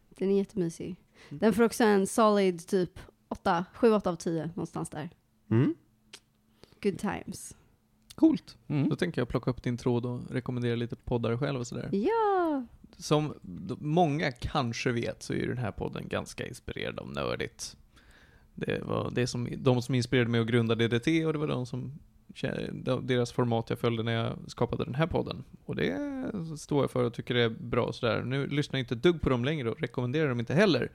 Den 0.09 0.31
är 0.31 0.37
jättemysig. 0.37 0.95
Den 1.29 1.53
får 1.53 1.63
också 1.63 1.83
en 1.83 2.07
solid 2.07 2.67
typ 2.67 2.99
8, 3.27 3.65
7, 3.73 3.91
8 3.93 4.09
av 4.09 4.15
10 4.15 4.45
någonstans 4.45 4.89
där. 4.89 5.09
Mm. 5.51 5.75
Good 6.83 6.99
times. 6.99 7.55
Coolt. 8.15 8.57
Mm. 8.67 8.89
Då 8.89 8.95
tänker 8.95 9.21
jag 9.21 9.27
plocka 9.27 9.51
upp 9.51 9.63
din 9.63 9.77
tråd 9.77 10.05
och 10.05 10.21
rekommendera 10.31 10.75
lite 10.75 10.95
poddar 10.95 11.37
själv 11.37 11.59
och 11.59 11.67
sådär. 11.67 11.89
Ja! 11.91 12.65
Som 12.97 13.33
många 13.79 14.31
kanske 14.31 14.91
vet 14.91 15.23
så 15.23 15.33
är 15.33 15.37
ju 15.37 15.47
den 15.47 15.57
här 15.57 15.71
podden 15.71 16.07
ganska 16.07 16.47
inspirerad 16.47 16.99
av 16.99 17.11
nördigt. 17.11 17.77
Det 18.55 18.81
var 18.83 19.11
det 19.11 19.27
som, 19.27 19.49
de 19.57 19.81
som 19.81 19.95
inspirerade 19.95 20.29
mig 20.29 20.41
att 20.41 20.47
grunda 20.47 20.75
DDT 20.75 21.07
och 21.25 21.33
det 21.33 21.39
var 21.39 21.47
de 21.47 21.65
som 21.65 21.99
deras 23.01 23.31
format 23.31 23.69
jag 23.69 23.79
följde 23.79 24.03
när 24.03 24.11
jag 24.11 24.37
skapade 24.47 24.85
den 24.85 24.95
här 24.95 25.07
podden. 25.07 25.43
Och 25.65 25.75
det 25.75 25.97
står 26.57 26.83
jag 26.83 26.91
för 26.91 27.03
och 27.03 27.13
tycker 27.13 27.33
det 27.33 27.43
är 27.43 27.49
bra 27.49 27.85
och 27.85 27.95
sådär. 27.95 28.21
Nu 28.21 28.47
lyssnar 28.47 28.77
jag 28.77 28.83
inte 28.83 28.95
dugg 28.95 29.21
på 29.21 29.29
dem 29.29 29.45
längre 29.45 29.69
och 29.69 29.81
rekommenderar 29.81 30.29
dem 30.29 30.39
inte 30.39 30.53
heller. 30.53 30.91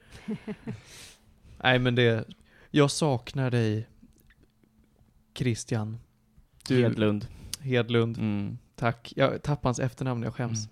Nej 1.63 1.79
men 1.79 1.95
det, 1.95 2.27
jag 2.71 2.91
saknar 2.91 3.51
dig 3.51 3.87
Christian. 5.33 5.97
Du, 6.67 6.81
Hedlund. 6.81 7.27
Hedlund. 7.59 8.17
Mm. 8.17 8.57
Tack. 8.75 9.13
Jag 9.15 9.41
tappade 9.43 9.67
hans 9.67 9.79
efternamn, 9.79 10.23
jag 10.23 10.35
skäms. 10.35 10.69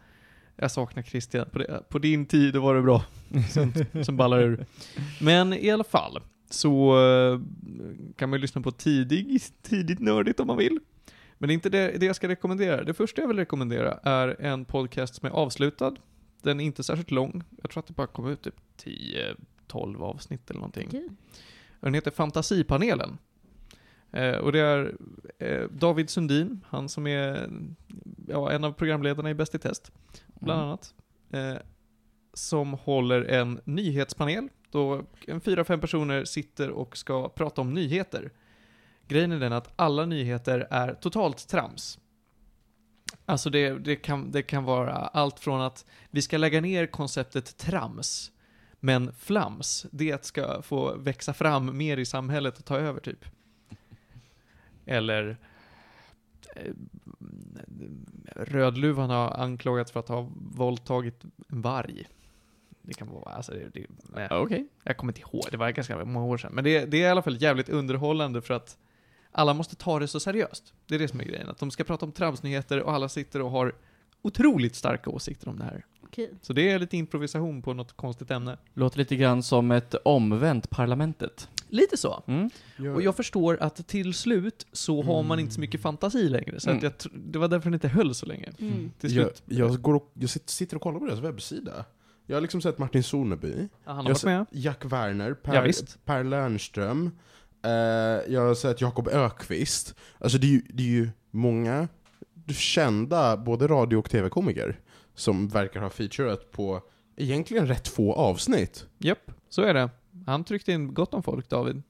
Jag 0.56 0.72
saknar 0.72 1.04
Christian. 1.04 1.50
På, 1.52 1.60
det, 1.60 1.84
på 1.90 2.00
din 2.00 2.26
tid 2.26 2.56
var 2.56 2.76
det 2.76 2.82
bra. 2.82 3.04
Sen, 3.50 3.74
sen 4.06 4.18
ballar 4.18 4.42
ur. 4.42 4.66
Men 5.22 5.54
i 5.54 5.70
alla 5.72 5.84
fall, 5.84 6.20
så 6.50 7.00
eh, 7.08 7.40
kan 8.16 8.30
man 8.30 8.38
ju 8.38 8.42
lyssna 8.42 8.62
på 8.62 8.72
tidig, 8.72 9.42
tidigt 9.62 10.00
nördigt 10.00 10.40
om 10.40 10.48
man 10.48 10.58
vill. 10.58 10.80
Men 11.38 11.48
det 11.48 11.52
är 11.52 11.56
inte 11.56 11.70
det, 11.70 11.98
det 12.00 12.06
jag 12.06 12.16
ska 12.16 12.28
rekommendera. 12.28 12.84
Det 12.84 12.94
första 12.94 13.22
jag 13.22 13.28
vill 13.28 13.38
rekommendera 13.38 14.00
är 14.04 14.42
en 14.42 14.66
podcast 14.66 15.16
som 15.16 15.26
är 15.28 15.32
avslutad. 15.32 15.96
Den 16.42 16.60
är 16.60 16.66
inte 16.66 16.84
särskilt 16.84 17.12
lång. 17.12 17.44
Jag 17.62 17.72
tror 17.72 17.82
att 17.82 17.88
det 17.88 17.94
bara 17.94 18.08
kom 18.08 18.28
ut 18.28 18.42
typ 18.42 18.56
10-12 19.68 20.02
avsnitt 20.02 20.50
eller 20.50 20.60
någonting. 20.60 20.88
Okej. 20.88 21.08
Den 21.80 21.94
heter 21.94 22.12
Fantasipanelen. 22.12 23.18
Eh, 24.12 24.36
och 24.36 24.52
det 24.52 24.60
är 24.60 24.96
eh, 25.40 25.68
David 25.70 26.10
Sundin, 26.10 26.62
han 26.68 26.90
som 26.90 27.08
är 27.08 27.50
ja, 28.28 28.52
en 28.52 28.64
av 28.64 28.72
programledarna 28.72 29.30
i 29.30 29.34
Bäst 29.34 29.56
i 29.56 29.60
test, 29.60 29.92
bland 30.42 30.60
Mm. 30.62 30.70
annat. 30.70 30.94
Eh, 31.32 31.62
som 32.34 32.74
håller 32.74 33.22
en 33.22 33.62
nyhetspanel, 33.66 34.48
då 34.72 35.04
en 35.28 35.42
fyra, 35.42 35.64
fem 35.64 35.80
personer 35.80 36.26
sitter 36.26 36.70
och 36.70 36.98
ska 36.98 37.30
prata 37.30 37.62
om 37.62 37.74
nyheter. 37.74 38.32
Grejen 39.08 39.32
är 39.32 39.40
den 39.40 39.54
att 39.54 39.74
alla 39.76 40.06
nyheter 40.06 40.68
är 40.72 40.94
totalt 40.94 41.48
trams. 41.48 42.00
Alltså 43.26 43.50
det, 43.50 43.70
det, 43.80 43.96
kan, 43.96 44.32
det 44.32 44.42
kan 44.44 44.64
vara 44.64 44.94
allt 44.94 45.40
från 45.40 45.62
att 45.62 45.86
vi 46.10 46.22
ska 46.22 46.38
lägga 46.38 46.62
ner 46.62 46.86
konceptet 46.88 47.58
trams, 47.58 48.32
men 48.80 49.14
flams, 49.14 49.86
det 49.92 50.26
ska 50.26 50.62
få 50.62 50.96
växa 50.98 51.34
fram 51.34 51.78
mer 51.78 51.98
i 51.98 52.06
samhället 52.06 52.60
och 52.60 52.66
ta 52.66 52.78
över 52.78 53.00
typ. 53.00 53.26
Eller 54.86 55.38
Rödluvan 58.36 59.10
har 59.10 59.32
anklagats 59.32 59.92
för 59.92 60.00
att 60.00 60.08
ha 60.08 60.30
våldtagit 60.36 61.24
en 61.24 61.62
varg. 61.62 62.08
Det 62.82 62.94
kan 62.94 63.10
vara, 63.10 63.32
alltså 63.32 63.52
det, 63.52 63.70
det, 63.74 63.86
nej, 64.16 64.28
Okej. 64.32 64.68
jag 64.84 64.98
kommer 64.98 65.14
inte 65.14 65.22
ihåg, 65.22 65.44
det 65.52 65.58
var 65.58 65.72
ganska 65.72 66.06
många 66.06 66.26
år 66.26 66.38
sedan. 66.38 66.52
Men 66.54 66.64
det, 66.64 66.86
det 66.86 66.98
är 66.98 67.08
i 67.08 67.10
alla 67.10 67.22
fall 67.22 67.42
jävligt 67.42 67.70
underhållande 67.70 68.42
för 68.42 68.54
att 68.54 68.78
alla 69.32 69.54
måste 69.54 69.76
ta 69.76 70.00
det 70.00 70.08
så 70.08 70.20
seriöst. 70.20 70.74
Det 70.86 70.96
är 70.96 71.00
det 71.00 71.08
som 71.08 71.20
är 71.20 71.24
grejen, 71.24 71.50
att 71.50 71.58
de 71.58 71.72
ska 71.72 71.84
prata 71.84 72.06
om 72.06 72.12
tramsnyheter 72.12 72.82
och 72.82 72.94
alla 72.94 73.10
sitter 73.10 73.42
och 73.42 73.52
har 73.52 73.76
otroligt 74.22 74.76
starka 74.76 75.10
åsikter 75.10 75.50
om 75.50 75.58
det 75.58 75.64
här. 75.64 75.86
Okej. 76.04 76.30
Så 76.42 76.54
det 76.54 76.72
är 76.72 76.80
lite 76.80 76.98
improvisation 76.98 77.62
på 77.62 77.74
något 77.74 77.94
konstigt 77.94 78.32
ämne. 78.32 78.58
Låter 78.74 78.98
lite 78.98 79.16
grann 79.16 79.44
som 79.44 79.72
ett 79.72 79.96
omvänt 79.96 80.70
Parlamentet. 80.70 81.50
Lite 81.72 81.98
så. 81.98 82.24
Mm. 82.28 82.50
Och 82.96 83.02
jag 83.02 83.16
förstår 83.16 83.58
att 83.62 83.88
till 83.88 84.14
slut 84.14 84.66
så 84.72 85.04
har 85.04 85.24
man 85.24 85.40
inte 85.40 85.54
så 85.54 85.60
mycket 85.62 85.82
fantasi 85.82 86.30
längre. 86.30 86.60
Så 86.60 86.70
att 86.70 86.74
Mm. 86.74 86.84
jag, 86.84 86.94
tr- 86.94 87.32
det 87.32 87.40
var 87.40 87.48
därför 87.48 87.64
den 87.64 87.74
inte 87.74 87.88
höll 87.88 88.16
så 88.16 88.26
länge. 88.26 88.52
Mm. 88.60 88.92
Till 89.00 89.16
Jag, 89.16 89.26
slut. 89.26 89.44
jag, 89.46 89.82
går 89.82 89.94
och, 89.94 90.12
jag 90.14 90.30
sit- 90.30 90.50
sitter 90.50 90.76
och 90.76 90.82
kollar 90.82 91.00
på 91.00 91.06
deras 91.06 91.20
webbsida. 91.20 91.86
Jag 92.26 92.36
har 92.36 92.42
liksom 92.42 92.62
sett 92.62 92.78
Martin 92.78 93.04
Soneby, 93.04 93.54
Ja, 93.58 93.92
han 93.92 93.96
har 93.96 94.04
jag 94.04 94.10
varit 94.10 94.24
med. 94.24 94.46
Jack 94.52 94.86
Werner, 94.86 95.34
Per, 95.34 95.54
Ja, 95.56 95.62
visst. 95.62 96.06
per 96.06 96.24
Lernström, 96.24 97.12
eh, 97.66 97.72
jag 98.34 98.42
har 98.42 98.56
sett 98.56 98.82
Jakob 98.82 99.08
Ökvist. 99.08 99.96
Alltså 100.20 100.38
det 100.38 100.48
är 100.48 100.52
ju, 100.52 100.62
det 100.70 100.84
är 100.84 100.88
ju 100.88 101.10
många 101.32 101.88
kända, 102.48 103.38
både 103.38 103.68
radio 103.68 103.98
och 103.98 104.10
tv-komiker, 104.10 104.80
som 105.16 105.48
verkar 105.48 105.82
ha 105.82 105.90
featurat 105.90 106.52
på 106.52 106.82
egentligen 107.18 107.68
rätt 107.68 107.88
få 107.88 108.14
avsnitt. 108.14 108.86
Japp, 108.98 109.32
så 109.50 109.62
är 109.62 109.74
det. 109.74 109.90
Han 110.26 110.44
tryckte 110.44 110.72
in 110.72 110.94
gott 110.94 111.14
om 111.14 111.24
folk, 111.24 111.50
David. 111.50 111.82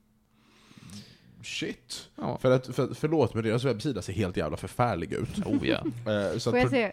Shit. 1.44 2.10
Ja. 2.16 2.38
För 2.38 2.52
att, 2.52 2.76
för, 2.76 2.94
förlåt, 2.94 3.34
men 3.34 3.44
deras 3.44 3.64
webbsida 3.64 4.02
ser 4.02 4.14
helt 4.14 4.38
jävla 4.38 4.58
förfärlig 4.58 5.14
ut. 5.14 5.46
Oh 5.46 5.68
ja. 5.68 5.84
Eh, 6.12 6.38
så 6.38 6.52
Får 6.52 6.60
jag 6.60 6.70
se? 6.70 6.92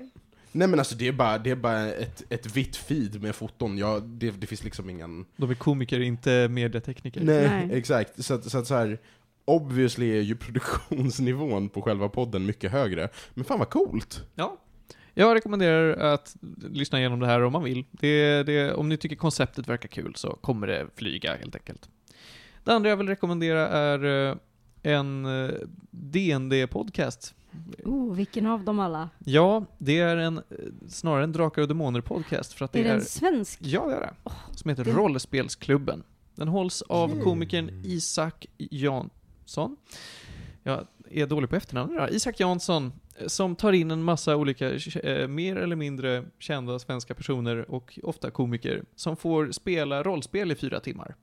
Nej 0.52 0.68
men 0.68 0.78
alltså 0.78 0.94
det 0.94 1.08
är 1.08 1.12
bara, 1.12 1.38
det 1.38 1.50
är 1.50 1.56
bara 1.56 1.92
ett, 1.92 2.24
ett 2.28 2.56
vitt 2.56 2.76
feed 2.76 3.22
med 3.22 3.34
foton, 3.34 3.78
ja, 3.78 4.00
det, 4.00 4.30
det 4.30 4.46
finns 4.46 4.64
liksom 4.64 4.90
ingen... 4.90 5.26
De 5.36 5.50
är 5.50 5.54
komiker, 5.54 6.00
inte 6.00 6.48
medietekniker. 6.48 7.20
Nej, 7.20 7.48
Nej. 7.48 7.68
exakt. 7.78 8.24
Så 8.24 8.34
att, 8.34 8.50
så 8.50 8.58
att 8.58 8.66
så 8.66 8.74
här, 8.74 8.98
obviously 9.44 10.18
är 10.18 10.20
ju 10.20 10.36
produktionsnivån 10.36 11.68
på 11.68 11.82
själva 11.82 12.08
podden 12.08 12.46
mycket 12.46 12.72
högre. 12.72 13.08
Men 13.34 13.44
fan 13.44 13.58
vad 13.58 13.70
coolt! 13.70 14.22
Ja. 14.34 14.56
Jag 15.18 15.34
rekommenderar 15.34 15.96
att 16.14 16.36
lyssna 16.70 16.98
igenom 16.98 17.20
det 17.20 17.26
här 17.26 17.42
om 17.42 17.52
man 17.52 17.64
vill. 17.64 17.84
Det, 17.90 18.42
det, 18.42 18.72
om 18.74 18.88
ni 18.88 18.96
tycker 18.96 19.16
konceptet 19.16 19.68
verkar 19.68 19.88
kul 19.88 20.14
så 20.16 20.30
kommer 20.40 20.66
det 20.66 20.86
flyga 20.94 21.36
helt 21.36 21.54
enkelt. 21.56 21.88
Det 22.64 22.72
andra 22.72 22.90
jag 22.90 22.96
vill 22.96 23.08
rekommendera 23.08 23.68
är 23.68 24.28
eh, 24.30 24.36
en 24.82 25.24
eh, 25.24 25.50
DND-podcast. 25.90 27.34
Oh, 27.84 28.14
vilken 28.14 28.46
av 28.46 28.64
dem 28.64 28.80
alla? 28.80 29.10
Ja, 29.18 29.64
det 29.78 29.98
är 29.98 30.16
en, 30.16 30.38
eh, 30.38 30.42
snarare 30.88 31.24
en 31.24 31.32
Drakar 31.32 31.62
och 31.62 31.68
Demoner-podcast 31.68 32.54
för 32.54 32.64
att 32.64 32.72
det 32.72 32.80
Är 32.80 32.84
är... 32.84 32.88
den 32.88 33.00
svensk? 33.04 33.58
Ja, 33.62 33.86
det 33.86 33.94
är 33.94 34.00
det. 34.00 34.30
Som 34.54 34.68
heter 34.68 34.84
det- 34.84 34.92
Rollspelsklubben. 34.92 36.02
Den 36.34 36.48
hålls 36.48 36.82
av 36.82 37.10
Okej. 37.10 37.22
komikern 37.22 37.82
Isak 37.84 38.46
Jansson. 38.58 39.76
Jag 40.62 40.86
är 41.10 41.26
dålig 41.26 41.50
på 41.50 41.56
efternamn 41.56 41.92
idag. 41.92 42.10
Isak 42.12 42.40
Jansson, 42.40 42.92
som 43.26 43.56
tar 43.56 43.72
in 43.72 43.90
en 43.90 44.02
massa 44.02 44.36
olika, 44.36 44.70
eh, 45.02 45.28
mer 45.28 45.56
eller 45.56 45.76
mindre 45.76 46.24
kända 46.38 46.78
svenska 46.78 47.14
personer 47.14 47.70
och 47.70 47.98
ofta 48.02 48.30
komiker, 48.30 48.82
som 48.96 49.16
får 49.16 49.50
spela 49.52 50.02
rollspel 50.02 50.52
i 50.52 50.54
fyra 50.54 50.80
timmar. 50.80 51.14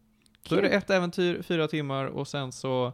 Då 0.49 0.55
är 0.55 0.61
det 0.61 0.67
Kul. 0.67 0.77
ett 0.77 0.89
äventyr, 0.89 1.41
fyra 1.41 1.67
timmar, 1.67 2.05
och 2.05 2.27
sen 2.27 2.51
så 2.51 2.93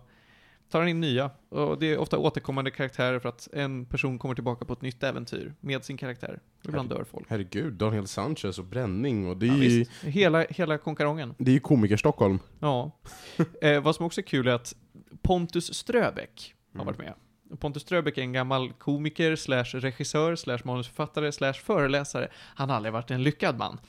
tar 0.69 0.79
han 0.79 0.89
in 0.89 0.99
nya. 0.99 1.31
Och 1.49 1.79
det 1.79 1.85
är 1.93 1.97
ofta 1.97 2.17
återkommande 2.17 2.71
karaktärer 2.71 3.19
för 3.19 3.29
att 3.29 3.47
en 3.53 3.85
person 3.85 4.19
kommer 4.19 4.35
tillbaka 4.35 4.65
på 4.65 4.73
ett 4.73 4.81
nytt 4.81 5.03
äventyr 5.03 5.53
med 5.59 5.83
sin 5.85 5.97
karaktär. 5.97 6.39
Ibland 6.65 6.89
dör 6.89 7.03
folk. 7.11 7.25
Herregud, 7.29 7.73
Daniel 7.73 8.07
Sanchez 8.07 8.59
och 8.59 8.65
bränning 8.65 9.27
och 9.29 9.37
det 9.37 9.45
är 9.47 9.49
Ja, 9.49 9.63
ju. 9.63 9.85
Hela, 10.01 10.45
hela 10.49 10.77
konkarongen. 10.77 11.33
det 11.37 11.51
är 11.51 11.53
ju 11.53 11.59
komiker-Stockholm. 11.59 12.39
Ja. 12.59 12.91
Eh, 13.61 13.81
vad 13.81 13.95
som 13.95 14.05
också 14.05 14.21
är 14.21 14.25
kul 14.25 14.47
är 14.47 14.51
att 14.51 14.75
Pontus 15.21 15.73
Ströbeck 15.73 16.55
har 16.73 16.81
Mm. 16.81 16.85
varit 16.85 16.99
med. 16.99 17.13
Pontus 17.59 17.81
Ströbeck 17.81 18.17
är 18.17 18.21
en 18.21 18.33
gammal 18.33 18.73
komiker, 18.73 19.35
slash 19.35 19.63
regissör, 19.63 20.35
slash 20.35 20.59
manusförfattare, 20.63 21.31
slash 21.31 21.53
föreläsare. 21.53 22.27
Han 22.33 22.69
har 22.69 22.75
aldrig 22.75 22.93
varit 22.93 23.11
en 23.11 23.23
lyckad 23.23 23.57
man. 23.57 23.79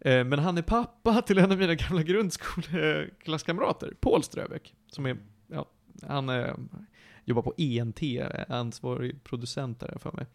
Eh, 0.00 0.24
men 0.24 0.38
han 0.38 0.58
är 0.58 0.62
pappa 0.62 1.22
till 1.22 1.38
en 1.38 1.52
av 1.52 1.58
mina 1.58 1.74
gamla 1.74 2.02
grundskoleklasskamrater, 2.02 3.94
Paul 4.00 4.22
Ströbeck, 4.22 4.74
som 4.90 5.06
är, 5.06 5.16
ja, 5.46 5.66
han 6.02 6.28
är, 6.28 6.54
jobbar 7.24 7.42
på 7.42 7.54
ENT, 7.56 8.00
ansvarig 8.48 9.24
producent 9.24 9.80
där 9.80 9.98
för 9.98 10.12
mig. 10.12 10.26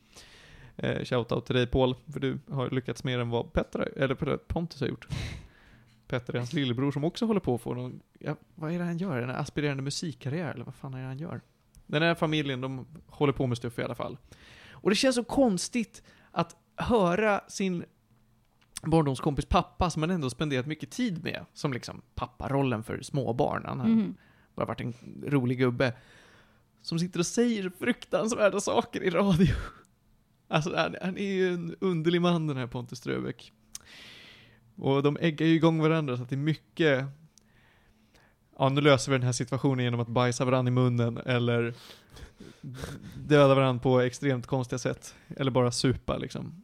Eh, 0.78 1.04
shoutout 1.04 1.46
till 1.46 1.56
dig 1.56 1.68
Paul, 1.68 1.96
för 2.14 2.20
du 2.20 2.40
har 2.50 2.70
lyckats 2.70 3.04
mer 3.04 3.20
än 3.20 3.30
vad 3.30 3.54
Petter, 3.54 3.94
eller 3.98 4.38
Pontus 4.38 4.82
har 4.82 4.88
gjort. 4.88 5.08
Petter 6.08 6.34
är 6.34 6.38
hans 6.38 6.54
lillebror 6.54 6.92
som 6.92 7.04
också 7.04 7.26
håller 7.26 7.40
på 7.40 7.56
att 7.56 7.62
få 7.62 7.74
någon, 7.74 8.02
ja, 8.20 8.36
vad 8.56 8.72
är 8.72 8.80
det 8.80 8.86
han 8.86 8.98
gör? 8.98 9.22
En 9.22 9.30
aspirerande 9.30 9.84
musikkarriär, 9.84 10.54
eller 10.54 10.66
vad 10.66 10.76
fan 10.76 10.94
är 10.94 11.00
det 11.00 11.08
han 11.08 11.18
gör? 11.18 11.42
Den 11.88 12.02
här 12.02 12.16
familjen, 12.16 12.62
de 12.62 12.88
håller 13.08 13.34
på 13.34 13.48
med 13.48 13.58
stuff 13.58 13.80
i 13.80 13.84
alla 13.84 13.96
fall. 13.96 14.18
Och 14.72 14.90
det 14.90 14.96
känns 14.96 15.16
så 15.16 15.24
konstigt 15.24 16.04
att 16.32 16.56
höra 16.76 17.42
sin 17.48 17.86
barndomskompis 18.84 19.46
pappa, 19.46 19.90
som 19.90 20.00
man 20.00 20.10
ändå 20.12 20.30
spenderat 20.30 20.66
mycket 20.66 20.92
tid 20.92 21.24
med, 21.24 21.46
som 21.54 21.74
liksom 21.74 22.02
papparollen 22.16 22.84
för 22.84 23.02
småbarn. 23.02 23.64
Han 23.66 23.80
har 23.80 23.88
Mhm. 23.88 24.16
bara 24.56 24.66
varit 24.66 24.82
en 24.82 24.94
rolig 25.28 25.58
gubbe. 25.58 25.94
Som 26.82 27.00
sitter 27.00 27.20
och 27.20 27.26
säger 27.26 27.70
fruktansvärda 27.80 28.60
saker 28.60 29.04
i 29.04 29.10
radio. 29.10 29.48
Alltså, 30.48 30.76
han, 30.76 30.96
han 31.02 31.18
är 31.18 31.34
ju 31.34 31.54
en 31.54 31.76
underlig 31.80 32.22
man 32.22 32.48
den 32.48 32.58
här 32.58 32.68
Pontus 32.68 33.00
Ströbeck. 33.00 33.52
Och 34.76 35.04
de 35.04 35.18
äggar 35.22 35.46
ju 35.46 35.54
igång 35.54 35.80
varandra 35.82 36.18
så 36.18 36.24
att 36.24 36.30
det 36.30 36.36
är 36.36 36.38
mycket 36.38 37.06
Ja, 38.58 38.70
nu 38.70 38.82
löser 38.82 39.12
vi 39.12 39.18
den 39.18 39.26
här 39.26 39.32
situationen 39.32 39.86
genom 39.86 40.00
att 40.00 40.08
bajsa 40.08 40.46
varandra 40.46 40.70
i 40.70 40.74
munnen 40.74 41.18
eller 41.18 41.74
döda 43.18 43.56
varandra 43.56 43.84
på 43.84 44.00
extremt 44.00 44.48
konstiga 44.48 44.80
sätt. 44.80 45.16
Eller 45.38 45.52
bara 45.52 45.72
supa 45.72 46.18
liksom. 46.18 46.64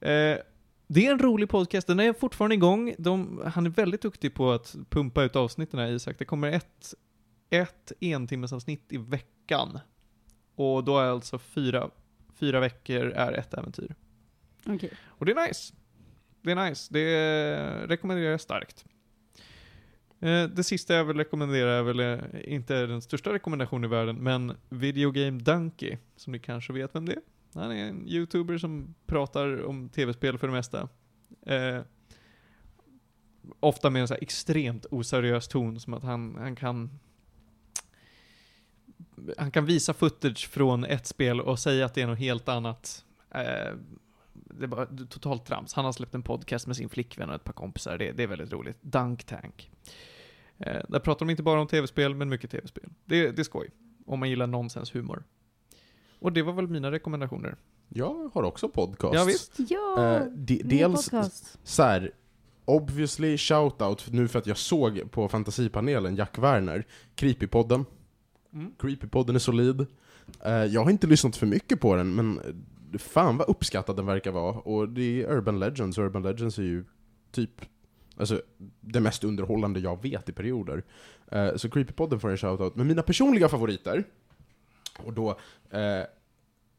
Eh, 0.00 0.36
det 0.86 1.06
är 1.06 1.10
en 1.10 1.18
rolig 1.18 1.48
podcast, 1.48 1.86
den 1.86 2.00
är 2.00 2.12
fortfarande 2.12 2.54
igång. 2.54 2.94
De, 2.98 3.42
han 3.54 3.66
är 3.66 3.70
väldigt 3.70 4.02
duktig 4.02 4.34
på 4.34 4.52
att 4.52 4.76
pumpa 4.88 5.22
ut 5.22 5.36
avsnitten 5.36 5.80
här, 5.80 5.88
Isak. 5.88 6.18
Det 6.18 6.24
kommer 6.24 6.48
ett, 6.48 6.94
ett 7.50 7.92
entimmesavsnitt 8.00 8.92
i 8.92 8.96
veckan. 8.96 9.78
Och 10.54 10.84
då 10.84 10.98
är 10.98 11.04
alltså 11.04 11.38
fyra, 11.38 11.90
fyra 12.34 12.60
veckor 12.60 13.10
är 13.10 13.32
ett 13.32 13.54
äventyr. 13.54 13.94
Okej. 14.66 14.90
Och 15.04 15.26
det 15.26 15.32
är 15.32 15.48
nice. 15.48 15.74
Det 16.42 16.50
är 16.52 16.68
nice. 16.68 16.92
Det 16.92 17.86
rekommenderar 17.86 18.30
jag 18.30 18.40
starkt. 18.40 18.84
Eh, 20.20 20.44
det 20.44 20.64
sista 20.64 20.94
jag 20.94 21.04
vill 21.04 21.16
rekommendera 21.16 21.72
är 21.72 21.82
väl 21.82 22.00
eh, 22.00 22.18
inte 22.44 22.86
den 22.86 23.02
största 23.02 23.32
rekommendationen 23.32 23.84
i 23.84 23.88
världen, 23.88 24.16
men 24.16 24.56
Videogame 24.68 25.30
Dunky, 25.30 25.44
Donkey, 25.44 25.98
som 26.16 26.32
ni 26.32 26.38
kanske 26.38 26.72
vet 26.72 26.94
vem 26.94 27.06
det 27.06 27.12
är. 27.12 27.22
Han 27.54 27.70
är 27.70 27.88
en 27.88 28.08
youtuber 28.08 28.58
som 28.58 28.94
pratar 29.06 29.64
om 29.64 29.88
tv-spel 29.88 30.38
för 30.38 30.46
det 30.46 30.52
mesta. 30.52 30.88
Eh, 31.46 31.80
ofta 33.60 33.90
med 33.90 34.02
en 34.02 34.08
så 34.08 34.14
här 34.14 34.22
extremt 34.22 34.86
oseriös 34.90 35.48
ton, 35.48 35.80
som 35.80 35.94
att 35.94 36.02
han, 36.02 36.36
han 36.38 36.56
kan 36.56 36.98
han 39.38 39.50
kan 39.50 39.66
visa 39.66 39.94
footage 39.94 40.48
från 40.48 40.84
ett 40.84 41.06
spel 41.06 41.40
och 41.40 41.58
säga 41.58 41.86
att 41.86 41.94
det 41.94 42.02
är 42.02 42.06
något 42.06 42.18
helt 42.18 42.48
annat. 42.48 43.04
Eh, 43.30 43.74
det 44.58 44.64
är 44.64 44.68
bara 44.68 44.86
totalt 44.86 45.44
trams. 45.46 45.74
Han 45.74 45.84
har 45.84 45.92
släppt 45.92 46.14
en 46.14 46.22
podcast 46.22 46.66
med 46.66 46.76
sin 46.76 46.88
flickvän 46.88 47.28
och 47.28 47.34
ett 47.34 47.44
par 47.44 47.52
kompisar. 47.52 47.98
Det, 47.98 48.12
det 48.12 48.22
är 48.22 48.26
väldigt 48.26 48.52
roligt. 48.52 48.82
Dunk 48.82 49.24
Tank. 49.24 49.70
Eh, 50.58 50.82
där 50.88 50.98
pratar 51.00 51.26
de 51.26 51.30
inte 51.30 51.42
bara 51.42 51.60
om 51.60 51.66
tv-spel, 51.66 52.14
men 52.14 52.28
mycket 52.28 52.50
tv-spel. 52.50 52.90
Det, 53.04 53.30
det 53.30 53.42
är 53.42 53.44
skoj. 53.44 53.70
Om 54.06 54.20
man 54.20 54.30
gillar 54.30 54.46
nonsenshumor. 54.46 55.24
Och 56.18 56.32
det 56.32 56.42
var 56.42 56.52
väl 56.52 56.68
mina 56.68 56.90
rekommendationer. 56.90 57.56
Jag 57.88 58.30
har 58.34 58.42
också 58.42 58.68
podcast. 58.68 59.14
Ja, 59.14 59.24
visst. 59.24 59.52
Ja, 59.56 60.16
Eh, 60.16 60.26
de, 60.26 60.62
dels 60.64 61.10
podcast. 61.10 61.58
så 61.64 61.82
här, 61.82 62.10
obviously 62.64 63.38
shoutout 63.38 64.12
nu 64.12 64.28
för 64.28 64.38
att 64.38 64.46
jag 64.46 64.56
såg 64.56 65.10
på 65.10 65.28
fantasipanelen 65.28 66.16
Jack 66.16 66.38
Werner, 66.38 66.86
Creepypodden. 67.14 67.84
Mm. 68.52 68.72
Creepypodden 68.78 69.34
är 69.34 69.40
solid. 69.40 69.86
Eh, 70.44 70.52
jag 70.52 70.84
har 70.84 70.90
inte 70.90 71.06
lyssnat 71.06 71.36
för 71.36 71.46
mycket 71.46 71.80
på 71.80 71.96
den, 71.96 72.14
men 72.14 72.40
fan 72.98 73.36
vad 73.36 73.48
uppskattad 73.48 73.96
den 73.96 74.06
verkar 74.06 74.30
vara. 74.30 74.52
Och 74.52 74.88
det 74.88 75.22
är 75.22 75.32
Urban 75.32 75.58
Legends, 75.58 75.98
och 75.98 76.04
Urban 76.04 76.22
Legends 76.22 76.58
är 76.58 76.62
ju 76.62 76.84
typ 77.32 77.64
alltså, 78.16 78.42
det 78.80 79.00
mest 79.00 79.24
underhållande 79.24 79.80
jag 79.80 80.02
vet 80.02 80.28
i 80.28 80.32
perioder. 80.32 80.84
Eh, 81.32 81.56
så 81.56 81.70
Creepypodden 81.70 82.20
får 82.20 82.30
en 82.30 82.36
shoutout. 82.36 82.76
Men 82.76 82.86
mina 82.86 83.02
personliga 83.02 83.48
favoriter, 83.48 84.04
och 84.98 85.12
då 85.12 85.30
eh, 85.70 86.04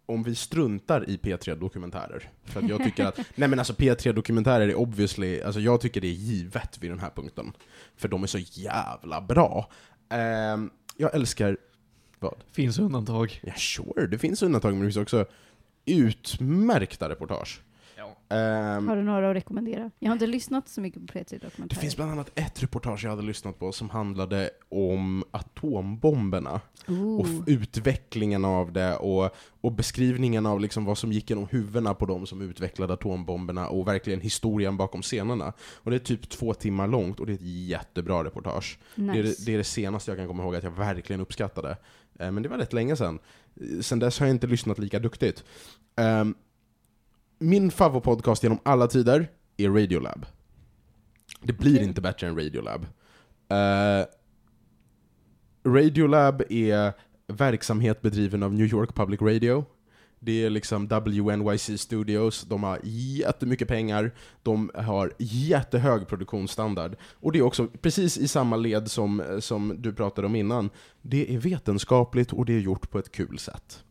om 0.05 0.23
vi 0.23 0.35
struntar 0.35 1.09
i 1.09 1.17
P3-dokumentärer. 1.17 2.29
För 2.43 2.61
att 2.61 2.69
jag 2.69 2.83
tycker 2.83 3.05
att, 3.05 3.17
nej 3.35 3.49
men 3.49 3.59
alltså 3.59 3.73
P3-dokumentärer 3.73 4.67
är 4.67 4.75
obviously, 4.75 5.41
alltså 5.41 5.59
jag 5.59 5.81
tycker 5.81 6.01
det 6.01 6.07
är 6.07 6.11
givet 6.11 6.77
vid 6.77 6.91
den 6.91 6.99
här 6.99 7.09
punkten. 7.09 7.53
För 7.95 8.07
de 8.07 8.23
är 8.23 8.27
så 8.27 8.37
jävla 8.37 9.21
bra. 9.21 9.71
Ehm, 10.09 10.69
jag 10.97 11.15
älskar, 11.15 11.57
vad? 12.19 12.43
Finns 12.51 12.79
undantag. 12.79 13.39
Ja 13.43 13.53
sure, 13.53 14.07
det 14.07 14.17
finns 14.17 14.43
undantag 14.43 14.71
men 14.71 14.79
det 14.79 14.85
finns 14.85 14.97
också 14.97 15.25
utmärkta 15.85 17.09
reportage. 17.09 17.61
Ehm, 18.29 18.87
Har 18.87 18.95
du 18.95 19.03
några 19.03 19.29
att 19.29 19.35
rekommendera? 19.35 19.91
Jag 19.99 20.09
har 20.09 20.13
inte 20.13 20.27
lyssnat 20.27 20.69
så 20.69 20.81
mycket 20.81 21.07
på 21.07 21.13
P3 21.13 21.25
det 21.29 21.37
Dokumentärer. 21.37 21.79
finns 21.81 21.95
bland 21.95 22.11
annat 22.11 22.31
ett 22.35 22.63
reportage 22.63 23.03
jag 23.03 23.09
hade 23.09 23.21
lyssnat 23.21 23.59
på 23.59 23.71
som 23.71 23.89
handlade 23.89 24.49
om 24.69 25.23
atombomberna. 25.31 26.61
och 26.87 26.93
Ooh. 26.93 27.43
utvecklingen 27.47 28.45
av 28.45 28.71
det 28.71 28.95
och, 28.95 29.35
och 29.61 29.71
beskrivningen 29.71 30.45
av 30.45 30.59
liksom 30.59 30.85
vad 30.85 30.97
som 30.97 31.11
gick 31.11 31.29
genom 31.29 31.47
huvudena 31.51 31.93
på 31.93 32.05
de 32.05 32.25
som 32.27 32.41
utvecklade 32.41 32.93
atombomberna 32.93 33.67
och 33.67 33.87
verkligen 33.87 34.21
historien 34.21 34.77
bakom 34.77 35.01
scenerna. 35.01 35.53
Och 35.75 35.91
det 35.91 35.97
är 35.97 35.99
typ 35.99 36.29
två 36.29 36.53
timmar 36.53 36.87
långt 36.87 37.19
och 37.19 37.25
det 37.25 37.31
är 37.31 37.35
ett 37.35 37.41
jättebra 37.67 38.23
reportage. 38.23 38.79
nice. 38.95 39.13
Det, 39.13 39.19
är 39.19 39.23
det, 39.23 39.45
det 39.45 39.53
är 39.53 39.57
det 39.57 39.63
senaste 39.63 40.11
jag 40.11 40.17
kan 40.17 40.27
komma 40.27 40.43
ihåg 40.43 40.55
att 40.55 40.63
jag 40.63 40.71
verkligen 40.71 41.21
uppskattade. 41.21 41.77
Eh, 42.19 42.31
men 42.31 42.43
det 42.43 42.49
var 42.49 42.57
rätt 42.57 42.73
länge 42.73 42.95
sedan. 42.95 43.19
Sen 43.81 43.99
dess 43.99 44.19
har 44.19 44.27
jag 44.27 44.35
inte 44.35 44.47
lyssnat 44.47 44.79
lika 44.79 44.99
duktigt. 44.99 45.43
Ehm, 45.95 46.35
min 47.39 47.71
favoritpodcast 47.71 48.43
genom 48.43 48.59
alla 48.63 48.87
tider 48.87 49.27
är 49.57 49.69
Radiolab. 49.69 50.25
Det 51.41 51.53
blir 51.53 51.75
Okej. 51.75 51.87
inte 51.87 52.01
bättre 52.01 52.27
än 52.27 52.35
Radiolab. 52.35 52.81
Uh, 53.51 54.05
Radiolab 55.71 56.43
är 56.49 56.93
verksamhet 57.27 58.01
bedriven 58.01 58.43
av 58.43 58.53
New 58.53 58.67
York 58.67 58.95
Public 58.95 59.21
Radio. 59.21 59.65
Det 60.23 60.45
är 60.45 60.49
liksom 60.49 60.87
WNYC 60.87 61.81
Studios, 61.81 62.41
de 62.41 62.63
har 62.63 62.79
jättemycket 62.83 63.67
pengar, 63.67 64.11
de 64.43 64.71
har 64.75 65.13
jättehög 65.17 66.07
produktionsstandard. 66.07 66.95
Och 67.13 67.31
det 67.31 67.39
är 67.39 67.43
också 67.43 67.67
precis 67.67 68.17
i 68.17 68.27
samma 68.27 68.55
led 68.55 68.91
som, 68.91 69.37
som 69.39 69.75
du 69.77 69.93
pratade 69.93 70.27
om 70.27 70.35
innan. 70.35 70.69
Det 71.01 71.35
är 71.35 71.37
vetenskapligt 71.37 72.33
och 72.33 72.45
det 72.45 72.53
är 72.53 72.59
gjort 72.59 72.89
på 72.89 72.99
ett 72.99 73.11
kul 73.11 73.39
sätt. 73.39 73.83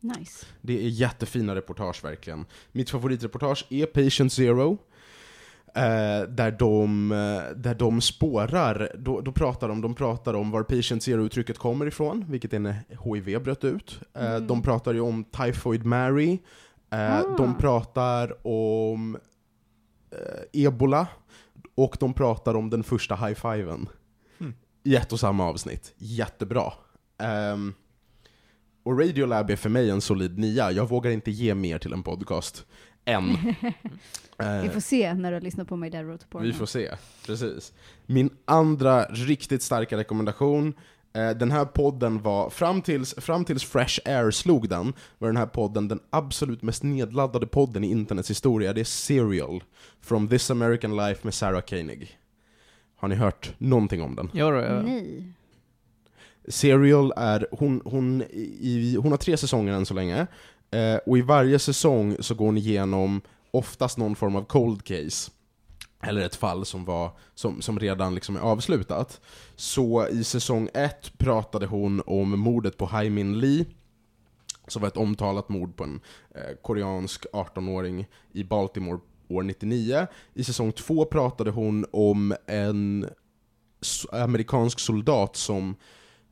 nice. 0.00 0.46
Det 0.60 0.84
är 0.84 0.88
jättefina 0.88 1.54
reportage 1.54 2.04
verkligen. 2.04 2.46
Mitt 2.72 2.90
favoritreportage 2.90 3.66
är 3.70 3.86
Patient 3.86 4.32
Zero. 4.32 4.78
Eh, 5.74 6.28
där, 6.28 6.50
de, 6.58 7.12
eh, 7.12 7.56
där 7.56 7.74
de 7.74 8.00
spårar, 8.00 8.92
då, 8.98 9.20
då 9.20 9.32
pratar 9.32 9.68
de, 9.68 9.80
de 9.80 9.94
pratar 9.94 10.34
om 10.34 10.50
var 10.50 10.62
Patient 10.62 11.02
Zero-uttrycket 11.02 11.58
kommer 11.58 11.86
ifrån, 11.86 12.24
vilket 12.28 12.52
är 12.52 12.58
när 12.58 12.74
HIV 13.04 13.42
bröt 13.42 13.64
ut. 13.64 14.00
Eh, 14.14 14.30
Mm. 14.30 14.46
De 14.46 14.62
pratar 14.62 14.94
ju 14.94 15.00
om 15.00 15.24
Typhoid 15.24 15.84
Mary. 15.86 16.38
Eh, 16.90 17.18
Ah. 17.20 17.36
De 17.36 17.54
pratar 17.58 18.46
om 18.46 19.16
eh, 20.10 20.62
ebola. 20.64 21.06
Och 21.74 21.96
de 22.00 22.12
pratar 22.14 22.54
om 22.54 22.70
den 22.70 22.82
första 22.84 23.14
high-fiven. 23.14 23.88
Hmm. 24.38 24.54
I 24.84 24.96
ett 24.96 25.12
och 25.12 25.20
samma 25.20 25.44
avsnitt. 25.48 25.94
Jättebra. 25.98 26.72
Ehm, 27.22 27.74
och 28.82 28.98
Radiolab 29.00 29.50
är 29.50 29.56
för 29.56 29.68
mig 29.68 29.90
en 29.90 30.00
solid 30.00 30.38
nia. 30.38 30.70
Jag 30.72 30.88
vågar 30.88 31.10
inte 31.10 31.30
ge 31.30 31.54
mer 31.54 31.78
till 31.78 31.92
en 31.92 32.02
podcast. 32.02 32.66
Än. 33.08 33.54
Eh, 34.42 34.62
Vi 34.62 34.68
får 34.68 34.80
se 34.80 35.14
när 35.14 35.30
du 35.30 35.36
har 35.36 35.40
lyssnat 35.40 35.68
på 35.68 35.76
My 35.76 35.90
Dad 35.90 36.04
Wrote 36.04 36.24
a 36.24 36.28
Porno. 36.30 36.44
vi 36.46 36.52
får 36.52 36.66
se, 36.66 36.90
precis. 37.26 37.72
Min 38.06 38.30
andra 38.44 39.04
riktigt 39.04 39.62
starka 39.62 39.96
rekommendation, 39.96 40.74
eh, 41.12 41.30
den 41.30 41.50
här 41.50 41.64
podden 41.64 42.22
var, 42.22 42.50
fram 42.50 42.82
tills, 42.82 43.14
fram 43.18 43.44
tills 43.44 43.64
Fresh 43.64 44.00
Air 44.04 44.30
slog 44.30 44.68
den, 44.68 44.92
var 45.18 45.28
den 45.28 45.36
här 45.36 45.46
podden 45.46 45.88
den 45.88 46.00
absolut 46.10 46.62
mest 46.62 46.82
nedladdade 46.82 47.46
podden 47.46 47.84
i 47.84 47.90
internets 47.90 48.30
historia. 48.30 48.72
Det 48.72 48.80
är 48.80 48.84
Serial, 48.84 49.62
From 50.00 50.28
This 50.28 50.50
American 50.50 50.96
Life 50.96 51.20
med 51.22 51.34
Sarah 51.34 51.60
Koenig. 51.60 52.18
Har 52.96 53.08
ni 53.08 53.14
hört 53.14 53.52
någonting 53.58 54.02
om 54.02 54.14
den? 54.16 54.30
Ja, 54.32 54.50
då, 54.50 54.56
ja. 54.56 54.82
Nej. 54.82 55.32
Serial 56.48 57.12
är, 57.16 57.46
hon, 57.50 57.82
hon, 57.84 58.22
i, 58.60 58.96
hon 59.02 59.10
har 59.12 59.18
tre 59.18 59.36
säsonger 59.36 59.72
än 59.72 59.86
så 59.86 59.94
länge, 59.94 60.26
eh, 60.70 60.96
och 61.06 61.18
i 61.18 61.22
varje 61.22 61.58
säsong 61.58 62.16
så 62.20 62.34
går 62.34 62.46
hon 62.46 62.58
igenom 62.58 63.20
oftast 63.50 63.98
någon 63.98 64.16
form 64.16 64.36
av 64.36 64.44
cold 64.44 64.84
case. 64.84 65.30
eller 66.02 66.20
ett 66.20 66.36
fall 66.36 66.64
som, 66.64 66.84
var, 66.84 67.10
som, 67.34 67.62
som 67.62 67.78
redan 67.78 68.14
liksom 68.14 68.36
är 68.36 68.40
avslutat. 68.40 69.20
Så 69.56 70.08
i 70.08 70.24
säsong 70.24 70.68
1 70.74 71.18
pratade 71.18 71.66
hon 71.66 72.02
om 72.06 72.40
mordet 72.40 72.76
på 72.76 72.86
Hai 72.86 73.10
Min 73.10 73.38
Lee, 73.38 73.64
som 74.66 74.82
var 74.82 74.88
ett 74.88 74.96
omtalat 74.96 75.48
mord 75.48 75.76
på 75.76 75.84
en 75.84 76.00
eh, 76.34 76.56
koreansk 76.62 77.26
18-åring 77.32 78.06
i 78.32 78.44
Baltimore 78.44 79.00
år 79.28 79.42
99. 79.42 80.06
I 80.34 80.44
säsong 80.44 80.72
2 80.72 81.04
pratade 81.04 81.50
hon 81.50 81.86
om 81.90 82.34
en 82.46 83.08
amerikansk 84.12 84.78
soldat 84.78 85.36
som 85.36 85.76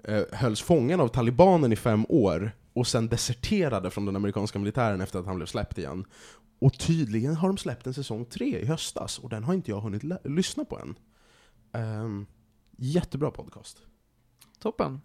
eh, 0.05 0.23
hölls 0.33 0.63
fången 0.63 1.01
av 1.01 1.09
talibanen 1.09 1.73
i 1.73 1.77
fem 1.77 2.07
år 2.09 2.53
och 2.77 2.87
sen 2.87 3.09
deserterade 3.09 3.91
från 3.91 4.07
den 4.07 4.17
amerikanska 4.17 4.59
militären 4.59 5.01
efter 5.01 5.19
att 5.19 5.27
han 5.27 5.37
blev 5.37 5.47
släppt 5.47 5.79
igen. 5.79 6.05
Och 6.59 6.79
tydligen 6.79 7.35
har 7.35 7.49
de 7.49 7.57
släppt 7.57 7.87
en 7.87 7.95
säsong 7.95 8.25
3 8.25 8.61
i 8.61 8.67
höstas, 8.67 9.19
och 9.19 9.29
den 9.29 9.45
har 9.45 9.55
inte 9.55 9.71
jag 9.71 9.81
hunnit 9.81 10.03
lyssna 10.25 10.65
på 10.65 10.79
än. 10.79 10.99
Um, 11.83 12.27
jättebra 12.77 13.31
podcast. 13.31 13.83
Toppen. 14.59 15.01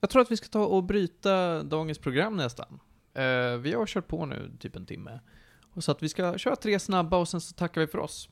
Jag 0.00 0.10
tror 0.10 0.22
att 0.22 0.30
vi 0.30 0.36
ska 0.36 0.48
ta 0.48 0.64
och 0.64 0.84
bryta 0.84 1.62
dagens 1.62 1.98
program 1.98 2.36
nästan. 2.36 2.80
Uh, 3.18 3.56
vi 3.56 3.72
har 3.72 3.86
kört 3.86 4.08
på 4.08 4.26
nu 4.26 4.56
typ 4.60 4.76
en 4.76 4.86
timme. 4.86 5.20
Och 5.72 5.84
så 5.84 5.92
att 5.92 6.02
vi 6.02 6.08
ska 6.08 6.38
köra 6.38 6.56
tre 6.56 6.78
snabba 6.78 7.16
och 7.16 7.28
sen 7.28 7.40
så 7.40 7.54
tackar 7.54 7.80
vi 7.80 7.86
för 7.86 7.98
oss. 7.98 8.28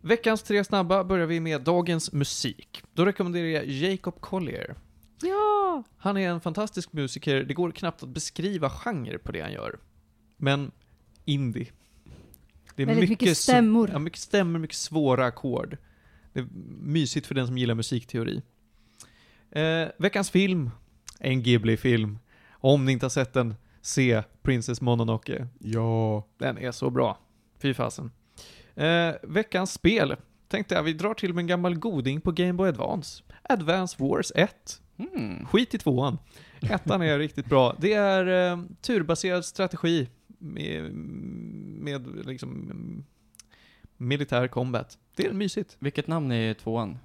Veckans 0.00 0.42
tre 0.42 0.64
snabba 0.64 1.04
börjar 1.04 1.26
vi 1.26 1.40
med 1.40 1.62
dagens 1.62 2.12
musik. 2.12 2.82
Då 2.92 3.04
rekommenderar 3.04 3.46
jag 3.46 3.66
Jacob 3.66 4.20
Collier. 4.20 4.76
Ja! 5.22 5.82
Han 5.96 6.16
är 6.16 6.28
en 6.30 6.40
fantastisk 6.40 6.92
musiker, 6.92 7.44
det 7.44 7.54
går 7.54 7.70
knappt 7.70 8.02
att 8.02 8.08
beskriva 8.08 8.70
genre 8.70 9.18
på 9.18 9.32
det 9.32 9.40
han 9.40 9.52
gör. 9.52 9.78
Men 10.36 10.70
indie. 11.24 11.68
Det 12.74 12.82
är 12.82 12.86
Väldigt 12.86 13.10
mycket 13.10 13.28
så- 13.28 13.42
stämmor. 13.42 13.90
Ja, 13.92 13.98
mycket 13.98 14.20
stämmor, 14.20 14.58
mycket 14.58 14.76
svåra 14.76 15.26
ackord. 15.26 15.76
Det 16.32 16.40
är 16.40 16.46
mysigt 16.80 17.26
för 17.26 17.34
den 17.34 17.46
som 17.46 17.58
gillar 17.58 17.74
musikteori. 17.74 18.42
Eh, 19.50 19.88
veckans 19.98 20.30
film, 20.30 20.70
en 21.20 21.42
Ghibli-film. 21.42 22.18
Om 22.50 22.84
ni 22.84 22.92
inte 22.92 23.04
har 23.06 23.10
sett 23.10 23.32
den, 23.32 23.54
se 23.80 24.22
Princess 24.42 24.80
Mononoke. 24.80 25.48
Ja, 25.58 26.26
Den 26.38 26.58
är 26.58 26.72
så 26.72 26.90
bra. 26.90 27.18
Fy 27.58 27.74
fasen. 27.74 28.10
Eh, 28.74 29.14
veckans 29.22 29.72
spel. 29.72 30.16
Tänkte 30.48 30.74
jag, 30.74 30.82
vi 30.82 30.92
drar 30.92 31.14
till 31.14 31.34
med 31.34 31.42
en 31.42 31.46
gammal 31.46 31.74
goding 31.78 32.20
på 32.20 32.32
Game 32.32 32.52
Boy 32.52 32.68
Advance. 32.68 33.22
Advance 33.42 33.96
Wars 33.98 34.32
1. 34.34 34.82
Mm. 34.98 35.46
Skit 35.46 35.74
i 35.74 35.78
tvåan. 35.78 36.18
Ettan 36.60 37.02
är 37.02 37.18
riktigt 37.18 37.46
bra. 37.46 37.76
Det 37.80 37.92
är 37.92 38.52
eh, 38.52 38.62
turbaserad 38.80 39.44
strategi 39.44 40.08
med, 40.38 40.92
med 41.82 42.26
liksom 42.26 42.50
mm, 42.50 43.04
militär 43.96 44.48
combat. 44.48 44.98
Det 45.16 45.26
är 45.26 45.32
mysigt. 45.32 45.76
Vilket 45.78 46.06
namn 46.06 46.32
är 46.32 46.54
tvåan? 46.54 46.98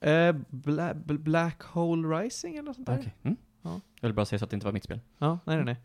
Eh, 0.00 0.32
Bla, 0.50 0.92
Bl- 0.92 1.18
Black 1.18 1.62
Hole 1.62 2.08
Rising 2.08 2.52
eller 2.56 2.62
något 2.66 2.76
sånt 2.76 2.86
där. 2.86 2.98
Okej. 2.98 3.14
Mm. 3.22 3.36
Ja. 3.62 3.80
Jag 4.00 4.08
vill 4.08 4.14
bara 4.14 4.26
säga 4.26 4.38
så 4.38 4.44
att 4.44 4.50
det 4.50 4.54
inte 4.56 4.66
var 4.66 4.72
mitt 4.72 4.84
spel. 4.84 5.00
Ja, 5.18 5.38
nej, 5.44 5.56
nej, 5.56 5.76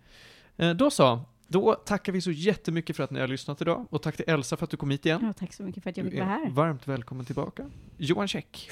nej. 0.58 0.70
Eh, 0.70 0.76
då 0.76 0.92
så. 0.92 1.22
Då 1.48 1.74
tackar 1.74 2.14
vi 2.14 2.22
så 2.22 2.32
jättemycket 2.32 2.96
för 2.96 3.04
att 3.04 3.12
ni 3.12 3.20
har 3.20 3.28
lyssnat 3.28 3.62
idag. 3.62 3.86
Och 3.90 4.02
tack 4.02 4.16
till 4.18 4.26
Elsa 4.30 4.58
för 4.58 4.64
att 4.64 4.70
du 4.70 4.78
kom 4.78 4.90
hit 4.92 5.06
igen. 5.06 5.20
ja, 5.24 5.34
tack 5.34 5.54
så 5.54 5.64
mycket 5.64 5.84
för 5.84 5.90
att 5.90 5.98
jag 5.98 6.06
Du 6.06 6.10
fick 6.12 6.20
är 6.20 6.26
vara 6.26 6.36
här. 6.36 6.50
varmt 6.50 6.88
välkommen 6.88 7.26
tillbaka. 7.26 7.70
Johan 7.98 8.28
Käck, 8.28 8.70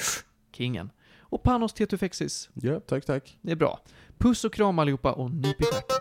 kingen. 0.51 0.89
Och 1.29 1.43
Panos 1.43 1.73
Tetufexis. 1.73 2.49
Ja, 2.53 2.79
tack, 2.79 3.05
tack. 3.05 3.37
Det 3.41 3.51
är 3.51 3.55
bra. 3.55 3.79
Puss 4.17 4.45
och 4.45 4.53
kram 4.53 4.79
allihopa 4.79 5.11
och 5.11 5.31
nyp 5.31 5.61
i 5.61 5.63
stjärten. 5.63 5.97